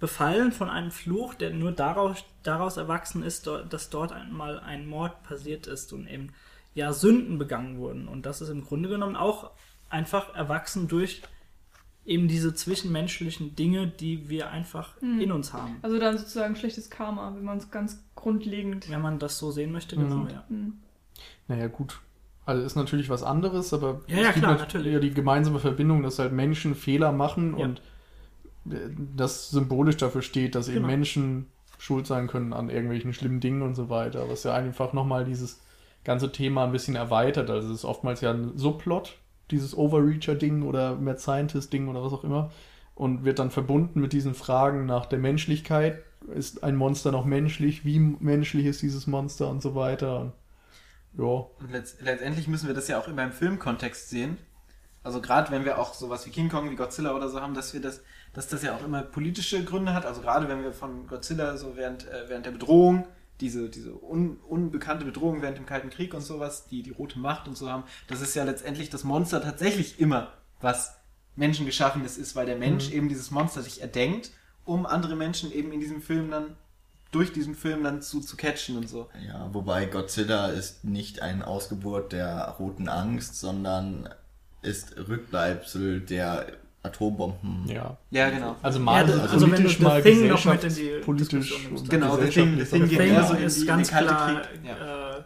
befallen 0.01 0.53
von 0.53 0.69
einem 0.69 0.91
Fluch, 0.91 1.35
der 1.35 1.51
nur 1.51 1.73
daraus, 1.73 2.25
daraus 2.43 2.77
erwachsen 2.77 3.23
ist, 3.23 3.47
dass 3.47 3.91
dort 3.91 4.13
einmal 4.13 4.59
ein 4.61 4.87
Mord 4.87 5.23
passiert 5.23 5.67
ist 5.67 5.93
und 5.93 6.07
eben 6.09 6.33
ja 6.75 6.93
Sünden 6.93 7.39
begangen 7.39 7.79
wurden. 7.79 8.09
Und 8.09 8.27
das 8.27 8.41
ist 8.41 8.49
im 8.49 8.65
Grunde 8.65 8.89
genommen 8.89 9.17
auch 9.17 9.53
einfach 9.95 10.35
erwachsen 10.35 10.89
durch 10.89 11.23
eben 12.05 12.29
diese 12.29 12.55
zwischenmenschlichen 12.55 13.57
Dinge, 13.57 13.87
die 13.89 14.29
wir 14.29 14.51
einfach 14.51 15.01
in 15.01 15.33
uns 15.33 15.55
haben. 15.55 15.77
Also 15.81 15.99
dann 15.99 16.19
sozusagen 16.19 16.55
schlechtes 16.55 16.91
Karma, 16.91 17.33
wenn 17.35 17.45
man 17.45 17.57
es 17.57 17.71
ganz 17.71 18.05
grundlegend. 18.15 18.91
Wenn 18.91 19.01
man 19.01 19.19
das 19.19 19.39
so 19.39 19.51
sehen 19.51 19.73
möchte, 19.73 19.97
Mhm. 19.99 20.03
genau, 20.09 20.27
ja. 20.29 20.45
Hm. 20.49 20.75
Naja, 21.49 21.69
gut. 21.69 22.01
Also 22.45 22.63
ist 22.63 22.77
natürlich 22.77 23.09
was 23.09 23.23
anderes, 23.23 23.73
aber 23.73 24.03
Ja, 24.07 24.17
ja, 24.17 24.29
es 24.29 24.35
gibt 24.35 24.39
klar, 24.41 24.53
nat- 24.53 24.61
natürlich. 24.61 24.93
ja 24.93 24.99
die 25.01 25.15
gemeinsame 25.15 25.61
Verbindung, 25.61 26.03
dass 26.03 26.19
halt 26.19 26.33
Menschen 26.33 26.75
Fehler 26.75 27.11
machen 27.11 27.57
Ja. 27.59 27.65
und 27.65 27.81
äh, 28.71 28.91
das 29.17 29.51
symbolisch 29.51 29.97
dafür 29.97 30.21
steht, 30.21 30.55
dass 30.57 30.69
eben 30.69 30.77
Genau. 30.77 30.89
Menschen 30.89 31.47
schuld 31.79 32.07
sein 32.07 32.27
können 32.27 32.53
an 32.53 32.69
irgendwelchen 32.69 33.15
schlimmen 33.15 33.41
Dingen 33.41 33.63
und 33.63 33.75
so 33.77 33.89
weiter, 33.89 34.29
was 34.29 34.43
ja 34.45 34.53
einfach 34.55 34.93
nochmal 34.93 35.25
dieses 35.25 35.63
ganze 36.05 36.31
Thema 36.33 36.65
ein 36.65 36.73
bisschen 36.73 36.97
erweitert. 36.97 37.49
Also 37.49 37.69
es 37.71 37.77
ist 37.79 37.85
oftmals 37.87 38.21
ja 38.21 38.31
ein 38.33 38.59
Subplot, 38.59 39.17
dieses 39.55 39.77
Overreacher-Ding 39.77 40.63
oder 40.63 40.97
Mad 40.97 41.19
Scientist-Ding 41.19 41.89
oder 41.89 42.03
was 42.03 42.13
auch 42.13 42.25
immer 42.25 42.51
und 42.95 43.25
wird 43.25 43.39
dann 43.39 43.51
verbunden 43.51 44.01
mit 44.01 44.13
diesen 44.13 44.35
Fragen 44.35 44.87
nach 44.87 45.07
der 45.07 45.19
Menschlichkeit. 45.19 46.03
Ist 46.35 46.63
ein 46.63 46.77
Monster 46.77 47.13
noch 47.13 47.25
menschlich? 47.25 47.85
Wie 47.85 47.99
menschlich 47.99 48.67
ist 48.67 48.83
dieses 48.83 49.07
Monster 49.07 49.49
und 49.49 49.63
so 49.63 49.75
weiter? 49.75 50.33
Ja, 51.17 51.25
Und 51.25 51.71
letzt, 51.71 52.01
letztendlich 52.01 52.49
müssen 52.49 52.67
wir 52.67 52.75
das 52.75 52.89
ja 52.89 52.99
auch 52.99 53.09
immer 53.09 53.25
im 53.25 53.33
Filmkontext 53.33 54.11
sehen. 54.11 54.39
Also 55.03 55.21
gerade 55.21 55.51
wenn 55.51 55.65
wir 55.65 55.79
auch 55.79 55.93
sowas 55.93 56.27
wie 56.27 56.31
King 56.31 56.49
Kong, 56.49 56.71
wie 56.71 56.77
Godzilla 56.77 57.15
oder 57.15 57.29
so 57.29 57.41
haben, 57.41 57.55
dass 57.55 57.75
wir 57.75 57.81
das, 57.81 58.03
dass 58.33 58.49
das 58.49 58.63
ja 58.63 58.75
auch 58.75 58.83
immer 58.83 59.03
politische 59.03 59.63
Gründe 59.65 59.93
hat. 59.93 60.07
Also 60.07 60.23
gerade 60.23 60.49
wenn 60.49 60.63
wir 60.63 60.73
von 60.73 61.07
Godzilla 61.07 61.57
so 61.59 61.77
während, 61.77 62.09
äh, 62.09 62.29
während 62.29 62.47
der 62.47 62.53
Bedrohung, 62.53 63.07
diese, 63.45 63.69
diese 63.69 63.93
un, 64.03 64.39
unbekannte 64.49 65.05
Bedrohung 65.05 65.43
während 65.43 65.59
dem 65.59 65.67
Kalten 65.67 65.91
Krieg 65.91 66.15
und 66.15 66.23
sowas, 66.23 66.67
die 66.67 66.83
die 66.83 66.93
rote 66.93 67.19
Macht 67.19 67.47
und 67.47 67.59
so 67.59 67.69
haben, 67.69 67.85
das 68.09 68.23
ist 68.23 68.35
ja 68.35 68.43
letztendlich 68.43 68.89
das 68.89 69.05
Monster 69.05 69.43
tatsächlich 69.43 70.01
immer 70.01 70.33
was 70.63 70.97
Menschengeschaffenes 71.37 72.17
ist, 72.17 72.35
weil 72.37 72.47
der 72.47 72.57
Mensch 72.57 72.91
eben 72.91 73.11
dieses 73.11 73.31
Monster 73.31 73.61
sich 73.61 73.83
erdenkt, 73.83 74.31
um 74.65 74.87
andere 74.87 75.15
Menschen 75.15 75.53
eben 75.53 75.73
in 75.73 75.81
diesem 75.81 76.01
Film 76.01 76.31
dann, 76.31 76.57
durch 77.11 77.35
diesen 77.35 77.55
Film 77.55 77.85
dann 77.85 78.01
zu, 78.01 78.21
zu 78.21 78.37
catchen 78.37 78.79
und 78.79 78.89
so. 78.89 79.11
Ja, 79.27 79.51
wobei 79.53 79.85
Godzilla 79.85 80.47
ist 80.47 80.85
nicht 80.85 81.21
ein 81.21 81.43
Ausgeburt 81.43 82.13
der 82.13 82.57
roten 82.59 82.89
Angst, 82.89 83.39
sondern 83.39 84.09
ist 84.63 84.97
Rückbleibsel 84.97 86.01
der 86.01 86.47
Atombomben. 86.85 87.65
ja. 87.67 87.97
Ja, 88.11 88.31
genau. 88.31 88.57
Also 88.63 88.79
mal 88.79 89.09
Ja, 89.09 89.13
so 89.15 89.21
also 89.23 89.47
politisch, 89.49 89.79
The 89.79 89.83
mal 89.83 90.03
Thing 90.03 90.29
noch 90.29 90.45
mit 90.45 90.65
in 90.65 90.75
die 90.75 90.91
nimmst, 91.07 91.53
und 91.71 91.91
Genau, 91.91 92.17
The 92.17 92.29
Thing, 92.29 92.59
The 92.59 92.65
Thing 92.65 92.89
geht 92.89 93.01
auch- 93.01 93.03
Thing 93.05 93.15
eher 93.15 93.25
so 93.25 93.35
in 93.35 93.43
ist 93.45 93.67
ganz 93.67 93.89
klar, 93.89 94.43
Krieg. 94.43 94.61
Ja. 94.65 95.17
äh, 95.19 95.23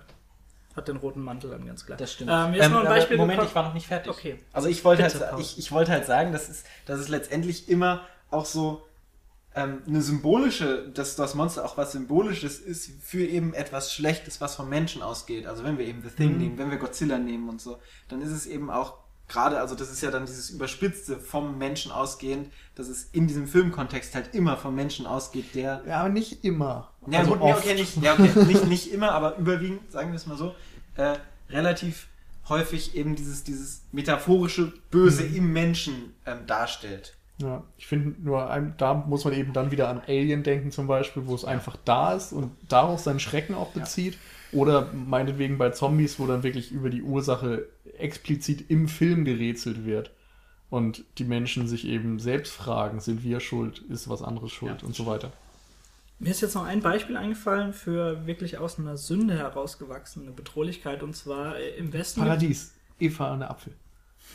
hat 0.76 0.86
den 0.88 0.96
roten 0.98 1.20
Mantel 1.22 1.50
dann 1.50 1.66
ganz 1.66 1.84
klar. 1.84 1.98
Das 1.98 2.12
stimmt. 2.12 2.30
Ähm, 2.32 2.52
mir 2.52 2.58
ist 2.62 2.70
noch 2.70 2.80
ein 2.80 2.86
Beispiel 2.86 3.16
Moment, 3.16 3.38
gekommen- 3.40 3.48
ich 3.50 3.54
war 3.56 3.62
noch 3.64 3.74
nicht 3.74 3.86
fertig. 3.88 4.12
Okay. 4.12 4.38
Also 4.52 4.68
ich 4.68 4.84
wollte 4.84 5.02
Bitte, 5.02 5.30
halt, 5.32 5.40
ich, 5.40 5.58
ich 5.58 5.72
wollte 5.72 5.90
halt 5.90 6.06
sagen, 6.06 6.32
dass 6.32 6.48
es, 6.48 6.62
dass 6.86 7.00
es 7.00 7.08
letztendlich 7.08 7.68
immer 7.68 8.02
auch 8.30 8.44
so 8.44 8.82
ähm, 9.56 9.82
eine 9.88 10.02
symbolische, 10.02 10.88
dass 10.94 11.16
das 11.16 11.34
Monster 11.34 11.64
auch 11.64 11.76
was 11.76 11.90
Symbolisches 11.90 12.60
ist 12.60 12.90
für 13.02 13.24
eben 13.26 13.54
etwas 13.54 13.92
Schlechtes, 13.92 14.40
was 14.40 14.54
vom 14.54 14.68
Menschen 14.68 15.02
ausgeht. 15.02 15.46
Also 15.48 15.64
wenn 15.64 15.78
wir 15.78 15.86
eben 15.86 16.02
The 16.02 16.10
Thing 16.10 16.34
Mhm. 16.34 16.38
nehmen, 16.38 16.58
wenn 16.58 16.70
wir 16.70 16.78
Godzilla 16.78 17.18
nehmen 17.18 17.48
und 17.48 17.60
so, 17.60 17.78
dann 18.08 18.22
ist 18.22 18.30
es 18.30 18.46
eben 18.46 18.70
auch 18.70 18.98
gerade, 19.28 19.60
also 19.60 19.74
das 19.74 19.90
ist 19.90 20.00
ja 20.02 20.10
dann 20.10 20.26
dieses 20.26 20.50
Überspitzte 20.50 21.18
vom 21.18 21.58
Menschen 21.58 21.92
ausgehend, 21.92 22.50
dass 22.74 22.88
es 22.88 23.04
in 23.12 23.26
diesem 23.26 23.46
Filmkontext 23.46 24.14
halt 24.14 24.34
immer 24.34 24.56
vom 24.56 24.74
Menschen 24.74 25.06
ausgeht, 25.06 25.54
der 25.54 25.82
Ja, 25.86 26.00
aber 26.00 26.08
nicht 26.08 26.44
immer. 26.44 26.90
ja, 27.08 27.20
also 27.20 27.32
gut, 27.32 27.40
oft. 27.42 27.58
okay, 27.64 27.74
nicht, 27.74 28.02
ja, 28.02 28.14
okay, 28.14 28.30
nicht, 28.46 28.66
nicht 28.66 28.92
immer, 28.92 29.12
aber 29.12 29.36
überwiegend, 29.36 29.90
sagen 29.92 30.10
wir 30.10 30.16
es 30.16 30.26
mal 30.26 30.36
so, 30.36 30.54
äh, 30.96 31.16
relativ 31.50 32.08
häufig 32.48 32.94
eben 32.94 33.14
dieses, 33.14 33.44
dieses 33.44 33.82
metaphorische 33.92 34.72
Böse 34.90 35.22
Mhm. 35.24 35.36
im 35.36 35.52
Menschen 35.52 36.14
ähm, 36.26 36.38
darstellt. 36.46 37.14
Ja, 37.40 37.62
ich 37.76 37.86
finde 37.86 38.20
nur, 38.20 38.72
da 38.78 38.94
muss 38.94 39.24
man 39.24 39.32
eben 39.34 39.52
dann 39.52 39.70
wieder 39.70 39.88
an 39.88 40.00
Alien 40.08 40.42
denken 40.42 40.72
zum 40.72 40.86
Beispiel, 40.88 41.26
wo 41.26 41.34
es 41.36 41.44
einfach 41.44 41.76
da 41.84 42.14
ist 42.14 42.32
und 42.32 42.50
daraus 42.68 43.04
seinen 43.04 43.20
Schrecken 43.20 43.54
auch 43.54 43.68
bezieht. 43.72 44.18
Oder 44.52 44.90
meinetwegen 44.92 45.58
bei 45.58 45.70
Zombies, 45.70 46.18
wo 46.18 46.26
dann 46.26 46.42
wirklich 46.42 46.72
über 46.72 46.90
die 46.90 47.02
Ursache 47.02 47.66
explizit 47.98 48.70
im 48.70 48.88
Film 48.88 49.24
gerätselt 49.24 49.84
wird. 49.84 50.10
Und 50.70 51.04
die 51.18 51.24
Menschen 51.24 51.66
sich 51.66 51.86
eben 51.86 52.18
selbst 52.18 52.52
fragen, 52.52 53.00
sind 53.00 53.22
wir 53.22 53.40
schuld, 53.40 53.78
ist 53.88 54.08
was 54.08 54.22
anderes 54.22 54.52
schuld 54.52 54.82
und 54.82 54.94
so 54.94 55.06
weiter. 55.06 55.32
Mir 56.18 56.30
ist 56.30 56.40
jetzt 56.40 56.54
noch 56.54 56.64
ein 56.64 56.80
Beispiel 56.80 57.16
eingefallen 57.16 57.72
für 57.72 58.26
wirklich 58.26 58.58
aus 58.58 58.78
einer 58.78 58.96
Sünde 58.96 59.34
herausgewachsene 59.38 60.32
Bedrohlichkeit 60.32 61.02
und 61.02 61.14
zwar 61.14 61.56
äh, 61.56 61.76
im 61.76 61.92
Westen 61.92 62.20
Paradies, 62.20 62.74
Eva 62.98 63.32
und 63.32 63.40
der 63.40 63.50
Apfel. 63.50 63.72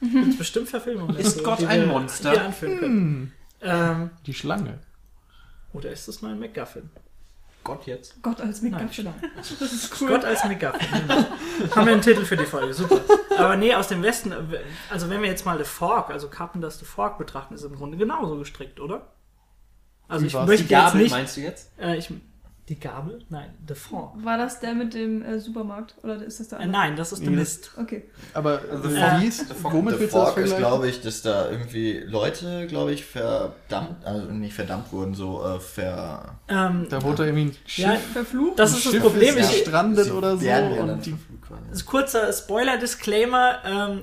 gibt 0.00 0.28
es 0.28 0.38
bestimmt 0.38 0.68
Verfilmungen. 0.68 1.16
Ist 1.16 1.36
dazu, 1.36 1.44
Gott 1.44 1.60
die 1.60 1.66
ein 1.66 1.80
wir 1.80 1.86
Monster? 1.86 2.30
Hier 2.30 2.44
anführen 2.44 2.78
können. 2.78 3.32
Ähm, 3.62 4.10
Die 4.26 4.34
Schlange. 4.34 4.78
oder 5.72 5.90
ist 5.90 6.06
das 6.08 6.22
nur 6.22 6.30
ein 6.30 6.38
MacGuffin? 6.38 6.90
Gott 7.68 7.86
jetzt. 7.86 8.22
Gott 8.22 8.40
als 8.40 8.62
McGuffin. 8.62 9.08
Das 9.36 9.50
ist 9.50 10.00
cool. 10.00 10.08
Gott 10.08 10.24
als 10.24 10.44
MacGuffin. 10.44 10.88
genau. 11.06 11.14
Haben 11.76 11.86
wir 11.86 11.92
einen 11.92 12.02
Titel 12.02 12.24
für 12.24 12.36
die 12.36 12.44
Folge, 12.44 12.74
super. 12.74 13.00
Aber 13.36 13.56
nee, 13.56 13.74
aus 13.74 13.88
dem 13.88 14.02
Westen, 14.02 14.32
also 14.90 15.10
wenn 15.10 15.22
wir 15.22 15.28
jetzt 15.28 15.44
mal 15.46 15.58
The 15.58 15.64
Fork, 15.64 16.10
also 16.10 16.28
Carpenter's 16.28 16.78
The 16.78 16.84
Fork 16.84 17.18
betrachten, 17.18 17.54
ist 17.54 17.62
im 17.62 17.76
Grunde 17.76 17.96
genauso 17.96 18.36
gestrickt, 18.36 18.80
oder? 18.80 19.08
Also 20.08 20.24
Wie 20.24 20.28
ich 20.28 20.34
möchte 20.34 20.64
Die 20.64 20.68
Gabel 20.70 21.00
jetzt 21.00 21.02
nicht... 21.02 21.10
meinst 21.10 21.36
du 21.36 21.40
jetzt? 21.42 21.70
Äh, 21.78 21.96
ich, 21.98 22.10
die 22.68 22.78
Gabel? 22.78 23.20
Nein, 23.30 23.48
The 23.66 23.74
Fork. 23.74 24.22
War 24.24 24.36
das 24.38 24.60
der 24.60 24.74
mit 24.74 24.92
dem 24.94 25.22
äh, 25.22 25.38
Supermarkt? 25.40 25.94
Oder 26.02 26.22
ist 26.22 26.38
das 26.40 26.48
der 26.48 26.58
Äh, 26.58 26.62
andere? 26.64 26.82
nein, 26.82 26.96
das 26.96 27.12
ist 27.12 27.20
The 27.20 27.30
Nee. 27.30 27.36
Mist. 27.36 27.70
Okay. 27.76 28.04
Aber 28.34 28.60
Also 28.70 28.88
äh, 28.90 29.00
Fork- 29.00 29.20
wie 29.22 29.26
ist, 29.26 29.48
The 29.48 29.54
Fork- 29.54 29.74
womit 29.74 29.94
The 29.94 30.00
willst 30.00 30.14
du 30.14 30.18
das 30.18 30.28
Fork 30.34 30.44
ist, 30.44 30.56
glaube 30.56 30.88
ich, 30.88 31.00
dass 31.00 31.22
da 31.22 31.50
irgendwie 31.50 31.98
Leute, 32.00 32.66
glaube 32.66 32.92
ich, 32.92 33.04
verdammt, 33.04 34.04
also 34.04 34.30
nicht 34.30 34.54
verdammt 34.54 34.92
wurden, 34.92 35.14
so 35.14 35.42
äh, 35.44 35.58
ver... 35.60 36.38
Ähm, 36.48 36.86
Da 36.90 37.02
wurde 37.02 37.24
irgendwie 37.26 37.46
ein 37.46 37.56
Schiff, 37.66 37.84
ja, 37.84 37.94
Verflucht? 37.94 38.58
das 38.58 38.72
ein 38.72 38.76
ist 38.76 38.84
das 38.86 38.92
Schiff 38.92 39.02
Problem. 39.02 39.36
ist 39.38 39.50
gestrandet 39.50 40.04
Sie 40.04 40.10
oder 40.12 40.36
so. 40.36 40.44
ja 40.46 40.58
Und 40.68 41.06
die, 41.06 41.14
ist 41.72 41.86
kurzer 41.86 42.32
Spoiler-Disclaimer. 42.32 43.58
Ähm, 43.64 44.00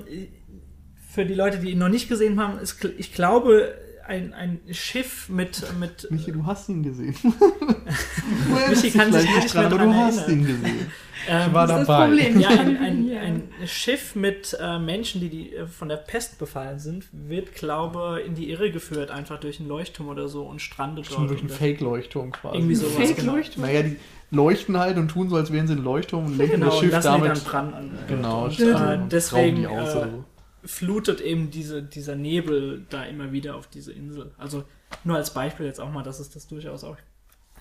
für 1.12 1.24
die 1.24 1.34
Leute, 1.34 1.58
die 1.58 1.70
ihn 1.70 1.78
noch 1.78 1.88
nicht 1.88 2.08
gesehen 2.08 2.38
haben, 2.40 2.58
ist, 2.58 2.84
ich 2.98 3.14
glaube, 3.14 3.74
ein, 4.06 4.32
ein 4.34 4.60
Schiff 4.72 5.28
mit, 5.28 5.62
mit 5.78 6.10
Michi, 6.10 6.32
du 6.32 6.46
hast 6.46 6.68
ihn 6.68 6.82
gesehen. 6.82 7.14
Michi 8.68 8.90
kann 8.90 9.12
sich 9.12 9.24
nicht 9.34 9.54
mehr 9.54 9.66
aber 9.66 9.76
dran 9.76 9.88
du 9.88 9.94
hast 9.94 10.18
erinnern. 10.28 10.38
ihn 10.40 10.46
gesehen. 10.46 10.86
ähm, 11.28 11.42
Ich 11.48 11.52
war 11.54 11.66
das 11.66 11.80
ist 11.80 11.80
das 11.80 11.86
dabei. 11.88 12.06
Problem. 12.06 12.40
ja, 12.40 12.48
ein, 12.50 12.76
ein, 12.80 13.10
ein 13.18 13.42
Schiff 13.66 14.14
mit 14.14 14.56
äh, 14.60 14.78
Menschen, 14.78 15.20
die, 15.20 15.28
die 15.28 15.54
äh, 15.54 15.66
von 15.66 15.88
der 15.88 15.96
Pest 15.96 16.38
befallen 16.38 16.78
sind, 16.78 17.04
wird, 17.12 17.54
glaube 17.54 18.20
in 18.26 18.34
die 18.34 18.50
Irre 18.50 18.70
geführt, 18.70 19.10
einfach 19.10 19.40
durch 19.40 19.60
einen 19.60 19.68
Leuchtturm 19.68 20.08
oder 20.08 20.28
so 20.28 20.44
und 20.44 20.60
strandet 20.60 21.06
Schon 21.06 21.16
dort. 21.18 21.30
durch 21.30 21.40
einen 21.40 21.50
Fake-Leuchtturm 21.50 22.32
quasi. 22.32 22.56
Irgendwie 22.56 22.74
sowas. 22.74 22.94
genau. 22.96 23.06
Fake-Leuchtturm? 23.06 23.62
Naja, 23.64 23.82
die 23.82 23.96
leuchten 24.30 24.78
halt 24.78 24.96
und 24.98 25.08
tun 25.08 25.28
so, 25.28 25.36
als 25.36 25.52
wären 25.52 25.66
sie 25.66 25.74
ein 25.74 25.84
Leuchtturm 25.84 26.26
und 26.26 26.36
lenken 26.38 26.54
Genau, 26.60 26.66
das 26.66 26.74
und 26.82 26.90
Schiff 26.90 27.02
damit. 27.02 27.30
dann 27.30 27.40
branden. 27.40 27.98
Genau, 28.08 28.44
Und, 28.46 28.60
äh, 28.60 28.70
rauben 28.72 29.08
deswegen 29.08 29.56
die 29.56 29.66
aus 29.66 29.94
äh, 29.94 29.98
oder 29.98 30.08
so. 30.10 30.24
Flutet 30.66 31.20
eben 31.20 31.50
diese, 31.50 31.82
dieser 31.82 32.16
Nebel 32.16 32.86
da 32.90 33.04
immer 33.04 33.32
wieder 33.32 33.56
auf 33.56 33.68
diese 33.68 33.92
Insel. 33.92 34.34
Also 34.36 34.64
nur 35.04 35.16
als 35.16 35.32
Beispiel 35.32 35.66
jetzt 35.66 35.80
auch 35.80 35.90
mal, 35.90 36.02
dass 36.02 36.18
es 36.18 36.30
das 36.30 36.46
durchaus 36.46 36.84
auch 36.84 36.96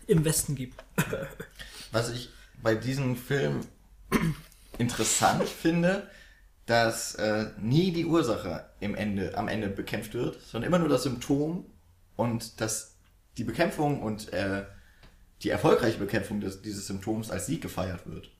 im 0.08 0.26
Westen 0.26 0.56
gibt. 0.56 0.84
Was 1.91 2.12
ich 2.12 2.30
bei 2.62 2.76
diesem 2.76 3.16
Film 3.16 3.62
interessant 4.78 5.47
finde, 5.47 6.08
dass 6.66 7.16
äh, 7.16 7.51
nie 7.60 7.91
die 7.91 8.06
Ursache 8.06 8.66
im 8.80 8.95
Ende, 8.95 9.38
am 9.38 9.47
Ende 9.47 9.70
bekämpft 9.70 10.14
wird, 10.14 10.41
sondern 10.41 10.68
immer 10.68 10.80
nur 10.80 10.89
das 10.89 11.03
Symptom 11.03 11.66
und 12.16 12.60
dass 12.60 12.95
die 13.38 13.43
Bekämpfung 13.43 14.01
und 14.01 14.34
äh, 14.34 14.66
die 15.43 15.49
erfolgreiche 15.49 15.99
Bekämpfung 15.99 16.39
des, 16.39 16.62
dieses 16.62 16.88
Symptoms 16.88 17.30
als 17.30 17.45
Sieg 17.45 17.62
gefeiert 17.62 18.08
wird. 18.08 18.32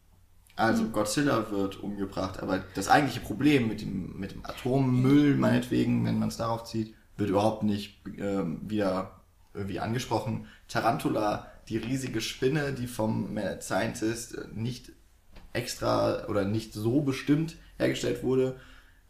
Also 0.56 0.86
Godzilla 0.86 1.51
wird 1.51 1.82
umgebracht, 1.82 2.41
aber 2.41 2.64
das 2.76 2.88
eigentliche 2.88 3.20
Problem 3.20 3.68
mit 3.68 3.82
dem, 3.82 4.18
mit 4.18 4.32
dem 4.32 4.45
Atommüll, 4.45 5.36
meinetwegen, 5.36 6.06
wenn 6.06 6.18
man 6.18 6.30
es 6.30 6.38
darauf 6.38 6.64
zieht, 6.64 6.95
wird 7.18 7.30
überhaupt 7.30 7.64
nicht 7.64 8.01
ähm, 8.18 8.62
wieder 8.64 9.22
irgendwie 9.53 9.80
angesprochen. 9.80 10.47
Tarantula, 10.68 11.51
die 11.68 11.78
riesige 11.78 12.22
Spinne, 12.22 12.74
die 12.74 12.88
vom 12.88 13.34
Mad 13.34 13.62
Scientist 13.62 14.38
nicht 14.53 14.91
extra 15.53 16.28
oder 16.28 16.45
nicht 16.45 16.74
so 16.74 17.01
bestimmt 17.01 17.56
hergestellt 17.78 18.24
wurde. 18.24 18.56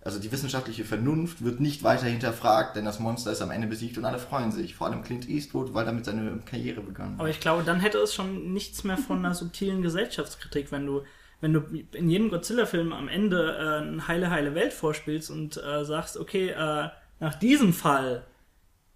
Also 0.02 0.20
die 0.20 0.32
wissenschaftliche 0.32 0.86
Vernunft 0.86 1.44
wird 1.44 1.60
nicht 1.60 1.82
weiter 1.82 2.06
hinterfragt, 2.06 2.76
denn 2.76 2.86
das 2.86 3.00
Monster 3.00 3.32
ist 3.32 3.42
am 3.42 3.50
Ende 3.50 3.66
besiegt 3.66 3.98
und 3.98 4.06
alle 4.06 4.20
freuen 4.20 4.52
sich. 4.52 4.76
Vor 4.76 4.86
allem 4.86 5.04
Clint 5.04 5.28
Eastwood, 5.28 5.74
weil 5.74 5.84
damit 5.84 6.06
seine 6.06 6.40
Karriere 6.46 6.82
begann. 6.82 7.16
Aber 7.18 7.30
ich 7.30 7.40
glaube, 7.40 7.64
dann 7.64 7.80
hätte 7.80 7.98
es 7.98 8.14
schon 8.14 8.54
nichts 8.54 8.84
mehr 8.84 8.98
von 8.98 9.18
einer 9.18 9.34
subtilen 9.34 9.82
Gesellschaftskritik, 9.82 10.72
wenn 10.72 10.86
du, 10.86 11.02
wenn 11.42 11.54
du 11.54 11.62
in 11.94 12.10
jedem 12.10 12.30
Godzilla-Film 12.30 12.94
am 12.94 13.08
Ende 13.08 13.58
äh, 13.58 13.88
eine 13.88 14.08
heile, 14.08 14.30
heile 14.30 14.56
Welt 14.56 14.74
vorspielst 14.74 15.30
und 15.32 15.58
äh, 15.58 15.86
sagst, 15.86 16.18
okay, 16.18 16.50
äh, 16.50 16.90
nach 17.20 17.36
diesem 17.36 17.74
Fall 17.74 18.24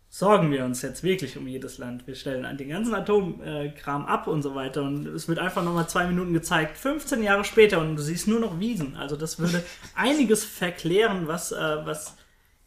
sorgen 0.10 0.52
wir 0.52 0.66
uns 0.66 0.82
jetzt 0.82 1.04
wirklich 1.04 1.38
um 1.38 1.48
jedes 1.48 1.78
Land. 1.78 2.08
Wir 2.08 2.16
stellen 2.16 2.58
den 2.58 2.70
ganzen 2.70 2.96
Atomkram 2.96 4.06
ab 4.06 4.28
und 4.28 4.42
so 4.42 4.56
weiter. 4.56 4.82
Und 4.82 5.06
es 5.08 5.28
wird 5.28 5.38
einfach 5.40 5.64
nochmal 5.64 5.88
zwei 5.88 6.08
Minuten 6.08 6.34
gezeigt, 6.34 6.78
15 6.78 7.22
Jahre 7.22 7.44
später 7.44 7.80
und 7.80 7.96
du 7.96 8.02
siehst 8.02 8.28
nur 8.28 8.40
noch 8.40 8.60
Wiesen. 8.60 8.96
Also 8.98 9.16
das 9.16 9.38
würde 9.38 9.64
einiges 9.96 10.44
verklären, 10.44 11.28
was, 11.28 11.52
äh, 11.52 11.86
was, 11.86 12.16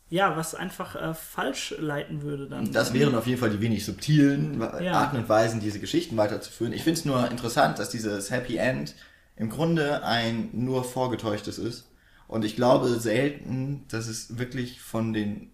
ja, 0.09 0.37
was 0.37 0.55
einfach 0.55 0.95
äh, 0.95 1.15
falsch 1.15 1.75
leiten 1.79 2.23
würde 2.23 2.47
dann. 2.47 2.71
Das 2.71 2.95
wären 2.95 3.15
auf 3.17 3.27
jeden 3.27 3.41
Fall 3.41 3.51
die 3.51 3.61
wenig 3.61 3.85
subtilen 3.85 4.61
Ja. 4.81 4.93
Arten 4.93 5.17
und 5.17 5.29
Weisen, 5.29 5.59
diese 5.59 5.81
Geschichten 5.81 6.17
weiterzuführen. 6.17 6.73
Ich 6.73 6.85
finde 6.85 7.01
es 7.01 7.05
nur 7.05 7.29
interessant, 7.29 7.81
dass 7.81 7.91
dieses 7.91 8.31
Happy 8.31 8.57
End 8.57 8.95
im 9.37 9.51
Grunde 9.51 10.05
ein 10.05 10.51
nur 10.53 10.85
vorgetäuschtes 10.85 11.59
ist. 11.59 11.89
Und 12.29 12.45
ich 12.45 12.57
glaube 12.57 12.89
selten, 12.89 13.85
dass 13.89 14.07
es 14.07 14.39
wirklich 14.39 14.81
von 14.81 15.13
den 15.13 15.51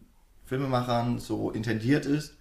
Filmemachern 0.46 1.18
so 1.18 1.50
intendiert 1.50 2.06
ist, 2.06 2.36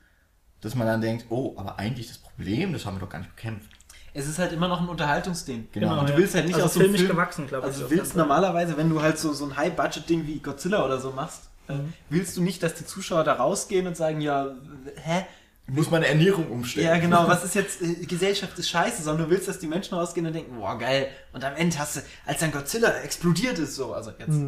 dass 0.61 0.75
man 0.75 0.87
dann 0.87 1.01
denkt, 1.01 1.25
oh, 1.29 1.53
aber 1.57 1.79
eigentlich 1.79 2.07
das 2.07 2.17
Problem, 2.17 2.73
das 2.73 2.85
haben 2.85 2.97
wir 2.97 3.01
doch 3.01 3.09
gar 3.09 3.19
nicht 3.19 3.35
bekämpft. 3.35 3.71
Es 4.13 4.27
ist 4.27 4.39
halt 4.39 4.51
immer 4.51 4.67
noch 4.67 4.81
ein 4.81 4.89
Unterhaltungsding. 4.89 5.67
Genau. 5.71 5.99
Und 5.99 6.09
du 6.09 6.13
ja. 6.13 6.17
willst 6.17 6.33
halt 6.33 6.45
nicht 6.45 6.55
also 6.55 6.65
aus 6.65 6.75
einem 6.75 6.83
filmisch 6.83 7.01
Film 7.01 7.11
gewachsen, 7.11 7.47
glaube 7.47 7.67
ich. 7.67 7.75
Also 7.75 7.89
willst 7.91 8.15
normalerweise, 8.15 8.75
wenn 8.75 8.89
du 8.89 9.01
halt 9.01 9.19
so, 9.19 9.33
so 9.33 9.45
ein 9.45 9.55
High-Budget-Ding 9.55 10.25
wie 10.25 10.39
Godzilla 10.39 10.83
oder 10.83 10.99
so 10.99 11.11
machst, 11.11 11.49
äh, 11.67 11.73
willst 12.09 12.35
du 12.37 12.41
nicht, 12.41 12.63
dass 12.63 12.73
die 12.73 12.85
Zuschauer 12.85 13.23
da 13.23 13.33
rausgehen 13.33 13.85
und 13.85 13.95
sagen, 13.95 14.21
ja, 14.21 14.55
hä? 15.03 15.25
Muss 15.67 15.91
meine 15.91 16.07
Ernährung 16.07 16.47
umstellen. 16.49 16.87
Ja, 16.87 16.97
genau, 16.97 17.27
was 17.27 17.43
ist 17.43 17.55
jetzt, 17.55 17.81
äh, 17.81 18.05
Gesellschaft 18.05 18.57
ist 18.57 18.69
scheiße, 18.69 19.03
sondern 19.03 19.25
du 19.25 19.31
willst, 19.31 19.47
dass 19.47 19.59
die 19.59 19.67
Menschen 19.67 19.95
rausgehen 19.95 20.25
und 20.25 20.33
denken, 20.33 20.55
boah, 20.55 20.77
geil. 20.77 21.09
Und 21.33 21.43
am 21.43 21.55
Ende 21.55 21.77
hast 21.77 21.97
du, 21.97 22.01
als 22.25 22.39
dann 22.39 22.51
Godzilla 22.51 22.89
explodiert 23.01 23.59
ist, 23.59 23.75
so, 23.75 23.93
also 23.93 24.11
jetzt 24.17 24.39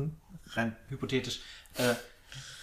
rein 0.55 0.75
hypothetisch, 0.87 1.41
äh, 1.75 1.93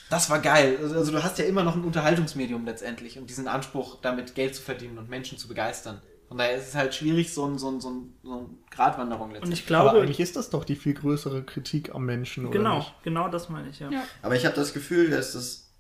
das 0.09 0.31
war 0.31 0.39
geil. 0.39 0.79
Also 0.81 0.95
also 0.97 1.13
du 1.13 1.23
hast 1.23 1.39
ja 1.39 1.45
immer 1.45 1.65
noch 1.65 1.75
ein 1.75 1.85
Unterhaltungsmedium 1.85 2.65
letztendlich 2.65 3.19
und 3.19 3.29
diesen 3.29 3.49
Anspruch, 3.49 4.01
damit 4.01 4.35
Geld 4.35 4.55
zu 4.55 4.63
verdienen 4.63 4.99
und 4.99 5.11
Menschen 5.11 5.37
zu 5.37 5.49
begeistern. 5.49 6.01
Von 6.29 6.39
daher 6.39 6.57
ist 6.57 6.69
es 6.69 6.75
halt 6.75 6.95
schwierig, 6.95 7.33
so 7.33 7.47
ein, 7.47 7.59
so 7.59 7.71
ein, 7.71 7.81
so 7.81 7.91
ein, 7.91 8.15
so 8.23 8.35
ein 8.41 8.59
Gratwanderung 8.71 9.29
Und 9.29 9.35
letztendlich. 9.35 9.61
ich 9.65 9.75
Aber 9.75 9.91
glaube, 9.91 10.03
eigentlich 10.03 10.21
ist 10.21 10.35
das 10.35 10.51
doch 10.51 10.65
die 10.65 10.75
viel 10.75 10.95
größere 10.95 11.45
Kritik 11.45 11.95
am 11.95 12.05
Menschen, 12.05 12.47
oder 12.47 12.59
genau, 12.59 12.79
nicht? 12.79 12.95
genau 13.05 13.29
das 13.29 13.49
meine 13.49 13.69
ich, 13.69 13.79
ja. 13.79 13.91
Ja. 13.91 14.03
Aber 14.23 14.35
ich 14.35 14.45
habe 14.45 14.57
das 14.57 14.73
Gefühl, 14.73 15.11
dass 15.11 15.35
das 15.35 15.71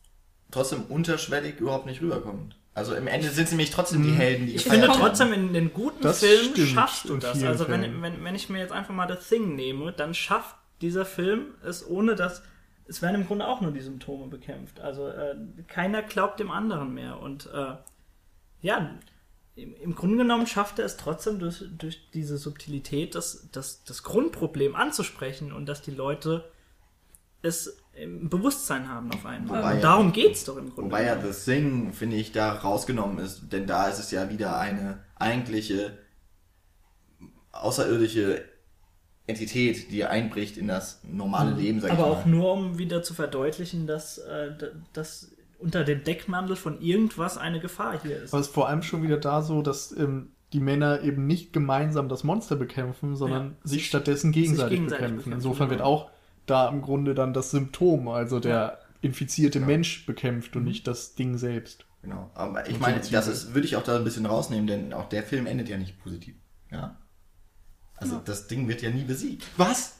trotzdem 0.52 0.84
unterschwellig 0.84 1.58
überhaupt 1.58 1.86
nicht 1.86 2.00
rüberkommt. 2.00 2.56
Also 2.76 2.94
im 2.94 3.06
Ende 3.06 3.30
sind 3.30 3.44
es 3.44 3.50
nämlich 3.52 3.70
trotzdem 3.70 4.02
die 4.02 4.12
Helden, 4.12 4.46
die 4.46 4.56
Ich 4.56 4.64
finde 4.64 4.88
trotzdem, 4.88 5.32
in 5.32 5.54
den 5.54 5.72
guten 5.72 6.02
Das 6.02 6.20
Filmen 6.20 6.50
stimmt, 6.52 6.68
schaffst 6.68 7.08
du 7.08 7.16
das. 7.16 7.42
Also 7.42 7.68
wenn, 7.68 8.02
wenn, 8.02 8.22
wenn 8.22 8.34
ich 8.34 8.50
mir 8.50 8.58
jetzt 8.58 8.72
einfach 8.72 8.92
mal 8.92 9.08
The 9.08 9.16
Thing 9.16 9.56
nehme, 9.56 9.92
dann 9.92 10.12
schafft 10.12 10.56
dieser 10.82 11.06
Film 11.06 11.54
es 11.64 11.88
ohne 11.88 12.14
dass 12.16 12.42
es 12.86 13.00
werden 13.00 13.22
im 13.22 13.26
Grunde 13.26 13.46
auch 13.46 13.62
nur 13.62 13.72
die 13.72 13.80
Symptome 13.80 14.26
bekämpft. 14.26 14.80
Also 14.80 15.08
äh, 15.08 15.34
keiner 15.68 16.02
glaubt 16.02 16.38
dem 16.38 16.50
anderen 16.50 16.92
mehr. 16.92 17.18
Und 17.18 17.46
äh, 17.46 17.76
ja, 18.60 18.90
im, 19.54 19.74
im 19.74 19.94
Grunde 19.94 20.18
genommen 20.18 20.46
schafft 20.46 20.78
er 20.78 20.84
es 20.84 20.98
trotzdem 20.98 21.38
durch, 21.38 21.64
durch 21.78 22.10
diese 22.12 22.36
Subtilität, 22.36 23.14
das, 23.14 23.48
das, 23.52 23.84
das 23.84 24.02
Grundproblem 24.02 24.76
anzusprechen 24.76 25.50
und 25.50 25.64
dass 25.64 25.80
die 25.80 25.92
Leute 25.92 26.44
es 27.40 27.78
Bewusstsein 28.28 28.88
haben 28.88 29.11
auf 29.12 29.24
einmal. 29.24 29.59
Wobei 29.61 29.80
darum 29.80 30.12
geht's 30.12 30.44
doch 30.44 30.57
im 30.59 30.66
Grunde. 30.66 30.82
Wobei 30.90 31.05
ja. 31.05 31.18
The 31.20 31.32
Thing, 31.32 31.92
finde 31.92 32.16
ich, 32.16 32.32
da 32.32 32.53
rausgenommen 32.53 33.18
ist, 33.18 33.51
denn 33.53 33.66
da 33.66 33.88
ist 33.88 33.99
es 33.99 34.11
ja 34.11 34.28
wieder 34.28 34.59
eine 34.59 35.03
eigentliche 35.16 35.97
außerirdische 37.53 38.44
Entität, 39.26 39.90
die 39.90 40.05
einbricht 40.05 40.57
in 40.57 40.68
das 40.68 41.01
normale 41.05 41.53
Leben, 41.55 41.80
sag 41.80 41.90
Aber 41.92 42.01
ich 42.01 42.07
auch 42.07 42.24
mal. 42.26 42.30
nur, 42.30 42.53
um 42.53 42.78
wieder 42.78 43.03
zu 43.03 43.14
verdeutlichen, 43.14 43.86
dass, 43.86 44.18
äh, 44.18 44.53
dass 44.92 45.32
unter 45.59 45.82
dem 45.84 46.05
Deckmantel 46.05 46.55
von 46.55 46.80
irgendwas 46.80 47.38
eine 47.38 47.61
Gefahr 47.61 48.01
hier 48.03 48.22
ist. 48.22 48.32
Aber 48.32 48.40
es 48.40 48.49
ist 48.49 48.55
vor 48.55 48.68
allem 48.68 48.82
schon 48.82 49.03
wieder 49.03 49.16
da 49.16 49.42
so, 49.42 49.62
dass 49.62 49.90
ähm, 49.97 50.32
die 50.53 50.61
Männer 50.61 51.01
eben 51.03 51.26
nicht 51.26 51.53
gemeinsam 51.53 52.09
das 52.09 52.22
Monster 52.22 52.55
bekämpfen, 52.57 53.16
sondern 53.16 53.42
Ja, 53.47 53.55
sich 53.64 53.70
sich- 53.80 53.86
stattdessen 53.88 54.30
gegenseitig, 54.32 54.76
gegenseitig 54.76 55.01
bekämpfen. 55.07 55.16
bekämpfen, 55.30 55.32
Insofern 55.32 55.70
wird 55.70 55.78
genau. 55.80 55.90
auch 55.90 56.11
da 56.47 56.68
im 56.68 56.82
Grunde 56.82 57.14
dann 57.14 57.32
das 57.32 57.51
Symptom, 57.51 58.09
also 58.09 58.40
der 58.40 58.78
infizierte 59.01 59.61
Mensch 59.61 60.07
bekämpft 60.07 60.57
und 60.57 60.64
nicht 60.64 60.86
das 60.86 61.14
Ding 61.14 61.38
selbst. 61.38 61.86
Genau. 62.03 62.30
Aber 62.34 62.68
ich 62.68 62.78
meine, 62.78 63.01
das 63.01 63.26
ist, 63.26 63.55
würde 63.55 63.66
ich 63.66 63.76
auch 63.76 63.82
da 63.82 63.97
ein 63.97 64.05
bisschen 64.05 64.26
rausnehmen, 64.26 64.66
denn 64.66 64.92
auch 64.92 65.09
der 65.09 65.22
Film 65.22 65.47
endet 65.47 65.68
ja 65.68 65.76
nicht 65.76 66.01
positiv. 66.03 66.36
Ja. 66.70 66.97
Also 67.97 68.20
das 68.24 68.47
Ding 68.47 68.68
wird 68.68 68.82
ja 68.82 68.90
nie 68.90 69.05
besiegt. 69.05 69.44
Was? 69.57 69.97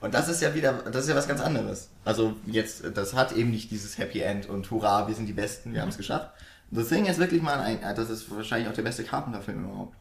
Und 0.00 0.14
das 0.14 0.28
ist 0.28 0.42
ja 0.42 0.54
wieder, 0.54 0.72
das 0.72 1.04
ist 1.04 1.10
ja 1.10 1.14
was 1.14 1.28
ganz 1.28 1.40
anderes. 1.40 1.90
Also 2.04 2.34
jetzt, 2.46 2.84
das 2.96 3.14
hat 3.14 3.32
eben 3.32 3.50
nicht 3.50 3.70
dieses 3.70 3.98
Happy 3.98 4.20
End 4.20 4.48
und 4.48 4.68
Hurra, 4.70 5.06
wir 5.06 5.14
sind 5.14 5.26
die 5.26 5.32
Besten, 5.32 5.74
wir 5.74 5.82
haben 5.82 5.90
es 5.90 5.96
geschafft. 5.96 6.32
The 6.72 6.82
Thing 6.82 7.06
ist 7.06 7.18
wirklich 7.18 7.42
mal 7.42 7.60
ein, 7.60 7.80
das 7.94 8.10
ist 8.10 8.34
wahrscheinlich 8.34 8.68
auch 8.68 8.74
der 8.74 8.82
beste 8.82 9.04
Carpenter-Film 9.04 9.64
überhaupt. 9.64 9.96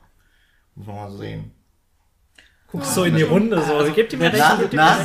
Muss 0.74 0.88
man 0.88 0.96
mal 0.96 1.12
so 1.12 1.18
sehen. 1.18 1.52
Guckst 2.72 2.96
so 2.96 3.04
in 3.04 3.16
die 3.16 3.24
Runde, 3.24 3.62
so. 3.62 3.76
Also, 3.76 3.92
gebt 3.92 4.14
ihm 4.14 4.20
mir 4.20 4.32
recht. 4.32 4.38
Na, 4.40 4.56
gebt 4.56 4.74
na. 4.74 4.98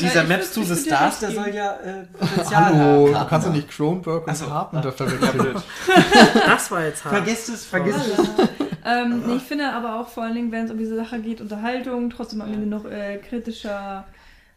Dieser 0.00 0.24
Maps 0.24 0.52
to 0.52 0.62
the 0.62 0.76
Stars, 0.76 1.18
der 1.18 1.32
soll 1.32 1.48
ja 1.52 1.72
äh, 1.74 2.04
Potenzial 2.16 2.64
Hallo, 2.66 3.06
haben. 3.06 3.24
du 3.24 3.28
kannst 3.28 3.46
doch 3.48 3.52
nicht 3.52 3.68
Cronenberg 3.68 4.26
und 4.26 4.36
so. 4.36 4.46
Carpenter 4.46 4.88
Ja, 4.88 4.92
verwechseln. 4.92 5.62
Das 6.46 6.70
war 6.70 6.84
jetzt 6.84 7.04
hart. 7.04 7.14
Vergesst 7.16 7.48
es, 7.48 7.64
vergesst 7.64 8.00
es. 8.18 8.28
Ähm, 8.84 9.22
nee, 9.26 9.36
ich 9.36 9.42
finde 9.44 9.70
aber 9.72 10.00
auch 10.00 10.08
vor 10.08 10.24
allen 10.24 10.34
Dingen, 10.34 10.50
wenn 10.50 10.64
es 10.64 10.72
um 10.72 10.76
diese 10.76 10.96
Sache 10.96 11.20
geht, 11.20 11.40
Unterhaltung, 11.40 12.10
trotzdem 12.10 12.40
am 12.40 12.52
Ende 12.52 12.66
noch 12.66 12.84
äh, 12.84 13.18
kritischer, 13.18 14.08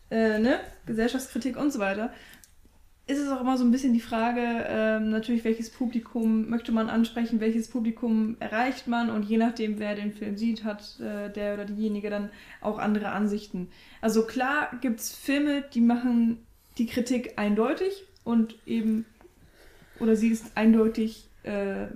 äh, 0.10 0.39
ne, 0.39 0.60
Gesellschaftskritik 0.88 1.58
und 1.58 1.72
so 1.72 1.78
weiter, 1.78 2.10
ist 3.08 3.20
es 3.20 3.30
auch 3.30 3.41
immer 3.41 3.58
so 3.58 3.64
ein 3.64 3.72
bisschen 3.72 3.93
die 3.93 3.99
Frage, 3.99 4.41
ähm, 4.68 5.12
natürlich, 5.12 5.43
welches 5.43 5.70
Publikum 5.70 6.49
möchte 6.49 6.72
man 6.72 6.89
ansprechen, 6.89 7.39
welches 7.39 7.68
Publikum 7.68 8.36
erreicht 8.39 8.88
man 8.88 9.12
und 9.12 9.24
je 9.24 9.38
nachdem, 9.38 9.78
wer 9.78 9.95
den 9.95 10.12
Film 10.12 10.38
sieht, 10.38 10.64
hat 10.64 10.99
äh, 10.99 11.32
der 11.32 11.53
oder 11.53 11.66
diejenige 11.66 12.10
dann 12.10 12.32
auch 12.62 12.80
andere 12.80 13.10
Ansichten. 13.10 13.70
Also 14.01 14.26
klar 14.26 14.72
gibt 14.82 15.01
es 15.01 15.16
Filme, 15.16 15.64
die 15.74 15.82
machen 15.82 16.45
die 16.80 16.88
Kritik 16.88 17.34
eindeutig 17.38 18.06
und 18.24 18.56
eben, 18.66 19.06
oder 19.99 20.16
sie 20.16 20.30
ist 20.30 20.58
eindeutig 20.58 21.30
äh, 21.43 21.88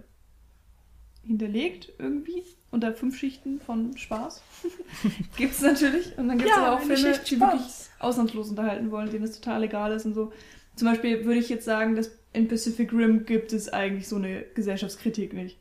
hinterlegt 1.26 1.92
irgendwie 1.98 2.44
unter 2.72 2.94
fünf 2.94 3.18
Schichten 3.18 3.60
von 3.60 3.98
Spaß. 3.98 4.44
gibt 5.38 5.54
es 5.54 5.62
natürlich. 5.62 6.18
Und 6.18 6.28
dann 6.28 6.38
gibt 6.38 6.52
es 6.52 6.56
Ja, 6.56 6.68
aber 6.68 6.76
auch 6.76 6.82
Filme, 6.82 7.20
die 7.28 7.40
wirklich 7.40 7.90
ausnahmslos 7.98 8.50
unterhalten 8.50 8.92
wollen, 8.92 9.10
denen 9.10 9.26
es 9.26 9.40
total 9.40 9.64
egal 9.64 9.92
ist 9.92 10.06
und 10.06 10.14
so. 10.14 10.32
Zum 10.80 10.88
Beispiel 10.88 11.26
würde 11.26 11.42
ich 11.42 11.50
jetzt 11.50 11.66
sagen, 11.66 11.98
dass 11.98 12.10
in 12.32 12.48
Pacific 12.48 12.94
Rim 12.94 13.26
gibt 13.26 13.52
es 13.52 13.68
eigentlich 13.68 14.08
so 14.08 14.16
eine 14.16 14.46
Gesellschaftskritik 14.56 15.34
nicht. 15.34 15.58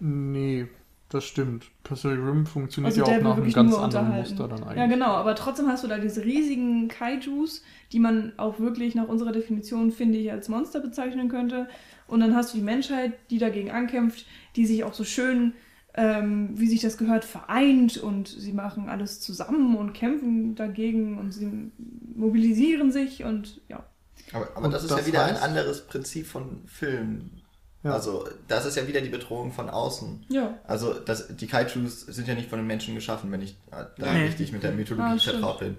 Nee, 0.00 0.68
das 1.10 1.24
stimmt. 1.24 1.66
Pacific 1.84 2.18
Rim 2.18 2.46
funktioniert 2.46 2.98
Also 2.98 3.10
ja 3.10 3.18
auch 3.18 3.22
nach 3.22 3.36
einem 3.36 3.52
ganz 3.52 3.74
anderen. 3.74 4.16
Muster 4.16 4.48
dann 4.48 4.62
eigentlich. 4.62 4.78
Ja, 4.78 4.86
genau, 4.86 5.10
aber 5.10 5.34
trotzdem 5.34 5.68
hast 5.68 5.84
du 5.84 5.88
da 5.88 5.98
diese 5.98 6.24
riesigen 6.24 6.88
Kaijus, 6.88 7.62
die 7.92 7.98
man 7.98 8.32
auch 8.38 8.58
wirklich 8.58 8.94
nach 8.94 9.06
unserer 9.06 9.32
Definition, 9.32 9.92
finde 9.92 10.16
ich, 10.16 10.32
als 10.32 10.48
Monster 10.48 10.80
bezeichnen 10.80 11.28
könnte. 11.28 11.68
Und 12.06 12.20
dann 12.20 12.34
hast 12.34 12.54
du 12.54 12.56
die 12.56 12.64
Menschheit, 12.64 13.12
die 13.28 13.36
dagegen 13.36 13.70
ankämpft, 13.70 14.24
die 14.56 14.64
sich 14.64 14.82
auch 14.82 14.94
so 14.94 15.04
schön, 15.04 15.52
ähm, 15.92 16.52
wie 16.54 16.68
sich 16.68 16.80
das 16.80 16.96
gehört, 16.96 17.26
vereint 17.26 17.98
und 17.98 18.28
sie 18.28 18.54
machen 18.54 18.88
alles 18.88 19.20
zusammen 19.20 19.76
und 19.76 19.92
kämpfen 19.92 20.54
dagegen 20.54 21.18
und 21.18 21.32
sie 21.32 21.70
mobilisieren 22.14 22.90
sich 22.92 23.24
und 23.24 23.60
ja. 23.68 23.84
Aber, 24.32 24.48
aber 24.54 24.68
das 24.68 24.82
ist 24.82 24.90
das 24.90 25.00
ja 25.00 25.06
wieder 25.06 25.24
heißt- 25.24 25.28
ein 25.28 25.36
anderes 25.36 25.86
Prinzip 25.86 26.26
von 26.26 26.62
Film. 26.66 27.30
Ja. 27.84 27.92
Also, 27.92 28.28
das 28.48 28.66
ist 28.66 28.76
ja 28.76 28.86
wieder 28.88 29.00
die 29.00 29.08
Bedrohung 29.08 29.52
von 29.52 29.70
außen. 29.70 30.26
Ja. 30.30 30.54
Also, 30.66 30.94
das, 30.94 31.28
die 31.36 31.46
Kaijus 31.46 32.00
sind 32.02 32.26
ja 32.26 32.34
nicht 32.34 32.50
von 32.50 32.58
den 32.58 32.66
Menschen 32.66 32.94
geschaffen, 32.94 33.30
wenn 33.30 33.40
ich 33.40 33.56
da 33.70 33.88
Nee. 33.98 34.24
richtig 34.26 34.52
mit 34.52 34.62
der 34.64 34.72
Mythologie 34.72 35.14
Ah, 35.16 35.18
vertraut 35.18 35.60
bin. 35.60 35.76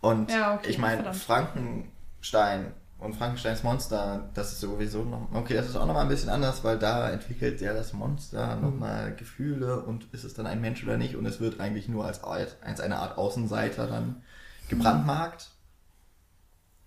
Und 0.00 0.30
Ja, 0.32 0.54
okay, 0.56 0.68
ich 0.70 0.78
meine. 0.78 1.14
Frankenstein 1.14 2.72
und 2.98 3.14
Frankensteins 3.16 3.62
Monster, 3.62 4.28
das 4.34 4.52
ist 4.52 4.60
sowieso 4.60 5.02
noch, 5.04 5.28
okay, 5.34 5.54
das 5.54 5.68
ist 5.68 5.76
auch 5.76 5.86
nochmal 5.86 6.02
ein 6.04 6.08
bisschen 6.08 6.28
anders, 6.28 6.62
weil 6.64 6.78
da 6.78 7.10
entwickelt 7.10 7.60
ja 7.60 7.72
das 7.72 7.92
Monster 7.92 8.56
Mhm. 8.56 8.62
nochmal 8.62 9.14
Gefühle 9.16 9.80
und 9.80 10.06
ist 10.12 10.24
es 10.24 10.34
dann 10.34 10.46
ein 10.46 10.60
Mensch 10.60 10.82
oder 10.84 10.96
nicht 10.96 11.16
und 11.16 11.26
es 11.26 11.40
wird 11.40 11.60
eigentlich 11.60 11.88
nur 11.88 12.04
als, 12.04 12.22
als 12.24 12.80
eine 12.80 12.98
Art 12.98 13.16
Außenseiter 13.18 13.86
dann 13.86 14.22
gebrandmarkt 14.68 15.48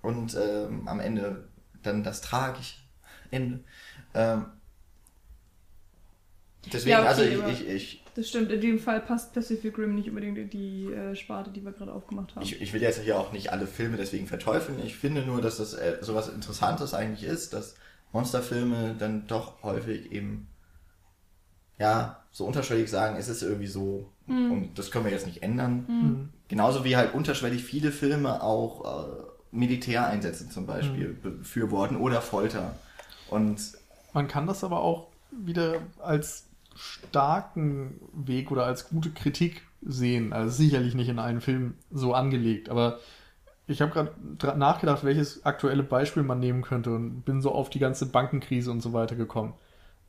und 0.06 0.36
ähm, 0.36 0.88
am 0.88 1.00
Ende 1.00 1.50
dann 1.84 2.04
das 2.04 2.22
tragische 2.22 2.76
Ende. 3.32 3.60
Ähm, 4.14 4.46
deswegen, 6.72 6.92
Ja, 6.92 7.00
okay, 7.00 7.08
also 7.08 7.24
ich, 7.24 7.62
ich, 7.62 7.68
ich, 7.68 8.04
Das 8.16 8.30
stimmt, 8.30 8.52
in 8.52 8.62
dem 8.62 8.80
Fall 8.80 9.02
passt 9.02 9.34
Pacific 9.34 9.78
Rim 9.78 9.96
nicht 9.96 10.10
unbedingt 10.10 10.38
in 10.38 10.50
die 10.50 10.92
äh, 10.92 11.16
Sparte, 11.16 11.52
die 11.52 11.64
wir 11.64 11.72
gerade 11.72 11.92
aufgemacht 11.92 12.36
haben. 12.36 12.44
ich, 12.44 12.62
ich 12.62 12.74
will 12.74 12.82
jetzt 12.82 13.02
hier 13.02 13.20
auch 13.20 13.32
nicht 13.32 13.52
alle 13.52 13.68
Filme 13.68 13.98
deswegen 13.98 14.28
verteufeln. 14.28 14.80
Ich 14.84 14.96
finde 14.96 15.24
nur, 15.24 15.42
dass 15.42 15.58
das 15.58 15.74
äh, 15.74 15.98
sowas 16.02 16.30
Interessantes 16.30 16.94
eigentlich 16.94 17.28
ist, 17.28 17.54
dass 17.54 17.76
Monsterfilme 18.14 18.96
dann 18.98 19.28
doch 19.28 19.62
häufig 19.64 20.12
eben 20.12 20.48
ja 21.78 22.24
so 22.32 22.46
unterschwellig 22.46 22.90
sagen, 22.90 23.18
es 23.18 23.28
ist 23.28 23.42
irgendwie 23.42 23.68
so 23.68 24.10
und 24.28 24.72
das 24.76 24.90
können 24.90 25.06
wir 25.06 25.12
jetzt 25.12 25.28
nicht 25.28 25.44
ändern. 25.44 25.86
Mhm. 25.88 26.30
Genauso 26.48 26.84
wie 26.84 26.96
halt 26.96 27.14
unterschwellig 27.14 27.64
viele 27.64 27.92
Filme 27.92 28.42
auch 28.42 29.08
äh, 29.08 29.35
Militäreinsätze 29.56 30.50
zum 30.50 30.66
Beispiel 30.66 31.18
befürworten 31.22 31.98
oder 31.98 32.22
Folter. 32.22 32.76
Und 33.30 33.60
Man 34.14 34.28
kann 34.28 34.48
das 34.48 34.64
aber 34.64 34.80
auch 34.82 35.08
wieder 35.32 35.80
als 36.00 36.48
starken 36.76 38.00
Weg 38.14 38.52
oder 38.52 38.66
als 38.66 38.90
gute 38.90 39.12
Kritik 39.12 39.64
sehen. 39.82 40.34
Also 40.34 40.50
sicherlich 40.52 40.96
nicht 40.96 41.10
in 41.10 41.20
allen 41.20 41.42
Filmen 41.42 41.76
so 41.92 42.14
angelegt, 42.14 42.70
aber 42.70 43.00
ich 43.68 43.82
habe 43.82 43.92
gerade 44.38 44.60
nachgedacht, 44.60 45.04
welches 45.04 45.44
aktuelle 45.46 45.84
Beispiel 45.84 46.24
man 46.24 46.40
nehmen 46.40 46.62
könnte 46.62 46.94
und 46.94 47.24
bin 47.24 47.42
so 47.42 47.52
auf 47.52 47.70
die 47.70 47.80
ganze 47.80 48.06
Bankenkrise 48.06 48.72
und 48.72 48.82
so 48.82 48.94
weiter 48.94 49.16
gekommen. 49.16 49.54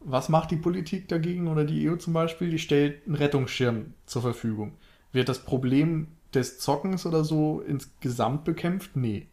Was 0.01 0.29
macht 0.29 0.51
die 0.51 0.57
Politik 0.57 1.09
dagegen 1.09 1.49
oder 1.49 1.65
die 1.65 1.89
EU 1.89 1.97
zum 1.97 2.13
Beispiel? 2.13 2.51
Die 2.51 2.59
stellt 2.59 3.07
einen 3.07 3.15
Rettungsschirm 3.15 3.95
zur 4.05 4.23
Verfügung. 4.23 4.75
Wird 5.13 5.29
das 5.29 5.39
Problem 5.39 6.09
des 6.35 6.59
Zockens 6.59 7.07
oder 7.07 7.25
so 7.25 7.63
insgesamt 7.67 8.45
bekämpft? 8.45 8.95
Nee. 8.95 9.27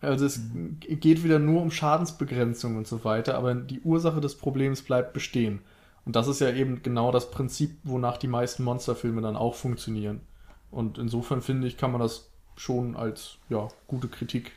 Also 0.00 0.24
es 0.24 0.40
geht 0.80 1.24
wieder 1.24 1.38
nur 1.38 1.60
um 1.60 1.70
Schadensbegrenzung 1.70 2.76
und 2.76 2.86
so 2.86 3.04
weiter, 3.04 3.36
aber 3.36 3.54
die 3.54 3.80
Ursache 3.80 4.20
des 4.20 4.36
Problems 4.36 4.82
bleibt 4.82 5.12
bestehen. 5.12 5.60
Und 6.06 6.16
das 6.16 6.26
ist 6.26 6.40
ja 6.40 6.50
eben 6.50 6.82
genau 6.82 7.12
das 7.12 7.30
Prinzip, 7.30 7.78
wonach 7.82 8.16
die 8.16 8.28
meisten 8.28 8.64
Monsterfilme 8.64 9.20
dann 9.20 9.36
auch 9.36 9.54
funktionieren. 9.54 10.22
Und 10.70 10.98
insofern 10.98 11.42
finde 11.42 11.66
ich, 11.66 11.76
kann 11.76 11.92
man 11.92 12.00
das 12.00 12.30
schon 12.56 12.96
als 12.96 13.38
ja, 13.48 13.68
gute 13.86 14.08
Kritik 14.08 14.52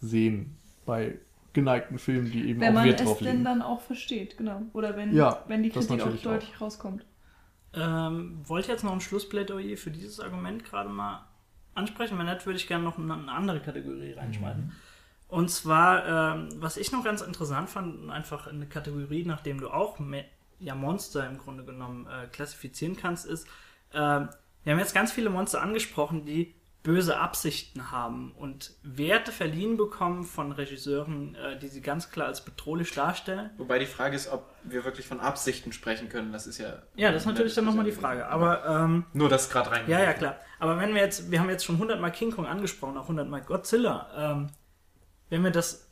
sehen 0.00 0.56
bei 0.84 1.18
geneigten 1.52 1.98
Filmen, 1.98 2.30
die 2.30 2.48
eben 2.48 2.60
wenn 2.60 2.70
auch 2.70 2.74
man 2.74 2.84
Wert 2.84 3.00
es 3.00 3.06
drauf 3.06 3.18
denn 3.18 3.26
legen. 3.28 3.44
dann 3.44 3.62
auch 3.62 3.80
versteht, 3.80 4.36
genau. 4.36 4.62
Oder 4.72 4.96
wenn, 4.96 5.14
Ja, 5.14 5.42
wenn 5.48 5.62
die 5.62 5.70
Kritik 5.70 6.02
auch 6.02 6.16
deutlich 6.22 6.60
rauskommt. 6.60 7.04
Ähm, 7.72 8.38
wollt 8.44 8.68
ihr 8.68 8.72
jetzt 8.72 8.84
noch 8.84 8.92
ein 8.92 9.00
Schlussplädoyer 9.00 9.76
für 9.76 9.90
dieses 9.90 10.20
Argument 10.20 10.64
gerade 10.64 10.88
mal 10.88 11.26
ansprechen? 11.76 12.18
Wenn 12.18 12.26
nicht, 12.26 12.46
würde 12.46 12.58
ich 12.58 12.66
gerne 12.66 12.84
noch 12.84 12.98
eine, 12.98 13.30
andere 13.30 13.60
Kategorie 13.60 14.12
reinschmeißen. 14.12 14.72
Und 15.28 15.50
zwar, 15.50 16.36
ähm, 16.36 16.48
was 16.56 16.76
ich 16.76 16.92
noch 16.92 17.02
ganz 17.02 17.20
interessant 17.20 17.68
fand, 17.68 18.10
einfach 18.10 18.46
eine 18.46 18.66
Kategorie, 18.66 19.24
nachdem 19.24 19.60
du 19.60 19.70
auch 19.70 19.98
ja, 20.58 20.74
Monster 20.74 21.28
im 21.28 21.38
Grunde 21.38 21.64
genommen 21.64 22.06
äh, 22.06 22.28
klassifizieren 22.28 22.96
kannst, 22.96 23.26
ist, 23.26 23.46
ähm, 23.92 24.28
wir 24.62 24.72
haben 24.72 24.80
jetzt 24.80 24.94
ganz 24.94 25.12
viele 25.12 25.30
Monster 25.30 25.62
angesprochen, 25.62 26.24
die 26.24 26.54
böse 26.86 27.18
Absichten 27.18 27.90
haben 27.90 28.30
und 28.38 28.70
Werte 28.84 29.32
verliehen 29.32 29.76
bekommen 29.76 30.22
von 30.22 30.52
Regisseuren, 30.52 31.34
äh, 31.34 31.58
die 31.58 31.66
sie 31.66 31.80
ganz 31.80 32.12
klar 32.12 32.28
als 32.28 32.44
bedrohlich 32.44 32.92
darstellen. 32.92 33.50
Wobei 33.56 33.80
die 33.80 33.86
Frage 33.86 34.14
ist, 34.14 34.28
ob 34.28 34.48
wir 34.62 34.84
wirklich 34.84 35.04
von 35.04 35.18
Absichten 35.18 35.72
sprechen 35.72 36.08
können. 36.08 36.32
Das 36.32 36.46
ist 36.46 36.58
ja. 36.58 36.82
Ja, 36.94 37.10
das 37.10 37.22
ist 37.22 37.26
natürlich 37.26 37.56
dann 37.56 37.64
nochmal 37.64 37.84
die 37.84 37.90
Frage. 37.90 38.28
Aber 38.28 38.64
ähm, 38.64 39.04
Nur 39.14 39.28
das 39.28 39.50
gerade 39.50 39.72
rein. 39.72 39.82
Ja, 39.88 40.00
ja, 40.00 40.12
klar. 40.12 40.36
Aber 40.60 40.78
wenn 40.78 40.94
wir 40.94 41.02
jetzt, 41.02 41.28
wir 41.32 41.40
haben 41.40 41.50
jetzt 41.50 41.64
schon 41.64 41.78
hundertmal 41.78 42.12
King 42.12 42.30
Kong 42.30 42.46
angesprochen, 42.46 42.96
auch 42.96 43.08
hundertmal 43.08 43.42
Godzilla. 43.42 44.08
Ähm, 44.16 44.50
wenn 45.28 45.42
wir 45.42 45.50
das 45.50 45.90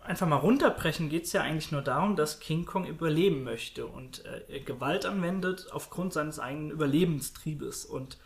einfach 0.00 0.28
mal 0.28 0.36
runterbrechen, 0.36 1.08
geht 1.08 1.24
es 1.24 1.32
ja 1.32 1.42
eigentlich 1.42 1.72
nur 1.72 1.82
darum, 1.82 2.14
dass 2.14 2.38
King 2.38 2.66
Kong 2.66 2.86
überleben 2.86 3.42
möchte 3.42 3.84
und 3.84 4.24
äh, 4.48 4.60
Gewalt 4.60 5.06
anwendet 5.06 5.66
aufgrund 5.72 6.12
seines 6.12 6.38
eigenen 6.38 6.70
Überlebenstriebes. 6.70 7.84
Und 7.84 8.16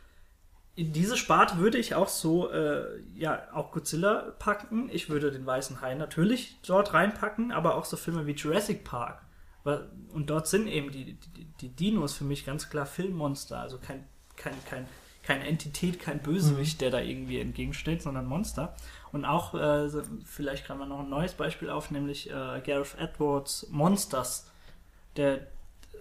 in 0.77 0.93
diese 0.93 1.17
Sparte 1.17 1.59
würde 1.59 1.79
ich 1.79 1.95
auch 1.95 2.09
so, 2.09 2.51
äh, 2.51 3.01
ja, 3.15 3.47
auch 3.53 3.71
Godzilla 3.71 4.35
packen. 4.39 4.89
Ich 4.93 5.09
würde 5.09 5.31
den 5.31 5.47
Weißen 5.47 5.81
Hai 5.81 5.95
natürlich 5.95 6.59
dort 6.67 6.95
reinpacken, 6.95 7.53
aber 7.53 7.77
auch 7.77 7.85
so 7.85 7.97
Filme 7.97 8.27
wie 8.27 8.33
Jurassic 8.33 8.85
Park. 8.85 9.23
Und 10.13 10.29
dort 10.29 10.47
sind 10.47 10.67
eben 10.67 10.91
die, 10.91 11.15
die, 11.15 11.45
die 11.61 11.69
Dinos 11.71 12.13
für 12.13 12.25
mich 12.25 12.45
ganz 12.45 12.69
klar 12.69 12.85
Filmmonster, 12.87 13.61
also 13.61 13.79
kein, 13.79 14.05
kein, 14.37 14.53
kein 14.69 14.87
keine 15.25 15.47
Entität, 15.47 16.01
kein 16.01 16.21
Bösewicht, 16.21 16.81
der 16.81 16.91
da 16.91 17.01
irgendwie 17.01 17.41
entgegensteht, 17.41 18.03
sondern 18.03 18.27
Monster. 18.27 18.75
Und 19.13 19.25
auch, 19.25 19.55
äh, 19.55 19.89
vielleicht 20.25 20.67
kann 20.67 20.79
man 20.79 20.89
noch 20.89 21.01
ein 21.01 21.09
neues 21.09 21.35
Beispiel 21.35 21.71
auf, 21.71 21.91
nämlich 21.91 22.29
äh, 22.29 22.61
Gareth 22.61 22.97
Edwards 22.99 23.67
Monsters, 23.71 24.51
der 25.17 25.47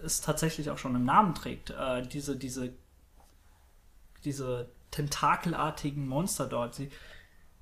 es 0.02 0.20
tatsächlich 0.20 0.70
auch 0.70 0.78
schon 0.78 0.94
im 0.94 1.04
Namen 1.04 1.34
trägt. 1.34 1.70
Äh, 1.70 2.02
diese, 2.02 2.36
diese, 2.36 2.74
diese 4.24 4.68
tentakelartigen 4.90 6.06
Monster 6.06 6.46
dort. 6.46 6.74
Sie, 6.74 6.90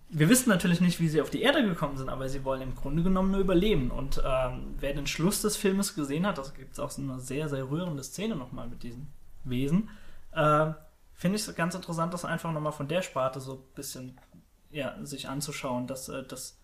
wir 0.08 0.28
wissen 0.28 0.50
natürlich 0.50 0.80
nicht, 0.80 1.00
wie 1.00 1.08
sie 1.08 1.20
auf 1.20 1.30
die 1.30 1.42
Erde 1.42 1.64
gekommen 1.64 1.96
sind, 1.96 2.08
aber 2.08 2.28
sie 2.28 2.44
wollen 2.44 2.62
im 2.62 2.74
Grunde 2.74 3.02
genommen 3.02 3.30
nur 3.30 3.40
überleben. 3.40 3.90
Und 3.90 4.22
ähm, 4.24 4.74
wer 4.78 4.94
den 4.94 5.06
Schluss 5.06 5.42
des 5.42 5.56
Filmes 5.56 5.94
gesehen 5.94 6.26
hat, 6.26 6.38
das 6.38 6.54
gibt 6.54 6.72
es 6.72 6.78
auch 6.78 6.90
so 6.90 7.00
eine 7.00 7.20
sehr, 7.20 7.48
sehr 7.48 7.70
rührende 7.70 8.02
Szene 8.02 8.36
nochmal 8.36 8.68
mit 8.68 8.82
diesen 8.82 9.08
Wesen, 9.44 9.88
äh, 10.32 10.72
finde 11.14 11.36
ich 11.36 11.46
es 11.46 11.54
ganz 11.54 11.74
interessant, 11.74 12.12
das 12.12 12.24
einfach 12.24 12.52
nochmal 12.52 12.72
von 12.72 12.88
der 12.88 13.02
Sparte 13.02 13.40
so 13.40 13.54
ein 13.54 13.74
bisschen 13.74 14.18
ja, 14.70 14.96
sich 15.04 15.28
anzuschauen, 15.28 15.86
dass, 15.86 16.08
äh, 16.08 16.24
dass 16.24 16.58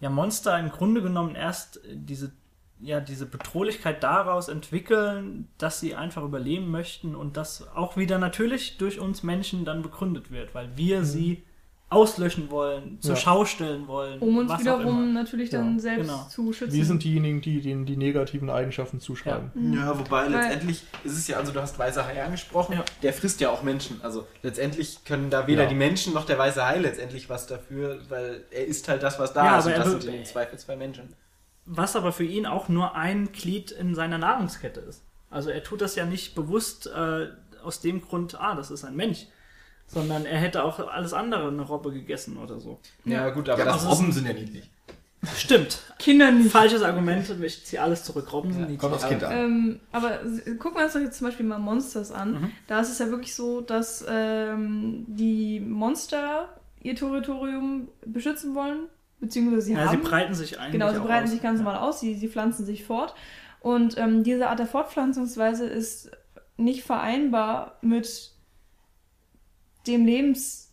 ja 0.00 0.10
Monster 0.10 0.58
im 0.58 0.70
Grunde 0.70 1.02
genommen 1.02 1.34
erst 1.34 1.80
diese 1.84 2.32
ja, 2.80 3.00
diese 3.00 3.26
Bedrohlichkeit 3.26 4.02
daraus 4.02 4.48
entwickeln, 4.48 5.48
dass 5.58 5.80
sie 5.80 5.94
einfach 5.94 6.22
überleben 6.22 6.70
möchten 6.70 7.14
und 7.16 7.36
das 7.36 7.66
auch 7.74 7.96
wieder 7.96 8.18
natürlich 8.18 8.78
durch 8.78 9.00
uns 9.00 9.22
Menschen 9.22 9.64
dann 9.64 9.82
begründet 9.82 10.30
wird, 10.30 10.54
weil 10.54 10.68
wir 10.76 11.04
sie 11.04 11.42
auslöschen 11.90 12.50
wollen, 12.50 13.00
zur 13.00 13.14
Ja. 13.14 13.20
Schau 13.20 13.44
stellen 13.46 13.88
wollen. 13.88 14.18
Um 14.20 14.36
uns 14.36 14.50
was 14.50 14.56
auch 14.56 14.60
wiederum 14.60 15.04
immer. 15.04 15.22
natürlich 15.22 15.48
dann 15.48 15.76
Ja, 15.76 15.80
selbst 15.80 16.06
genau. 16.06 16.26
zu 16.28 16.52
schützen. 16.52 16.74
Wir 16.74 16.84
sind 16.84 17.02
diejenigen, 17.02 17.40
die 17.40 17.62
denen 17.62 17.86
die 17.86 17.96
negativen 17.96 18.50
Eigenschaften 18.50 19.00
zuschreiben. 19.00 19.50
Ja, 19.74 19.98
wobei 19.98 20.24
Weil- 20.26 20.32
letztendlich 20.32 20.82
ist 21.04 21.16
es 21.16 21.26
ja, 21.28 21.38
also 21.38 21.50
du 21.50 21.62
hast 21.62 21.78
weiße 21.78 22.04
Hai 22.04 22.22
angesprochen, 22.22 22.74
Ja. 22.74 22.84
der 23.02 23.14
frisst 23.14 23.40
ja 23.40 23.48
auch 23.50 23.62
Menschen. 23.62 24.00
Also 24.02 24.26
letztendlich 24.42 25.02
können 25.06 25.30
da 25.30 25.46
weder 25.46 25.62
Ja. 25.62 25.68
die 25.70 25.74
Menschen 25.74 26.12
noch 26.12 26.26
der 26.26 26.38
weiße 26.38 26.62
Hai 26.62 26.76
letztendlich 26.78 27.30
was 27.30 27.46
dafür, 27.46 27.98
weil 28.10 28.44
er 28.50 28.66
isst 28.66 28.86
halt 28.88 29.02
das, 29.02 29.18
was 29.18 29.32
da 29.32 29.44
Ja, 29.46 29.58
ist 29.58 29.64
und 29.66 29.72
das 29.78 29.90
sind 29.90 30.04
im 30.14 30.24
Zweifelsfall 30.26 30.76
Menschen. 30.76 31.14
Was 31.70 31.96
aber 31.96 32.12
für 32.12 32.24
ihn 32.24 32.46
auch 32.46 32.68
nur 32.68 32.94
ein 32.94 33.30
Glied 33.32 33.70
in 33.70 33.94
seiner 33.94 34.16
Nahrungskette 34.16 34.80
ist. 34.80 35.04
Also 35.30 35.50
er 35.50 35.62
tut 35.62 35.82
das 35.82 35.94
ja 35.96 36.06
nicht 36.06 36.34
bewusst 36.34 36.86
äh, 36.86 37.28
aus 37.62 37.80
dem 37.80 38.00
Grund, 38.00 38.40
ah, 38.40 38.54
das 38.54 38.70
ist 38.70 38.84
ein 38.84 38.96
Mensch, 38.96 39.26
sondern 39.86 40.24
er 40.24 40.38
hätte 40.38 40.64
auch 40.64 40.78
alles 40.88 41.12
andere 41.12 41.48
eine 41.48 41.62
Robbe 41.62 41.92
gegessen 41.92 42.38
oder 42.38 42.58
so. 42.58 42.80
Ja, 43.04 43.28
gut, 43.30 43.48
aber 43.50 43.58
Ja, 43.58 43.66
das 43.66 43.86
Robben 43.86 44.12
sind 44.12 44.26
ja 44.26 44.32
niedlich. 44.32 44.70
Stimmt. 45.36 45.82
Kinder 45.98 46.30
nicht. 46.30 46.50
Falsches 46.50 46.82
Argument, 46.82 47.28
ich 47.42 47.64
ziehe 47.66 47.82
alles 47.82 48.04
zurück. 48.04 48.32
Robben 48.32 48.52
sind 48.52 48.70
nicht. 48.70 48.80
Kommt 48.80 48.94
aufs 48.94 49.08
Kind 49.08 49.24
an. 49.24 49.32
Ähm, 49.32 49.80
aber 49.90 50.20
gucken 50.58 50.78
wir 50.78 50.84
uns 50.84 50.92
doch 50.92 51.00
jetzt 51.00 51.18
zum 51.18 51.26
Beispiel 51.26 51.44
mal 51.44 51.58
Monsters 51.58 52.12
an. 52.12 52.32
Mhm. 52.32 52.50
Da 52.68 52.80
ist 52.80 52.90
es 52.90 52.98
ja 52.98 53.10
wirklich 53.10 53.34
so, 53.34 53.60
dass 53.60 54.04
ähm, 54.08 55.04
die 55.08 55.60
Monster 55.60 56.48
ihr 56.82 56.94
Territorium 56.94 57.88
beschützen 58.06 58.54
wollen, 58.54 58.86
beziehungsweise 59.20 59.62
sie 59.62 59.72
Ja, 59.72 59.88
sie 59.88 59.96
haben. 59.96 60.02
breiten 60.02 60.34
sich 60.34 60.58
eigentlich 60.58 60.72
genau, 60.72 60.92
sie 60.92 60.98
breiten 61.00 61.24
aus. 61.24 61.30
sich 61.30 61.42
ganz 61.42 61.58
Ja. 61.60 61.64
normal 61.64 61.80
aus, 61.88 62.00
sie, 62.00 62.14
sie 62.14 62.28
pflanzen 62.28 62.64
sich 62.64 62.84
fort. 62.84 63.14
Und 63.60 63.98
ähm, 63.98 64.22
diese 64.22 64.48
Art 64.48 64.58
der 64.58 64.66
Fortpflanzungsweise 64.66 65.66
ist 65.66 66.10
nicht 66.56 66.84
vereinbar 66.84 67.78
mit 67.82 68.32
dem 69.86 70.04
Lebens- 70.06 70.67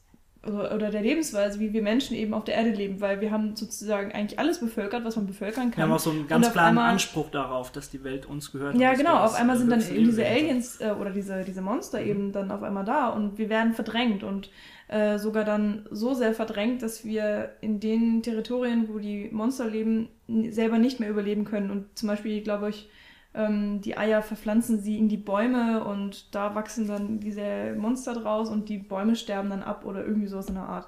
oder 0.46 0.92
der 0.92 1.02
Lebensweise, 1.02 1.60
wie 1.60 1.74
wir 1.74 1.82
Menschen 1.82 2.16
eben 2.16 2.34
auf 2.34 2.44
der 2.44 2.56
Erde 2.56 2.70
leben, 2.72 3.02
weil 3.02 3.20
wir 3.22 3.32
haben 3.32 3.56
sozusagen 3.56 4.12
eigentlich 4.12 4.38
alles 4.40 4.60
bevölkert, 4.60 5.04
was 5.04 5.16
man 5.16 5.26
bevölkern 5.26 5.66
Wir 5.68 5.72
kann. 5.72 5.84
haben 5.86 5.92
auch 5.92 6.00
so 6.00 6.12
einen 6.12 6.28
ganz 6.28 6.52
klaren 6.52 6.70
einmal- 6.70 6.92
Anspruch 6.92 7.30
darauf, 7.32 7.72
dass 7.72 7.90
die 7.90 8.04
Welt 8.04 8.26
uns 8.26 8.52
gehört. 8.52 8.76
Ja, 8.76 8.94
genau. 8.94 9.14
wir 9.16 9.24
Auf 9.24 9.34
einmal 9.36 9.58
sind 9.58 9.72
dann 9.72 9.82
eben 9.82 10.06
diese 10.06 10.26
Aliens 10.26 10.80
äh, 10.82 10.92
oder 10.92 11.10
diese, 11.12 11.44
diese 11.44 11.62
Monster 11.62 12.02
eben 12.02 12.32
dann 12.32 12.52
auf 12.52 12.62
einmal 12.64 12.86
da 12.86 13.10
und 13.10 13.38
wir 13.38 13.50
werden 13.50 13.74
verdrängt 13.74 14.24
und 14.24 14.50
äh, 14.88 15.18
sogar 15.18 15.46
dann 15.46 15.88
so 15.90 16.14
sehr 16.14 16.34
verdrängt, 16.36 16.84
dass 16.84 17.04
wir 17.04 17.50
in 17.62 17.80
den 17.80 18.22
Territorien, 18.22 18.88
wo 18.88 19.00
die 19.00 19.30
Monster 19.32 19.68
leben, 19.68 20.10
selber 20.50 20.78
nicht 20.78 21.00
mehr 21.00 21.10
überleben 21.10 21.44
können. 21.44 21.72
Und 21.72 21.86
zum 21.98 22.08
Beispiel, 22.08 22.42
glaube 22.42 22.70
ich, 22.70 22.88
ähm, 23.36 23.82
die 23.82 23.98
Eier 23.98 24.22
verpflanzen 24.22 24.80
sie 24.80 24.98
in 24.98 25.10
die 25.10 25.18
Bäume 25.18 25.84
und 25.84 26.34
da 26.34 26.56
wachsen 26.56 26.88
dann 26.88 27.20
diese 27.20 27.76
Monster 27.78 28.14
draus 28.14 28.50
und 28.50 28.70
die 28.70 28.78
Bäume 28.78 29.16
sterben 29.16 29.50
dann 29.50 29.62
ab 29.62 29.86
oder 29.86 30.06
irgendwie 30.06 30.28
sowas 30.28 30.48
in 30.48 30.56
der 30.56 30.64
Art. 30.64 30.88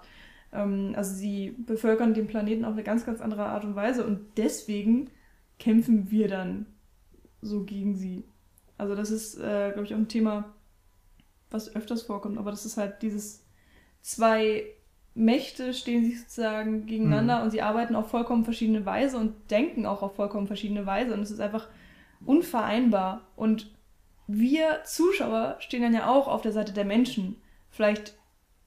Ähm, 0.53 0.93
also 0.95 1.13
sie 1.13 1.55
bevölkern 1.65 2.13
den 2.13 2.27
Planeten 2.27 2.63
auf 2.63 2.73
eine 2.73 2.83
ganz, 2.83 3.05
ganz 3.05 3.19
andere 3.19 3.45
Art 3.45 3.65
und 3.65 3.75
Weise 3.75 4.05
und 4.05 4.21
deswegen 4.37 5.09
kämpfen 5.59 6.09
wir 6.09 6.29
dann 6.29 6.65
so 7.41 7.63
gegen 7.63 7.95
sie. 7.95 8.23
Also 8.77 8.95
das 8.95 9.11
ist, 9.11 9.37
äh, 9.37 9.71
glaube 9.71 9.83
ich, 9.83 9.93
auch 9.93 9.99
ein 9.99 10.07
Thema, 10.07 10.53
was 11.49 11.75
öfters 11.75 12.03
vorkommt. 12.03 12.37
Aber 12.37 12.51
das 12.51 12.65
ist 12.65 12.77
halt 12.77 13.01
dieses 13.01 13.45
zwei 14.01 14.63
Mächte 15.15 15.73
stehen 15.73 16.05
sich 16.05 16.21
sozusagen 16.21 16.85
gegeneinander 16.85 17.41
und 17.41 17.49
sie 17.49 17.63
arbeiten 17.63 17.95
auf 17.95 18.09
vollkommen 18.09 18.43
verschiedene 18.45 18.85
Weise 18.85 19.17
und 19.17 19.33
denken 19.49 19.85
auch 19.87 20.03
auf 20.03 20.15
vollkommen 20.15 20.47
verschiedene 20.47 20.85
Weise. 20.85 21.13
Und 21.13 21.21
es 21.21 21.31
ist 21.31 21.39
einfach 21.39 21.67
unvereinbar. 22.25 23.21
Und 23.35 23.71
wir 24.27 24.83
Zuschauer 24.85 25.57
stehen 25.59 25.81
dann 25.81 25.93
ja 25.93 26.07
auch 26.09 26.27
auf 26.27 26.41
der 26.41 26.51
Seite 26.51 26.73
der 26.73 26.85
Menschen. 26.85 27.35
Vielleicht 27.69 28.15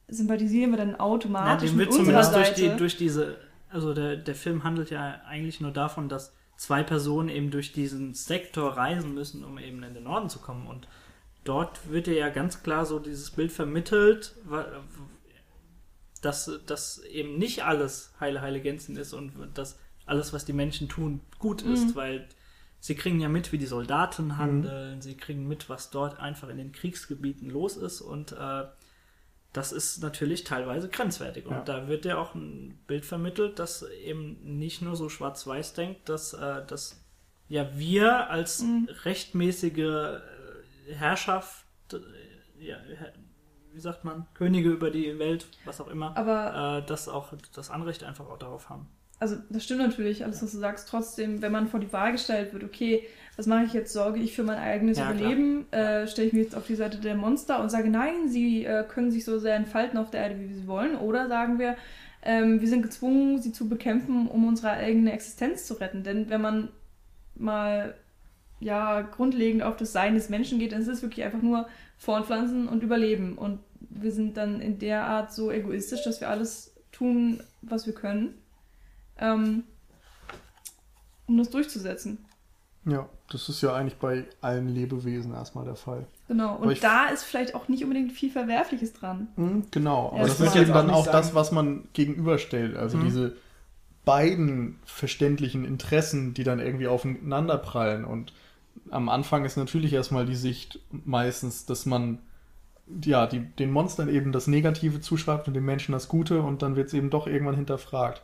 sympathisieren 0.09 0.71
wir 0.71 0.79
dann 0.79 0.91
Ja, 0.93 1.01
automatisch 1.01 1.71
dem 1.71 1.77
mit 1.79 1.89
unserer 1.89 2.05
zumindest 2.23 2.35
durch, 2.35 2.47
Seite. 2.49 2.61
die, 2.71 2.77
durch 2.77 2.97
diese, 2.97 3.39
also 3.71 3.95
der, 3.95 4.17
der 4.17 4.35
Film 4.35 4.65
handelt 4.65 4.91
ja 4.91 5.21
eigentlich 5.27 5.61
nur 5.61 5.71
davon, 5.71 6.09
dass 6.09 6.35
zwei 6.57 6.83
Personen 6.83 7.29
eben 7.29 7.51
durch 7.51 7.73
diesen 7.73 8.15
Sektor 8.15 8.77
reisen 8.77 9.15
müssen, 9.15 9.45
um 9.45 9.59
eben 9.59 9.83
in 9.83 9.95
den 9.95 10.05
Norden 10.05 10.29
zu 10.29 10.41
kommen. 10.41 10.67
Und 10.67 10.89
dort 11.45 11.91
wird 11.91 12.07
ja 12.07 12.29
ganz 12.29 12.63
klar 12.63 12.85
so 12.85 12.99
dieses 12.99 13.31
Bild 13.31 13.51
vermittelt, 13.53 14.35
dass, 16.23 16.51
dass 16.67 16.99
eben 17.05 17.39
nicht 17.39 17.65
alles 17.65 18.13
heile, 18.21 18.41
heile 18.43 18.61
Gänsen 18.61 18.97
ist 18.97 19.15
und 19.15 19.33
dass 19.55 19.79
alles, 20.07 20.33
was 20.33 20.45
die 20.45 20.53
Menschen 20.53 20.89
tun, 20.89 21.21
gut 21.39 21.65
Mhm. 21.65 21.73
ist, 21.73 21.97
weil 21.97 22.27
sie 22.81 22.95
kriegen 22.95 23.21
ja 23.21 23.29
mit, 23.29 23.53
wie 23.53 23.59
die 23.59 23.67
Soldaten 23.67 24.37
handeln, 24.39 25.01
sie 25.03 25.17
kriegen 25.17 25.47
mit, 25.47 25.69
was 25.69 25.91
dort 25.91 26.19
einfach 26.19 26.49
in 26.49 26.57
den 26.57 26.73
Kriegsgebieten 26.73 27.49
los 27.51 27.77
ist 27.77 28.01
und 28.01 28.33
äh, 28.33 28.65
das 29.53 29.73
ist 29.73 30.01
natürlich 30.03 30.45
teilweise 30.45 30.89
grenzwertig. 30.89 31.45
Und 31.47 31.53
Ja. 31.55 31.63
da 31.65 31.89
wird 31.89 32.05
ja 32.05 32.19
auch 32.19 32.35
ein 32.37 32.79
Bild 32.87 33.05
vermittelt, 33.05 33.59
das 33.59 33.83
eben 34.05 34.59
nicht 34.59 34.81
nur 34.81 34.95
so 34.95 35.09
schwarz-weiß 35.09 35.75
denkt, 35.75 36.09
dass, 36.09 36.33
äh, 36.35 36.65
dass 36.67 37.05
ja 37.49 37.69
wir 37.77 38.31
als 38.31 38.63
Mhm. 38.63 38.89
rechtmäßige 39.05 39.79
äh, 39.79 40.21
Herrschaft, 40.95 41.65
äh, 41.93 42.65
ja, 42.65 42.77
wie 43.73 43.81
sagt 43.81 44.05
man, 44.05 44.27
Könige 44.35 44.71
über 44.71 44.91
die 44.91 45.19
Welt, 45.19 45.47
was 45.65 45.81
auch 45.81 45.89
immer, 45.89 46.17
Aber 46.17 46.79
äh, 46.79 46.87
das 46.87 47.09
auch 47.09 47.33
das 47.55 47.71
Anrecht 47.71 48.05
einfach 48.05 48.29
auch 48.29 48.39
darauf 48.39 48.69
haben. 48.69 48.89
Also 49.21 49.37
das 49.51 49.63
stimmt 49.63 49.81
natürlich, 49.81 50.25
alles 50.25 50.43
was 50.43 50.53
du 50.53 50.59
sagst. 50.59 50.89
Trotzdem, 50.89 51.43
wenn 51.43 51.53
man 51.53 51.69
vor 51.69 51.79
die 51.79 51.93
Wahl 51.93 52.13
gestellt 52.13 52.53
wird, 52.53 52.65
okay, 52.65 53.07
was 53.37 53.47
mache 53.47 53.65
ich 53.65 53.73
jetzt? 53.75 53.93
Sorge 53.93 54.19
ich 54.19 54.35
für 54.35 54.43
mein 54.43 54.59
eigenes 54.59 54.99
Ja. 54.99 55.11
Überleben? 55.11 55.71
Äh, 55.73 56.09
Stelle 56.09 56.29
ich 56.29 56.33
mich 56.33 56.45
jetzt 56.45 56.57
auf 56.57 56.67
die 56.67 56.75
Seite 56.75 56.99
der 56.99 57.15
Monster 57.15 57.63
und 57.63 57.71
sage, 57.71 57.91
nein, 57.91 58.29
sie 58.29 58.65
äh, 58.65 58.83
können 58.83 59.11
sich 59.11 59.25
so 59.25 59.39
sehr 59.39 59.55
entfalten 59.55 59.99
auf 59.99 60.11
der 60.11 60.23
Erde, 60.23 60.41
wie 60.41 60.53
sie 60.53 60.67
wollen? 60.67 60.97
Oder 60.97 61.29
sagen 61.29 61.59
wir, 61.59 61.77
ähm, 62.23 62.61
wir 62.61 62.69
sind 62.69 62.83
gezwungen, 62.83 63.41
sie 63.41 63.53
zu 63.53 63.69
bekämpfen, 63.69 64.27
um 64.27 64.49
unsere 64.49 64.71
eigene 64.71 65.13
Existenz 65.13 65.67
zu 65.67 65.75
retten? 65.75 66.03
Denn 66.03 66.31
wenn 66.31 66.41
man 66.41 66.69
mal 67.35 67.95
ja 68.59 69.03
grundlegend 69.03 69.63
auf 69.63 69.77
das 69.77 69.93
Sein 69.93 70.15
des 70.15 70.29
Menschen 70.29 70.59
geht, 70.59 70.73
dann 70.73 70.81
ist 70.83 70.89
es 70.89 71.03
wirklich 71.03 71.25
einfach 71.25 71.43
nur 71.43 71.69
fortpflanzen 71.99 72.69
und 72.69 72.83
überleben. 72.83 73.37
Und 73.37 73.61
wir 73.81 74.13
sind 74.13 74.37
dann 74.37 74.61
in 74.61 74.79
der 74.79 75.05
Art 75.05 75.33
so 75.33 75.51
egoistisch, 75.51 76.05
dass 76.05 76.21
wir 76.21 76.29
alles 76.29 76.75
tun, 76.93 77.43
was 77.63 77.87
wir 77.87 77.95
können, 77.95 78.35
ähm, 79.21 79.65
um 81.27 81.39
das 81.39 81.51
durchzusetzen. 81.51 82.19
Ja, 82.87 83.09
das 83.31 83.49
ist 83.49 83.61
ja 83.61 83.75
eigentlich 83.75 83.99
bei 83.99 84.25
allen 84.41 84.69
Lebewesen 84.69 85.35
erstmal 85.35 85.65
der 85.67 85.77
Fall. 85.77 86.07
Genau. 86.29 86.57
Und 86.57 86.71
ich- 86.71 86.81
da 86.81 87.07
ist 87.09 87.25
vielleicht 87.25 87.55
auch 87.55 87.69
nicht 87.69 87.83
unbedingt 87.85 88.13
viel 88.13 88.31
Verwerfliches 88.31 88.95
dran. 88.95 89.29
Mhm, 89.37 89.65
genau, 89.71 90.09
aber 90.09 90.17
Ja, 90.19 90.23
das 90.25 90.39
das 90.39 90.49
ist 90.49 90.57
eben 90.57 90.71
auch 90.71 90.75
dann 90.75 90.91
auch 90.91 91.07
das, 91.07 91.35
was 91.35 91.53
man 91.53 91.89
gegenüberstellt. 91.93 92.77
Also 92.77 92.97
Mhm. 92.97 93.05
diese 93.05 93.37
beiden 94.07 94.79
verständlichen 94.87 95.65
Interessen, 95.67 96.33
die 96.33 96.43
dann 96.43 96.59
irgendwie 96.59 96.89
aufeinander 96.89 97.59
prallen. 97.59 98.05
Und 98.07 98.33
am 98.91 99.11
Anfang 99.11 99.45
ist 99.45 99.57
natürlich 99.59 99.93
erstmal 99.93 100.25
die 100.25 100.35
Sicht 100.35 100.81
meistens, 100.91 101.67
dass 101.67 101.85
man 101.87 102.19
ja, 103.05 103.27
die, 103.29 103.39
den 103.41 103.71
Monstern 103.71 104.09
eben 104.09 104.33
das 104.33 104.49
Negative 104.49 105.01
zuschreibt 105.01 105.47
und 105.47 105.55
den 105.55 105.65
Menschen 105.65 105.93
das 105.93 106.09
Gute 106.09 106.43
und 106.43 106.63
dann 106.63 106.75
wird 106.75 106.89
es 106.89 106.95
eben 106.95 107.09
doch 107.09 107.29
irgendwann 107.29 107.55
hinterfragt. 107.55 108.23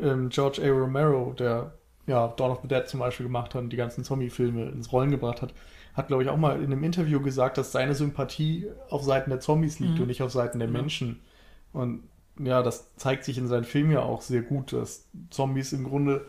Ähm, 0.00 0.28
George 0.30 0.62
A. 0.62 0.68
Romero, 0.70 1.32
der 1.38 1.72
ja 2.06 2.28
Dawn 2.28 2.50
of 2.50 2.60
the 2.62 2.68
Dead 2.68 2.86
zum 2.88 3.00
Beispiel 3.00 3.26
gemacht 3.26 3.54
hat 3.54 3.62
und 3.62 3.70
die 3.70 3.76
ganzen 3.76 4.04
Zombie-Filme 4.04 4.70
ins 4.70 4.92
Rollen 4.92 5.10
gebracht 5.10 5.42
hat, 5.42 5.54
hat, 5.94 6.08
glaube 6.08 6.22
ich, 6.22 6.28
auch 6.30 6.36
mal 6.36 6.56
in 6.58 6.64
einem 6.72 6.82
Interview 6.84 7.20
gesagt, 7.20 7.58
dass 7.58 7.70
seine 7.72 7.94
Sympathie 7.94 8.66
auf 8.88 9.02
Seiten 9.02 9.30
der 9.30 9.40
Zombies 9.40 9.78
liegt 9.78 9.94
Mhm. 9.96 10.00
und 10.02 10.06
nicht 10.08 10.22
auf 10.22 10.32
Seiten 10.32 10.58
der 10.58 10.68
Genau. 10.68 10.80
Menschen. 10.80 11.20
Und 11.72 12.02
ja, 12.42 12.62
das 12.62 12.94
zeigt 12.96 13.24
sich 13.24 13.36
in 13.38 13.46
seinen 13.46 13.64
Filmen 13.64 13.90
ja 13.92 14.00
auch 14.00 14.22
sehr 14.22 14.40
gut, 14.42 14.72
dass 14.72 15.06
Zombies 15.30 15.72
im 15.74 15.84
Grunde 15.84 16.26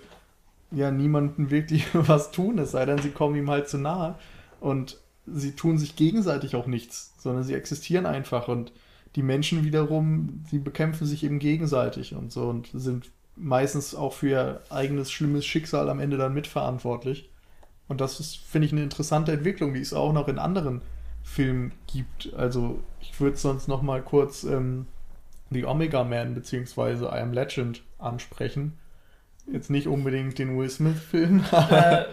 ja 0.72 0.92
niemandem 0.92 1.50
wirklich 1.50 1.86
was 1.94 2.32
tun, 2.32 2.60
es 2.60 2.72
sei 2.72 2.86
denn, 2.86 2.98
sie 3.00 3.12
kommen 3.12 3.36
ihm 3.36 3.50
halt 3.50 3.70
zu 3.70 3.78
nahe. 3.78 4.16
Und 4.60 5.00
sie 5.26 5.54
tun 5.56 5.78
sich 5.78 5.96
gegenseitig 5.96 6.56
auch 6.58 6.68
nichts, 6.68 7.14
sondern 7.18 7.44
sie 7.44 7.54
existieren 7.54 8.06
einfach. 8.06 8.50
Und 8.50 8.74
die 9.16 9.24
Menschen 9.24 9.64
wiederum, 9.64 10.44
sie 10.50 10.60
bekämpfen 10.60 11.06
sich 11.08 11.24
eben 11.24 11.40
gegenseitig 11.40 12.16
und 12.16 12.32
so 12.34 12.50
und 12.50 12.70
sind 12.74 13.12
meistens 13.36 13.96
auch 13.96 14.14
für 14.14 14.30
ihr 14.30 14.62
eigenes 14.70 15.12
schlimmes 15.12 15.46
Schicksal 15.46 15.90
am 15.90 16.00
Ende 16.00 16.18
dann 16.18 16.34
mitverantwortlich. 16.34 17.30
Und 17.88 18.02
das 18.02 18.20
ist, 18.20 18.38
finde 18.38 18.68
ich, 18.68 18.72
eine 18.72 18.84
interessante 18.84 19.32
Entwicklung, 19.32 19.74
die 19.74 19.82
es 19.82 19.94
auch 19.94 20.14
noch 20.14 20.28
in 20.28 20.40
anderen 20.40 20.82
Filmen 21.24 21.74
gibt. 21.88 22.34
Also 22.34 22.82
ich 23.02 23.20
würde 23.20 23.38
sonst 23.38 23.68
noch 23.68 23.82
mal 23.82 24.02
kurz 24.02 24.44
ähm, 24.44 24.88
The 25.52 25.66
Omega 25.66 26.04
Man 26.04 26.34
bzw. 26.34 27.06
I 27.06 27.20
Am 27.20 27.34
Legend 27.34 27.84
ansprechen. 28.00 28.78
Jetzt 29.52 29.70
nicht 29.70 29.88
unbedingt 29.88 30.40
den 30.40 30.58
Will 30.58 30.70
Smith-Film, 30.70 31.44
äh, 31.52 32.06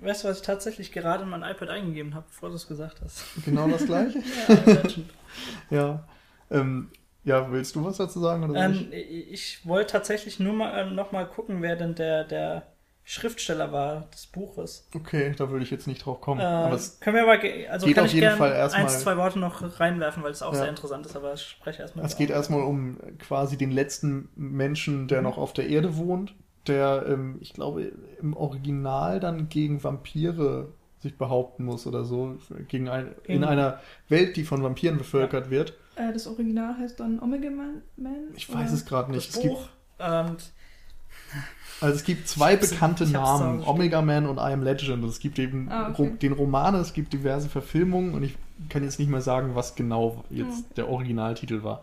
weißt 0.00 0.24
du, 0.24 0.28
was 0.28 0.38
ich 0.38 0.42
tatsächlich 0.42 0.90
gerade 0.90 1.22
in 1.22 1.30
mein 1.30 1.42
iPad 1.42 1.68
eingegeben 1.68 2.14
habe, 2.14 2.26
bevor 2.28 2.48
du 2.48 2.56
es 2.56 2.66
gesagt 2.66 3.00
hast? 3.00 3.22
genau 3.44 3.68
das 3.68 3.86
gleiche. 3.86 4.18
Ja, 4.18 4.54
Legend. 4.54 5.10
Ja. 5.70 6.04
Ähm, 6.50 6.88
ja, 7.28 7.52
willst 7.52 7.76
du 7.76 7.84
was 7.84 7.98
dazu 7.98 8.20
sagen? 8.20 8.54
Ähm, 8.54 8.88
ich 8.92 9.66
wollte 9.66 9.92
tatsächlich 9.92 10.40
nur 10.40 10.52
mal 10.54 10.78
äh, 10.78 10.90
noch 10.90 11.12
mal 11.12 11.26
gucken, 11.26 11.62
wer 11.62 11.76
denn 11.76 11.94
der, 11.94 12.24
der 12.24 12.62
Schriftsteller 13.04 13.72
war 13.72 14.06
des 14.12 14.26
Buches. 14.26 14.86
ich? 14.90 15.00
Okay, 15.00 15.32
da 15.36 15.48
würde 15.50 15.64
ich 15.64 15.70
jetzt 15.70 15.86
nicht 15.86 16.04
drauf 16.04 16.20
kommen. 16.20 16.40
Äh, 16.40 16.78
können 17.00 17.16
wir 17.16 17.22
aber, 17.22 17.38
also 17.70 17.86
kann 17.86 18.04
auf 18.04 18.12
ich 18.12 18.20
gerne 18.20 18.70
eins, 18.74 19.00
zwei 19.00 19.16
Worte 19.16 19.38
noch 19.38 19.80
reinwerfen, 19.80 20.22
weil 20.22 20.32
es 20.32 20.42
auch 20.42 20.52
Ja. 20.52 20.58
sehr 20.60 20.68
interessant 20.68 21.06
ist, 21.06 21.16
aber 21.16 21.32
ich 21.32 21.42
spreche 21.42 21.80
erstmal. 21.82 22.04
es 22.04 22.16
geht 22.16 22.30
erstmal 22.30 22.62
um 22.62 22.98
quasi 23.18 23.56
den 23.56 23.70
letzten 23.70 24.28
Menschen, 24.36 25.08
der 25.08 25.22
noch 25.22 25.38
auf 25.38 25.52
der 25.54 25.68
Erde 25.68 25.96
wohnt, 25.96 26.34
der, 26.66 27.06
ähm, 27.08 27.38
ich 27.40 27.54
glaube, 27.54 27.92
im 28.20 28.36
Original 28.36 29.20
dann 29.20 29.48
gegen 29.48 29.82
Vampire 29.82 30.68
sich 31.00 31.16
behaupten 31.16 31.64
muss 31.64 31.86
oder 31.86 32.04
so, 32.04 32.36
gegen 32.66 32.88
ein, 32.88 33.14
in 33.24 33.34
Gegen- 33.40 33.44
einer 33.44 33.80
Welt, 34.08 34.36
die 34.36 34.44
von 34.44 34.62
Vampiren 34.62 34.98
bevölkert 34.98 35.48
wird. 35.48 35.74
Äh, 35.98 36.12
das 36.12 36.26
Original 36.26 36.76
heißt 36.78 37.00
dann 37.00 37.20
Omega 37.20 37.50
Man? 37.50 37.82
Man 37.96 38.14
Ich 38.36 38.52
weiß 38.52 38.72
es 38.72 38.86
gerade 38.86 39.10
nicht. 39.10 39.28
das 39.28 39.36
Es 39.36 39.42
gibt, 39.42 39.54
Buch. 39.54 39.68
Und 39.98 40.36
also 41.80 41.94
es 41.94 42.04
gibt 42.04 42.28
zwei 42.28 42.56
bekannte 42.56 43.06
Namen, 43.06 43.62
Omega 43.64 44.00
Man 44.02 44.26
und 44.26 44.36
I 44.38 44.52
Am 44.52 44.62
Legend. 44.62 45.04
Es 45.04 45.18
gibt 45.18 45.38
eben 45.38 45.68
Ah, 45.70 45.90
okay. 45.90 46.12
Den 46.22 46.32
Roman, 46.32 46.74
es 46.76 46.92
gibt 46.92 47.12
diverse 47.12 47.48
Verfilmungen 47.48 48.14
und 48.14 48.22
ich 48.22 48.36
kann 48.68 48.82
jetzt 48.82 48.98
nicht 48.98 49.08
mehr 49.10 49.20
sagen, 49.20 49.54
was 49.54 49.74
genau 49.74 50.24
jetzt 50.30 50.58
Hm. 50.58 50.64
der 50.76 50.88
Originaltitel 50.88 51.62
war. 51.62 51.82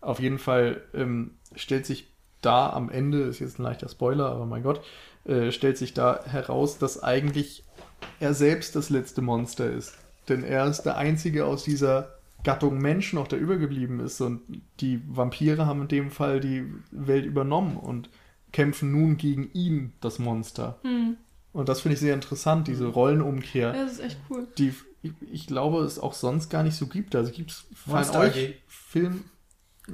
Auf 0.00 0.18
jeden 0.20 0.38
Fall 0.38 0.80
ähm, 0.94 1.32
stellt 1.54 1.86
sich 1.86 2.08
da 2.40 2.70
am 2.70 2.88
Ende, 2.90 3.20
ist 3.22 3.38
jetzt 3.38 3.58
ein 3.58 3.64
leichter 3.64 3.88
Spoiler, 3.88 4.30
aber 4.30 4.46
mein 4.46 4.62
Gott, 4.62 4.80
äh, 5.26 5.52
stellt 5.52 5.76
sich 5.76 5.92
da 5.92 6.24
heraus, 6.24 6.78
dass 6.78 7.02
eigentlich 7.02 7.64
er 8.18 8.32
selbst 8.32 8.74
das 8.76 8.88
letzte 8.88 9.20
Monster 9.20 9.70
ist. 9.70 9.94
Denn 10.28 10.42
er 10.42 10.66
ist 10.66 10.82
der 10.82 10.96
einzige 10.96 11.44
aus 11.44 11.64
dieser 11.64 12.14
Gattung 12.44 12.78
Mensch 12.78 13.12
noch, 13.12 13.28
der 13.28 13.38
übergeblieben 13.38 14.00
ist. 14.00 14.20
Und 14.20 14.40
die 14.80 15.00
Vampire 15.06 15.66
haben 15.66 15.82
in 15.82 15.88
dem 15.88 16.10
Fall 16.10 16.40
die 16.40 16.64
Welt 16.90 17.26
übernommen 17.26 17.76
und 17.76 18.10
kämpfen 18.52 18.92
nun 18.92 19.16
gegen 19.16 19.50
ihn, 19.52 19.92
das 20.00 20.18
Monster. 20.18 20.78
Hm. 20.82 21.16
Und 21.52 21.68
das 21.68 21.80
finde 21.80 21.94
ich 21.94 22.00
sehr 22.00 22.14
interessant, 22.14 22.68
diese 22.68 22.86
Rollenumkehr, 22.86 23.74
Ja, 23.74 23.82
das 23.84 23.92
ist 23.94 24.00
echt 24.00 24.18
cool. 24.30 24.46
die 24.58 24.72
ich, 25.02 25.12
ich 25.32 25.46
glaube 25.46 25.82
es 25.82 25.98
auch 25.98 26.14
sonst 26.14 26.50
gar 26.50 26.62
nicht 26.62 26.76
so 26.76 26.86
gibt. 26.86 27.14
Also 27.14 27.30
gibt 27.32 27.50
es 27.50 27.64
von 27.74 28.16
euch. 28.16 28.60
Film. 28.68 29.24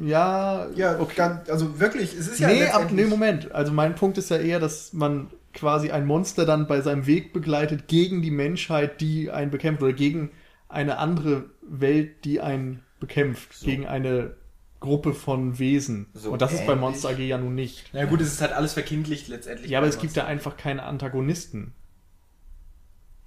Ja, 0.01 0.69
Ja, 0.75 0.99
okay. 0.99 1.15
ganz, 1.17 1.49
also 1.49 1.81
wirklich, 1.81 2.13
es 2.15 2.29
ist 2.29 2.41
ja 2.41 2.49
nee, 2.49 2.67
ab, 2.67 2.89
nee, 2.91 3.07
Moment. 3.07 3.53
Also 3.53 3.73
mein 3.73 3.95
Punkt 3.95 4.19
ist 4.19 4.31
ja 4.31 4.37
eher, 4.37 4.61
dass 4.61 4.93
man 4.93 5.29
quasi 5.55 5.91
ein 5.91 6.07
Monster 6.07 6.45
dann 6.45 6.67
bei 6.67 6.81
seinem 6.83 7.07
Weg 7.07 7.33
begleitet 7.33 7.89
gegen 7.89 8.21
die 8.21 8.31
Menschheit, 8.31 9.01
die 9.01 9.31
einen 9.31 9.51
bekämpft 9.51 9.83
oder 9.83 9.93
gegen 9.93 10.31
eine 10.69 10.99
andere 10.99 11.47
Welt, 11.69 12.25
die 12.25 12.41
einen 12.41 12.83
bekämpft, 13.01 13.53
So. 13.55 13.67
gegen 13.67 13.87
eine 13.87 14.35
Gruppe 14.81 15.15
von 15.15 15.59
Wesen. 15.59 16.07
So 16.15 16.31
Und 16.33 16.43
das 16.43 16.53
ist 16.53 16.61
bei 16.67 16.73
ähnlich. 16.73 16.81
Monster 16.81 17.09
AG 17.11 17.19
ja 17.19 17.39
nun 17.39 17.55
nicht. 17.55 17.91
Na 17.93 18.05
gut, 18.05 18.21
es 18.21 18.33
ist 18.33 18.41
halt 18.41 18.53
alles 18.53 18.75
verkindlicht 18.75 19.29
letztendlich. 19.29 19.71
Ja, 19.71 19.79
aber 19.79 19.89
es 19.89 19.99
gibt 19.99 20.15
ja 20.17 20.27
einfach 20.27 20.57
keine 20.57 20.83
Antagonisten. 20.83 21.73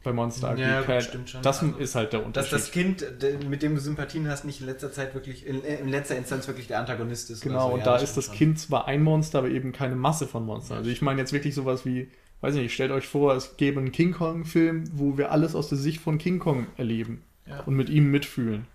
Bei 0.03 0.13
Monster 0.13 0.51
AG. 0.51 0.59
Ja, 0.59 0.81
gut, 0.81 1.03
stimmt 1.03 1.29
schon. 1.29 1.41
Das 1.41 1.61
Also, 1.61 1.75
ist 1.77 1.95
halt 1.95 2.13
der 2.13 2.19
Dass 2.19 2.27
Unterschied. 2.27 2.53
das 2.53 2.71
Kind, 2.71 3.05
mit 3.49 3.61
dem 3.61 3.75
du 3.75 3.81
Sympathien 3.81 4.27
hast, 4.29 4.45
nicht 4.45 4.61
in 4.61 4.67
letzter 4.67 4.93
Zeit 4.93 5.13
wirklich, 5.13 5.45
in, 5.45 5.61
äh, 5.63 5.79
in 5.81 5.89
letzter 5.89 6.15
Instanz 6.15 6.47
wirklich 6.47 6.67
der 6.67 6.79
Antagonist 6.79 7.29
ist. 7.31 7.41
Genau, 7.41 7.67
so. 7.69 7.73
und 7.73 7.79
Ja, 7.79 7.85
da 7.85 7.97
ist 7.97 8.15
das 8.15 8.25
stimmt 8.25 8.37
Kind 8.37 8.59
zwar 8.59 8.87
ein 8.87 9.03
Monster, 9.03 9.39
aber 9.39 9.49
eben 9.49 9.73
keine 9.73 9.95
Masse 9.97 10.25
von 10.27 10.45
Monstern. 10.45 10.77
Also 10.77 10.89
ich 10.89 11.01
meine 11.01 11.19
jetzt 11.19 11.33
wirklich 11.33 11.53
sowas 11.53 11.85
wie, 11.85 12.09
weiß 12.39 12.55
ich 12.55 12.61
nicht, 12.61 12.73
stellt 12.73 12.91
euch 12.91 13.07
vor, 13.07 13.33
es 13.35 13.57
gäbe 13.57 13.79
einen 13.81 13.91
King 13.91 14.13
Kong-Film, 14.13 14.85
wo 14.93 15.17
wir 15.17 15.31
alles 15.33 15.53
aus 15.53 15.67
der 15.67 15.77
Sicht 15.77 15.99
von 15.99 16.17
King 16.17 16.39
Kong 16.39 16.67
erleben 16.77 17.23
Ja. 17.49 17.61
und 17.61 17.75
mit 17.75 17.89
ihm 17.89 18.11
mitfühlen. 18.11 18.65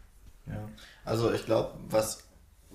Ja. 0.46 0.68
Also 1.04 1.32
ich 1.32 1.46
glaube, 1.46 1.72
was 1.88 2.24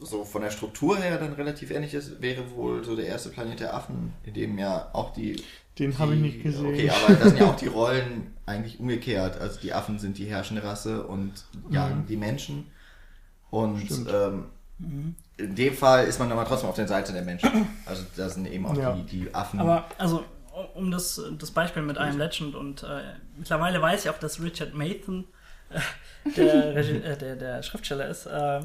so 0.01 0.23
von 0.23 0.41
der 0.41 0.49
Struktur 0.49 0.97
her 0.97 1.17
dann 1.17 1.33
relativ 1.33 1.71
ähnlich 1.71 1.93
ist, 1.93 2.21
wäre 2.21 2.49
wohl 2.51 2.83
so 2.85 2.95
der 2.95 3.05
erste 3.05 3.29
Planet 3.29 3.59
der 3.59 3.73
Affen, 3.75 4.13
in 4.23 4.33
dem 4.33 4.57
ja 4.57 4.89
auch 4.93 5.11
die. 5.13 5.43
Den 5.77 5.97
habe 5.99 6.15
ich 6.15 6.21
nicht 6.21 6.43
gesehen. 6.43 6.65
Okay, 6.67 6.89
aber 6.89 7.13
da 7.15 7.27
sind 7.29 7.39
ja 7.39 7.47
auch 7.49 7.55
die 7.55 7.67
Rollen 7.67 8.33
eigentlich 8.45 8.79
umgekehrt. 8.79 9.39
Also 9.39 9.59
die 9.59 9.73
Affen 9.73 9.99
sind 9.99 10.17
die 10.17 10.25
herrschende 10.25 10.63
Rasse 10.63 11.05
und 11.05 11.33
jagen 11.69 11.99
Mhm. 12.01 12.05
die 12.07 12.17
Menschen. 12.17 12.67
Und 13.49 13.89
ähm, 14.11 14.45
in 15.37 15.55
dem 15.55 15.73
Fall 15.73 16.05
ist 16.05 16.19
man 16.19 16.31
aber 16.31 16.45
trotzdem 16.45 16.69
auf 16.69 16.75
der 16.75 16.87
Seite 16.87 17.11
der 17.13 17.23
Menschen. 17.23 17.67
Also 17.85 18.03
da 18.15 18.29
sind 18.29 18.47
eben 18.49 18.65
auch 18.65 18.77
Ja. 18.77 18.93
die, 18.93 19.03
die 19.25 19.33
Affen. 19.35 19.59
Aber, 19.59 19.85
also, 19.97 20.23
um 20.75 20.91
das, 20.91 21.21
das 21.37 21.51
Beispiel 21.51 21.81
mit 21.81 21.97
I 21.97 22.01
Am 22.01 22.17
Legend 22.17 22.55
und 22.55 22.83
äh, 22.83 23.01
mittlerweile 23.37 23.81
weiß 23.81 24.03
ich 24.05 24.09
auch, 24.09 24.19
dass 24.19 24.41
Richard 24.41 24.73
Mathan 24.73 25.21
äh, 25.21 25.25
der, 26.37 26.75
äh, 26.75 27.17
der, 27.17 27.35
der 27.35 27.63
Schriftsteller 27.63 28.07
ist, 28.07 28.25
äh, 28.25 28.61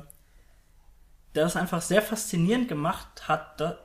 der 1.34 1.44
das 1.44 1.56
einfach 1.56 1.82
sehr 1.82 2.02
faszinierend 2.02 2.68
gemacht 2.68 3.28
hat 3.28 3.60
da, 3.60 3.78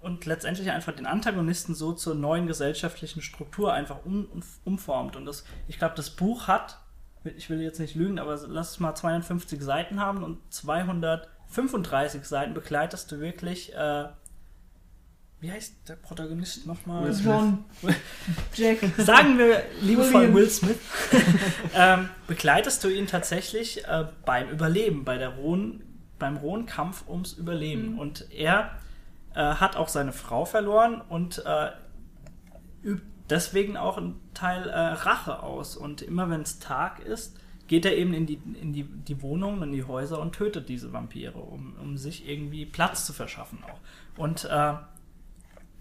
und 0.00 0.26
letztendlich 0.26 0.70
einfach 0.70 0.94
den 0.94 1.06
Antagonisten 1.06 1.74
so 1.74 1.92
zur 1.92 2.14
neuen 2.14 2.46
gesellschaftlichen 2.46 3.20
Struktur 3.20 3.72
einfach 3.72 4.04
um, 4.04 4.28
umformt. 4.64 5.16
Und 5.16 5.24
das, 5.24 5.44
ich 5.66 5.78
glaube, 5.78 5.96
das 5.96 6.10
Buch 6.10 6.46
hat, 6.46 6.78
ich 7.24 7.50
will 7.50 7.60
jetzt 7.60 7.80
nicht 7.80 7.96
lügen, 7.96 8.18
aber 8.18 8.38
lass 8.46 8.70
es 8.70 8.80
mal 8.80 8.94
250 8.94 9.60
Seiten 9.60 10.00
haben 10.00 10.22
und 10.22 10.38
235 10.52 12.24
Seiten 12.24 12.54
begleitest 12.54 13.10
du 13.10 13.18
wirklich, 13.18 13.74
äh, 13.74 14.04
wie 15.40 15.52
heißt 15.52 15.88
der 15.88 15.96
Protagonist 15.96 16.66
nochmal? 16.66 17.12
John. 17.22 17.64
Jack. 18.54 18.78
Sagen 18.98 19.38
wir 19.38 19.62
liebevoll. 19.80 20.34
Will 20.34 20.50
Smith. 20.50 20.78
ähm, 21.74 22.08
begleitest 22.26 22.82
du 22.82 22.88
ihn 22.88 23.06
tatsächlich 23.06 23.86
äh, 23.86 24.06
beim 24.24 24.48
Überleben, 24.50 25.04
bei 25.04 25.16
der 25.16 25.30
rohen, 25.30 25.84
beim 26.18 26.36
rohen 26.38 26.66
Kampf 26.66 27.04
ums 27.08 27.34
Überleben. 27.34 27.92
Mhm. 27.92 27.98
Und 28.00 28.26
er 28.32 28.78
äh, 29.34 29.40
hat 29.40 29.76
auch 29.76 29.88
seine 29.88 30.12
Frau 30.12 30.44
verloren 30.44 31.00
und 31.08 31.44
äh, 31.46 31.70
übt 32.82 33.06
deswegen 33.30 33.76
auch 33.76 33.96
einen 33.98 34.20
Teil 34.34 34.68
äh, 34.68 34.76
Rache 34.76 35.42
aus. 35.42 35.76
Und 35.76 36.02
immer 36.02 36.30
wenn 36.30 36.40
es 36.40 36.58
Tag 36.58 37.00
ist, 37.00 37.38
geht 37.68 37.84
er 37.84 37.96
eben 37.96 38.14
in 38.14 38.26
die, 38.26 38.40
in 38.60 38.72
die, 38.72 38.84
die 38.84 39.22
Wohnungen, 39.22 39.62
in 39.62 39.72
die 39.72 39.84
Häuser 39.84 40.20
und 40.20 40.34
tötet 40.34 40.68
diese 40.68 40.92
Vampire, 40.92 41.38
um, 41.38 41.76
um 41.80 41.96
sich 41.96 42.28
irgendwie 42.28 42.66
Platz 42.66 43.06
zu 43.06 43.12
verschaffen 43.12 43.62
auch. 43.62 43.78
Und 44.18 44.46
äh, 44.46 44.74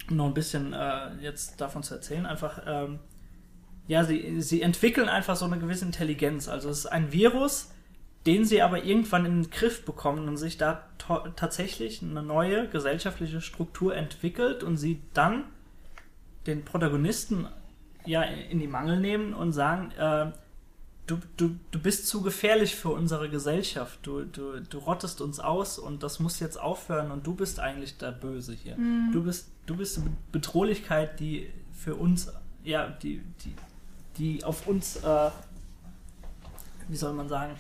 noch 0.09 0.25
ein 0.25 0.33
bisschen 0.33 0.73
äh, 0.73 1.15
jetzt 1.21 1.59
davon 1.61 1.83
zu 1.83 1.95
erzählen, 1.95 2.25
einfach, 2.25 2.61
ähm, 2.65 2.99
ja, 3.87 4.03
sie, 4.03 4.41
sie 4.41 4.61
entwickeln 4.61 5.09
einfach 5.09 5.35
so 5.35 5.45
eine 5.45 5.59
gewisse 5.59 5.85
Intelligenz. 5.85 6.47
Also 6.47 6.69
es 6.69 6.79
ist 6.79 6.85
ein 6.87 7.11
Virus, 7.11 7.71
den 8.25 8.43
sie 8.43 8.61
aber 8.61 8.83
irgendwann 8.83 9.25
in 9.25 9.43
den 9.43 9.51
Griff 9.51 9.85
bekommen 9.85 10.27
und 10.27 10.37
sich 10.37 10.57
da 10.57 10.83
tatsächlich 11.35 12.01
eine 12.01 12.21
neue 12.21 12.67
gesellschaftliche 12.67 13.39
Struktur 13.39 13.95
entwickelt 13.95 14.63
und 14.63 14.77
sie 14.77 15.01
dann 15.13 15.45
den 16.45 16.65
Protagonisten 16.65 17.47
ja 18.05 18.23
in 18.23 18.59
die 18.59 18.67
Mangel 18.67 18.99
nehmen 18.99 19.33
und 19.33 19.53
sagen, 19.53 19.91
äh, 19.91 20.31
du, 21.07 21.19
du, 21.37 21.55
du 21.71 21.79
bist 21.79 22.07
zu 22.07 22.21
gefährlich 22.21 22.75
für 22.75 22.89
unsere 22.89 23.29
Gesellschaft, 23.29 23.99
du, 24.03 24.23
du, 24.23 24.59
du 24.61 24.77
rottest 24.77 25.21
uns 25.21 25.39
aus 25.39 25.79
und 25.79 26.03
das 26.03 26.19
muss 26.19 26.39
jetzt 26.39 26.59
aufhören 26.59 27.11
und 27.11 27.25
du 27.25 27.33
bist 27.33 27.59
eigentlich 27.59 27.97
der 27.97 28.11
Böse 28.11 28.53
hier. 28.53 28.75
Du 29.13 29.23
bist, 29.23 29.49
du 29.67 29.75
bist 29.75 29.99
eine 29.99 30.09
Bedrohlichkeit, 30.31 31.19
die 31.19 31.51
für 31.71 31.95
uns, 31.95 32.33
ja, 32.63 32.87
die, 32.87 33.21
die, 33.45 33.53
die 34.17 34.43
auf 34.43 34.65
uns, 34.65 34.95
äh, 34.97 35.29
wie 36.87 36.95
soll 36.95 37.13
man 37.13 37.29
sagen, 37.29 37.53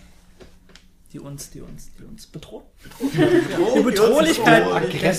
die 1.13 1.19
uns, 1.19 1.49
die 1.51 1.61
uns, 1.61 1.91
die 1.95 2.03
uns 2.03 2.27
bedroht. 2.27 2.65
Die 2.99 3.81
Bedrohlichkeit, 3.81 4.65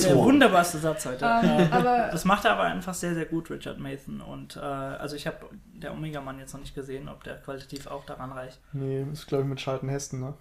der, 0.04 0.16
wunderbarste 0.16 0.78
Satz 0.78 1.06
heute. 1.06 1.24
Ähm, 1.24 1.60
Äh, 1.60 1.68
aber 1.70 2.08
das 2.12 2.26
macht 2.26 2.44
er 2.44 2.52
aber 2.52 2.64
einfach 2.64 2.92
sehr, 2.92 3.14
sehr 3.14 3.24
gut, 3.24 3.50
Richard 3.50 3.78
Mathan. 3.78 4.20
Und 4.20 4.56
äh, 4.56 4.60
also 4.60 5.16
ich 5.16 5.26
habe 5.26 5.48
der 5.72 5.92
Omega-Mann 5.92 6.38
jetzt 6.40 6.52
noch 6.52 6.60
nicht 6.60 6.74
gesehen, 6.74 7.08
ob 7.08 7.24
der 7.24 7.36
qualitativ 7.40 7.86
auch 7.86 8.04
daran 8.04 8.32
reicht. 8.32 8.60
Nee, 8.74 9.06
ist 9.10 9.26
glaube 9.26 9.44
ich 9.44 9.48
mit 9.48 9.60
Charlton 9.60 9.88
Heston, 9.88 10.20
ne? 10.20 10.34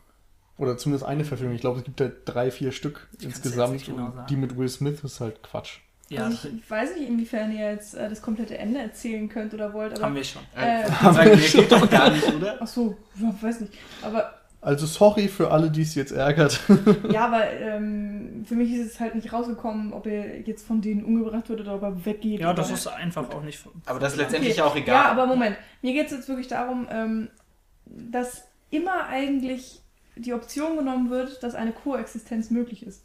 Oder 0.58 0.78
zumindest 0.78 1.08
eine 1.08 1.24
Verfilmung. 1.24 1.56
Ich 1.56 1.62
glaube, 1.62 1.80
es 1.80 1.86
gibt 1.86 2.00
ja 2.02 2.10
drei, 2.26 2.52
vier 2.52 2.74
Stück 2.74 3.08
jetzt 3.14 3.24
insgesamt. 3.24 3.86
genau 3.86 4.26
die 4.28 4.36
mit 4.36 4.58
Will 4.58 4.68
Smith 4.68 5.02
ist 5.04 5.22
halt 5.22 5.44
Quatsch. 5.44 5.80
Ja, 6.10 6.26
also 6.26 6.48
ich 6.56 6.70
weiß 6.70 6.96
nicht, 6.96 7.10
inwiefern 7.10 7.52
ihr 7.52 7.72
jetzt 7.72 7.94
äh, 7.96 8.08
das 8.10 8.22
komplette 8.22 8.58
Ende 8.58 8.80
erzählen 8.80 9.28
könnt 9.28 9.54
oder 9.54 9.74
wollt, 9.74 9.94
haben 9.96 10.04
aber. 10.04 10.16
wir 10.16 10.24
schon. 10.24 10.42
Äh, 10.56 10.84
Äh, 10.84 10.88
sagen, 11.02 11.30
der 11.30 11.38
geht 11.38 11.72
doch 11.72 11.90
gar 11.90 12.10
nicht, 12.12 12.34
oder? 12.34 12.58
ach 12.62 12.68
so, 12.68 12.96
ja, 13.16 13.34
weiß 13.42 13.60
nicht. 13.62 13.74
Aber 14.02 14.34
Also 14.62 14.86
sorry 14.86 15.28
für 15.28 15.52
alle, 15.52 15.70
die 15.70 15.82
es 15.82 15.96
jetzt 15.96 16.12
ärgert. 16.14 16.62
Ja, 17.12 17.26
aber 17.26 17.52
ähm, 17.52 18.46
für 18.48 18.56
mich 18.56 18.72
ist 18.72 18.86
es 18.94 19.00
halt 19.02 19.16
nicht 19.16 19.34
rausgekommen, 19.34 19.92
ob 19.92 20.06
er 20.08 20.40
jetzt 20.42 20.66
von 20.66 20.80
denen 20.82 21.04
umgebracht 21.04 21.50
wird 21.50 21.60
oder 21.62 21.76
ob 21.76 21.84
er 21.84 22.06
weggeht. 22.06 22.40
Ja, 22.40 22.54
das 22.54 22.72
ist 22.72 22.88
einfach 22.88 23.30
auch 23.32 23.44
nicht. 23.44 23.60
Aber 23.86 24.00
das 24.00 24.14
ist 24.14 24.20
Okay. 24.20 24.24
letztendlich 24.24 24.62
auch 24.62 24.76
egal. 24.78 24.96
Ja, 24.96 25.12
aber 25.12 25.26
Moment. 25.28 25.58
Mir 25.82 25.94
geht 25.94 26.06
es 26.08 26.12
jetzt 26.14 26.28
wirklich 26.30 26.48
darum, 26.48 26.88
ähm, 26.90 27.28
dass 27.86 28.44
immer 28.70 29.08
eigentlich 29.08 29.82
die 30.16 30.34
Option 30.34 30.78
genommen 30.78 31.10
wird, 31.10 31.44
dass 31.44 31.54
eine 31.54 31.72
Koexistenz 31.72 32.50
möglich 32.50 32.86
ist. 32.86 33.04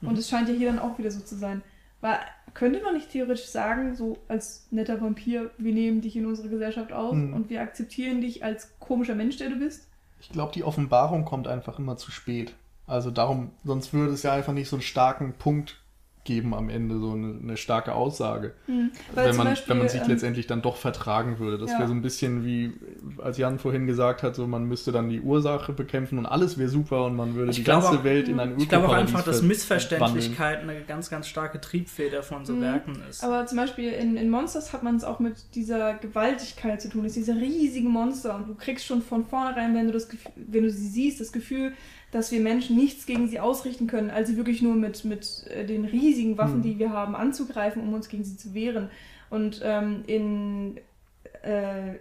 Mhm. 0.00 0.08
Und 0.10 0.18
es 0.18 0.28
scheint 0.28 0.48
ja 0.48 0.54
hier 0.54 0.68
dann 0.70 0.78
auch 0.78 0.96
wieder 0.98 1.10
so 1.10 1.20
zu 1.20 1.34
sein. 1.36 1.62
Weil 2.00 2.18
könnte 2.56 2.82
man 2.82 2.94
nicht 2.94 3.10
theoretisch 3.10 3.46
sagen, 3.46 3.94
so 3.94 4.16
als 4.28 4.66
netter 4.70 5.00
Vampir, 5.00 5.50
wir 5.58 5.72
nehmen 5.74 6.00
dich 6.00 6.16
in 6.16 6.24
unsere 6.26 6.48
Gesellschaft 6.48 6.90
auf 6.92 7.12
Mhm. 7.14 7.34
und 7.34 7.50
wir 7.50 7.60
akzeptieren 7.60 8.20
dich 8.22 8.42
als 8.42 8.72
komischer 8.80 9.14
Mensch, 9.14 9.36
der 9.36 9.50
du 9.50 9.56
bist? 9.56 9.88
Ich 10.20 10.30
glaube, 10.30 10.52
die 10.52 10.64
Offenbarung 10.64 11.24
kommt 11.26 11.46
einfach 11.46 11.78
immer 11.78 11.96
zu 11.98 12.10
spät. 12.10 12.54
Also 12.86 13.10
darum, 13.10 13.50
sonst 13.64 13.92
würde 13.92 14.12
es 14.14 14.22
ja 14.22 14.32
einfach 14.32 14.54
nicht 14.54 14.68
so 14.68 14.76
einen 14.76 14.82
starken 14.82 15.34
Punkt 15.34 15.82
geben 16.26 16.52
am 16.54 16.68
Ende, 16.68 16.98
so 16.98 17.12
eine, 17.12 17.38
eine 17.42 17.56
starke 17.56 17.94
Aussage. 17.94 18.52
Hm. 18.66 18.90
Weil 19.14 19.30
wenn, 19.30 19.36
man, 19.36 19.46
Beispiel, 19.46 19.70
wenn 19.70 19.78
man 19.78 19.88
sich 19.88 20.02
ähm, 20.02 20.08
letztendlich 20.08 20.46
dann 20.46 20.60
doch 20.60 20.76
vertragen 20.76 21.38
würde. 21.38 21.56
Das 21.56 21.70
ja. 21.70 21.78
wäre 21.78 21.88
so 21.88 21.94
ein 21.94 22.02
bisschen 22.02 22.44
wie, 22.44 22.72
als 23.22 23.38
Jan 23.38 23.58
vorhin 23.58 23.86
gesagt 23.86 24.22
hat, 24.22 24.36
so 24.36 24.46
man 24.46 24.64
müsste 24.66 24.92
dann 24.92 25.08
die 25.08 25.22
Ursache 25.22 25.72
bekämpfen 25.72 26.18
und 26.18 26.26
alles 26.26 26.58
wäre 26.58 26.68
super 26.68 27.06
und 27.06 27.16
man 27.16 27.34
würde 27.34 27.50
Ich 27.52 27.56
die 27.56 27.64
ganze 27.64 27.88
auch- 27.88 28.04
Welt 28.04 28.28
in 28.28 28.38
ein 28.38 28.58
Ich 28.58 28.68
glaube 28.68 28.84
auch 28.86 28.90
Ökoparadies 28.90 29.14
einfach, 29.14 29.24
dass 29.24 29.40
ver- 29.40 29.46
Missverständlichkeit 29.46 30.60
eine 30.60 30.82
ganz, 30.82 31.08
ganz 31.08 31.28
starke 31.28 31.60
Triebfeder 31.60 32.22
von 32.22 32.44
so 32.44 32.52
Mhm. 32.54 32.60
Werken 32.62 32.98
ist. 33.08 33.22
Aber 33.24 33.46
zum 33.46 33.56
Beispiel 33.58 33.92
in, 33.92 34.16
in 34.16 34.28
Monsters 34.28 34.72
hat 34.72 34.82
man 34.82 34.96
es 34.96 35.04
auch 35.04 35.20
mit 35.20 35.54
dieser 35.54 35.94
Gewaltigkeit 35.94 36.82
zu 36.82 36.88
tun. 36.88 37.04
Es 37.04 37.16
ist 37.16 37.28
diese 37.28 37.36
riesigen 37.40 37.88
Monster 37.90 38.34
und 38.36 38.48
du 38.48 38.54
kriegst 38.54 38.84
schon 38.84 39.00
von 39.02 39.24
vornherein, 39.24 39.74
wenn 39.74 39.86
du, 39.86 39.92
das, 39.92 40.08
Gefühl- 40.08 40.32
wenn 40.34 40.64
du 40.64 40.70
sie 40.70 40.88
siehst, 40.88 41.20
das 41.20 41.32
Gefühl, 41.32 41.72
dass 42.12 42.30
wir 42.32 42.40
Menschen 42.40 42.76
nichts 42.76 43.04
gegen 43.06 43.28
sie 43.28 43.40
ausrichten 43.40 43.86
können, 43.86 44.10
als 44.10 44.28
sie 44.28 44.36
wirklich 44.36 44.62
nur 44.62 44.74
mit, 44.74 45.04
mit 45.04 45.46
äh, 45.50 45.64
den 45.66 45.84
riesigen 45.84 46.38
Waffen, 46.38 46.58
Mhm. 46.58 46.62
die 46.62 46.78
wir 46.78 46.90
haben, 46.92 47.14
anzugreifen, 47.16 47.82
um 47.82 47.92
uns 47.94 48.08
gegen 48.08 48.24
sie 48.24 48.36
zu 48.36 48.54
wehren. 48.54 48.90
Und 49.28 49.60
ähm, 49.64 50.04
in 50.06 50.78
äh, 51.42 51.94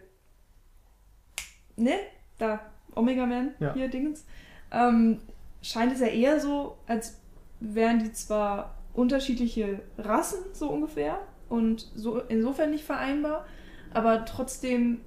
ne, 1.76 1.94
da, 2.38 2.60
Omega 2.95 3.26
Man, 3.26 3.52
Ja. 3.60 3.73
hier 3.73 3.88
Dingens, 3.90 4.26
ähm, 4.72 5.19
scheint 5.61 5.91
es 5.94 5.99
ja 5.99 6.07
eher 6.07 6.40
so, 6.40 6.77
als 6.88 7.19
wären 7.60 7.99
die 7.99 8.14
zwar 8.14 8.76
unterschiedliche 8.94 9.82
Rassen, 9.98 10.40
so 10.53 10.69
ungefähr, 10.69 11.19
und 11.49 11.88
so 11.95 12.19
insofern 12.22 12.72
nicht 12.72 12.84
vereinbar, 12.86 13.45
aber 13.94 14.26
trotzdem 14.26 15.02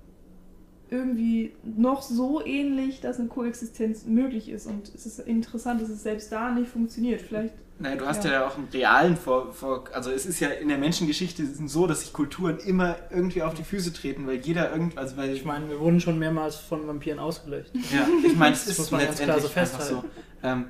irgendwie 0.90 1.52
noch 1.62 2.02
so 2.02 2.44
ähnlich, 2.44 3.00
dass 3.00 3.18
eine 3.18 3.28
Koexistenz 3.28 4.04
möglich 4.06 4.48
ist. 4.48 4.66
Und 4.66 4.92
es 4.94 5.06
ist 5.06 5.18
interessant, 5.20 5.82
dass 5.82 5.88
es 5.88 6.02
selbst 6.02 6.32
da 6.32 6.50
nicht 6.50 6.70
funktioniert. 6.70 7.20
Vielleicht. 7.20 7.54
Naja, 7.80 7.96
du 7.96 8.06
hast 8.06 8.24
ja. 8.24 8.32
Ja. 8.32 8.46
auch 8.48 8.56
einen 8.56 8.68
realen 8.72 9.16
vor, 9.16 9.52
vor. 9.52 9.84
Also, 9.92 10.10
es 10.10 10.26
ist 10.26 10.40
ja 10.40 10.48
in 10.48 10.68
der 10.68 10.78
Menschengeschichte 10.78 11.46
so, 11.66 11.86
dass 11.86 12.00
sich 12.00 12.12
Kulturen 12.12 12.58
immer 12.58 12.96
irgendwie 13.10 13.42
auf 13.42 13.54
die 13.54 13.62
Füße 13.62 13.92
treten, 13.92 14.26
weil 14.26 14.36
jeder 14.36 14.72
irgendwie. 14.72 14.96
Also, 14.98 15.16
weil 15.16 15.30
ich 15.30 15.44
meine, 15.44 15.68
wir 15.68 15.78
wurden 15.78 16.00
schon 16.00 16.18
mehrmals 16.18 16.56
von 16.56 16.86
Vampiren 16.88 17.20
ausgelöscht. 17.20 17.70
Ja, 17.74 18.06
ich 18.26 18.36
meine, 18.36 18.54
es 18.54 18.64
Das 18.64 18.72
ist 18.72 18.78
muss 18.78 18.90
man 18.90 19.02
ganz 19.02 19.20
klar 19.20 19.36
letztendlich 19.36 19.52
so 19.52 19.60
einfach 19.60 20.02
so. 20.02 20.04
Ähm, 20.42 20.66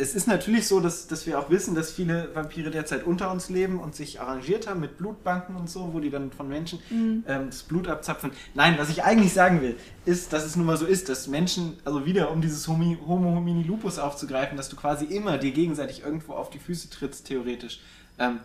es 0.00 0.14
ist 0.14 0.26
natürlich 0.26 0.66
so, 0.66 0.80
dass, 0.80 1.06
dass 1.06 1.26
wir 1.26 1.38
auch 1.38 1.50
wissen, 1.50 1.74
dass 1.74 1.92
viele 1.92 2.34
Vampire 2.34 2.70
derzeit 2.70 3.04
unter 3.04 3.30
uns 3.30 3.48
leben 3.50 3.78
und 3.78 3.94
sich 3.94 4.20
arrangiert 4.20 4.66
haben 4.66 4.80
mit 4.80 4.96
Blutbanken 4.98 5.54
und 5.56 5.68
so, 5.70 5.90
wo 5.92 6.00
die 6.00 6.10
dann 6.10 6.32
von 6.32 6.48
Menschen 6.48 6.78
Mhm. 6.90 7.24
ähm, 7.28 7.46
das 7.46 7.62
Blut 7.62 7.86
abzapfen. 7.88 8.32
Nein, 8.54 8.76
was 8.78 8.88
ich 8.88 9.04
eigentlich 9.04 9.32
sagen 9.32 9.60
will, 9.60 9.76
ist, 10.06 10.32
dass 10.32 10.44
es 10.44 10.56
nun 10.56 10.66
mal 10.66 10.76
so 10.76 10.86
ist, 10.86 11.08
dass 11.08 11.28
Menschen, 11.28 11.78
also 11.84 12.04
wieder 12.06 12.30
um 12.30 12.40
dieses 12.40 12.66
Homi, 12.66 12.98
Homo 13.06 13.34
homini 13.36 13.62
lupus 13.62 13.98
aufzugreifen, 13.98 14.56
dass 14.56 14.68
du 14.68 14.76
quasi 14.76 15.04
immer 15.04 15.38
dir 15.38 15.52
gegenseitig 15.52 16.02
irgendwo 16.02 16.32
auf 16.32 16.50
die 16.50 16.58
Füße 16.58 16.90
trittst, 16.90 17.26
theoretisch. 17.26 17.80
Ähm, 18.18 18.40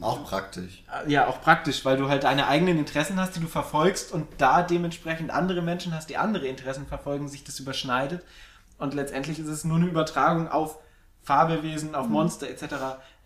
Auch 0.00 0.24
praktisch. 0.24 0.82
ja, 1.06 1.26
auch 1.28 1.40
praktisch, 1.40 1.84
weil 1.84 1.96
du 1.96 2.08
halt 2.08 2.24
deine 2.24 2.48
eigenen 2.48 2.78
Interessen 2.78 3.18
hast, 3.20 3.36
die 3.36 3.40
du 3.40 3.46
verfolgst 3.46 4.12
und 4.12 4.26
da 4.38 4.62
dementsprechend 4.62 5.30
andere 5.30 5.62
Menschen 5.62 5.94
hast, 5.94 6.10
die 6.10 6.16
andere 6.16 6.46
Interessen 6.48 6.86
verfolgen, 6.86 7.28
sich 7.28 7.44
das 7.44 7.60
überschneidet. 7.60 8.22
Und 8.84 8.92
letztendlich 8.92 9.38
ist 9.38 9.48
es 9.48 9.64
nur 9.64 9.78
eine 9.78 9.86
Übertragung 9.86 10.48
auf 10.48 10.78
Fabelwesen, 11.22 11.94
auf 11.94 12.06
Monster 12.06 12.48
etc. 12.50 12.64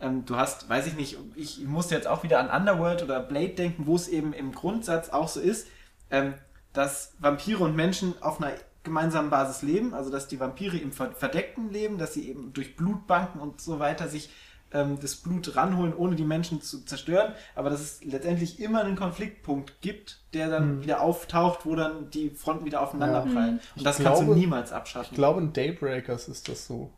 Ähm, 0.00 0.24
du 0.24 0.36
hast, 0.36 0.68
weiß 0.68 0.86
ich 0.86 0.94
nicht, 0.94 1.18
ich 1.34 1.64
musste 1.66 1.96
jetzt 1.96 2.06
auch 2.06 2.22
wieder 2.22 2.38
an 2.38 2.48
Underworld 2.48 3.02
oder 3.02 3.18
Blade 3.18 3.54
denken, 3.54 3.86
wo 3.86 3.96
es 3.96 4.06
eben 4.06 4.32
im 4.32 4.52
Grundsatz 4.52 5.08
auch 5.08 5.26
so 5.26 5.40
ist, 5.40 5.66
ähm, 6.10 6.34
dass 6.72 7.14
Vampire 7.18 7.64
und 7.64 7.74
Menschen 7.74 8.14
auf 8.22 8.40
einer 8.40 8.52
gemeinsamen 8.84 9.30
Basis 9.30 9.62
leben, 9.62 9.94
also 9.94 10.10
dass 10.10 10.28
die 10.28 10.38
Vampire 10.38 10.76
im 10.76 10.92
Ver- 10.92 11.10
Verdeckten 11.10 11.72
leben, 11.72 11.98
dass 11.98 12.14
sie 12.14 12.28
eben 12.28 12.52
durch 12.52 12.76
Blutbanken 12.76 13.40
und 13.40 13.60
so 13.60 13.80
weiter 13.80 14.06
sich 14.06 14.30
ähm, 14.72 14.98
das 15.00 15.16
Blut 15.16 15.56
ranholen, 15.56 15.94
ohne 15.96 16.14
die 16.16 16.24
Menschen 16.24 16.60
zu 16.60 16.84
zerstören, 16.84 17.32
aber 17.54 17.70
dass 17.70 17.80
es 17.80 18.04
letztendlich 18.04 18.60
immer 18.60 18.82
einen 18.84 18.96
Konfliktpunkt 18.96 19.80
gibt, 19.80 20.20
der 20.34 20.50
dann 20.50 20.68
Hm. 20.68 20.82
wieder 20.82 21.00
auftaucht, 21.00 21.64
wo 21.64 21.74
dann 21.74 22.10
die 22.10 22.30
Fronten 22.30 22.64
wieder 22.66 22.82
aufeinander 22.82 23.24
Ja. 23.26 23.32
prallen. 23.32 23.54
Mhm. 23.54 23.60
Und 23.76 23.86
das 23.86 23.98
Ich 23.98 24.04
kannst 24.04 24.20
du 24.22 24.26
glaube- 24.26 24.40
niemals 24.40 24.72
abschaffen. 24.72 25.08
Ich 25.12 25.16
glaube, 25.16 25.40
in 25.40 25.52
Daybreakers 25.52 26.28
ist 26.28 26.48
das 26.48 26.66
so. 26.66 26.90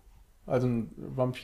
Also 0.47 0.67
ein 0.67 0.91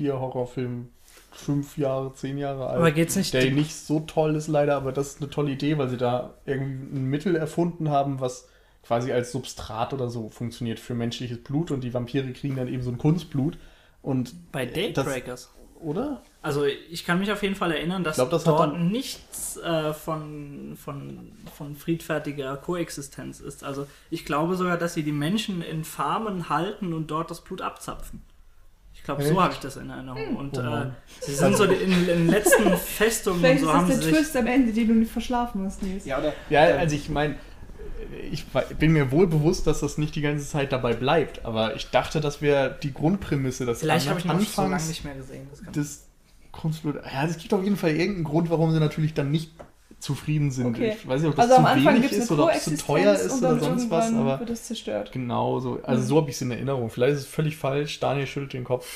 Vampir-Horrorfilm, 0.00 0.88
fünf 1.32 1.78
Jahre, 1.78 2.12
zehn 2.14 2.38
Jahre 2.38 2.66
alt. 2.68 2.78
Aber 2.78 2.90
geht's 2.90 3.16
nicht- 3.16 3.32
Der 3.34 3.50
nicht 3.50 3.74
so 3.74 4.00
toll 4.00 4.34
ist 4.36 4.48
leider, 4.48 4.76
aber 4.76 4.92
das 4.92 5.08
ist 5.08 5.20
eine 5.20 5.30
tolle 5.30 5.52
Idee, 5.52 5.78
weil 5.78 5.88
sie 5.88 5.96
da 5.96 6.34
irgendwie 6.44 6.98
ein 6.98 7.04
Mittel 7.04 7.36
erfunden 7.36 7.90
haben, 7.90 8.20
was 8.20 8.48
quasi 8.82 9.12
als 9.12 9.32
Substrat 9.32 9.92
oder 9.92 10.08
so 10.08 10.28
funktioniert 10.28 10.78
für 10.80 10.94
menschliches 10.94 11.42
Blut 11.42 11.70
und 11.70 11.82
die 11.82 11.92
Vampire 11.92 12.32
kriegen 12.32 12.56
dann 12.56 12.68
eben 12.68 12.82
so 12.82 12.90
ein 12.90 12.98
Kunstblut. 12.98 13.58
Und 14.02 14.52
Bei 14.52 14.64
Datebreakers. 14.66 15.50
Oder? 15.86 16.20
Also 16.42 16.64
ich 16.64 17.04
kann 17.04 17.20
mich 17.20 17.30
auf 17.30 17.42
jeden 17.42 17.54
Fall 17.54 17.70
erinnern, 17.72 18.02
dass 18.02 18.16
glaub, 18.16 18.30
das 18.30 18.44
dort 18.44 18.78
nichts 18.78 19.56
äh, 19.56 19.94
von, 19.94 20.76
von, 20.76 21.32
von 21.56 21.76
friedfertiger 21.76 22.56
Koexistenz 22.56 23.40
ist. 23.40 23.62
Also 23.62 23.86
ich 24.10 24.24
glaube 24.24 24.56
sogar, 24.56 24.76
dass 24.76 24.94
sie 24.94 25.04
die 25.04 25.12
Menschen 25.12 25.62
in 25.62 25.84
Farmen 25.84 26.48
halten 26.48 26.92
und 26.92 27.10
dort 27.10 27.30
das 27.30 27.40
Blut 27.40 27.62
abzapfen. 27.62 28.22
Ich 28.94 29.04
glaube, 29.04 29.22
so 29.22 29.40
habe 29.40 29.52
ich 29.52 29.60
das 29.60 29.76
in 29.76 29.88
Erinnerung. 29.88 30.36
Und 30.36 30.58
Oh 30.58 30.62
äh, 30.62 30.86
sie 31.20 31.34
sind 31.34 31.56
so 31.56 31.64
in, 31.64 32.06
den 32.06 32.28
letzten 32.28 32.76
Festungen 32.76 33.38
und 33.38 33.44
Vielleicht 33.44 33.60
so 33.60 33.68
ist 33.68 33.72
haben 33.72 33.88
das 33.88 33.96
sie 33.96 34.02
der 34.02 34.10
sich... 34.10 34.18
Twist 34.18 34.36
am 34.36 34.46
Ende, 34.48 34.72
den 34.72 34.88
du 34.88 34.94
nicht 34.94 35.12
verschlafen 35.12 35.64
hast, 35.64 35.82
Nils. 35.82 36.04
Ja, 36.04 36.18
oder? 36.18 36.32
Ja, 36.50 36.62
also 36.62 36.96
ich 36.96 37.08
meine, 37.08 37.36
ich 38.30 38.44
bin 38.78 38.92
mir 38.92 39.10
wohl 39.10 39.26
bewusst, 39.26 39.66
dass 39.66 39.80
das 39.80 39.98
nicht 39.98 40.14
die 40.14 40.20
ganze 40.20 40.46
Zeit 40.46 40.72
dabei 40.72 40.94
bleibt, 40.94 41.44
aber 41.44 41.74
ich 41.76 41.90
dachte, 41.90 42.20
das 42.20 42.40
wäre 42.42 42.76
die 42.82 42.92
Grundprämisse, 42.92 43.66
dass 43.66 43.80
Vielleicht 43.80 44.08
habe 44.08 44.18
ich 44.18 44.24
noch 44.24 44.40
so 44.40 44.62
lange 44.62 44.74
anfangs 44.74 44.88
nicht 44.88 45.04
mehr 45.04 45.14
gesehen. 45.14 45.46
Das 45.72 46.06
Kunstblut. 46.52 46.96
Ja, 46.96 47.24
es 47.26 47.36
gibt 47.38 47.52
auf 47.52 47.62
jeden 47.62 47.76
Fall 47.76 47.90
irgendeinen 47.90 48.24
Grund, 48.24 48.50
warum 48.50 48.72
sie 48.72 48.80
natürlich 48.80 49.14
dann 49.14 49.30
nicht 49.30 49.52
zufrieden 49.98 50.50
sind. 50.50 50.66
Okay. 50.76 50.94
Ich 50.98 51.08
weiß 51.08 51.22
nicht, 51.22 51.30
ob 51.30 51.36
das 51.36 51.50
Also 51.50 51.62
zu 51.80 51.84
wenig 51.86 52.12
ist 52.12 52.30
oder 52.30 52.44
ob 52.44 52.50
es 52.50 52.64
zu 52.64 52.76
teuer 52.76 53.14
ist 53.14 53.38
oder 53.38 53.58
sonst 53.58 53.90
was, 53.90 54.12
aber 54.12 54.40
wird 54.40 54.50
es 54.50 54.64
zerstört. 54.64 55.10
genau 55.12 55.58
so. 55.58 55.80
Also 55.82 56.02
Mhm. 56.02 56.06
so 56.06 56.16
habe 56.18 56.30
ich 56.30 56.36
es 56.36 56.42
in 56.42 56.50
Erinnerung. 56.50 56.90
Vielleicht 56.90 57.14
ist 57.14 57.20
es 57.20 57.26
völlig 57.26 57.56
falsch. 57.56 57.98
Daniel 58.00 58.26
schüttelt 58.26 58.52
den 58.52 58.64
Kopf. 58.64 58.86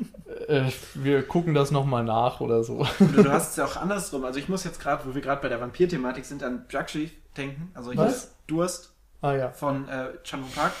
äh, 0.48 0.64
wir 0.94 1.22
gucken 1.22 1.54
das 1.54 1.70
nochmal 1.70 2.04
nach 2.04 2.40
oder 2.40 2.62
so. 2.62 2.86
Du, 2.98 3.22
du 3.22 3.32
hast 3.32 3.50
es 3.52 3.56
ja 3.56 3.64
auch 3.64 3.76
andersrum. 3.76 4.24
Also 4.24 4.38
ich 4.38 4.48
muss 4.48 4.64
jetzt 4.64 4.80
gerade, 4.80 5.02
wo 5.08 5.14
wir 5.14 5.22
gerade 5.22 5.40
bei 5.42 5.48
der 5.48 5.60
Vampir-Thematik 5.60 6.24
sind, 6.26 6.42
an 6.42 6.64
Jakshi 6.70 7.10
denken. 7.36 7.70
Also 7.74 7.92
hier 7.92 8.00
Was? 8.00 8.16
ist 8.24 8.34
Durst 8.46 8.92
Ah 9.22 9.32
ja. 9.34 9.50
von 9.50 9.88
äh, 9.88 10.08
Chan 10.24 10.42
Wook 10.42 10.54
Park. 10.54 10.72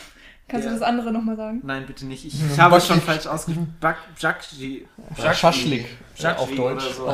Kannst 0.48 0.64
Der- 0.64 0.72
du 0.72 0.78
das 0.80 0.88
andere 0.88 1.12
nochmal 1.12 1.36
sagen? 1.36 1.60
Nein, 1.62 1.86
bitte 1.86 2.06
nicht. 2.06 2.24
Ich, 2.24 2.40
Ja, 2.40 2.46
ich 2.52 2.58
habe 2.60 2.76
es 2.76 2.86
schon 2.86 3.00
falsch 3.00 3.26
ausgesprochen. 3.26 3.76
Jakshi. 4.18 4.88
Schaschlik 5.16 5.86
Jakshi 6.16 6.42
auf 6.42 6.50
Deutsch. 6.54 6.84
so. 6.94 7.06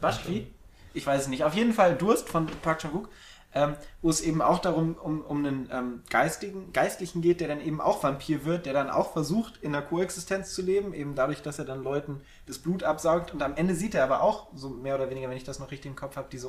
Bashki? 0.00 0.46
Ich 0.94 1.06
weiß 1.06 1.22
es 1.22 1.28
nicht. 1.28 1.44
Auf 1.44 1.54
jeden 1.54 1.72
Fall 1.72 1.96
Durst 1.96 2.28
von 2.28 2.46
Park 2.62 2.78
Chan-wook, 2.80 3.08
ähm, 3.54 3.74
wo 4.02 4.10
es 4.10 4.20
eben 4.20 4.42
auch 4.42 4.58
darum 4.58 4.94
um, 4.94 5.22
um 5.22 5.38
einen 5.44 5.68
ähm, 5.72 6.02
geistigen, 6.10 6.72
Geistlichen 6.72 7.20
geht, 7.22 7.40
der 7.40 7.48
dann 7.48 7.60
eben 7.60 7.80
auch 7.80 8.02
Vampir 8.02 8.44
wird, 8.44 8.66
der 8.66 8.72
dann 8.74 8.90
auch 8.90 9.12
versucht, 9.12 9.56
in 9.62 9.72
der 9.72 9.82
Koexistenz 9.82 10.54
zu 10.54 10.62
leben, 10.62 10.92
eben 10.94 11.14
dadurch, 11.14 11.42
dass 11.42 11.58
er 11.58 11.64
dann 11.64 11.82
Leuten 11.82 12.20
das 12.46 12.58
Blut 12.58 12.82
absaugt. 12.84 13.32
Und 13.32 13.42
am 13.42 13.54
Ende 13.56 13.74
sieht 13.74 13.94
er 13.94 14.04
aber 14.04 14.22
auch, 14.22 14.48
so 14.54 14.68
mehr 14.70 14.94
oder 14.94 15.08
weniger, 15.10 15.28
wenn 15.30 15.36
ich 15.36 15.44
das 15.44 15.58
noch 15.58 15.70
richtig 15.70 15.90
im 15.90 15.96
Kopf 15.96 16.16
habe, 16.16 16.28
diese 16.30 16.48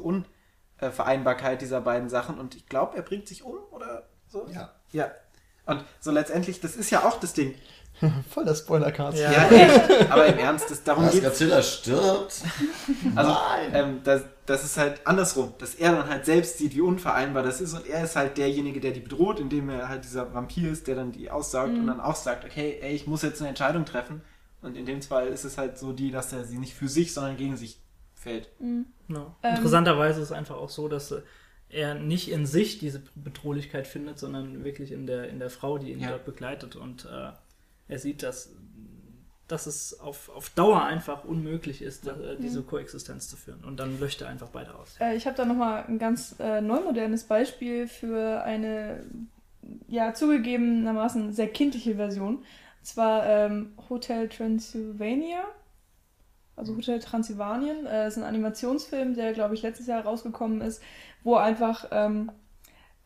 Unvereinbarkeit 0.82 1.62
dieser 1.62 1.82
beiden 1.82 2.10
Sachen. 2.10 2.40
Und 2.40 2.56
ich 2.56 2.68
glaube, 2.68 2.96
er 2.96 3.04
bringt 3.04 3.28
sich 3.28 3.44
um 3.44 3.58
oder 3.72 4.04
so. 4.28 4.48
Ja. 4.54 4.72
Ja. 4.92 5.12
Und 5.66 5.84
so 6.00 6.12
letztendlich, 6.12 6.62
das 6.62 6.76
ist 6.76 6.90
ja 6.90 7.04
auch 7.04 7.20
das 7.20 7.34
Ding. 7.34 7.56
Voll 8.30 8.46
der 8.46 8.56
Spoiler-Cast. 8.56 9.18
Ja. 9.18 9.32
Ja, 9.32 9.50
echt. 9.50 10.12
Aber 10.12 10.26
im 10.26 10.38
Ernst, 10.38 10.72
das, 10.72 10.84
darum 10.84 11.10
geht 11.10 11.24
Godzilla 11.24 11.62
stirbt? 11.62 12.42
also, 13.16 13.32
Nein. 13.32 13.72
ähm, 13.74 14.00
das, 14.04 14.24
das 14.46 14.64
ist 14.64 14.78
halt 14.78 15.06
andersrum, 15.06 15.54
dass 15.60 15.76
er 15.76 15.92
dann 15.92 16.10
halt 16.10 16.26
selbst 16.26 16.58
sieht, 16.58 16.76
wie 16.76 16.82
unvereinbar 16.82 17.44
das 17.44 17.60
ist 17.60 17.74
und 17.74 17.88
er 17.88 18.06
ist 18.06 18.16
halt 18.16 18.38
derjenige, 18.38 18.80
der 18.80 18.92
die 18.92 19.02
bedroht, 19.02 19.40
indem 19.40 19.70
er 19.70 19.90
halt 19.90 20.06
dieser 20.06 20.34
Vampir 20.34 20.72
ist, 20.72 20.88
der 20.88 20.96
dann 20.96 21.12
die 21.12 21.30
aussaugt 21.30 21.74
und 21.74 21.88
dann 21.88 22.00
auch 22.00 22.16
sagt, 22.16 22.46
okay, 22.46 22.80
ey, 22.82 22.94
ich 22.96 23.06
muss 23.06 23.22
jetzt 23.22 23.42
eine 23.42 23.50
Entscheidung 23.50 23.86
treffen. 23.86 24.22
Und 24.62 24.76
in 24.76 24.86
dem 24.86 25.02
Fall 25.02 25.28
ist 25.28 25.44
es 25.44 25.58
halt 25.58 25.78
so 25.78 25.94
die, 25.94 26.12
dass 26.12 26.34
er 26.34 26.46
sie 26.46 26.58
nicht 26.58 26.74
für 26.74 26.88
sich, 26.88 27.14
sondern 27.14 27.38
gegen 27.38 27.58
sich 27.58 27.80
fällt. 28.20 28.50
No. 28.60 29.36
Ähm. 29.44 29.56
Interessanterweise 29.56 30.20
ist 30.22 30.28
es 30.28 30.32
einfach 30.32 30.58
auch 30.58 30.70
so, 30.70 30.88
dass 30.88 31.12
äh, 31.12 31.22
er 31.70 31.96
nicht 31.96 32.30
in 32.30 32.46
sich 32.46 32.80
diese 32.80 33.02
Bedrohlichkeit 33.16 33.88
findet, 33.88 34.20
sondern 34.20 34.64
wirklich 34.64 34.92
in 34.92 35.08
der, 35.08 35.30
in 35.30 35.40
der 35.40 35.50
Frau, 35.50 35.78
die 35.78 35.92
ihn 35.92 36.00
Ja. 36.00 36.10
dort 36.10 36.26
begleitet. 36.26 36.76
Und 36.76 37.06
äh, 37.06 37.32
er 37.88 38.00
sieht, 38.00 38.24
dass, 38.24 38.52
dass 39.48 39.68
es 39.68 40.00
auf, 40.00 40.30
auf 40.30 40.50
Dauer 40.50 40.84
einfach 40.84 41.24
unmöglich 41.26 41.82
ist, 41.82 42.08
äh, 42.08 42.38
diese 42.42 42.64
Koexistenz 42.64 43.28
zu 43.30 43.38
führen. 43.38 43.64
Und 43.64 43.80
dann 43.80 44.00
löscht 44.00 44.22
er 44.22 44.30
einfach 44.30 44.50
beide 44.50 44.76
aus. 44.76 44.96
Äh, 45.00 45.16
ich 45.16 45.26
habe 45.26 45.38
da 45.38 45.46
nochmal 45.46 45.86
ein 45.88 46.00
ganz 46.00 46.36
äh, 46.40 46.60
neumodernes 46.62 47.24
Beispiel 47.24 47.88
für 47.88 48.44
eine, 48.44 49.04
ja, 49.88 50.14
zugegebenermaßen 50.14 51.34
sehr 51.34 51.48
kindliche 51.48 51.96
Version. 51.96 52.38
Und 52.38 52.46
zwar 52.86 53.26
ähm, 53.26 53.74
Hotel 53.90 54.28
Transylvania. 54.30 55.44
Also 56.60 56.76
Hotel 56.76 57.00
Transylvanien. 57.00 57.86
Äh, 57.86 58.08
ist 58.08 58.18
ein 58.18 58.24
Animationsfilm, 58.24 59.16
der, 59.16 59.34
glaube 59.34 59.56
ich, 59.56 59.62
letztes 59.62 59.88
Jahr 59.88 60.04
rausgekommen 60.04 60.62
ist, 60.62 60.84
wo 61.24 61.36
einfach 61.36 61.86
ähm, 61.92 62.32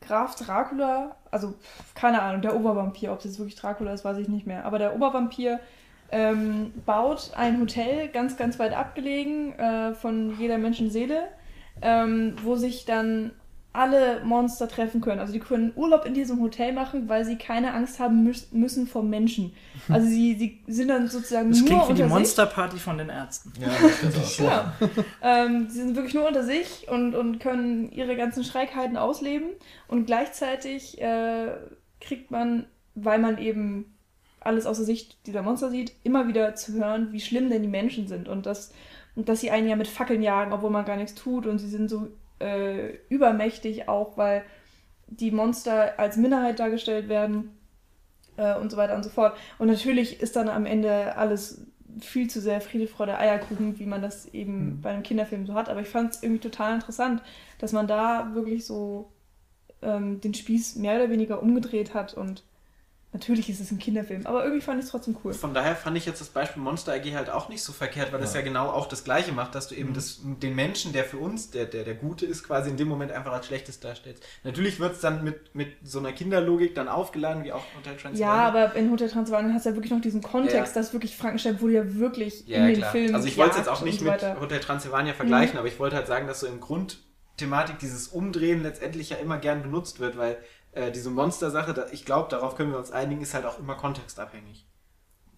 Graf 0.01 0.35
Dracula, 0.35 1.15
also 1.31 1.53
keine 1.95 2.21
Ahnung, 2.21 2.41
der 2.41 2.55
Obervampir, 2.55 3.11
ob 3.11 3.19
das 3.19 3.25
jetzt 3.25 3.39
wirklich 3.39 3.55
Dracula 3.55 3.93
ist, 3.93 4.03
weiß 4.03 4.17
ich 4.17 4.27
nicht 4.27 4.45
mehr. 4.45 4.65
Aber 4.65 4.80
der 4.80 4.95
Obervampir 4.95 5.59
ähm, 6.11 6.73
baut 6.85 7.31
ein 7.35 7.59
Hotel 7.59 8.09
ganz, 8.09 8.38
ganz 8.38 8.59
weit 8.59 8.73
abgelegen 8.73 9.57
äh, 9.57 9.93
von 9.93 10.38
jeder 10.38 10.57
Menschenseele, 10.57 11.27
ähm, 11.81 12.35
wo 12.43 12.55
sich 12.55 12.85
dann 12.85 13.31
alle 13.73 14.23
Monster 14.23 14.67
treffen 14.67 15.01
können. 15.01 15.19
Also 15.19 15.33
die 15.33 15.39
können 15.39 15.71
Urlaub 15.75 16.05
in 16.05 16.13
diesem 16.13 16.39
Hotel 16.39 16.73
machen, 16.73 17.09
weil 17.09 17.25
sie 17.25 17.37
keine 17.37 17.73
Angst 17.73 17.99
haben 17.99 18.23
müß 18.23 18.51
müssen 18.51 18.85
vor 18.85 19.01
Menschen. 19.01 19.53
Also 19.89 20.07
sie, 20.07 20.35
sie 20.35 20.71
sind 20.71 20.89
dann 20.89 21.07
sozusagen 21.07 21.49
Das 21.49 21.59
nur 21.59 21.67
klingt 21.67 21.81
wie 21.81 21.89
unter 21.89 21.95
die 21.95 22.03
sich. 22.03 22.11
Monsterparty 22.11 22.77
von 22.77 22.99
den 22.99 23.09
Ärzten. 23.09 23.51
Ja, 23.59 23.69
das 24.03 24.37
Genau. 24.37 24.61
ähm, 25.23 25.67
sie 25.69 25.79
sind 25.79 25.95
wirklich 25.95 26.13
nur 26.13 26.27
unter 26.27 26.43
sich 26.43 26.87
und, 26.87 27.15
und 27.15 27.39
können 27.39 27.91
ihre 27.91 28.15
ganzen 28.15 28.43
Schreckheiten 28.43 28.95
ausleben. 28.95 29.47
Und 29.87 30.05
gleichzeitig 30.05 31.01
äh, 31.01 31.47
kriegt 31.99 32.29
man, 32.29 32.67
weil 32.93 33.17
man 33.17 33.39
eben 33.39 33.97
alles 34.39 34.67
aus 34.67 34.77
der 34.77 34.85
Sicht 34.85 35.17
dieser 35.25 35.41
Monster 35.41 35.71
sieht, 35.71 35.93
immer 36.03 36.27
wieder 36.27 36.53
zu 36.53 36.73
hören, 36.73 37.11
wie 37.11 37.21
schlimm 37.21 37.49
denn 37.49 37.63
die 37.63 37.67
Menschen 37.67 38.07
sind. 38.07 38.27
Und 38.27 38.45
dass, 38.45 38.71
und 39.15 39.29
dass 39.29 39.41
sie 39.41 39.49
einen 39.49 39.67
ja 39.67 39.75
mit 39.75 39.87
Fackeln 39.87 40.21
jagen, 40.21 40.53
obwohl 40.53 40.69
man 40.69 40.85
gar 40.85 40.97
nichts 40.97 41.15
tut. 41.15 41.47
Und 41.47 41.57
sie 41.57 41.69
sind 41.69 41.89
so 41.89 42.09
äh, 42.44 42.98
übermächtig 43.10 43.88
auch, 43.88 44.18
weil 44.18 44.44
die 45.07 45.32
Monster 45.32 45.99
als 45.99 46.18
Minderheit 46.18 46.60
dargestellt 46.60 47.07
werden 47.10 47.52
äh, 48.38 48.56
und 48.56 48.72
so 48.72 48.78
weiter 48.78 48.95
und 48.95 49.03
so 49.03 49.10
fort. 49.10 49.38
Und 49.60 49.68
natürlich 49.68 50.22
ist 50.22 50.36
dann 50.36 50.49
am 50.49 50.65
Ende 50.65 51.15
alles 51.15 51.65
viel 51.99 52.30
zu 52.30 52.41
sehr 52.41 52.60
Friede, 52.61 52.88
Freude, 52.88 53.18
Eierkuchen, 53.20 53.78
wie 53.80 53.86
man 53.86 54.02
das 54.02 54.26
eben 54.34 54.78
Mhm. 54.78 54.82
bei 54.82 54.90
einem 54.90 55.03
Kinderfilm 55.03 55.45
so 55.45 55.53
hat. 55.53 55.70
Aber 55.70 55.82
ich 55.82 55.90
fand 55.90 56.15
es 56.15 56.24
irgendwie 56.24 56.41
total 56.41 56.74
interessant, 56.76 57.22
dass 57.60 57.72
man 57.72 57.88
da 57.88 58.32
wirklich 58.34 58.65
so 58.65 59.11
ähm, 59.82 60.20
den 60.20 60.34
Spieß 60.34 60.78
mehr 60.78 60.95
oder 60.95 61.10
weniger 61.11 61.41
umgedreht 61.44 61.94
hat. 61.94 62.14
Und 62.15 62.44
natürlich 63.14 63.49
ist 63.49 63.60
es 63.61 63.72
ein 63.72 63.80
Kinderfilm, 63.80 64.26
aber 64.26 64.44
irgendwie 64.44 64.61
fand 64.61 64.80
ich 64.80 64.85
es 64.85 64.91
trotzdem 64.91 65.15
cool. 65.23 65.34
Von 65.34 65.53
daher 65.53 65.76
fand 65.76 65.95
ich 65.98 66.06
jetzt 66.06 66.19
das 66.19 66.30
Beispiel 66.30 66.61
Monster 66.61 66.94
AG 66.94 67.06
halt 67.15 67.30
auch 67.30 67.48
nicht 67.48 67.64
so 67.64 67.72
verkehrt, 67.72 68.11
weil 68.11 68.19
das 68.19 68.34
Ja. 68.34 68.40
ja 68.40 68.45
genau 68.45 68.69
auch 68.69 68.88
das 68.88 69.03
Gleiche 69.03 69.31
macht, 69.31 69.56
dass 69.56 69.68
du 69.68 69.76
Mhm. 69.76 69.81
eben 69.81 69.94
das, 69.94 70.19
den 70.23 70.56
Menschen, 70.56 70.91
der 70.94 71.03
für 71.06 71.18
uns 71.18 71.52
der, 71.52 71.65
der, 71.65 71.84
der 71.84 71.94
Gute 71.95 72.26
ist, 72.26 72.44
quasi 72.44 72.69
in 72.69 72.77
dem 72.77 72.88
Moment 72.88 73.11
einfach 73.11 73.31
als 73.31 73.45
Schlechtes 73.45 73.80
darstellst. 73.80 74.23
Natürlich 74.44 74.80
wird 74.80 74.94
es 74.95 74.99
dann 75.02 75.23
mit, 75.23 75.53
mit 75.56 75.69
so 75.84 75.99
einer 75.99 76.11
Kinderlogik 76.11 76.76
dann 76.76 76.88
aufgeladen, 76.88 77.44
wie 77.44 77.52
auch 77.53 77.64
Hotel 77.77 77.94
Ja, 77.94 77.99
Transylvania. 77.99 78.48
aber 78.48 78.76
in 78.76 78.91
Hotel 78.91 79.10
Transylvanien 79.10 79.53
hast 79.53 79.65
du 79.65 79.69
ja 79.69 79.76
wirklich 79.76 79.91
noch 79.91 80.02
diesen 80.02 80.22
Kontext, 80.22 80.76
Ja. 80.76 80.81
dass 80.81 80.91
wirklich 80.94 81.15
Frankenstein 81.15 81.61
wurde 81.61 81.73
ja 81.73 81.95
wirklich 81.95 82.48
Ja, 82.48 82.57
in 82.60 82.65
den 82.68 82.77
klar. 82.77 82.91
Film 82.91 83.14
Also 83.15 83.27
ich 83.27 83.38
wollte 83.38 83.52
es 83.52 83.57
jetzt 83.57 83.69
auch 83.69 83.81
nicht 83.84 83.99
so 83.99 84.06
mit. 84.06 84.22
Mhm. 84.22 84.40
Hotel 84.40 84.60
Transylvania 84.60 85.14
vergleichen, 85.14 85.57
aber 85.60 85.68
ich 85.68 85.80
wollte 85.80 85.95
halt 85.95 86.07
sagen, 86.07 86.26
dass 86.27 86.40
so 86.40 86.48
im 86.48 86.60
Grundthematik 86.60 87.80
dieses 87.80 88.07
Umdrehen 88.07 88.64
letztendlich 88.64 89.10
ja 89.11 89.18
immer 89.18 89.38
gern 89.38 89.61
benutzt 89.61 89.99
wird, 89.99 90.18
weil 90.18 90.38
äh, 90.73 90.91
diese 90.91 91.09
Monster-Sache, 91.09 91.87
ich 91.91 92.05
glaube, 92.05 92.29
darauf 92.29 92.55
können 92.55 92.71
wir 92.71 92.77
uns 92.77 92.91
einigen, 92.91 93.21
ist 93.21 93.33
halt 93.33 93.45
auch 93.45 93.59
immer 93.59 93.75
kontextabhängig. 93.75 94.65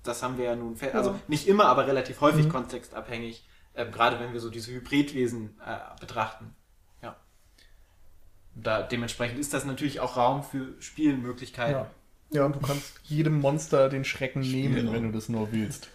Das 0.04 0.22
haben 0.24 0.38
wir 0.38 0.46
ja 0.46 0.56
nun, 0.56 0.76
also 0.94 1.12
Ja. 1.12 1.20
nicht 1.28 1.48
immer, 1.48 1.66
aber 1.66 1.88
relativ 1.88 2.22
häufig 2.22 2.46
Mhm. 2.46 2.50
kontextabhängig, 2.52 3.48
äh, 3.74 3.86
gerade 3.90 4.20
wenn 4.20 4.34
wir 4.34 4.40
so 4.40 4.50
diese 4.50 4.72
Hybridwesen 4.72 5.60
äh, 5.66 6.00
betrachten. 6.00 6.54
Ja. 7.02 7.16
Da, 8.56 8.82
dementsprechend 8.84 9.40
ist 9.40 9.54
das 9.54 9.66
natürlich 9.66 10.00
auch 10.00 10.16
Raum 10.16 10.44
für 10.44 10.80
Spielmöglichkeiten. 10.80 11.74
Ja. 11.74 11.90
ja, 12.32 12.46
und 12.46 12.56
du 12.56 12.60
kannst 12.60 13.00
jedem 13.04 13.42
Monster 13.42 13.90
den 13.90 14.06
Schrecken 14.06 14.40
nehmen, 14.42 14.74
Spielraum. 14.76 14.94
wenn 14.94 15.04
du 15.04 15.12
das 15.12 15.28
nur 15.28 15.52
willst. 15.52 15.90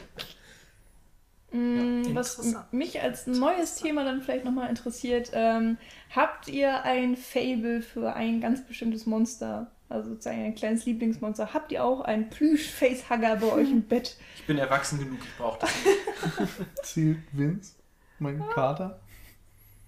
Mm, 1.53 2.15
Was 2.15 2.55
mich 2.71 3.01
als 3.01 3.27
neues 3.27 3.77
Thema 3.77 4.05
dann 4.05 4.23
vielleicht 4.23 4.45
nochmal 4.45 4.69
interessiert, 4.69 5.31
ähm, 5.33 5.79
habt 6.15 6.49
ihr 6.49 6.85
ein 6.85 7.17
Fable 7.17 7.83
für 7.83 8.15
ein 8.15 8.41
ganz 8.41 8.65
bestimmtes 8.65 9.07
Monster? 9.07 9.71
Also 9.89 10.11
sozusagen 10.11 10.45
ein 10.45 10.55
kleines 10.55 10.85
Lieblingsmonster. 10.87 11.53
Habt 11.53 11.73
ihr 11.73 11.85
auch 11.85 12.03
einen 12.03 12.31
Plüsch-Facehugger 12.31 13.37
bei 13.37 13.53
euch 13.53 13.71
im 13.71 13.83
Bett? 13.83 14.17
Ich 14.37 14.47
bin 14.47 14.59
erwachsen 14.59 14.99
genug, 14.99 15.19
ich 15.23 15.37
brauche 15.37 15.61
das 15.61 15.71
nicht. 15.85 16.49
Zielt 16.83 17.19
Vince, 17.33 17.75
mein 18.19 18.43
Kater? 18.49 18.99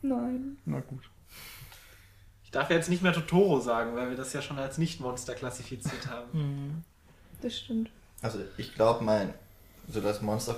Nein. 0.02 0.56
Na 0.66 0.78
gut. 0.80 1.08
Ich 2.44 2.50
darf 2.52 2.70
ja 2.70 2.76
jetzt 2.76 2.88
nicht 2.90 3.02
mehr 3.02 3.12
Totoro 3.12 3.58
sagen, 3.60 3.96
weil 3.96 4.10
wir 4.10 4.16
das 4.16 4.32
ja 4.32 4.42
schon 4.42 4.58
als 4.58 4.78
Nicht-Monster 4.78 5.34
klassifiziert 5.34 6.06
haben. 6.06 6.28
Mhm. 6.32 6.84
Das 7.40 7.58
stimmt. 7.58 7.90
Also 8.20 8.38
ich 8.56 8.74
glaube, 8.74 9.02
mein, 9.02 9.34
so 9.88 10.00
das 10.00 10.22
Monster, 10.22 10.54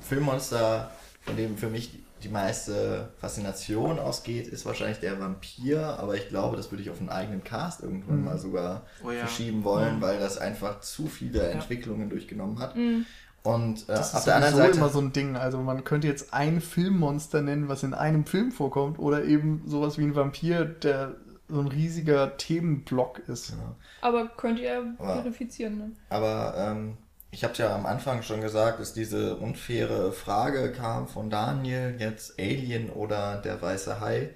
Filmmonster, 0.00 0.90
von 1.22 1.36
dem 1.36 1.56
für 1.56 1.68
mich 1.68 1.90
die, 2.22 2.28
meiste 2.28 3.10
Faszination 3.20 4.00
ausgeht, 4.00 4.48
ist 4.48 4.66
wahrscheinlich 4.66 4.98
der 4.98 5.20
Vampir, 5.20 5.96
aber 6.00 6.16
ich 6.16 6.28
glaube, 6.28 6.56
das 6.56 6.72
würde 6.72 6.82
ich 6.82 6.90
auf 6.90 6.98
einen 6.98 7.08
eigenen 7.08 7.44
Cast 7.44 7.82
irgendwann 7.84 8.18
Mhm. 8.18 8.24
mal 8.24 8.38
sogar 8.38 8.82
Oh 9.04 9.10
ja. 9.12 9.20
verschieben 9.20 9.62
wollen, 9.62 9.96
Mhm. 9.98 10.00
weil 10.00 10.18
das 10.18 10.36
einfach 10.38 10.80
zu 10.80 11.06
viele 11.06 11.42
Entwicklungen 11.50 12.10
durchgenommen 12.10 12.58
hat. 12.58 12.74
Mm. 12.74 13.04
Und 13.44 13.82
äh, 13.82 13.92
Das 13.92 14.12
auf 14.12 14.20
ist 14.20 14.24
der 14.26 14.36
anderen 14.36 14.54
sowieso 14.54 14.66
Seite. 14.72 14.78
immer 14.78 14.88
so 14.88 14.98
ein 15.00 15.12
Ding. 15.12 15.36
Also 15.36 15.58
man 15.58 15.84
könnte 15.84 16.08
jetzt 16.08 16.34
ein 16.34 16.60
Filmmonster 16.60 17.42
nennen, 17.42 17.68
was 17.68 17.84
in 17.84 17.94
einem 17.94 18.24
Film 18.24 18.50
vorkommt, 18.50 18.98
oder 18.98 19.22
eben 19.24 19.62
sowas 19.66 19.96
wie 19.98 20.02
ein 20.02 20.16
Vampir, 20.16 20.64
der 20.64 21.14
so 21.48 21.60
ein 21.60 21.68
riesiger 21.68 22.36
Themenblock 22.38 23.20
ist. 23.28 23.50
Genau. 23.52 23.76
Aber 24.00 24.26
könnt 24.36 24.58
ihr 24.58 24.94
Aber- 24.98 25.16
verifizieren, 25.22 25.78
ne? 25.78 25.90
Aber 26.08 26.54
ähm, 26.58 26.96
ich 27.30 27.44
habe 27.44 27.54
ja 27.54 27.74
am 27.74 27.86
Anfang 27.86 28.22
schon 28.22 28.40
gesagt, 28.40 28.80
dass 28.80 28.92
diese 28.92 29.36
unfaire 29.36 30.12
Frage 30.12 30.72
kam 30.72 31.08
von 31.08 31.30
Daniel, 31.30 31.96
jetzt 31.98 32.38
Alien 32.38 32.90
oder 32.90 33.38
der 33.42 33.60
weiße 33.60 34.00
Hai. 34.00 34.30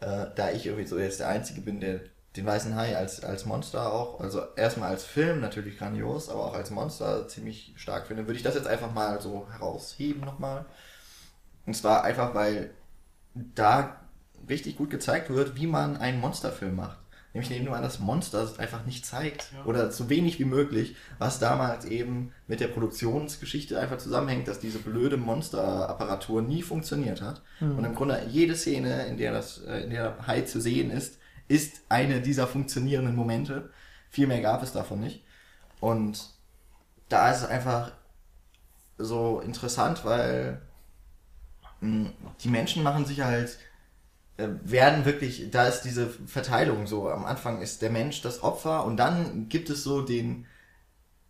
Äh, 0.00 0.26
da 0.36 0.50
ich 0.50 0.66
irgendwie 0.66 0.86
so 0.86 0.98
jetzt 0.98 1.20
der 1.20 1.28
Einzige 1.28 1.60
bin, 1.62 1.80
der 1.80 2.00
den 2.36 2.46
weißen 2.46 2.74
Hai 2.76 2.96
als, 2.96 3.24
als 3.24 3.46
Monster 3.46 3.92
auch, 3.92 4.20
also 4.20 4.42
erstmal 4.56 4.90
als 4.90 5.04
Film 5.04 5.40
natürlich 5.40 5.78
grandios, 5.78 6.28
aber 6.28 6.44
auch 6.44 6.54
als 6.54 6.70
Monster 6.70 7.26
ziemlich 7.28 7.72
stark 7.76 8.06
finde, 8.06 8.26
würde 8.26 8.36
ich 8.36 8.42
das 8.42 8.54
jetzt 8.54 8.66
einfach 8.66 8.92
mal 8.92 9.20
so 9.20 9.48
herausheben 9.50 10.20
nochmal. 10.20 10.66
Und 11.64 11.74
zwar 11.74 12.04
einfach, 12.04 12.34
weil 12.34 12.70
da 13.34 14.00
richtig 14.48 14.76
gut 14.76 14.90
gezeigt 14.90 15.30
wird, 15.30 15.56
wie 15.56 15.66
man 15.66 15.96
einen 15.96 16.20
Monsterfilm 16.20 16.76
macht. 16.76 16.98
Nämlich 17.40 17.56
indem 17.58 17.72
man 17.72 17.82
das 17.82 17.98
Monster 18.00 18.48
einfach 18.58 18.84
nicht 18.86 19.04
zeigt 19.06 19.52
Ja. 19.54 19.64
oder 19.66 19.90
so 19.90 20.08
wenig 20.08 20.38
wie 20.38 20.44
möglich, 20.44 20.96
was 21.18 21.38
damals 21.38 21.84
eben 21.84 22.32
mit 22.46 22.60
der 22.60 22.68
Produktionsgeschichte 22.68 23.78
einfach 23.78 23.98
zusammenhängt, 23.98 24.48
dass 24.48 24.58
diese 24.60 24.78
blöde 24.78 25.16
Monsterapparatur 25.16 26.42
nie 26.42 26.62
funktioniert 26.62 27.20
hat. 27.22 27.42
Und 27.60 27.84
im 27.84 27.94
Grunde 27.94 28.22
jede 28.28 28.54
Szene, 28.54 29.06
in 29.06 29.16
der 29.18 29.32
das, 29.32 29.58
äh, 29.64 29.80
in 29.84 29.90
der 29.90 30.26
Hai 30.26 30.40
zu 30.42 30.60
sehen 30.60 30.90
ist, 30.90 31.18
ist 31.48 31.82
eine 31.88 32.20
dieser 32.20 32.46
funktionierenden 32.46 33.14
Momente. 33.14 33.70
Viel 34.10 34.26
mehr 34.26 34.40
gab 34.40 34.62
es 34.62 34.72
davon 34.72 35.00
nicht. 35.00 35.22
Und 35.80 36.30
da 37.08 37.30
ist 37.30 37.42
es 37.42 37.46
einfach 37.48 37.92
so 38.98 39.40
interessant, 39.40 40.04
weil 40.04 40.60
mh, 41.80 42.10
die 42.42 42.48
Menschen 42.48 42.82
machen 42.82 43.04
sich 43.04 43.20
halt, 43.20 43.58
werden 44.36 45.04
wirklich, 45.04 45.50
da 45.50 45.66
ist 45.66 45.82
diese 45.82 46.08
Verteilung 46.08 46.86
so. 46.86 47.08
Am 47.08 47.24
Anfang 47.24 47.62
ist 47.62 47.82
der 47.82 47.90
Mensch 47.90 48.20
das 48.22 48.42
Opfer 48.42 48.84
und 48.84 48.96
dann 48.96 49.48
gibt 49.48 49.70
es 49.70 49.82
so 49.82 50.02
den, 50.02 50.46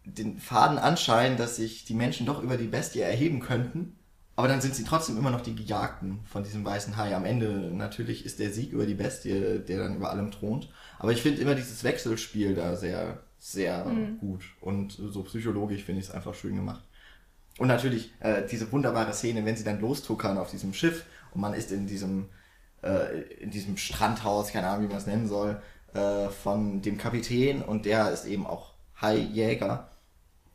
den 0.05 0.39
faden 0.39 0.79
Anschein, 0.79 1.37
dass 1.37 1.57
sich 1.57 1.85
die 1.85 1.95
Menschen 1.95 2.27
doch 2.27 2.43
über 2.43 2.57
die 2.57 2.67
Bestie 2.67 3.01
erheben 3.01 3.41
könnten. 3.41 3.97
Aber 4.35 4.49
dann 4.49 4.61
sind 4.61 4.75
sie 4.75 4.85
trotzdem 4.85 5.17
immer 5.17 5.31
noch 5.31 5.41
die 5.41 5.57
Gejagten 5.57 6.21
von 6.27 6.43
diesem 6.43 6.65
weißen 6.65 6.97
Hai. 6.99 7.17
Am 7.17 7.25
Ende 7.25 7.71
natürlich 7.73 8.27
ist 8.27 8.39
der 8.39 8.53
Sieg 8.53 8.71
über 8.73 8.85
die 8.85 8.95
Bestie, 8.95 9.61
der 9.67 9.79
dann 9.79 9.97
über 9.97 10.11
allem 10.11 10.31
thront. 10.31 10.69
Aber 10.99 11.13
ich 11.13 11.23
finde 11.23 11.41
immer 11.41 11.55
dieses 11.55 11.85
Wechselspiel 11.85 12.55
da 12.55 12.77
sehr, 12.77 13.23
sehr 13.39 13.91
gut. 14.21 14.43
Und 14.61 14.93
so 14.93 15.23
psychologisch 15.23 15.85
finde 15.85 16.03
ich 16.03 16.09
es 16.09 16.15
einfach 16.15 16.35
schön 16.35 16.55
gemacht. 16.55 16.85
Und 17.59 17.69
natürlich 17.69 18.13
äh, 18.21 18.43
diese 18.47 18.71
wunderbare 18.71 19.15
Szene, 19.15 19.45
wenn 19.45 19.57
sie 19.57 19.65
dann 19.65 19.81
lostuckern 19.81 20.37
auf 20.37 20.51
diesem 20.51 20.75
Schiff 20.75 21.07
und 21.33 21.41
man 21.41 21.55
ist 21.55 21.73
in 21.73 21.87
diesem, 21.87 22.27
äh, 22.87 23.21
in 23.43 23.51
diesem 23.51 23.77
Strandhaus, 23.77 24.53
keine 24.53 24.69
Ahnung, 24.69 24.85
wie 24.85 24.89
man 24.89 24.99
es 24.99 25.07
nennen 25.07 25.29
soll, 25.29 25.61
äh, 25.95 26.29
von 26.29 26.83
dem 26.83 26.99
Kapitän 26.99 27.63
und 27.63 27.85
der 27.85 28.11
ist 28.11 28.27
eben 28.27 28.47
auch 28.47 28.75
Haijäger. 29.01 29.89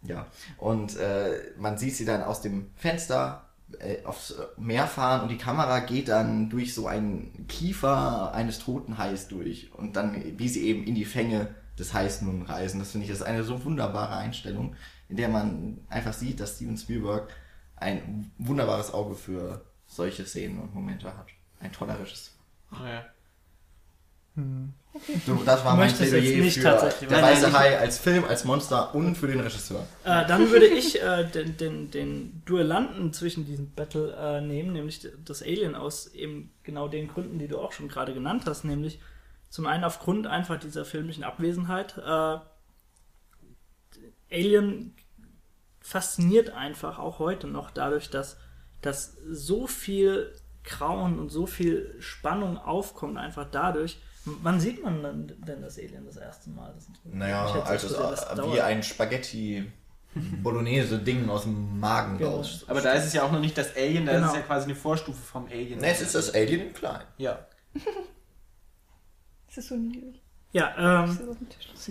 Ja, 0.03 0.25
und 0.57 0.97
äh, 0.97 1.53
man 1.57 1.77
sieht 1.77 1.95
sie 1.95 2.05
dann 2.05 2.23
aus 2.23 2.41
dem 2.41 2.71
Fenster 2.75 3.45
äh, 3.79 4.03
aufs 4.03 4.35
Meer 4.57 4.87
fahren 4.87 5.21
und 5.21 5.29
die 5.29 5.37
Kamera 5.37 5.79
geht 5.79 6.07
dann 6.07 6.49
durch 6.49 6.73
so 6.73 6.87
einen 6.87 7.45
Kiefer 7.47 8.33
eines 8.33 8.59
toten 8.59 8.97
Hais 8.97 9.27
durch 9.27 9.71
und 9.73 9.95
dann, 9.95 10.39
wie 10.39 10.49
sie 10.49 10.65
eben 10.65 10.83
in 10.85 10.95
die 10.95 11.05
Fänge 11.05 11.53
des 11.77 11.93
Hais 11.93 12.21
nun 12.21 12.41
reisen. 12.41 12.79
Das 12.79 12.91
finde 12.91 13.05
ich, 13.05 13.11
das 13.11 13.19
ist 13.19 13.25
eine 13.25 13.43
so 13.43 13.63
wunderbare 13.63 14.15
Einstellung, 14.15 14.75
in 15.07 15.17
der 15.17 15.29
man 15.29 15.79
einfach 15.89 16.13
sieht, 16.13 16.39
dass 16.39 16.55
Steven 16.55 16.77
Spielberg 16.77 17.29
ein 17.75 18.31
wunderbares 18.37 18.93
Auge 18.93 19.15
für 19.15 19.65
solche 19.85 20.25
Szenen 20.25 20.59
und 20.59 20.73
Momente 20.73 21.15
hat. 21.17 21.27
Ein 21.61 21.71
toller 21.71 21.99
Regisseur. 21.99 22.33
Ja. 22.71 23.05
So, 25.25 25.35
das 25.45 25.63
war 25.65 25.75
mein 25.75 25.88
Möchtest 25.88 26.11
jetzt 26.13 26.21
Plädoyer 26.21 26.43
nicht 26.43 26.57
für 26.57 26.63
tatsächlich, 26.63 27.09
der 27.09 27.21
weiße 27.21 27.51
Hai 27.53 27.77
als 27.77 27.97
Film, 27.97 28.23
als 28.25 28.45
Monster 28.45 28.95
und 28.95 29.15
für 29.15 29.27
den 29.27 29.39
Regisseur. 29.39 29.85
Äh, 30.03 30.25
dann 30.25 30.51
würde 30.51 30.67
ich 30.67 31.01
äh, 31.01 31.25
den, 31.25 31.57
den, 31.57 31.91
den 31.91 32.41
Duellanten 32.45 33.13
zwischen 33.13 33.45
diesen 33.45 33.71
Battle 33.73 34.13
äh, 34.17 34.41
nehmen, 34.41 34.73
nämlich 34.73 35.07
das 35.25 35.41
Alien 35.41 35.75
aus 35.75 36.07
eben 36.07 36.51
genau 36.63 36.88
den 36.88 37.07
Gründen, 37.09 37.39
die 37.39 37.47
du 37.47 37.57
auch 37.59 37.73
schon 37.73 37.88
gerade 37.89 38.13
genannt 38.13 38.43
hast, 38.45 38.63
nämlich 38.63 38.99
zum 39.49 39.65
einen 39.65 39.83
aufgrund 39.83 40.27
einfach 40.27 40.57
dieser 40.59 40.85
filmischen 40.85 41.23
Abwesenheit. 41.23 41.97
Äh, 41.97 42.39
Alien 44.31 44.95
fasziniert 45.81 46.51
einfach 46.51 46.99
auch 46.99 47.19
heute 47.19 47.47
noch 47.47 47.71
dadurch, 47.71 48.09
dass, 48.09 48.38
dass 48.81 49.17
so 49.29 49.67
viel 49.67 50.33
Grauen 50.63 51.19
und 51.19 51.29
so 51.29 51.45
viel 51.45 51.95
Spannung 51.99 52.57
aufkommt, 52.57 53.17
einfach 53.17 53.47
dadurch. 53.49 53.99
Wann 54.25 54.59
sieht 54.59 54.83
man 54.83 55.01
denn, 55.01 55.33
denn 55.47 55.61
das 55.61 55.77
Alien 55.79 56.05
das 56.05 56.17
erste 56.17 56.49
Mal? 56.51 56.71
Das 56.75 56.88
Naja, 57.05 57.45
als 57.63 57.83
es 57.83 57.97
wie 57.97 58.61
ein 58.61 58.83
Spaghetti 58.83 59.71
Bolognese-Ding 60.13 61.29
aus 61.29 61.43
dem 61.43 61.79
Magen 61.79 62.17
Genau. 62.17 62.38
raus. 62.38 62.65
Aber 62.67 62.81
da 62.81 62.91
ist 62.93 63.05
es 63.05 63.13
ja 63.13 63.23
auch 63.23 63.31
noch 63.31 63.39
nicht 63.39 63.57
das 63.57 63.75
Alien, 63.75 64.05
da 64.05 64.11
ist 64.11 64.17
Genau. 64.19 64.29
es 64.31 64.35
ja 64.35 64.41
quasi 64.41 64.65
eine 64.65 64.75
Vorstufe 64.75 65.21
vom 65.21 65.45
Alien. 65.45 65.79
Ne, 65.79 65.89
es 65.91 66.01
ist 66.01 66.13
das 66.13 66.33
Alien 66.35 66.67
im 66.67 66.73
Kleinen. 66.73 67.05
Ja. 67.17 67.45
Das 69.47 69.57
ist 69.65 69.67
so 69.67 69.75
niedlich. 69.75 70.20
Ja, 70.53 71.06
ähm, 71.06 71.18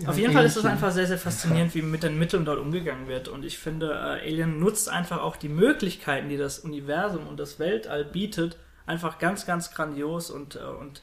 auf 0.05 0.17
jeden 0.17 0.33
Fall 0.33 0.45
ist 0.45 0.55
es 0.55 0.65
einfach 0.65 0.91
sehr, 0.91 1.07
sehr 1.07 1.17
faszinierend, 1.17 1.73
wie 1.73 1.81
mit 1.81 2.03
den 2.03 2.19
Mitteln 2.19 2.45
dort 2.45 2.59
umgegangen 2.59 3.07
wird. 3.07 3.27
Und 3.27 3.43
ich 3.43 3.57
finde, 3.57 3.91
äh, 3.91 4.27
Alien 4.29 4.59
nutzt 4.59 4.87
einfach 4.89 5.21
auch 5.21 5.35
die 5.35 5.49
Möglichkeiten, 5.49 6.29
die 6.29 6.37
das 6.37 6.59
Universum 6.59 7.25
und 7.27 7.39
das 7.39 7.57
Weltall 7.57 8.05
bietet, 8.05 8.57
einfach 8.85 9.17
ganz, 9.17 9.45
ganz 9.47 9.71
grandios 9.73 10.29
und, 10.29 10.55
äh, 10.57 10.59
und 10.59 11.01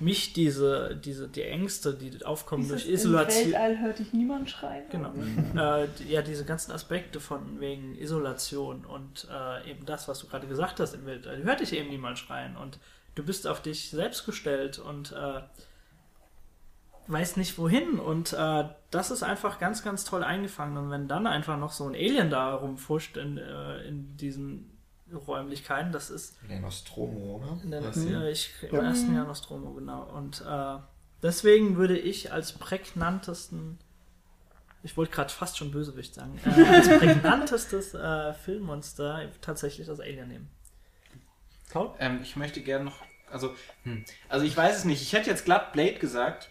mich 0.00 0.32
diese, 0.32 0.96
diese, 0.96 1.28
die 1.28 1.42
Ängste, 1.42 1.94
die 1.94 2.24
aufkommen 2.24 2.62
Dieses 2.64 2.84
durch 2.84 2.94
Isolation. 2.94 3.44
Im 3.46 3.52
Weltall 3.52 3.78
hört 3.80 3.98
dich 3.98 4.12
niemand 4.12 4.50
schreien. 4.50 4.84
Genau. 4.90 5.12
äh, 5.54 5.86
die- 5.98 6.10
ja, 6.10 6.22
diese 6.22 6.44
ganzen 6.44 6.72
Aspekte 6.72 7.20
von 7.20 7.60
wegen 7.60 7.96
Isolation 7.98 8.84
und 8.84 9.28
äh, 9.30 9.70
eben 9.70 9.84
das, 9.86 10.08
was 10.08 10.18
du 10.20 10.26
gerade 10.26 10.46
gesagt 10.48 10.80
hast 10.80 10.94
im 10.94 11.04
Weltall, 11.06 11.42
hört 11.44 11.60
dich 11.60 11.72
eben 11.74 11.90
niemand 11.90 12.18
schreien 12.18 12.56
und 12.56 12.78
du 13.14 13.22
bist 13.22 13.46
auf 13.46 13.60
dich 13.62 13.90
selbst 13.90 14.24
gestellt 14.26 14.78
und 14.78 15.12
äh, 17.10 17.12
weißt 17.12 17.36
nicht 17.36 17.58
wohin 17.58 17.98
und 17.98 18.32
äh, 18.32 18.64
das 18.90 19.10
ist 19.10 19.22
einfach 19.22 19.58
ganz, 19.58 19.82
ganz 19.82 20.04
toll 20.04 20.22
eingefangen 20.24 20.76
und 20.76 20.90
wenn 20.90 21.08
dann 21.08 21.26
einfach 21.26 21.58
noch 21.58 21.72
so 21.72 21.86
ein 21.86 21.94
Alien 21.94 22.30
da 22.30 22.54
rumfuscht 22.54 23.16
in, 23.16 23.38
äh, 23.38 23.82
in 23.82 24.16
diesen 24.16 24.70
Räumlichkeiten, 25.12 25.92
das 25.92 26.10
ist 26.10 26.36
Der 26.48 26.60
Nostromo, 26.60 27.36
oder? 27.36 27.60
in 27.62 27.70
der, 27.70 27.84
Was 27.84 27.96
sie- 27.96 28.10
ja, 28.10 28.24
ich, 28.24 28.52
im 28.62 28.74
ersten 28.76 29.14
Jahr 29.14 29.26
Nostromo, 29.26 29.72
genau. 29.72 30.04
Und 30.04 30.44
äh, 30.46 30.76
deswegen 31.22 31.76
würde 31.76 31.98
ich 31.98 32.32
als 32.32 32.52
prägnantesten, 32.52 33.78
ich 34.82 34.96
wollte 34.96 35.12
gerade 35.12 35.30
fast 35.30 35.58
schon 35.58 35.72
Bösewicht 35.72 36.14
sagen, 36.14 36.38
äh, 36.44 36.64
als 36.64 36.88
prägnantestes 36.98 37.94
äh, 37.94 38.32
Filmmonster 38.34 39.28
tatsächlich 39.40 39.86
das 39.86 40.00
Alien 40.00 40.28
nehmen. 40.28 40.48
Paul? 41.72 41.90
Ähm, 41.98 42.20
ich 42.22 42.36
möchte 42.36 42.60
gerne 42.60 42.86
noch. 42.86 42.96
Also, 43.30 43.54
hm. 43.84 44.04
also 44.28 44.44
ich 44.44 44.56
weiß 44.56 44.78
es 44.78 44.84
nicht. 44.84 45.02
Ich 45.02 45.12
hätte 45.12 45.30
jetzt 45.30 45.44
glatt 45.44 45.72
Blade 45.72 45.94
gesagt. 45.94 46.50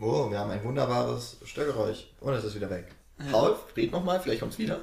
Oh, 0.00 0.30
wir 0.30 0.38
haben 0.38 0.50
ein 0.50 0.62
wunderbares 0.62 1.38
Störgeräusch. 1.44 2.06
Und 2.20 2.32
es 2.34 2.44
ist 2.44 2.54
wieder 2.54 2.70
weg. 2.70 2.86
Paul, 3.32 3.56
red 3.76 3.90
nochmal, 3.90 4.20
vielleicht 4.20 4.40
kommt's 4.40 4.58
wieder. 4.58 4.80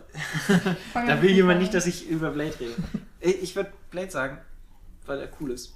Da 0.94 1.22
will 1.22 1.32
jemand 1.32 1.62
nicht, 1.62 1.74
dass 1.74 1.86
ich 1.86 2.10
über 2.10 2.32
Blade 2.32 2.54
rede. 2.60 2.74
Ich 3.22 3.42
ich 3.44 3.56
würde 3.56 3.72
Blade 3.92 4.12
sagen, 4.12 4.38
weil 5.06 5.20
er 5.22 5.30
cool 5.40 5.52
ist. 5.52 5.74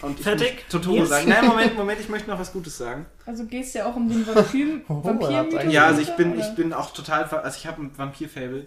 Und 0.00 0.18
Fertig? 0.18 0.64
Totoro 0.70 0.96
Yes. 0.96 1.10
sagen. 1.10 1.28
Nein, 1.28 1.46
Moment, 1.46 1.76
Moment, 1.76 2.00
ich 2.00 2.08
möchte 2.08 2.30
noch 2.30 2.38
was 2.38 2.52
Gutes 2.54 2.78
sagen. 2.78 3.04
Also 3.26 3.44
geht's 3.44 3.74
ja 3.74 3.84
auch 3.84 3.96
um 3.96 4.08
den 4.08 4.26
Vampir 4.26 4.80
Oh, 4.88 5.04
Vampir 5.04 5.66
Ja, 5.68 5.86
also 5.86 6.00
ich 6.00 6.16
bin, 6.16 6.32
oder? 6.32 6.40
ich 6.48 6.54
bin 6.54 6.72
auch 6.72 6.90
total, 6.92 7.24
also 7.24 7.56
ich 7.58 7.66
habe 7.66 7.82
ein 7.82 7.98
Vampir-Fable. 7.98 8.66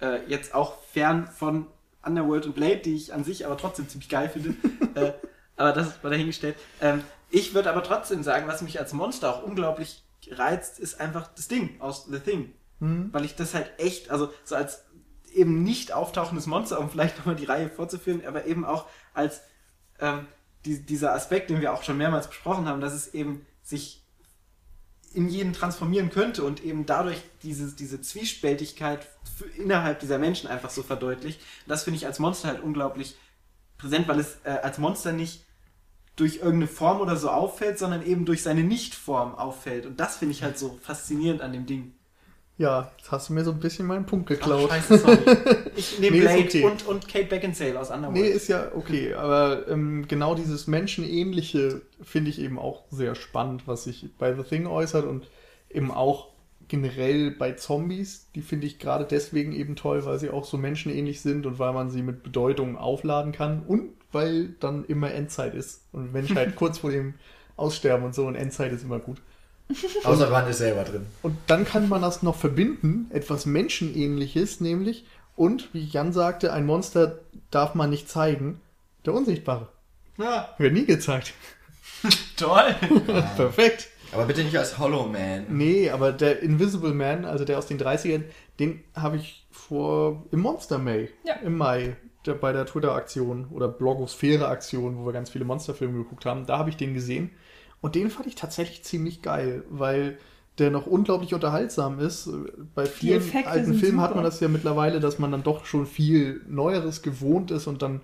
Äh, 0.00 0.20
jetzt 0.28 0.54
auch 0.54 0.80
fern 0.92 1.26
von 1.26 1.66
Underworld 2.04 2.46
und 2.46 2.54
Blade, 2.54 2.76
die 2.76 2.94
ich 2.94 3.12
an 3.12 3.24
sich 3.24 3.44
aber 3.44 3.56
trotzdem 3.56 3.88
ziemlich 3.88 4.08
geil 4.08 4.28
finde. 4.28 4.50
äh, 4.94 5.12
aber 5.56 5.72
das 5.72 5.88
ist 5.88 6.04
mal 6.04 6.10
dahingestellt. 6.10 6.54
Ähm, 6.80 7.02
ich 7.30 7.54
würde 7.54 7.70
aber 7.70 7.82
trotzdem 7.82 8.22
sagen, 8.22 8.48
was 8.48 8.62
mich 8.62 8.78
als 8.78 8.92
Monster 8.92 9.34
auch 9.34 9.42
unglaublich 9.42 10.04
reizt, 10.30 10.78
ist 10.78 11.00
einfach 11.00 11.28
das 11.34 11.48
Ding 11.48 11.80
aus 11.80 12.06
The 12.06 12.20
Thing. 12.20 12.52
Weil 13.12 13.24
ich 13.24 13.34
das 13.34 13.54
halt 13.54 13.70
echt, 13.78 14.10
also 14.10 14.32
so 14.44 14.54
als 14.54 14.84
eben 15.34 15.62
nicht 15.62 15.92
auftauchendes 15.92 16.46
Monster, 16.46 16.80
um 16.80 16.90
vielleicht 16.90 17.18
nochmal 17.18 17.36
die 17.36 17.44
Reihe 17.44 17.68
fortzuführen, 17.68 18.22
aber 18.26 18.46
eben 18.46 18.64
auch 18.64 18.86
als 19.14 19.40
ähm, 20.00 20.26
die, 20.64 20.84
dieser 20.84 21.14
Aspekt, 21.14 21.50
den 21.50 21.60
wir 21.60 21.72
auch 21.72 21.82
schon 21.82 21.98
mehrmals 21.98 22.28
besprochen 22.28 22.66
haben, 22.66 22.80
dass 22.80 22.92
es 22.92 23.14
eben 23.14 23.46
sich 23.62 24.04
in 25.14 25.28
jeden 25.28 25.52
transformieren 25.52 26.10
könnte 26.10 26.44
und 26.44 26.62
eben 26.62 26.86
dadurch 26.86 27.22
diese, 27.42 27.74
diese 27.74 28.00
Zwiespältigkeit 28.00 29.08
innerhalb 29.56 30.00
dieser 30.00 30.18
Menschen 30.18 30.48
einfach 30.48 30.70
so 30.70 30.82
verdeutlicht. 30.82 31.40
Das 31.66 31.84
finde 31.84 31.96
ich 31.96 32.06
als 32.06 32.18
Monster 32.18 32.48
halt 32.48 32.62
unglaublich 32.62 33.16
präsent, 33.78 34.06
weil 34.08 34.20
es 34.20 34.38
äh, 34.44 34.50
als 34.50 34.78
Monster 34.78 35.12
nicht 35.12 35.44
durch 36.18 36.36
irgendeine 36.36 36.66
Form 36.66 37.00
oder 37.00 37.16
so 37.16 37.30
auffällt, 37.30 37.78
sondern 37.78 38.04
eben 38.04 38.24
durch 38.24 38.42
seine 38.42 38.64
Nichtform 38.64 39.34
auffällt. 39.34 39.86
Und 39.86 40.00
das 40.00 40.16
finde 40.16 40.34
ich 40.34 40.42
halt 40.42 40.58
so 40.58 40.78
faszinierend 40.82 41.40
an 41.40 41.52
dem 41.52 41.64
Ding. 41.66 41.92
Ja, 42.56 42.90
jetzt 42.98 43.12
hast 43.12 43.28
du 43.28 43.34
mir 43.34 43.44
so 43.44 43.52
ein 43.52 43.60
bisschen 43.60 43.86
meinen 43.86 44.04
Punkt 44.04 44.26
geklaut. 44.26 44.68
scheiße, 44.68 44.98
sorry. 44.98 45.18
Ich 45.76 46.00
nehme 46.00 46.16
Nee, 46.16 46.22
Blade 46.22 46.42
okay. 46.42 46.64
und, 46.64 46.88
und 46.88 47.06
Kate 47.06 47.26
Beckinsale 47.26 47.78
aus 47.78 47.90
Underworld. 47.90 48.20
Nee, 48.20 48.28
ist 48.28 48.48
ja 48.48 48.72
okay, 48.74 49.14
aber 49.14 49.68
ähm, 49.68 50.08
genau 50.08 50.34
dieses 50.34 50.66
Menschenähnliche 50.66 51.82
finde 52.02 52.30
ich 52.30 52.40
eben 52.40 52.58
auch 52.58 52.82
sehr 52.90 53.14
spannend, 53.14 53.68
was 53.68 53.84
sich 53.84 54.08
bei 54.18 54.34
The 54.34 54.42
Thing 54.42 54.66
äußert 54.66 55.06
und 55.06 55.28
eben 55.70 55.92
auch 55.92 56.30
generell 56.66 57.30
bei 57.30 57.52
Zombies, 57.52 58.26
die 58.34 58.42
finde 58.42 58.66
ich 58.66 58.80
gerade 58.80 59.04
deswegen 59.04 59.52
eben 59.52 59.76
toll, 59.76 60.04
weil 60.04 60.18
sie 60.18 60.30
auch 60.30 60.44
so 60.44 60.56
menschenähnlich 60.58 61.20
sind 61.20 61.46
und 61.46 61.60
weil 61.60 61.72
man 61.72 61.90
sie 61.90 62.02
mit 62.02 62.24
Bedeutung 62.24 62.76
aufladen 62.76 63.30
kann 63.30 63.62
und 63.66 63.90
weil 64.12 64.50
dann 64.60 64.84
immer 64.86 65.12
Endzeit 65.12 65.54
ist 65.54 65.82
und 65.92 66.12
Menschheit 66.12 66.56
kurz 66.56 66.78
vor 66.78 66.90
dem 66.90 67.14
Aussterben 67.56 68.04
und 68.04 68.14
so 68.14 68.26
und 68.26 68.34
Endzeit 68.36 68.72
ist 68.72 68.84
immer 68.84 68.98
gut. 68.98 69.20
Außer 70.04 70.30
man 70.30 70.48
ist 70.48 70.58
selber 70.58 70.84
drin. 70.84 71.06
Und 71.22 71.36
dann 71.46 71.64
kann 71.66 71.88
man 71.88 72.00
das 72.02 72.22
noch 72.22 72.36
verbinden, 72.36 73.10
etwas 73.12 73.44
Menschenähnliches 73.46 74.60
nämlich. 74.60 75.04
Und, 75.36 75.72
wie 75.72 75.84
Jan 75.84 76.12
sagte, 76.12 76.52
ein 76.52 76.66
Monster 76.66 77.20
darf 77.50 77.74
man 77.74 77.90
nicht 77.90 78.08
zeigen. 78.08 78.60
Der 79.04 79.14
Unsichtbare. 79.14 79.68
Ja, 80.16 80.48
Wird 80.58 80.72
nie 80.72 80.84
gezeigt. 80.86 81.32
toll. 82.36 82.74
Perfekt. 83.36 83.88
Aber 84.12 84.24
bitte 84.24 84.42
nicht 84.42 84.56
als 84.56 84.78
Hollow 84.78 85.06
Man. 85.06 85.46
Nee, 85.50 85.90
aber 85.90 86.12
der 86.12 86.40
Invisible 86.42 86.94
Man, 86.94 87.24
also 87.24 87.44
der 87.44 87.58
aus 87.58 87.66
den 87.66 87.78
30ern, 87.78 88.22
den 88.58 88.82
habe 88.94 89.16
ich 89.18 89.46
vor 89.50 90.24
im 90.32 90.40
Monster 90.40 90.78
May, 90.78 91.10
Ja. 91.24 91.34
im 91.34 91.56
Mai, 91.56 91.96
der, 92.28 92.34
bei 92.34 92.52
der 92.52 92.66
Twitter-Aktion 92.66 93.48
oder 93.50 93.68
Blogosphäre-Aktion, 93.68 94.98
wo 94.98 95.06
wir 95.06 95.12
ganz 95.12 95.30
viele 95.30 95.44
Monsterfilme 95.44 95.98
geguckt 95.98 96.26
haben, 96.26 96.46
da 96.46 96.58
habe 96.58 96.70
ich 96.70 96.76
den 96.76 96.94
gesehen. 96.94 97.30
Und 97.80 97.94
den 97.94 98.10
fand 98.10 98.26
ich 98.26 98.34
tatsächlich 98.34 98.84
ziemlich 98.84 99.22
geil, 99.22 99.64
weil 99.68 100.18
der 100.58 100.70
noch 100.70 100.86
unglaublich 100.86 101.34
unterhaltsam 101.34 102.00
ist. 102.00 102.28
Bei 102.74 102.86
vielen 102.86 103.22
alten 103.46 103.74
Filmen 103.74 104.00
hat 104.00 104.14
man 104.14 104.24
das 104.24 104.40
ja 104.40 104.48
mittlerweile, 104.48 105.00
dass 105.00 105.18
man 105.18 105.30
dann 105.30 105.42
doch 105.42 105.64
schon 105.64 105.86
viel 105.86 106.40
Neueres 106.48 107.02
gewohnt 107.02 107.50
ist 107.50 107.66
und 107.66 107.82
dann 107.82 108.00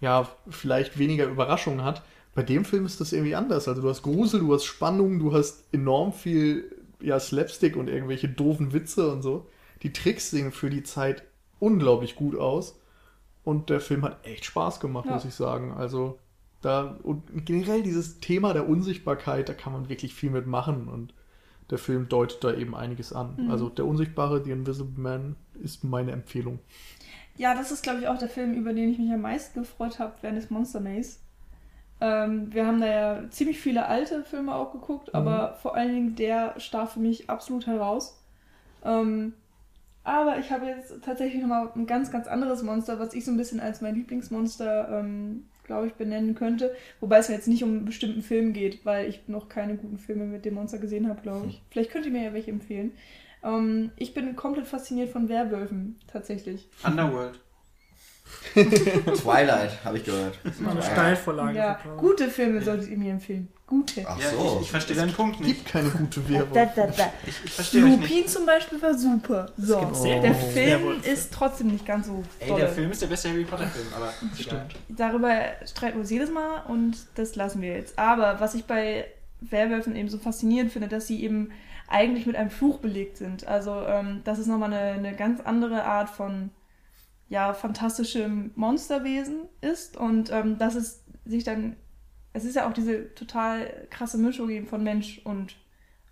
ja 0.00 0.28
vielleicht 0.48 0.98
weniger 0.98 1.26
Überraschungen 1.26 1.84
hat. 1.84 2.02
Bei 2.34 2.42
dem 2.42 2.64
Film 2.64 2.86
ist 2.86 3.00
das 3.00 3.12
irgendwie 3.12 3.34
anders. 3.34 3.68
Also 3.68 3.82
du 3.82 3.88
hast 3.88 4.02
Grusel, 4.02 4.40
du 4.40 4.54
hast 4.54 4.64
Spannung, 4.64 5.18
du 5.18 5.34
hast 5.34 5.64
enorm 5.72 6.12
viel 6.12 6.64
ja, 7.00 7.20
Slapstick 7.20 7.76
und 7.76 7.88
irgendwelche 7.88 8.28
doofen 8.28 8.72
Witze 8.72 9.12
und 9.12 9.22
so. 9.22 9.46
Die 9.82 9.92
Tricks 9.92 10.30
sehen 10.30 10.50
für 10.50 10.70
die 10.70 10.82
Zeit 10.82 11.24
unglaublich 11.58 12.16
gut 12.16 12.36
aus. 12.36 12.78
Und 13.44 13.70
der 13.70 13.80
Film 13.80 14.02
hat 14.02 14.24
echt 14.26 14.44
Spaß 14.44 14.80
gemacht, 14.80 15.06
Ja. 15.06 15.14
muss 15.14 15.24
ich 15.24 15.34
sagen. 15.34 15.72
Also 15.72 16.18
da 16.60 16.96
und 17.02 17.44
generell 17.44 17.82
dieses 17.82 18.20
Thema 18.20 18.52
der 18.52 18.68
Unsichtbarkeit, 18.68 19.48
da 19.48 19.54
kann 19.54 19.72
man 19.72 19.88
wirklich 19.88 20.14
viel 20.14 20.30
mitmachen 20.30 20.88
und 20.88 21.12
der 21.70 21.78
Film 21.78 22.08
deutet 22.08 22.44
da 22.44 22.52
eben 22.52 22.74
einiges 22.74 23.12
an. 23.12 23.36
Mhm. 23.36 23.50
Also 23.50 23.68
der 23.68 23.86
Unsichtbare, 23.86 24.44
The 24.44 24.50
Invisible 24.50 25.02
Man, 25.02 25.36
ist 25.60 25.84
meine 25.84 26.12
Empfehlung. 26.12 26.58
Ja, 27.36 27.54
das 27.54 27.72
ist, 27.72 27.82
glaube 27.82 28.00
ich, 28.00 28.08
auch 28.08 28.18
der 28.18 28.28
Film, 28.28 28.52
über 28.54 28.72
den 28.72 28.90
ich 28.90 28.98
mich 28.98 29.10
am 29.10 29.22
meisten 29.22 29.60
gefreut 29.60 29.98
habe 29.98 30.12
während 30.20 30.38
des 30.38 30.50
Monster 30.50 30.80
Maze. 30.80 31.16
Ähm, 32.00 32.52
wir 32.52 32.66
haben 32.66 32.80
da 32.80 32.86
ja 32.86 33.30
ziemlich 33.30 33.60
viele 33.60 33.86
alte 33.86 34.22
Filme 34.24 34.54
auch 34.54 34.72
geguckt, 34.72 35.14
aber 35.14 35.54
vor 35.62 35.74
allen 35.74 35.94
Dingen 35.94 36.14
der 36.16 36.54
stach 36.58 36.90
für 36.90 37.00
mich 37.00 37.30
absolut 37.30 37.66
heraus. 37.66 38.20
Ähm, 38.84 39.34
Aber 40.04 40.38
ich 40.38 40.50
habe 40.50 40.66
jetzt 40.66 40.92
tatsächlich 41.04 41.40
nochmal 41.40 41.70
ein 41.76 41.86
ganz, 41.86 42.10
ganz 42.10 42.26
anderes 42.26 42.62
Monster, 42.62 42.98
was 42.98 43.14
ich 43.14 43.24
so 43.24 43.30
ein 43.30 43.36
bisschen 43.36 43.60
als 43.60 43.80
mein 43.80 43.94
Lieblingsmonster, 43.94 45.00
ähm, 45.00 45.44
glaube 45.64 45.86
ich, 45.86 45.94
benennen 45.94 46.34
könnte. 46.34 46.74
Wobei 47.00 47.18
es 47.18 47.28
mir 47.28 47.36
jetzt 47.36 47.46
nicht 47.48 47.62
um 47.62 47.70
einen 47.70 47.84
bestimmten 47.84 48.22
Film 48.22 48.52
geht, 48.52 48.84
weil 48.84 49.08
ich 49.08 49.28
noch 49.28 49.48
keine 49.48 49.76
guten 49.76 49.98
Filme 49.98 50.24
mit 50.24 50.44
dem 50.44 50.54
Monster 50.54 50.78
gesehen 50.78 51.08
habe, 51.08 51.22
glaube 51.22 51.46
ich. 51.46 51.62
Vielleicht 51.70 51.90
könnt 51.90 52.06
ihr 52.06 52.12
mir 52.12 52.24
ja 52.24 52.32
welche 52.32 52.50
empfehlen. 52.50 52.92
Ähm, 53.44 53.92
ich 53.96 54.12
bin 54.12 54.34
komplett 54.34 54.66
fasziniert 54.66 55.10
von 55.10 55.28
Werwölfen, 55.28 55.96
tatsächlich. 56.08 56.68
Underworld. 56.84 57.40
Twilight, 58.54 59.84
habe 59.84 59.98
ich 59.98 60.04
gehört. 60.04 60.38
Das 60.44 60.54
ist 60.54 60.60
mal 60.60 60.72
eine. 60.72 60.82
Steilvorlage. 60.82 61.56
Ja, 61.58 61.78
gute 61.96 62.28
Filme 62.28 62.60
solltet 62.62 62.90
ihr 62.90 62.98
mir 62.98 63.12
empfehlen. 63.12 63.48
Gute. 63.66 64.04
Ach 64.06 64.18
Ja, 64.20 64.28
so. 64.30 64.56
ich, 64.56 64.62
ich 64.66 64.70
verstehe 64.70 64.96
deinen 64.96 65.12
Punkt 65.14 65.40
nicht. 65.40 65.64
Gibt 65.64 65.68
keine 65.68 65.88
gute 65.88 66.20
Da, 66.20 66.28
Werwolf. 66.28 66.52
da, 66.76 66.86
da. 66.86 67.12
Ich, 67.26 67.34
ich 67.44 67.50
verstehe 67.52 67.84
euch 67.84 67.90
nicht. 67.98 68.10
Lupin 68.10 68.26
zum 68.28 68.44
Beispiel 68.46 68.82
war 68.82 68.98
super. 68.98 69.46
So, 69.56 69.80
gibt 69.80 69.96
sehr 69.96 70.20
der 70.20 70.34
Film 70.34 71.00
ist 71.02 71.32
trotzdem 71.32 71.68
nicht 71.68 71.86
ganz 71.86 72.06
so 72.08 72.22
Ey, 72.40 72.48
dolle. 72.48 72.60
der 72.60 72.68
Film 72.70 72.90
ist 72.90 73.00
der 73.00 73.06
beste 73.06 73.30
Harry 73.30 73.44
Potter 73.44 73.66
Film, 73.66 73.86
aber 73.96 74.12
Stimmt. 74.38 74.74
Darüber 74.88 75.30
streiten 75.66 75.94
wir 75.96 76.00
uns 76.00 76.10
jedes 76.10 76.30
Mal 76.30 76.62
und 76.68 76.96
das 77.14 77.34
lassen 77.34 77.62
wir 77.62 77.72
jetzt. 77.74 77.98
Aber 77.98 78.40
was 78.40 78.54
ich 78.54 78.64
bei 78.66 79.06
Werwölfen 79.40 79.96
eben 79.96 80.08
so 80.10 80.18
faszinierend 80.18 80.70
finde, 80.70 80.88
dass 80.88 81.06
sie 81.06 81.22
eben 81.24 81.50
eigentlich 81.88 82.26
mit 82.26 82.36
einem 82.36 82.50
Fluch 82.50 82.78
belegt 82.78 83.16
sind. 83.16 83.46
Also 83.48 83.82
ähm, 83.86 84.20
das 84.24 84.38
ist 84.38 84.46
nochmal 84.46 84.72
eine, 84.72 84.92
eine 84.92 85.16
ganz 85.16 85.40
andere 85.40 85.84
Art 85.84 86.08
von 86.10 86.50
ja, 87.32 87.54
fantastischem 87.54 88.50
Monsterwesen 88.56 89.48
ist 89.62 89.96
und 89.96 90.30
ähm, 90.30 90.58
dass 90.58 90.74
es 90.74 91.02
sich 91.24 91.44
dann, 91.44 91.76
es 92.34 92.44
ist 92.44 92.56
ja 92.56 92.68
auch 92.68 92.74
diese 92.74 93.14
total 93.14 93.86
krasse 93.90 94.18
Mischung 94.18 94.50
eben 94.50 94.66
von 94.66 94.82
Mensch 94.84 95.20
und 95.24 95.56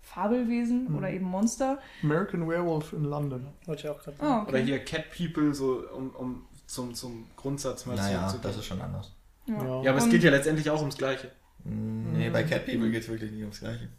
Fabelwesen 0.01 0.89
Mhm. 0.89 0.95
oder 0.97 1.09
eben 1.11 1.25
Monster. 1.25 1.77
American 2.03 2.47
Werewolf 2.49 2.91
in 2.93 3.03
London. 3.05 3.47
Wollte 3.65 3.83
ich 3.83 3.89
auch 3.89 3.99
gerade 4.03 4.17
Oh, 4.19 4.23
sagen. 4.23 4.47
Oder 4.47 4.57
okay. 4.57 4.65
hier 4.65 4.79
Cat 4.83 5.05
People, 5.15 5.53
so 5.53 5.83
um, 5.95 6.09
um 6.15 6.45
zum, 6.65 6.93
zum 6.95 7.27
Grundsatz 7.37 7.85
mal 7.85 7.95
Naja, 7.95 8.27
zu, 8.27 8.37
das 8.39 8.57
ist 8.57 8.65
schon 8.65 8.81
anders. 8.81 9.13
Ja. 9.45 9.81
Ja, 9.83 9.89
aber 9.91 9.99
es 9.99 10.05
Und- 10.05 10.09
geht 10.09 10.23
ja 10.23 10.31
letztendlich 10.31 10.69
auch 10.69 10.79
ums 10.79 10.97
Gleiche. 10.97 11.31
Nee, 11.63 12.29
bei 12.31 12.43
Cat 12.43 12.65
People 12.65 12.89
geht 12.89 13.03
es 13.03 13.09
wirklich 13.09 13.31
nicht 13.31 13.41
ums 13.41 13.59
Gleiche. 13.59 13.89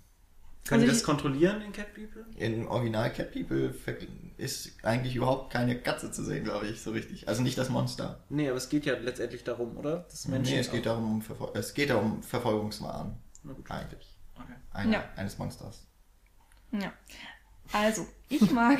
Können 0.66 0.82
Also 0.82 0.92
die 0.92 0.98
das 0.98 1.04
kontrollieren 1.04 1.60
in 1.62 1.72
Cat 1.72 1.94
People? 1.94 2.24
In 2.36 2.66
Original 2.66 3.12
Cat 3.12 3.32
People 3.32 3.72
ist 4.42 4.84
eigentlich 4.84 5.14
überhaupt 5.14 5.52
keine 5.52 5.78
Katze 5.78 6.10
zu 6.10 6.24
sehen, 6.24 6.44
glaube 6.44 6.66
ich, 6.66 6.82
so 6.82 6.90
richtig. 6.90 7.28
Also 7.28 7.42
nicht 7.42 7.56
das 7.56 7.70
Monster. 7.70 8.24
Nee, 8.28 8.48
aber 8.48 8.56
es 8.56 8.68
geht 8.68 8.84
ja 8.84 8.94
letztendlich 8.94 9.44
darum, 9.44 9.76
oder? 9.76 10.06
Das 10.10 10.26
nee, 10.26 10.58
es 10.58 10.70
geht 10.70 10.86
darum, 10.86 11.12
um 11.12 11.22
Verfol 11.22 11.50
es 11.54 11.72
geht 11.72 11.90
darum 11.90 12.22
Verfolgungswahn. 12.22 13.16
Eigentlich. 13.68 14.18
Okay. 14.34 14.54
Einer, 14.72 14.92
Ja. 14.92 15.04
Eines 15.16 15.38
Monsters. 15.38 15.86
Ja. 16.72 16.92
Also, 17.72 18.06
ich 18.28 18.50
mag 18.50 18.78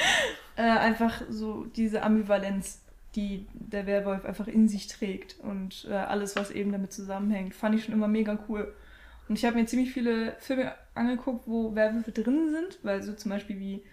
äh, 0.56 0.62
einfach 0.62 1.22
so 1.30 1.64
diese 1.64 2.02
Ambivalenz, 2.02 2.80
die 3.14 3.46
der 3.52 3.86
Werwolf 3.86 4.24
einfach 4.24 4.48
in 4.48 4.68
sich 4.68 4.88
trägt 4.88 5.38
und 5.40 5.86
äh, 5.88 5.94
alles, 5.94 6.34
was 6.36 6.50
eben 6.50 6.72
damit 6.72 6.92
zusammenhängt, 6.92 7.54
fand 7.54 7.76
ich 7.76 7.84
schon 7.84 7.94
immer 7.94 8.08
mega 8.08 8.38
cool. 8.48 8.74
Und 9.28 9.38
ich 9.38 9.44
habe 9.44 9.56
mir 9.56 9.66
ziemlich 9.66 9.92
viele 9.92 10.36
Filme 10.40 10.74
angeguckt, 10.94 11.46
wo 11.46 11.74
Werwölfe 11.74 12.12
drin 12.12 12.50
sind, 12.50 12.78
weil 12.82 13.02
so 13.02 13.14
zum 13.14 13.30
Beispiel 13.30 13.58
wie 13.58 13.84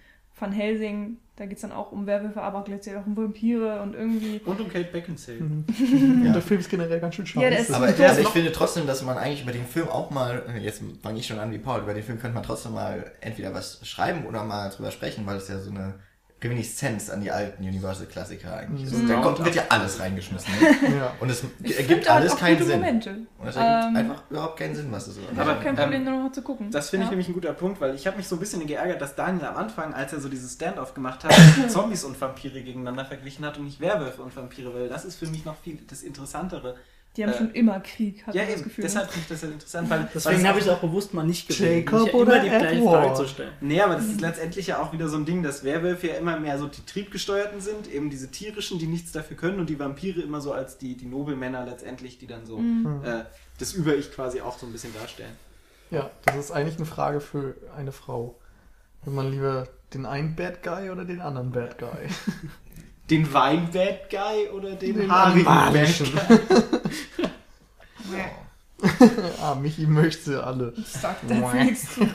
Van 0.41 0.51
Helsing, 0.51 1.17
da 1.35 1.45
geht 1.45 1.57
es 1.57 1.61
dann 1.61 1.71
auch 1.71 1.91
um 1.91 2.07
Werwölfe, 2.07 2.41
aber 2.41 2.63
gleichzeitig 2.63 2.99
auch 2.99 3.05
um 3.05 3.15
Vampire 3.15 3.81
und 3.81 3.93
irgendwie. 3.93 4.41
Und 4.43 4.59
um 4.59 4.67
Kate 4.67 4.89
Beckinsale. 4.91 5.39
Mhm. 5.39 5.65
Ja. 6.21 6.27
Und 6.27 6.33
der 6.33 6.41
Film 6.41 6.59
ist 6.59 6.69
generell 6.69 6.99
ganz 6.99 7.15
schön 7.15 7.25
schade. 7.25 7.55
Ja, 7.55 7.75
Aber 7.75 7.85
also 7.85 8.21
ich 8.21 8.27
finde 8.29 8.51
trotzdem, 8.51 8.87
dass 8.87 9.03
man 9.03 9.17
eigentlich 9.17 9.43
über 9.43 9.51
den 9.51 9.65
Film 9.65 9.87
auch 9.87 10.09
mal, 10.09 10.43
jetzt 10.61 10.81
fange 11.01 11.19
ich 11.19 11.27
schon 11.27 11.39
an 11.39 11.51
wie 11.51 11.57
Paul, 11.57 11.81
über 11.81 11.93
den 11.93 12.03
Film 12.03 12.19
könnte 12.19 12.35
man 12.35 12.43
trotzdem 12.43 12.73
mal 12.73 13.11
entweder 13.21 13.53
was 13.53 13.85
schreiben 13.87 14.25
oder 14.25 14.43
mal 14.43 14.69
drüber 14.69 14.91
sprechen, 14.91 15.25
weil 15.25 15.37
es 15.37 15.47
ja 15.47 15.59
so 15.59 15.71
eine 15.71 15.95
Reminiszenz 16.43 17.09
an 17.09 17.21
die 17.21 17.29
alten 17.29 17.63
Universal-Klassiker 17.63 18.57
eigentlich 18.57 18.87
ist. 18.87 18.97
Mhm. 18.97 19.07
Da 19.07 19.21
kommt, 19.21 19.43
wird 19.45 19.53
ja 19.53 19.63
alles 19.69 19.99
reingeschmissen. 19.99 20.51
Ne? 20.59 20.95
ja. 20.97 21.13
Und 21.19 21.29
es 21.29 21.43
Ich 21.61 21.77
ergibt 21.77 22.09
alles 22.09 22.33
auch 22.33 22.39
keinen 22.39 22.57
gute 22.57 22.65
Sinn. 22.65 22.79
Momente. 22.79 23.09
Und 23.37 23.47
es 23.47 23.55
ergibt 23.55 23.89
Ähm, 23.89 23.95
einfach 23.95 24.23
überhaupt 24.29 24.57
keinen 24.57 24.75
Sinn, 24.75 24.87
was 24.91 25.07
es 25.07 25.15
so 25.15 25.21
Ich 25.21 25.39
Aber, 25.39 25.51
habe 25.51 25.63
kein 25.63 25.75
ähm, 25.75 25.81
Problem, 25.81 26.03
nur 26.03 26.13
noch 26.13 26.23
mal 26.23 26.31
zu 26.31 26.41
gucken. 26.41 26.71
Das 26.71 26.89
finde 26.89 27.03
ich 27.03 27.07
ja. 27.07 27.11
nämlich 27.11 27.27
ein 27.27 27.33
guter 27.33 27.53
Punkt, 27.53 27.79
weil 27.79 27.93
ich 27.93 28.07
habe 28.07 28.17
mich 28.17 28.27
so 28.27 28.37
ein 28.37 28.39
bisschen 28.39 28.65
geärgert, 28.65 28.99
dass 29.01 29.15
Daniel 29.15 29.45
am 29.45 29.57
Anfang, 29.57 29.93
als 29.93 30.13
er 30.13 30.19
so 30.19 30.29
dieses 30.29 30.53
Stand-off 30.53 30.95
gemacht 30.95 31.23
hat, 31.23 31.33
Zombies 31.69 32.03
und 32.03 32.19
Vampire 32.19 32.61
gegeneinander 32.61 33.05
verglichen 33.05 33.45
hat 33.45 33.57
und 33.59 33.65
nicht 33.65 33.79
Werwölfe 33.79 34.23
und 34.23 34.35
Vampire, 34.35 34.73
weil 34.73 34.89
das 34.89 35.05
ist 35.05 35.17
für 35.17 35.27
mich 35.27 35.45
noch 35.45 35.57
viel 35.57 35.77
das 35.87 36.01
Interessantere. 36.01 36.75
Die 37.17 37.23
haben 37.25 37.33
äh, 37.33 37.37
schon 37.37 37.51
immer 37.51 37.79
Krieg, 37.81 38.25
hat 38.25 38.33
ja, 38.33 38.41
man 38.43 38.51
das 38.51 38.59
eben, 38.61 38.69
Gefühl. 38.69 38.83
ne? 38.83 38.87
deshalb 38.89 39.09
finde 39.11 39.21
ich 39.23 39.27
das 39.29 39.43
halt 39.43 39.51
interessant, 39.53 39.89
weil 39.89 40.09
Deswegen 40.15 40.47
habe 40.47 40.59
ich 40.59 40.65
es 40.65 40.71
auch 40.71 40.79
bewusst 40.79 41.13
mal 41.13 41.23
nicht 41.25 41.47
gewählt. 41.49 41.85
Jacob 41.85 42.03
nicht 42.05 42.13
oder 42.13 42.33
immer 42.35 42.43
die 42.43 42.49
gleiche? 42.65 42.83
Frage 42.83 43.13
zu 43.15 43.27
stellen. 43.27 43.51
Nee, 43.59 43.81
aber 43.81 43.95
das 43.95 44.05
ist 44.05 44.21
letztendlich 44.21 44.67
ja 44.67 44.81
auch 44.81 44.93
wieder 44.93 45.09
so 45.09 45.17
ein 45.17 45.25
Ding, 45.25 45.43
dass 45.43 45.65
Werwölfe 45.65 46.07
ja 46.07 46.13
immer 46.15 46.39
mehr 46.39 46.57
so 46.57 46.67
die 46.67 46.85
triebgesteuerten 46.85 47.59
sind, 47.59 47.91
eben 47.91 48.09
diese 48.09 48.31
tierischen, 48.31 48.79
die 48.79 48.87
nichts 48.87 49.11
dafür 49.11 49.35
können 49.35 49.59
und 49.59 49.69
die 49.69 49.77
Vampire 49.77 50.21
immer 50.21 50.39
so 50.39 50.53
als 50.53 50.77
die, 50.77 50.95
die 50.95 51.05
Nobelmänner 51.05 51.65
letztendlich, 51.65 52.17
die 52.17 52.27
dann 52.27 52.45
so 52.45 52.57
Mhm. 52.59 53.01
äh, 53.03 53.25
das 53.59 53.73
Über-Ich 53.73 54.13
quasi 54.13 54.39
auch 54.39 54.57
so 54.57 54.65
ein 54.65 54.71
bisschen 54.71 54.93
darstellen. 54.93 55.35
ja, 55.89 56.09
das 56.25 56.35
ist 56.37 56.51
eigentlich 56.51 56.77
eine 56.77 56.85
Frage 56.85 57.19
für 57.19 57.55
eine 57.75 57.91
Frau. 57.91 58.35
Will 59.03 59.13
man 59.13 59.29
lieber 59.31 59.67
den 59.93 60.05
einen 60.05 60.35
Bad 60.37 60.63
Guy 60.63 60.89
oder 60.91 61.03
den 61.03 61.19
anderen 61.19 61.51
Bad 61.51 61.77
Guy? 61.77 61.89
Den 63.11 63.31
Wein-Bad 63.33 64.09
Guy 64.09 64.49
oder 64.49 64.75
den, 64.75 64.95
Den 64.95 65.11
haarigen 65.11 65.43
Bad. 65.45 65.73
Guy? 65.73 65.87
ah, 69.41 69.55
Michi 69.55 69.85
möchte 69.85 70.43
alle. 70.43 70.73
Sagt 70.85 71.29
jetzt 71.29 71.53
nichts 71.53 71.93
zu. 71.95 72.07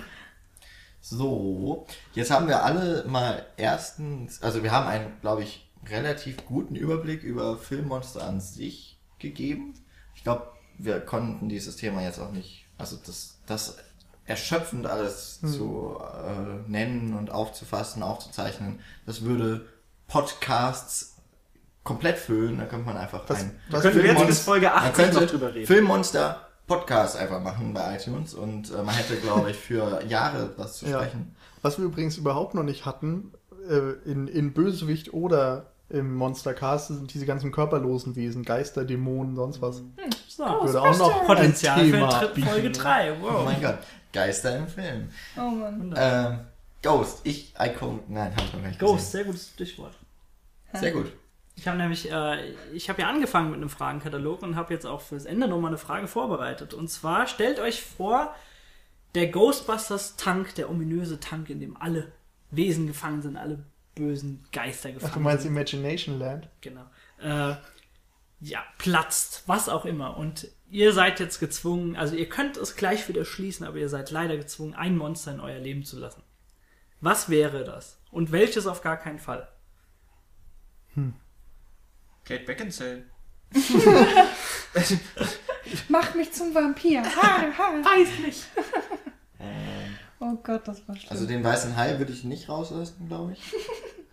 So, 1.00 1.86
jetzt 2.14 2.30
haben 2.32 2.48
wir 2.48 2.64
alle 2.64 3.04
mal 3.06 3.46
erstens, 3.56 4.42
also 4.42 4.64
wir 4.64 4.72
haben 4.72 4.88
einen, 4.88 5.12
glaube 5.20 5.44
ich, 5.44 5.70
relativ 5.88 6.44
guten 6.46 6.74
Überblick 6.74 7.22
über 7.22 7.56
Filmmonster 7.58 8.26
an 8.26 8.40
sich 8.40 8.98
gegeben. 9.20 9.74
Ich 10.16 10.24
glaube, 10.24 10.48
wir 10.78 10.98
konnten 11.00 11.48
dieses 11.48 11.76
Thema 11.76 12.02
jetzt 12.02 12.18
auch 12.18 12.32
nicht, 12.32 12.66
also 12.76 12.96
das, 13.06 13.38
das 13.46 13.76
erschöpfend 14.24 14.86
alles 14.86 15.38
Hm. 15.42 15.52
zu 15.52 15.98
äh, 16.00 16.68
nennen 16.68 17.14
und 17.14 17.30
aufzufassen, 17.30 18.02
aufzuzeichnen, 18.02 18.80
das 19.06 19.22
würde 19.22 19.66
Podcasts 20.08 21.16
komplett 21.84 22.18
füllen. 22.18 22.58
Da 22.58 22.64
könnte 22.64 22.86
man 22.86 22.96
einfach 22.96 23.22
Was- 23.28 23.40
ein 23.40 23.58
was 23.70 23.82
Können 23.82 23.96
wir 23.96 24.06
jetzt 24.12 24.26
bis 24.26 24.40
Folge 24.40 24.66
man 24.66 24.76
80 24.76 24.94
könnte 24.94 25.20
noch 25.20 25.30
drüber 25.30 25.54
reden? 25.54 25.66
Filmmonster 25.66 26.40
Podcast 26.66 27.16
einfach 27.16 27.40
machen 27.40 27.72
bei 27.74 27.96
iTunes 27.96 28.34
und 28.34 28.70
äh, 28.72 28.82
man 28.82 28.94
hätte, 28.94 29.16
glaube 29.16 29.50
ich, 29.52 29.56
für 29.56 30.02
Jahre 30.08 30.50
was 30.56 30.78
zu 30.78 30.86
Ja. 30.86 30.98
sprechen. 30.98 31.36
Was 31.62 31.78
wir 31.78 31.84
übrigens 31.84 32.16
überhaupt 32.16 32.54
noch 32.54 32.64
nicht 32.64 32.84
hatten, 32.86 33.32
äh, 33.70 33.92
in, 34.10 34.26
in 34.26 34.52
Bösewicht 34.52 35.12
oder 35.14 35.66
im 35.88 36.16
Monstercast 36.16 36.88
sind 36.88 37.14
diese 37.14 37.26
ganzen 37.26 37.52
körperlosen 37.52 38.16
Wesen, 38.16 38.44
Geister, 38.44 38.84
Dämonen, 38.84 39.36
sonst 39.36 39.62
was. 39.62 39.82
So, 40.26 40.44
Würde 40.44 40.82
auch 40.82 40.98
noch 40.98 41.24
Potenzial 41.24 41.78
ein 41.78 41.86
für 41.86 41.92
Thema 41.92 42.26
bieten. 42.34 42.48
Folge 42.48 42.70
3. 42.72 43.12
Oh 43.12 43.16
Wow. 43.22 43.44
mein 43.44 43.62
Gott, 43.62 43.78
Geister 44.12 44.56
im 44.58 44.66
Film. 44.66 45.08
Oh 45.36 45.42
Mann. 45.42 45.94
Ähm, 45.96 46.38
Ghost, 46.86 47.20
ich, 47.24 47.52
Icon, 47.58 48.00
nein, 48.08 48.34
hab 48.34 48.44
ich 48.44 48.52
noch 48.52 48.62
nicht 48.62 48.78
Ghost, 48.78 49.12
sehr 49.12 49.24
gutes 49.24 49.50
Stichwort. 49.50 49.94
gesehen. 50.72 50.80
Sehr 50.80 50.92
gut. 50.92 51.12
Ich 51.56 51.66
habe 51.66 51.78
nämlich, 51.78 52.10
äh, 52.10 52.52
ich 52.74 52.88
habe 52.88 53.00
ja 53.02 53.08
angefangen 53.08 53.50
mit 53.50 53.56
einem 53.56 53.70
Fragenkatalog 53.70 54.42
und 54.42 54.56
habe 54.56 54.74
jetzt 54.74 54.84
auch 54.86 55.00
fürs 55.00 55.24
Ende 55.24 55.48
nochmal 55.48 55.70
eine 55.70 55.78
Frage 55.78 56.06
vorbereitet. 56.06 56.74
Und 56.74 56.88
zwar 56.88 57.26
stellt 57.26 57.58
euch 57.58 57.82
vor, 57.82 58.34
der 59.14 59.28
Ghostbusters 59.28 60.16
Tank, 60.16 60.54
der 60.56 60.68
ominöse 60.68 61.18
Tank, 61.18 61.48
in 61.48 61.60
dem 61.60 61.76
alle 61.78 62.12
Wesen 62.50 62.86
gefangen 62.86 63.22
sind, 63.22 63.38
alle 63.38 63.64
bösen 63.94 64.44
Geister 64.52 64.92
gefangen 64.92 65.10
Ach, 65.10 65.16
du 65.16 65.20
meinst 65.20 65.42
sind. 65.42 65.52
Imagination 65.52 66.18
Land? 66.18 66.50
Genau. 66.60 66.84
Äh, 67.20 67.56
ja, 68.40 68.62
platzt, 68.76 69.44
was 69.46 69.70
auch 69.70 69.86
immer. 69.86 70.18
Und 70.18 70.48
ihr 70.70 70.92
seid 70.92 71.18
jetzt 71.20 71.40
gezwungen, 71.40 71.96
also 71.96 72.14
ihr 72.14 72.28
könnt 72.28 72.58
es 72.58 72.76
gleich 72.76 73.08
wieder 73.08 73.24
schließen, 73.24 73.66
aber 73.66 73.78
ihr 73.78 73.88
seid 73.88 74.10
leider 74.10 74.36
gezwungen, 74.36 74.74
ein 74.74 74.96
Monster 74.96 75.32
in 75.32 75.40
euer 75.40 75.58
Leben 75.58 75.84
zu 75.84 75.98
lassen. 75.98 76.22
Was 77.00 77.28
wäre 77.28 77.64
das? 77.64 77.98
Und 78.10 78.32
welches 78.32 78.66
auf 78.66 78.80
gar 78.82 78.96
keinen 78.96 79.18
Fall? 79.18 79.48
Kate 82.24 82.44
Beckinsale. 82.44 83.04
Mach 85.88 86.14
mich 86.14 86.32
zum 86.32 86.54
Vampir. 86.54 87.02
Ha, 87.02 87.42
ha. 87.58 87.72
Weiß 87.82 88.18
nicht. 88.24 88.44
Oh 90.18 90.34
Gott, 90.42 90.66
das 90.66 90.88
war 90.88 90.96
schlimm. 90.96 91.10
Also 91.10 91.26
den 91.26 91.44
weißen 91.44 91.76
Hai 91.76 91.98
würde 91.98 92.10
ich 92.10 92.24
nicht 92.24 92.48
rauslassen, 92.48 93.06
glaube 93.06 93.32
ich. 93.34 93.52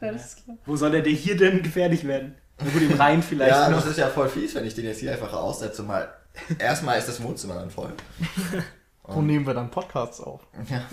ja, 0.02 0.12
das 0.12 0.26
ist 0.34 0.44
klar. 0.44 0.58
Wo 0.66 0.76
soll 0.76 0.92
der 0.92 1.02
dir 1.02 1.14
hier 1.16 1.38
denn 1.38 1.64
gefährlich 1.64 2.04
werden? 2.06 2.36
Na 2.60 2.70
gut, 2.70 2.82
im 2.82 2.92
Rhein 2.92 3.24
vielleicht 3.24 3.52
Ja, 3.52 3.70
noch. 3.70 3.78
das 3.78 3.92
ist 3.92 3.98
ja 3.98 4.10
voll 4.10 4.28
fies, 4.28 4.54
wenn 4.54 4.66
ich 4.66 4.76
den 4.76 4.84
jetzt 4.84 5.00
hier 5.00 5.14
einfach 5.14 5.32
aussetze. 5.32 5.82
Mal, 5.82 6.14
erstmal 6.60 7.00
ist 7.00 7.08
das 7.08 7.24
Wohnzimmer 7.24 7.56
dann 7.56 7.72
voll. 7.72 7.94
Wo 9.04 9.22
nehmen 9.22 9.48
wir 9.48 9.54
dann 9.54 9.72
Podcasts 9.72 10.20
auf? 10.20 10.42
Ja. 10.70 10.86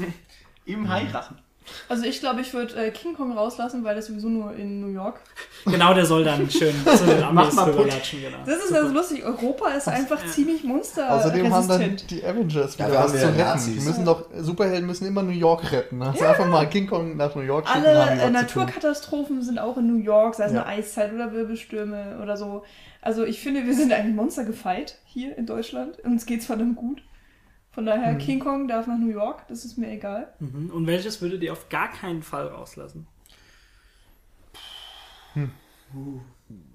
Im 0.65 0.89
Hairachen. 0.89 1.41
Also 1.89 2.05
ich 2.05 2.21
glaube, 2.21 2.41
ich 2.41 2.53
würde 2.55 2.75
äh, 2.77 2.91
King 2.91 3.15
Kong 3.15 3.33
rauslassen, 3.33 3.83
weil 3.85 3.95
das 3.97 4.07
sowieso 4.07 4.29
nur 4.29 4.55
in 4.55 4.81
New 4.81 4.89
York. 4.93 5.21
Genau, 5.67 5.93
der 5.95 6.07
soll 6.07 6.25
dann 6.25 6.49
schön 6.51 6.75
zu 6.97 7.05
den 7.07 7.23
Amis 7.23 7.57
rüberlatschen, 7.59 8.21
genau. 8.23 8.39
Das 8.47 8.57
ist 8.59 8.69
Super. 8.69 8.81
also 8.83 8.95
lustig. 8.95 9.25
Europa 9.25 9.69
ist 9.71 9.89
einfach 9.89 10.23
Ja. 10.25 10.31
ziemlich 10.31 10.65
monsterresistent. 10.65 11.45
Außerdem 11.45 11.55
haben 11.55 11.69
dann 11.69 11.97
die 12.09 12.25
Avengers 12.25 12.77
Ja, 12.79 12.87
wieder 12.87 12.99
wir 12.99 13.05
was 13.05 13.13
zu 13.13 13.19
ja 13.19 13.29
retten. 13.53 13.75
Die 13.79 13.81
müssen 13.85 14.05
doch, 14.05 14.25
Superhelden 14.39 14.87
müssen 14.87 15.07
immer 15.07 15.23
New 15.23 15.31
York 15.33 15.71
retten. 15.73 16.05
Hast 16.05 16.21
du 16.21 16.25
einfach 16.29 16.47
mal 16.47 16.69
King 16.69 16.87
Kong 16.87 17.17
nach 17.17 17.35
New 17.35 17.43
York 17.43 17.69
schicken, 17.69 17.85
Alle 17.87 18.21
äh. 18.23 18.31
Naturkatastrophen 18.31 19.43
sind 19.43 19.59
auch 19.59 19.77
in 19.77 19.87
New 19.87 20.03
York, 20.03 20.35
sei 20.35 20.45
es 20.47 20.53
Ja. 20.53 20.63
eine 20.63 20.79
Eiszeit 20.79 21.13
oder 21.13 21.33
Wirbelstürme 21.33 22.19
oder 22.23 22.37
so. 22.37 22.63
Also 23.03 23.25
ich 23.25 23.41
finde, 23.41 23.67
wir 23.67 23.75
sind 23.75 23.93
eigentlich 23.93 24.15
Monster 24.15 24.45
gefeit 24.45 24.97
hier 25.05 25.37
in 25.39 25.47
Deutschland. 25.47 25.99
Uns 26.05 26.27
geht's 26.27 26.47
verdammt 26.47 26.77
gut. 26.77 27.03
Von 27.81 27.87
daher, 27.87 28.15
King 28.19 28.41
Kong 28.41 28.69
darf 28.69 28.87
nach 28.87 28.99
New 28.99 29.09
York, 29.09 29.49
das 29.49 29.65
ist 29.65 29.79
mir 29.79 29.91
egal. 29.91 30.35
Mhm. 30.39 30.69
Und 30.71 30.87
welches 30.87 31.23
würdet 31.23 31.43
ihr 31.43 31.51
auf 31.53 31.71
gar 31.71 31.91
keinen 31.91 32.23
Fall 32.23 32.49
rauslassen? 32.49 33.07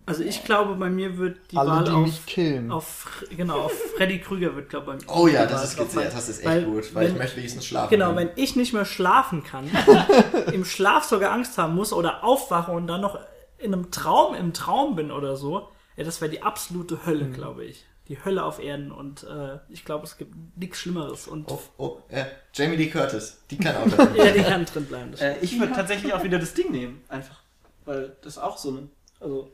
Also 0.08 0.24
ich 0.24 0.44
glaube, 0.44 0.74
bei 0.78 0.90
mir 0.90 1.20
wird 1.20 1.52
die 1.52 1.58
Alle, 1.58 1.70
Wahl 1.70 1.84
die 1.84 1.92
auf, 1.92 2.06
mich 2.08 2.26
killen. 2.26 2.72
auf 2.72 3.24
genau 3.38 3.60
auf 3.66 3.72
Freddy 3.98 4.20
Krüger 4.20 4.56
wird 4.56 4.70
glaube 4.70 4.98
ich 5.00 5.06
bei 5.06 5.14
mir. 5.14 5.20
Oh 5.22 5.28
ja, 5.28 5.46
das 5.46 5.64
ist 5.76 5.94
fallen. 5.94 6.10
das 6.12 6.28
ist 6.28 6.40
echt 6.40 6.48
Weil, 6.48 6.64
gut, 6.66 6.96
weil 6.96 7.06
ich 7.06 7.12
wenn- 7.12 7.18
möchte 7.20 7.38
wenigstens 7.38 7.68
schlafen. 7.68 7.92
Genau, 7.92 8.14
können. 8.16 8.30
wenn 8.36 8.44
ich 8.44 8.56
nicht 8.56 8.74
mehr 8.74 8.86
schlafen 8.86 9.44
kann, 9.44 9.70
im 10.54 10.66
Schlaf 10.66 11.04
sogar 11.04 11.32
Angst 11.34 11.56
haben 11.60 11.76
muss 11.76 11.94
oder 11.94 12.24
aufwache 12.24 12.72
und 12.72 12.88
dann 12.88 13.02
noch 13.02 13.20
in 13.60 13.74
einem 13.76 13.92
Traum 13.92 14.34
im 14.34 14.54
Traum 14.54 14.96
bin 14.96 15.12
oder 15.12 15.36
so, 15.36 15.70
ja, 15.98 16.04
das 16.04 16.20
wäre 16.20 16.32
die 16.32 16.42
absolute 16.42 16.96
Mhm. 16.96 17.06
Hölle, 17.06 17.30
glaube 17.30 17.66
ich. 17.66 17.86
Die 18.08 18.24
Hölle 18.24 18.44
auf 18.44 18.60
Erden 18.60 18.92
und 18.92 19.24
äh, 19.24 19.58
ich 19.70 19.84
glaube, 19.84 20.06
es 20.06 20.18
gibt 20.18 20.34
nichts 20.58 20.80
Schlimmeres 20.80 21.28
und 21.28 21.50
Oh, 21.52 21.60
oh, 21.78 21.98
äh, 22.10 22.26
Jamie 22.54 22.76
Lee 22.76 22.90
Curtis, 22.90 23.42
die 23.50 23.58
kann 23.58 23.76
auch 23.78 23.90
da 23.98 24.14
ja, 24.16 24.32
die 24.32 24.44
kann 24.44 24.64
drin 24.66 24.86
bleiben. 24.86 25.12
Das 25.12 25.22
Äh, 25.22 25.38
ich 25.42 25.60
würde 25.60 25.74
tatsächlich 25.74 26.14
auch 26.14 26.24
wieder 26.24 26.38
das 26.38 26.54
Ding 26.54 26.72
nehmen, 26.72 27.02
einfach. 27.10 27.42
Weil 27.86 28.16
das 28.22 28.38
auch 28.38 28.58
so 28.58 28.72
ein. 28.72 28.92
Also, 29.20 29.50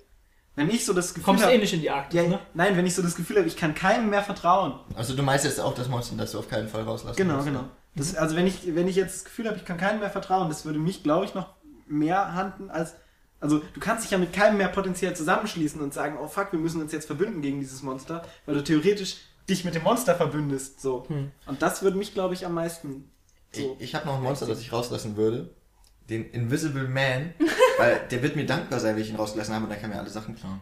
wenn 0.56 0.70
ich 0.70 0.86
so 0.86 0.92
das 0.94 1.14
Gefühl 1.14 1.24
kommst 1.24 1.46
habe. 1.46 1.54
eh 1.54 1.58
nicht 1.60 1.74
in 1.74 1.80
die 1.80 1.90
Arktis, 1.90 2.22
ja, 2.22 2.28
ne? 2.28 2.40
Nein, 2.54 2.76
wenn 2.76 2.86
ich 2.86 2.94
so 2.94 3.02
das 3.02 3.16
Gefühl 3.16 3.38
habe, 3.38 3.48
ich 3.48 3.56
kann 3.56 3.74
keinem 3.74 4.10
mehr 4.10 4.22
vertrauen. 4.22 4.74
Also 4.96 5.16
du 5.16 5.24
meinst 5.24 5.46
jetzt 5.46 5.62
auch 5.62 5.74
das 5.74 5.88
Monster, 5.88 6.16
das 6.18 6.34
du 6.34 6.40
auf 6.40 6.50
keinen 6.50 6.68
Fall 6.68 6.82
rauslassen 6.84 7.16
Genau, 7.16 7.38
ne? 7.38 7.44
genau. 7.46 7.64
Das, 7.96 8.16
also 8.16 8.36
wenn 8.36 8.48
ich, 8.48 8.76
wenn 8.76 8.88
ich 8.90 8.98
jetzt 8.98 9.16
das 9.16 9.24
Gefühl 9.26 9.48
habe, 9.48 9.58
ich 9.58 9.64
kann 9.66 9.78
keinem 9.78 10.02
mehr 10.02 10.10
vertrauen, 10.10 10.50
das 10.50 10.66
würde 10.66 10.80
mich, 10.80 11.04
glaube 11.04 11.24
ich, 11.26 11.34
noch 11.34 11.48
mehr 11.88 12.34
handen 12.36 12.70
als. 12.70 12.96
Also 13.42 13.60
du 13.60 13.80
kannst 13.80 14.06
dich 14.06 14.12
ja 14.12 14.18
mit 14.18 14.32
keinem 14.32 14.58
mehr 14.58 14.70
potenziell 14.70 15.16
zusammenschließen 15.16 15.82
und 15.82 15.94
sagen, 15.94 16.18
oh 16.22 16.28
fuck, 16.28 16.52
wir 16.52 16.60
müssen 16.60 16.82
uns 16.82 16.92
jetzt 16.92 17.08
verbünden 17.08 17.42
gegen 17.42 17.60
dieses 17.60 17.82
Monster, 17.82 18.24
weil 18.46 18.56
du 18.56 18.64
theoretisch 18.64 19.18
dich 19.50 19.66
mit 19.66 19.76
dem 19.76 19.84
Monster 19.84 20.16
verbündest. 20.16 20.80
So. 20.80 21.06
Hm. 21.10 21.32
Und 21.48 21.62
das 21.62 21.82
würde 21.82 21.98
mich, 21.98 22.14
glaube 22.14 22.36
ich, 22.36 22.46
am 22.46 22.54
meisten. 22.54 23.12
So. 23.52 23.76
Ich, 23.80 23.90
ich 23.90 23.96
habe 23.96 24.06
noch 24.06 24.16
ein 24.16 24.24
Monster, 24.24 24.46
das 24.46 24.62
ich 24.62 24.72
rauslassen 24.72 25.18
würde. 25.18 25.50
Den 26.10 26.30
Invisible 26.30 26.88
Man. 26.88 27.34
weil 27.78 28.08
der 28.10 28.22
wird 28.22 28.36
mir 28.36 28.46
dankbar 28.46 28.80
sein, 28.80 28.96
wenn 28.96 29.02
ich 29.02 29.10
ihn 29.10 29.16
rausgelassen 29.16 29.54
habe 29.54 29.66
und 29.66 29.72
dann 29.72 29.82
kann 29.82 29.90
mir 29.90 30.00
alle 30.00 30.10
Sachen 30.10 30.36
klauen, 30.36 30.62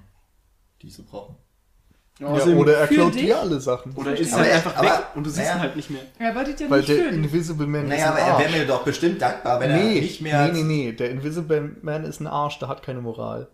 die 0.81 0.87
ich 0.87 0.95
so 0.95 1.03
brauche. 1.03 1.35
Ja, 2.19 2.27
Außerdem- 2.27 2.57
oder 2.57 2.73
er 2.77 2.87
klaut 2.87 3.13
dich? 3.15 3.21
dir 3.21 3.39
alle 3.39 3.61
Sachen. 3.61 3.93
oder 3.95 4.13
ist 4.17 4.33
Aber 4.33 4.41
halt 4.41 4.51
er- 4.51 4.55
einfach 4.57 4.75
aber- 4.75 4.87
weg 4.89 5.05
und 5.15 5.25
du 5.25 5.29
siehst 5.29 5.45
naja. 5.45 5.55
ihn 5.55 5.61
halt 5.61 5.75
nicht 5.77 5.89
mehr. 5.89 6.01
Er 6.19 6.29
arbeitet 6.31 6.59
ja 6.59 6.69
Weil 6.69 6.79
nicht 6.79 6.89
der 6.89 6.97
für 6.97 7.03
dich. 7.11 7.13
Invisible 7.17 7.65
Man 7.67 7.83
ist 7.83 7.89
Naja, 7.89 8.05
ein 8.05 8.09
aber 8.11 8.19
er 8.19 8.25
wäre 8.39 8.43
Arsch. 8.49 8.57
mir 8.57 8.67
doch 8.67 8.83
bestimmt 8.83 9.21
dankbar, 9.21 9.59
wenn 9.61 9.71
er 9.71 9.77
Nee, 9.77 10.01
nicht 10.01 10.21
mehr... 10.21 10.47
nee, 10.49 10.63
nee, 10.63 10.63
nee. 10.63 10.91
Der 10.91 11.11
Invisible 11.11 11.75
Man 11.81 12.03
ist 12.03 12.19
ein 12.19 12.27
Arsch, 12.27 12.59
der 12.59 12.67
hat 12.67 12.83
keine 12.83 12.99
Moral. 13.01 13.47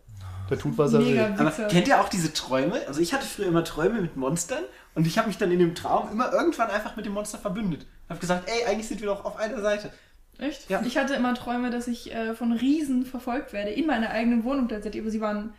Der 0.49 0.57
tut, 0.59 0.77
was 0.77 0.93
er 0.93 0.99
will. 0.99 1.19
Aber 1.37 1.51
kennt 1.67 1.87
ihr 1.87 1.99
auch 2.01 2.09
diese 2.09 2.33
Träume? 2.33 2.79
Also 2.87 3.01
ich 3.01 3.13
hatte 3.13 3.25
früher 3.25 3.47
immer 3.47 3.63
Träume 3.63 4.01
mit 4.01 4.15
Monstern 4.15 4.63
und 4.95 5.05
ich 5.07 5.17
habe 5.19 5.27
mich 5.27 5.37
dann 5.37 5.51
in 5.51 5.59
dem 5.59 5.75
Traum 5.75 6.09
immer 6.11 6.31
irgendwann 6.33 6.69
einfach 6.71 6.95
mit 6.95 7.05
dem 7.05 7.13
Monster 7.13 7.37
verbündet. 7.37 7.85
Hab 8.09 8.19
gesagt, 8.19 8.47
ey, 8.49 8.65
eigentlich 8.71 8.87
sind 8.87 8.99
wir 8.99 9.07
doch 9.07 9.25
auf 9.25 9.37
einer 9.37 9.61
Seite. 9.61 9.91
Echt? 10.37 10.69
Ja. 10.69 10.81
Ich 10.85 10.97
hatte 10.97 11.13
immer 11.13 11.33
Träume, 11.33 11.69
dass 11.69 11.87
ich 11.87 12.13
äh, 12.13 12.33
von 12.35 12.51
Riesen 12.51 13.05
verfolgt 13.05 13.53
werde, 13.53 13.71
in 13.71 13.87
meiner 13.87 14.09
eigenen 14.09 14.43
Wohnung 14.43 14.67
tatsächlich. 14.67 15.01
Aber 15.01 15.09
sie 15.11 15.21
waren 15.21 15.53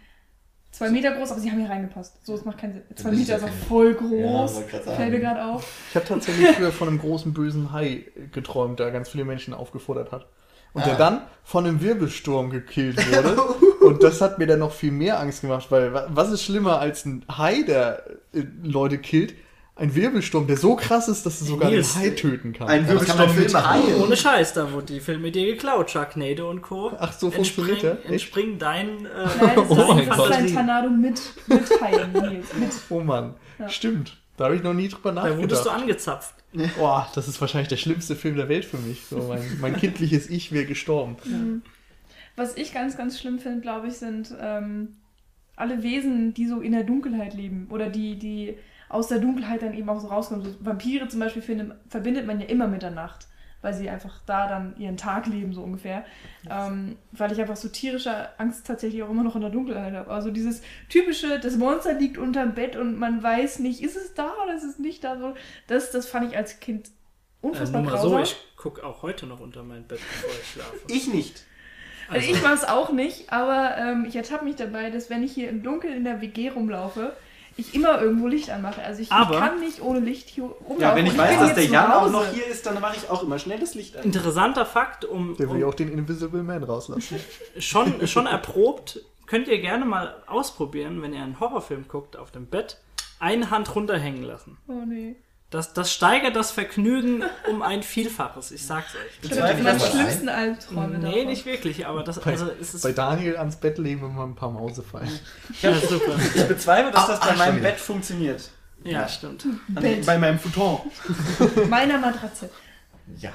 zwei 0.76 0.90
Meter 0.90 1.12
groß, 1.12 1.32
aber 1.32 1.40
sie 1.40 1.50
haben 1.50 1.58
hier 1.60 1.70
reingepasst. 1.70 2.14
So, 2.24 2.34
es 2.34 2.44
macht 2.44 2.58
keinen 2.58 2.74
Sinn. 2.74 2.82
Zwei 2.94 3.10
Meter 3.12 3.30
ja 3.30 3.36
ist 3.38 3.44
auch 3.44 3.66
voll 3.68 3.92
Ja, 3.92 4.06
groß. 4.06 4.54
sagen. 4.56 4.68
Fällt 4.96 5.10
mir 5.12 5.20
gerade 5.20 5.44
auf. 5.44 5.66
Ich 5.90 5.96
habe 5.96 6.06
tatsächlich 6.06 6.48
früher 6.48 6.72
von 6.72 6.88
einem 6.88 6.98
großen 6.98 7.32
bösen 7.32 7.72
Hai 7.72 8.04
geträumt, 8.32 8.78
der 8.78 8.90
ganz 8.90 9.08
viele 9.08 9.24
Menschen 9.24 9.54
aufgefordert 9.54 10.12
hat. 10.12 10.26
Und 10.74 10.82
Ah. 10.82 10.86
der 10.86 10.94
dann 10.96 11.20
von 11.44 11.64
einem 11.64 11.80
Wirbelsturm 11.80 12.50
gekillt 12.50 12.98
wurde. 13.10 13.40
und 13.86 14.02
das 14.02 14.20
hat 14.20 14.38
mir 14.38 14.46
dann 14.46 14.58
noch 14.58 14.72
viel 14.72 14.92
mehr 14.92 15.18
Angst 15.20 15.40
gemacht, 15.40 15.66
weil 15.70 15.94
wa- 15.94 16.06
was 16.10 16.30
ist 16.30 16.42
schlimmer 16.42 16.78
als 16.80 17.06
ein 17.06 17.24
Hai, 17.34 17.62
der 17.62 18.02
äh, 18.34 18.42
Leute 18.62 18.98
killt? 18.98 19.34
Ein 19.78 19.94
Wirbelsturm, 19.94 20.46
der 20.46 20.56
so 20.56 20.74
krass 20.74 21.06
ist, 21.06 21.26
dass 21.26 21.42
er 21.42 21.48
sogar 21.48 21.70
Nils, 21.70 21.92
den 21.92 22.00
Hai 22.02 22.10
töten 22.10 22.54
kann. 22.54 22.66
Ein 22.66 22.86
das 22.86 23.04
kann 23.04 23.18
man 23.18 23.28
Wirbelsturm 23.36 23.62
mit. 23.62 23.70
Haien. 23.88 24.00
Ohne 24.00 24.16
Scheiß, 24.16 24.54
da 24.54 24.72
wurde 24.72 24.86
die 24.94 25.00
Filmidee 25.00 25.44
geklaut. 25.52 25.90
Sharknado 25.90 26.48
und 26.48 26.62
Co. 26.62 26.92
Ach, 26.98 27.12
so 27.12 27.30
funktioniert 27.30 27.84
entspringen, 27.84 28.02
der? 28.02 28.10
entspringen 28.12 28.58
dein... 28.58 28.88
Äh, 29.04 29.28
Nein, 29.38 29.56
das 29.56 29.66
Oh 29.70 29.74
ist, 29.82 29.88
mein 29.88 30.06
das 30.08 30.16
Gott. 30.16 30.30
ist 30.30 30.36
ein 30.36 30.54
Tornado 30.54 30.88
mit, 30.88 31.20
mit 31.46 31.80
Haien. 31.82 32.12
Nils, 32.12 32.54
Mit. 32.58 32.70
oh 32.88 33.00
Mann, 33.00 33.34
Ja. 33.58 33.68
stimmt. 33.68 34.16
Da 34.38 34.44
habe 34.46 34.56
ich 34.56 34.62
noch 34.62 34.74
nie 34.74 34.88
drüber 34.88 35.12
da 35.12 35.22
wurdest 35.36 35.64
du 35.64 35.68
nachgedacht. 35.68 35.82
angezapft. 35.82 36.34
Boah, 36.78 37.06
das 37.14 37.28
ist 37.28 37.38
wahrscheinlich 37.40 37.68
der 37.68 37.76
schlimmste 37.76 38.16
Film 38.16 38.36
der 38.36 38.48
Welt 38.48 38.64
für 38.64 38.78
mich. 38.78 39.04
So, 39.06 39.18
mein, 39.28 39.42
mein 39.60 39.76
kindliches 39.76 40.28
Ich 40.30 40.52
wäre 40.52 40.64
gestorben. 40.64 41.62
Was 42.34 42.56
ich 42.56 42.72
ganz, 42.72 42.96
ganz 42.96 43.18
schlimm 43.20 43.38
finde, 43.38 43.60
glaube 43.60 43.88
ich, 43.88 43.94
sind 43.94 44.34
ähm, 44.40 44.96
alle 45.54 45.82
Wesen, 45.82 46.32
die 46.34 46.46
so 46.46 46.60
in 46.60 46.72
der 46.72 46.84
Dunkelheit 46.84 47.34
leben. 47.34 47.66
Oder 47.70 47.88
die, 47.90 48.18
die 48.18 48.54
aus 48.88 49.08
der 49.08 49.18
Dunkelheit 49.18 49.62
dann 49.62 49.74
eben 49.74 49.88
auch 49.88 50.00
so 50.00 50.08
rauskommen. 50.08 50.44
So 50.44 50.54
Vampire 50.60 51.08
zum 51.08 51.20
Beispiel 51.20 51.42
findet, 51.42 51.72
verbindet 51.88 52.26
man 52.26 52.40
ja 52.40 52.46
immer 52.46 52.66
mit 52.68 52.82
der 52.82 52.90
Nacht. 52.90 53.26
Weil 53.62 53.72
sie 53.74 53.88
einfach 53.88 54.20
da 54.26 54.46
dann 54.46 54.76
ihren 54.78 54.96
Tag 54.98 55.26
leben, 55.26 55.52
so 55.52 55.62
ungefähr. 55.62 56.04
Ähm, 56.48 56.96
weil 57.10 57.32
ich 57.32 57.40
einfach 57.40 57.56
so 57.56 57.68
tierische 57.68 58.28
Angst 58.38 58.66
tatsächlich 58.66 59.02
auch 59.02 59.10
immer 59.10 59.24
noch 59.24 59.34
in 59.34 59.40
der 59.40 59.50
Dunkelheit 59.50 59.94
habe. 59.94 60.10
Also 60.10 60.30
dieses 60.30 60.62
typische, 60.88 61.40
das 61.40 61.56
Monster 61.56 61.94
liegt 61.94 62.16
unterm 62.18 62.54
Bett 62.54 62.76
und 62.76 62.96
man 62.98 63.22
weiß 63.22 63.58
nicht, 63.60 63.82
ist 63.82 63.96
es 63.96 64.14
da 64.14 64.30
oder 64.44 64.54
ist 64.54 64.62
es 64.62 64.78
nicht 64.78 65.02
da? 65.02 65.18
So, 65.18 65.34
das, 65.66 65.90
das 65.90 66.06
fand 66.06 66.30
ich 66.30 66.36
als 66.36 66.60
Kind 66.60 66.88
Äh, 66.88 67.46
unfassbar 67.46 67.82
nur 67.82 67.90
mal 67.90 67.96
so, 67.98 68.10
grausam. 68.10 68.22
ich 68.22 68.36
gucke 68.56 68.84
auch 68.84 69.02
heute 69.02 69.26
noch 69.26 69.40
unter 69.40 69.62
mein 69.64 69.84
Bett, 69.88 70.00
bevor 70.06 70.30
ich 70.40 70.48
schlafe. 70.48 70.76
Ich 70.88 71.12
nicht. 71.12 71.44
Also 72.08 72.30
ich 72.30 72.40
mache 72.42 72.54
es 72.54 72.64
auch 72.64 72.92
nicht, 72.92 73.32
aber 73.32 73.76
ähm, 73.78 74.04
ich 74.06 74.14
ertappe 74.14 74.44
mich 74.44 74.54
dabei, 74.56 74.90
dass 74.90 75.10
wenn 75.10 75.24
ich 75.24 75.32
hier 75.32 75.48
im 75.48 75.64
Dunkeln 75.64 75.94
in 75.96 76.04
der 76.04 76.20
WG 76.20 76.50
rumlaufe, 76.50 77.16
ich 77.56 77.74
immer 77.74 78.00
irgendwo 78.00 78.26
Licht 78.26 78.50
anmache. 78.50 78.82
Also 78.82 79.02
ich, 79.02 79.10
Aber- 79.10 79.34
ich 79.34 79.40
kann 79.40 79.60
nicht 79.60 79.80
ohne 79.80 80.00
Licht 80.00 80.28
hier 80.28 80.44
rumlaufen. 80.44 80.80
Ja, 80.80 80.94
wenn 80.94 81.06
ich 81.06 81.12
Und 81.12 81.18
weiß, 81.18 81.30
bin 81.30 81.38
dass 81.40 81.54
der 81.54 81.64
Jan 81.64 81.92
auch 81.92 82.10
noch 82.10 82.26
hier 82.32 82.46
ist, 82.46 82.66
dann 82.66 82.80
mache 82.80 82.96
ich 82.96 83.08
auch 83.10 83.22
immer 83.22 83.38
schnell 83.38 83.58
das 83.58 83.74
Licht 83.74 83.96
an. 83.96 84.04
Interessanter 84.04 84.66
Fakt, 84.66 85.04
um, 85.04 85.36
Der 85.36 85.50
will 85.50 85.58
ja 85.60 85.66
um 85.66 85.72
auch 85.72 85.74
den 85.74 85.88
Invisible 85.90 86.42
Man 86.42 86.62
rauslassen. 86.62 87.18
schon, 87.58 88.06
schon 88.06 88.26
erprobt, 88.26 89.00
könnt 89.26 89.48
ihr 89.48 89.60
gerne 89.60 89.84
mal 89.84 90.22
ausprobieren, 90.26 91.00
wenn 91.02 91.12
ihr 91.14 91.22
einen 91.22 91.40
Horrorfilm 91.40 91.88
guckt 91.88 92.16
auf 92.16 92.30
dem 92.30 92.46
Bett, 92.46 92.78
eine 93.18 93.50
Hand 93.50 93.74
runterhängen 93.74 94.22
lassen. 94.22 94.58
Oh 94.68 94.84
nee. 94.86 95.16
Das, 95.50 95.72
das 95.72 95.92
steigert 95.92 96.34
das 96.34 96.50
Vergnügen 96.50 97.22
um 97.48 97.62
ein 97.62 97.84
Vielfaches, 97.84 98.50
ich 98.50 98.66
sag's 98.66 98.94
euch. 98.96 99.30
Ich 99.30 99.40
habe 99.40 99.62
meine 99.62 99.78
schlimmsten 99.78 100.28
Albträume 100.28 100.98
Nee, 100.98 101.04
davon. 101.12 101.26
nicht 101.26 101.46
wirklich, 101.46 101.86
aber 101.86 102.02
das, 102.02 102.18
Bei, 102.20 102.32
also, 102.32 102.50
es 102.60 102.74
ist 102.74 102.82
bei 102.82 102.90
Daniel 102.90 103.36
ans 103.36 103.56
Bett 103.56 103.78
legen 103.78 104.02
und 104.02 104.16
mal 104.16 104.24
ein 104.24 104.34
paar 104.34 104.50
Mausefallen. 104.50 105.08
ja, 105.62 105.72
super. 105.76 106.16
Ich 106.34 106.48
bezweifle, 106.48 106.90
dass 106.90 107.04
Ah, 107.04 107.06
das 107.12 107.20
ah, 107.20 107.24
bei 107.26 107.28
schon 107.30 107.38
meinem. 107.38 107.62
Bett 107.62 107.78
funktioniert. 107.78 108.50
Ja, 108.82 109.08
stimmt. 109.08 109.44
An, 109.44 109.60
Bett. 109.82 110.04
bei 110.04 110.18
meinem 110.18 110.38
Futon. 110.40 110.80
Meiner 111.68 111.98
Matratze. 111.98 112.50
Ja. 113.18 113.32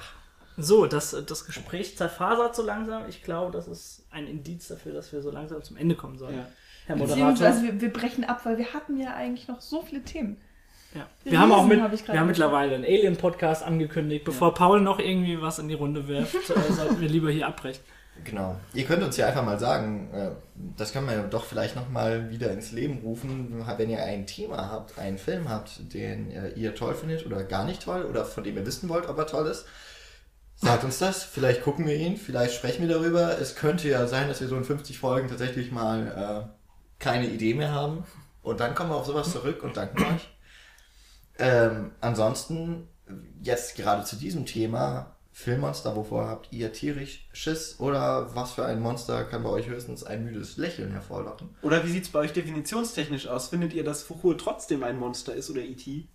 So, 0.57 0.85
das, 0.87 1.15
das 1.25 1.45
Gespräch 1.45 1.95
zerfasert 1.97 2.55
so 2.55 2.61
langsam. 2.61 3.07
Ich 3.07 3.23
glaube, 3.23 3.51
das 3.53 3.67
ist 3.69 4.03
ein 4.11 4.27
Indiz 4.27 4.67
dafür, 4.67 4.93
dass 4.93 5.11
wir 5.13 5.21
so 5.21 5.31
langsam 5.31 5.63
zum 5.63 5.77
Ende 5.77 5.95
kommen 5.95 6.17
sollen. 6.17 6.37
Ja. 6.37 6.45
Herr 6.87 6.95
Beziehungsweise 6.97 7.59
Moderator. 7.61 7.63
wir, 7.63 7.81
wir 7.81 7.93
brechen 7.93 8.23
ab, 8.25 8.41
weil 8.45 8.57
wir 8.57 8.73
hatten 8.73 8.97
ja 8.99 9.13
eigentlich 9.13 9.47
noch 9.47 9.61
so 9.61 9.81
viele 9.81 10.03
Themen. 10.03 10.37
Ja. 10.93 11.01
Riesen 11.01 11.31
Wir 11.31 11.39
haben 11.39 11.51
auch 11.51 11.65
mit, 11.65 11.81
hab 11.81 11.91
wir 11.91 12.19
haben 12.19 12.27
mittlerweile 12.27 12.75
einen 12.75 12.83
Alien-Podcast 12.83 13.63
angekündigt. 13.63 14.25
Bevor 14.25 14.53
Paul 14.53 14.81
noch 14.81 14.99
irgendwie 14.99 15.41
was 15.41 15.59
in 15.59 15.67
die 15.67 15.73
Runde 15.73 16.07
wirft, 16.07 16.49
äh, 16.49 16.71
sollten 16.73 16.99
wir 16.99 17.07
lieber 17.07 17.31
hier 17.31 17.47
abbrechen. 17.47 17.81
Genau. 18.23 18.59
Ihr 18.73 18.85
könnt 18.85 19.01
uns 19.01 19.17
ja 19.17 19.27
einfach 19.27 19.43
mal 19.43 19.57
sagen, 19.57 20.09
äh, 20.13 20.31
das 20.77 20.91
können 20.91 21.07
wir 21.07 21.13
ja 21.13 21.23
doch 21.23 21.45
vielleicht 21.45 21.75
nochmal 21.75 22.29
wieder 22.29 22.51
ins 22.51 22.71
Leben 22.71 22.99
rufen, 22.99 23.65
wenn 23.77 23.89
ihr 23.89 24.03
ein 24.03 24.27
Thema 24.27 24.69
habt, 24.69 24.99
einen 24.99 25.17
Film 25.17 25.49
habt, 25.49 25.93
den 25.93 26.31
äh, 26.31 26.49
ihr 26.49 26.75
toll 26.75 26.93
findet 26.93 27.25
oder 27.25 27.43
gar 27.43 27.65
nicht 27.65 27.81
toll 27.81 28.03
oder 28.03 28.25
von 28.25 28.43
dem 28.43 28.57
ihr 28.57 28.65
wissen 28.65 28.89
wollt, 28.89 29.07
ob 29.07 29.17
er 29.17 29.27
toll 29.27 29.47
ist. 29.47 29.65
Sagt 30.55 30.83
uns 30.83 30.99
das, 30.99 31.23
vielleicht 31.23 31.63
gucken 31.63 31.87
wir 31.87 31.95
ihn, 31.95 32.17
vielleicht 32.17 32.53
sprechen 32.53 32.87
wir 32.87 32.93
darüber. 32.93 33.39
Es 33.39 33.55
könnte 33.55 33.89
ja 33.89 34.05
sein, 34.05 34.27
dass 34.27 34.41
wir 34.41 34.47
so 34.47 34.57
in 34.57 34.63
50 34.63 34.99
Folgen 34.99 35.27
tatsächlich 35.27 35.71
mal 35.71 36.47
äh, 36.47 36.73
keine 36.99 37.27
Idee 37.27 37.55
mehr 37.55 37.71
haben. 37.71 38.03
Und 38.43 38.59
dann 38.59 38.75
kommen 38.75 38.91
wir 38.91 38.97
auf 38.97 39.07
sowas 39.07 39.31
zurück 39.31 39.63
und 39.63 39.77
danken 39.77 40.03
euch. 40.03 40.29
Ähm, 41.39 41.91
ansonsten, 42.01 42.87
jetzt 43.41 43.75
gerade 43.75 44.03
zu 44.03 44.15
diesem 44.15 44.45
Thema, 44.45 45.15
Filmmonster, 45.33 45.95
wovor 45.95 46.27
habt 46.27 46.51
ihr 46.51 46.73
tierisch 46.73 47.27
Schiss? 47.31 47.79
Oder 47.79 48.35
was 48.35 48.53
für 48.53 48.65
ein 48.65 48.81
Monster 48.81 49.23
kann 49.23 49.43
bei 49.43 49.49
euch 49.49 49.67
höchstens 49.67 50.03
ein 50.03 50.25
müdes 50.25 50.57
Lächeln 50.57 50.91
hervorlocken? 50.91 51.55
Oder 51.61 51.85
wie 51.85 51.91
sieht 51.91 52.03
es 52.03 52.09
bei 52.09 52.19
euch 52.19 52.33
definitionstechnisch 52.33 53.27
aus? 53.27 53.49
Findet 53.49 53.73
ihr, 53.73 53.83
dass 53.83 54.03
Fuchur 54.03 54.37
trotzdem 54.37 54.83
ein 54.83 54.97
Monster 54.97 55.33
ist 55.33 55.49
oder 55.49 55.61
E.T.? 55.61 56.07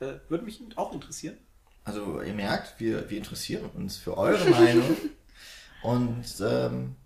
Äh, 0.00 0.14
Würde 0.28 0.44
mich 0.44 0.60
auch 0.76 0.92
interessieren. 0.92 1.36
Also 1.84 2.20
ihr 2.22 2.34
merkt, 2.34 2.80
wir, 2.80 3.08
wir 3.08 3.18
interessieren 3.18 3.68
uns 3.74 3.96
für 3.96 4.16
eure 4.16 4.44
Meinung. 4.50 4.96
Und 5.82 6.24
ähm, 6.40 6.96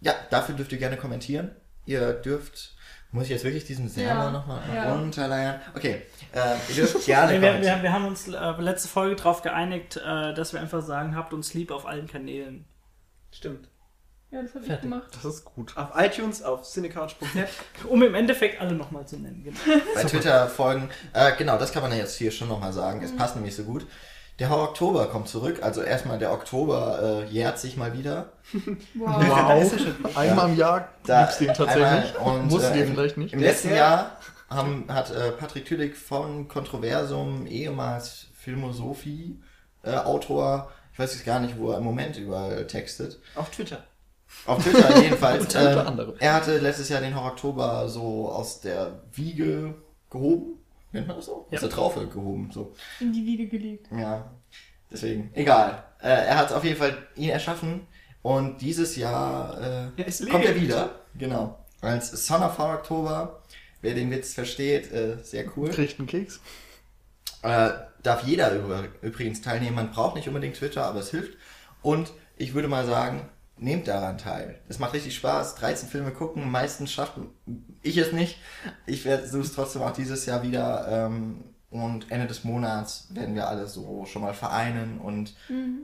ja, 0.00 0.14
dafür 0.30 0.54
dürft 0.54 0.72
ihr 0.72 0.78
gerne 0.78 0.96
kommentieren. 0.96 1.50
Ihr 1.86 2.12
dürft, 2.12 2.73
muss 3.14 3.24
ich 3.24 3.30
jetzt 3.30 3.44
wirklich 3.44 3.64
diesen 3.64 3.88
Server 3.88 4.24
Ja, 4.24 4.30
nochmal 4.30 4.60
ja. 4.74 4.92
runterleiern? 4.92 5.60
Okay, 5.74 6.02
äh, 6.32 6.56
ihr 6.68 6.74
dürft 6.74 7.06
gerne 7.06 7.40
Wir, 7.40 7.62
wir, 7.62 7.82
wir, 7.82 7.92
haben 7.92 8.06
uns 8.06 8.26
äh, 8.26 8.50
letzte 8.58 8.88
Folge 8.88 9.14
darauf 9.14 9.42
geeinigt, 9.42 9.96
äh, 9.96 10.34
dass 10.34 10.52
wir 10.52 10.60
einfach 10.60 10.82
sagen, 10.82 11.14
habt 11.14 11.32
uns 11.32 11.54
lieb 11.54 11.70
auf 11.70 11.86
allen 11.86 12.08
Kanälen. 12.08 12.64
Stimmt. 13.30 13.68
Ja, 14.32 14.42
das 14.42 14.52
habe 14.56 14.66
ich 14.66 14.80
gemacht. 14.80 15.10
Das 15.12 15.24
ist 15.24 15.44
gut. 15.44 15.76
Auf 15.76 15.90
iTunes, 15.94 16.42
auf 16.42 16.62
cinecouch.net. 16.62 17.48
Um 17.88 18.02
im 18.02 18.16
Endeffekt 18.16 18.60
alle 18.60 18.72
nochmal 18.74 19.06
zu 19.06 19.16
nennen. 19.16 19.44
Genau. 19.44 19.80
Bei 19.94 20.02
Twitter 20.02 20.48
folgen. 20.48 20.90
Äh, 21.12 21.36
genau, 21.38 21.56
das 21.56 21.72
kann 21.72 21.82
man 21.82 21.92
ja 21.92 21.98
jetzt 21.98 22.16
hier 22.16 22.32
schon 22.32 22.48
nochmal 22.48 22.72
sagen. 22.72 22.98
Mhm. 22.98 23.04
Es 23.04 23.16
passt 23.16 23.36
nämlich 23.36 23.54
so 23.54 23.62
gut. 23.62 23.86
Der 24.40 24.48
Horror 24.50 24.70
Oktober 24.70 25.06
kommt 25.06 25.28
zurück. 25.28 25.60
Also 25.62 25.82
erstmal 25.82 26.18
der 26.18 26.32
Oktober 26.32 26.98
äh, 27.02 27.24
jährt 27.32 27.58
sich 27.58 27.76
mal 27.76 27.96
wieder. 27.96 28.32
Wow. 28.94 29.28
Wow. 29.28 30.16
Einmal 30.16 30.50
im 30.50 30.56
Jahr 30.56 30.88
Da- 31.06 31.22
gibt's 31.22 31.38
den 31.38 31.54
tatsächlich. 31.54 32.18
und, 32.18 32.48
Musstet 32.50 32.74
äh, 32.76 32.80
ihr 32.80 32.86
vielleicht 32.88 33.16
nicht. 33.16 33.32
Im 33.34 33.40
letzten 33.40 33.74
Jahr 33.74 34.18
haben, 34.50 34.84
hat 34.88 35.10
äh, 35.10 35.30
Patrick 35.32 35.64
Tüdig 35.66 35.96
von 35.96 36.48
Kontroversum, 36.48 37.46
ehemals 37.46 38.26
Filmosophie, 38.34 39.40
äh, 39.82 39.94
Autor, 39.96 40.70
ich 40.92 40.98
weiß 40.98 41.14
jetzt 41.14 41.24
gar 41.26 41.40
nicht, 41.40 41.58
wo 41.58 41.70
er 41.72 41.78
im 41.78 41.84
Moment 41.84 42.16
überall 42.18 42.66
textet. 42.66 43.18
Auf 43.34 43.50
Twitter. 43.50 43.78
Auf 44.46 44.62
Twitter 44.62 45.00
jedenfalls. 45.00 45.54
Anderem. 45.56 46.14
er 46.18 46.34
hatte 46.34 46.58
letztes 46.58 46.88
Jahr 46.88 47.00
den 47.00 47.14
Horror 47.16 47.32
Oktober 47.32 47.88
so 47.88 48.28
aus 48.28 48.60
der 48.60 49.00
Wiege 49.12 49.74
gehoben. 50.10 50.58
Nennt 50.94 51.08
man 51.08 51.16
das 51.16 51.26
so? 51.26 51.46
Ja. 51.50 51.56
Aus 51.56 51.60
der 51.60 51.70
Traufe 51.70 52.06
gehoben. 52.06 52.50
So. 52.52 52.72
In 53.00 53.12
die 53.12 53.26
Wiege 53.26 53.48
gelegt. 53.48 53.88
Ja, 53.90 54.30
deswegen. 54.90 55.30
Egal. 55.34 55.84
Äh, 56.00 56.08
er 56.08 56.38
hat 56.38 56.52
auf 56.52 56.62
jeden 56.62 56.76
Fall 56.76 56.96
ihn 57.16 57.30
erschaffen 57.30 57.86
und 58.22 58.60
dieses 58.60 58.94
Jahr 58.94 59.60
äh, 59.60 60.00
Ja, 60.00 60.06
es 60.06 60.26
kommt 60.28 60.44
er 60.44 60.54
wieder. 60.54 61.00
Genau. 61.18 61.58
Als 61.80 62.26
Son 62.26 62.42
of 62.42 62.56
Horror 62.58 62.76
Oktober. 62.76 63.42
Wer 63.82 63.94
den 63.94 64.10
Witz 64.10 64.34
versteht, 64.34 64.92
äh, 64.92 65.18
sehr 65.22 65.44
cool. 65.56 65.68
Kriegt 65.70 65.98
einen 65.98 66.06
Keks. 66.06 66.40
Äh, 67.42 67.70
darf 68.02 68.22
jeder 68.24 68.52
übrigens 69.02 69.42
teilnehmen. 69.42 69.74
Man 69.74 69.90
braucht 69.90 70.14
nicht 70.14 70.28
unbedingt 70.28 70.56
Twitter, 70.56 70.84
aber 70.86 71.00
es 71.00 71.10
hilft. 71.10 71.36
Und 71.82 72.12
ich 72.36 72.54
würde 72.54 72.68
mal 72.68 72.86
sagen, 72.86 73.28
nehmt 73.56 73.88
daran 73.88 74.18
teil. 74.18 74.60
Es 74.68 74.78
macht 74.78 74.94
richtig 74.94 75.14
Spaß. 75.14 75.54
13 75.56 75.88
Filme 75.88 76.10
gucken. 76.10 76.50
Meistens 76.50 76.92
schafft 76.92 77.18
ich 77.82 77.96
es 77.96 78.12
nicht. 78.12 78.38
Ich 78.86 79.02
versuche 79.02 79.42
es 79.42 79.52
trotzdem 79.54 79.82
auch 79.82 79.92
dieses 79.92 80.26
Jahr 80.26 80.42
wieder. 80.42 80.86
Ähm, 80.88 81.53
und 81.74 82.08
Ende 82.12 82.28
des 82.28 82.44
Monats 82.44 83.08
werden 83.10 83.34
wir 83.34 83.48
alle 83.48 83.66
so 83.66 84.04
schon 84.06 84.22
mal 84.22 84.32
vereinen 84.32 85.00
und 85.00 85.34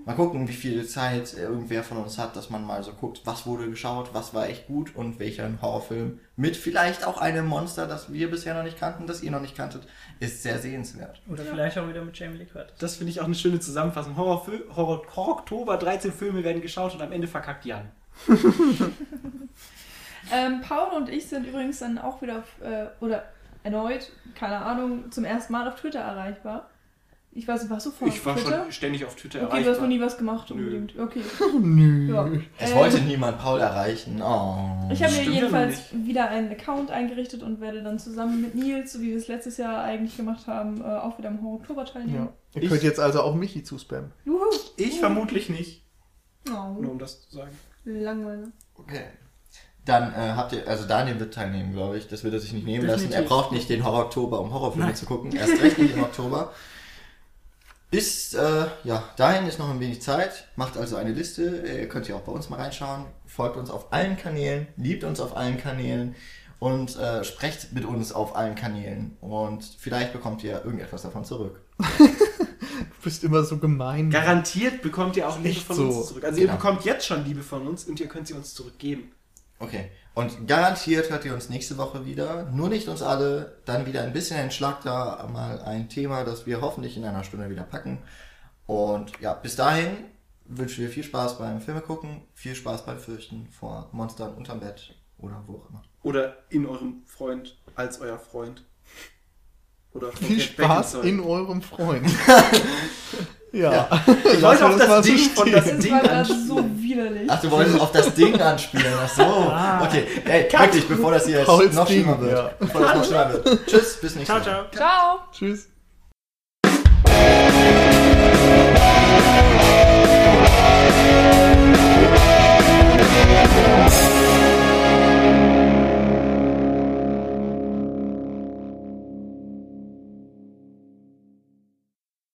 mal 0.06 0.14
gucken, 0.14 0.46
wie 0.46 0.52
viel 0.52 0.86
Zeit 0.86 1.34
irgendwer 1.34 1.82
von 1.82 1.98
uns 1.98 2.16
hat, 2.16 2.36
dass 2.36 2.48
man 2.48 2.64
mal 2.64 2.84
so 2.84 2.92
guckt, 2.92 3.22
was 3.24 3.44
wurde 3.44 3.68
geschaut, 3.68 4.10
was 4.12 4.32
war 4.32 4.48
echt 4.48 4.68
gut 4.68 4.94
und 4.94 5.18
welcher 5.18 5.50
Horrorfilm 5.60 6.20
mit 6.36 6.56
vielleicht 6.56 7.04
auch 7.04 7.20
einem 7.20 7.46
Monster, 7.46 7.88
das 7.88 8.12
wir 8.12 8.30
bisher 8.30 8.54
noch 8.54 8.62
nicht 8.62 8.78
kannten, 8.78 9.08
das 9.08 9.20
ihr 9.20 9.32
noch 9.32 9.40
nicht 9.40 9.56
kanntet, 9.56 9.82
ist 10.20 10.44
sehr 10.44 10.58
sehenswert. 10.60 11.20
Oder 11.28 11.42
vielleicht 11.42 11.76
auch 11.76 11.88
wieder 11.88 12.04
mit 12.04 12.16
Jamie 12.16 12.38
Lee 12.38 12.46
Curtis. 12.46 12.76
Das 12.78 12.96
finde 12.96 13.10
ich 13.10 13.20
auch 13.20 13.26
eine 13.26 13.34
schöne 13.34 13.58
Zusammenfassung. 13.58 14.16
Horror, 14.16 14.46
Horror, 14.76 15.02
Horror 15.16 15.38
Oktober, 15.38 15.76
13 15.76 16.12
Filme 16.12 16.44
werden 16.44 16.62
geschaut 16.62 16.94
und 16.94 17.02
am 17.02 17.10
Ende 17.10 17.26
verkackt 17.26 17.64
Jan. 17.64 17.90
Ähm, 20.32 20.60
Paul 20.60 20.96
und 20.96 21.08
ich 21.08 21.26
sind 21.26 21.46
übrigens 21.46 21.78
dann 21.80 21.98
auch 21.98 22.22
wieder 22.22 22.38
auf, 22.38 22.60
äh, 22.62 22.86
oder 23.04 23.24
erneut, 23.62 24.10
keine 24.34 24.58
Ahnung, 24.58 25.10
zum 25.12 25.24
ersten 25.24 25.52
Mal 25.52 25.68
auf 25.68 25.76
Twitter 25.80 26.00
erreichbar. 26.00 26.70
Ich 27.32 27.46
weiß 27.46 27.62
nicht, 27.62 27.70
warst 27.70 27.86
du 27.86 27.92
vorher 27.92 28.16
Ich 28.16 28.26
war 28.26 28.34
Twitter? 28.34 28.62
schon 28.64 28.72
ständig 28.72 29.04
auf 29.04 29.14
Twitter 29.14 29.38
Okay, 29.42 29.48
du 29.50 29.56
hast 29.58 29.62
erreichbar. 29.66 29.82
noch 29.82 29.88
nie 29.94 30.00
was 30.00 30.18
gemacht 30.18 30.50
Nö. 30.50 30.56
unbedingt. 30.56 30.98
Okay. 30.98 31.20
Nö. 31.60 32.12
Ja. 32.12 32.28
Es 32.58 32.72
Ähm, 32.72 32.76
wollte 32.76 33.00
niemand 33.02 33.38
Paul 33.38 33.60
erreichen. 33.60 34.20
Oh. 34.20 34.88
Ich 34.90 35.00
habe 35.00 35.12
mir 35.14 35.22
jedenfalls 35.22 35.78
wieder 35.92 36.28
einen 36.28 36.50
Account 36.50 36.90
eingerichtet 36.90 37.44
und 37.44 37.60
werde 37.60 37.84
dann 37.84 38.00
zusammen 38.00 38.40
mit 38.40 38.56
Nils, 38.56 38.92
so 38.94 39.00
wie 39.00 39.10
wir 39.10 39.16
es 39.16 39.28
letztes 39.28 39.58
Jahr 39.58 39.84
eigentlich 39.84 40.16
gemacht 40.16 40.48
haben, 40.48 40.80
äh, 40.80 40.84
auch 40.84 41.18
wieder 41.18 41.28
am 41.28 41.40
Horror 41.40 41.60
Oktober 41.60 41.84
teilnehmen. 41.84 42.30
Ja. 42.54 42.56
Ihr 42.56 42.62
Ich- 42.64 42.68
könnt 42.68 42.82
jetzt 42.82 42.98
also 42.98 43.22
auch 43.22 43.36
Michi 43.36 43.62
zuspammen. 43.62 44.10
Juhu. 44.24 44.40
Ich 44.76 44.98
vermutlich 44.98 45.48
nicht. 45.50 45.84
Oh, 46.48 46.80
Nur 46.80 46.90
um 46.90 46.98
das 46.98 47.28
zu 47.28 47.36
sagen. 47.36 47.52
langweilig. 47.84 48.48
Okay. 48.74 49.04
Dann 49.86 50.12
äh, 50.12 50.32
habt 50.36 50.52
ihr, 50.52 50.68
also 50.68 50.86
Daniel 50.86 51.18
wird 51.18 51.32
teilnehmen, 51.34 51.72
glaube 51.72 51.96
ich. 51.98 52.06
Das 52.06 52.22
wird 52.22 52.34
er 52.34 52.40
sich 52.40 52.52
nicht 52.52 52.66
nehmen 52.66 52.86
lassen. 52.86 53.04
Er 53.04 53.08
Definitiv. 53.22 53.28
braucht 53.28 53.52
nicht 53.52 53.68
den 53.68 53.84
Horror 53.84 54.04
Oktober, 54.06 54.40
um 54.40 54.52
Horrorfilme 54.52 54.86
Nein. 54.86 54.94
zu 54.96 55.06
gucken. 55.06 55.32
Erst 55.34 55.60
recht 55.62 55.78
nicht 55.78 55.94
im 55.94 56.02
Oktober. 56.04 56.52
Bis, 57.90 58.34
äh, 58.34 58.66
ja, 58.84 59.02
dahin 59.16 59.46
ist 59.48 59.58
noch 59.58 59.68
ein 59.70 59.80
wenig 59.80 60.00
Zeit. 60.00 60.46
Macht 60.54 60.76
also 60.76 60.96
eine 60.96 61.10
Liste. 61.12 61.64
Ihr 61.66 61.88
könnt 61.88 62.06
ja 62.06 62.14
auch 62.14 62.20
bei 62.20 62.30
uns 62.32 62.48
mal 62.48 62.60
reinschauen. 62.60 63.06
Folgt 63.26 63.56
uns 63.56 63.68
auf 63.70 63.92
allen 63.92 64.16
Kanälen, 64.16 64.68
liebt 64.76 65.02
uns 65.02 65.18
auf 65.18 65.36
allen 65.36 65.56
Kanälen 65.58 66.14
und 66.60 66.96
äh, 66.96 67.24
sprecht 67.24 67.72
mit 67.72 67.84
uns 67.84 68.12
auf 68.12 68.36
allen 68.36 68.54
Kanälen. 68.54 69.16
Und 69.20 69.64
vielleicht 69.78 70.12
bekommt 70.12 70.44
ihr 70.44 70.62
irgendetwas 70.64 71.02
davon 71.02 71.24
zurück. 71.24 71.60
Du 72.80 73.04
bist 73.04 73.24
immer 73.24 73.44
so 73.44 73.56
gemein. 73.56 74.10
Garantiert 74.10 74.82
bekommt 74.82 75.16
ihr 75.16 75.26
auch 75.26 75.38
Liebe 75.40 75.58
von 75.60 75.76
so. 75.76 75.88
uns 75.88 76.08
zurück. 76.08 76.24
Also 76.24 76.38
ihr 76.38 76.46
Genau. 76.46 76.56
bekommt 76.58 76.84
jetzt 76.84 77.06
schon 77.06 77.24
Liebe 77.24 77.42
von 77.42 77.66
uns 77.66 77.84
und 77.84 77.98
ihr 77.98 78.08
könnt 78.08 78.26
sie 78.26 78.34
uns 78.34 78.52
zurückgeben. 78.54 79.12
Okay. 79.60 79.90
Und 80.14 80.48
garantiert 80.48 81.10
hört 81.10 81.24
ihr 81.24 81.34
uns 81.34 81.50
nächste 81.50 81.78
Woche 81.78 82.04
wieder. 82.04 82.50
Nur 82.50 82.68
nicht 82.68 82.88
uns 82.88 83.02
alle. 83.02 83.58
Dann 83.66 83.86
wieder 83.86 84.02
ein 84.02 84.12
bisschen 84.12 84.38
entschlagter. 84.38 85.28
Mal 85.32 85.60
ein 85.60 85.88
Thema, 85.88 86.24
das 86.24 86.46
wir 86.46 86.60
hoffentlich 86.60 86.96
in 86.96 87.04
einer 87.04 87.22
Stunde 87.22 87.48
wieder 87.48 87.62
packen. 87.62 87.98
Und 88.66 89.12
ja, 89.20 89.34
bis 89.34 89.56
dahin 89.56 89.90
wünschen 90.46 90.82
wir 90.82 90.90
viel 90.90 91.04
Spaß 91.04 91.38
beim 91.38 91.60
Filme 91.60 91.82
gucken. 91.82 92.22
Viel 92.34 92.54
Spaß 92.54 92.86
beim 92.86 92.98
Fürchten 92.98 93.48
vor 93.50 93.88
Monstern 93.92 94.34
unterm 94.34 94.60
Bett 94.60 94.94
oder 95.18 95.44
wo 95.46 95.58
auch 95.58 95.68
immer. 95.68 95.82
Oder 96.02 96.38
in 96.48 96.66
eurem 96.66 97.02
Freund 97.04 97.58
als 97.76 98.00
euer 98.00 98.18
Freund. 98.18 98.64
Oder 99.92 100.10
Viel 100.12 100.40
Spaß 100.40 100.94
in 100.94 101.20
eurem 101.20 101.62
Freund. 101.62 102.08
ja. 103.52 103.72
Ja. 103.72 103.88
Ich 104.34 104.42
wollte 104.42 104.66
auf 104.66 104.76
das 104.76 105.02
Ding 105.06 105.18
von 105.18 105.50
das 105.50 105.64
Das 105.64 105.78
Ding 105.78 105.92
anspielen. 105.94 106.46
so 106.46 106.64
widerlich. 106.76 107.28
Ach, 107.28 107.40
du 107.40 107.50
wolltest 107.50 107.80
auf 107.80 107.92
das 107.92 108.14
Ding 108.14 108.40
anspielen. 108.40 108.86
Ach 109.04 109.08
so. 109.08 109.22
Okay. 109.86 110.06
Hey, 110.24 110.48
wirklich, 110.52 110.88
bevor 110.88 111.12
das 111.12 111.26
hier 111.26 111.38
jetzt 111.40 111.74
noch 111.74 111.86
schlimmer 111.86 112.20
wird. 112.20 112.32
ja. 112.32 112.50
Bevor 112.58 112.80
das 112.80 112.94
noch 112.94 113.04
schlimmer 113.04 113.32
wird. 113.32 113.66
Tschüss, 113.66 113.98
bis 114.00 114.14
nächste 114.16 114.40
Ciao, 114.40 114.40
Woche. 114.40 114.70
ciao. 114.72 114.88
Ciao! 114.88 115.18
Tschüss. 115.32 115.68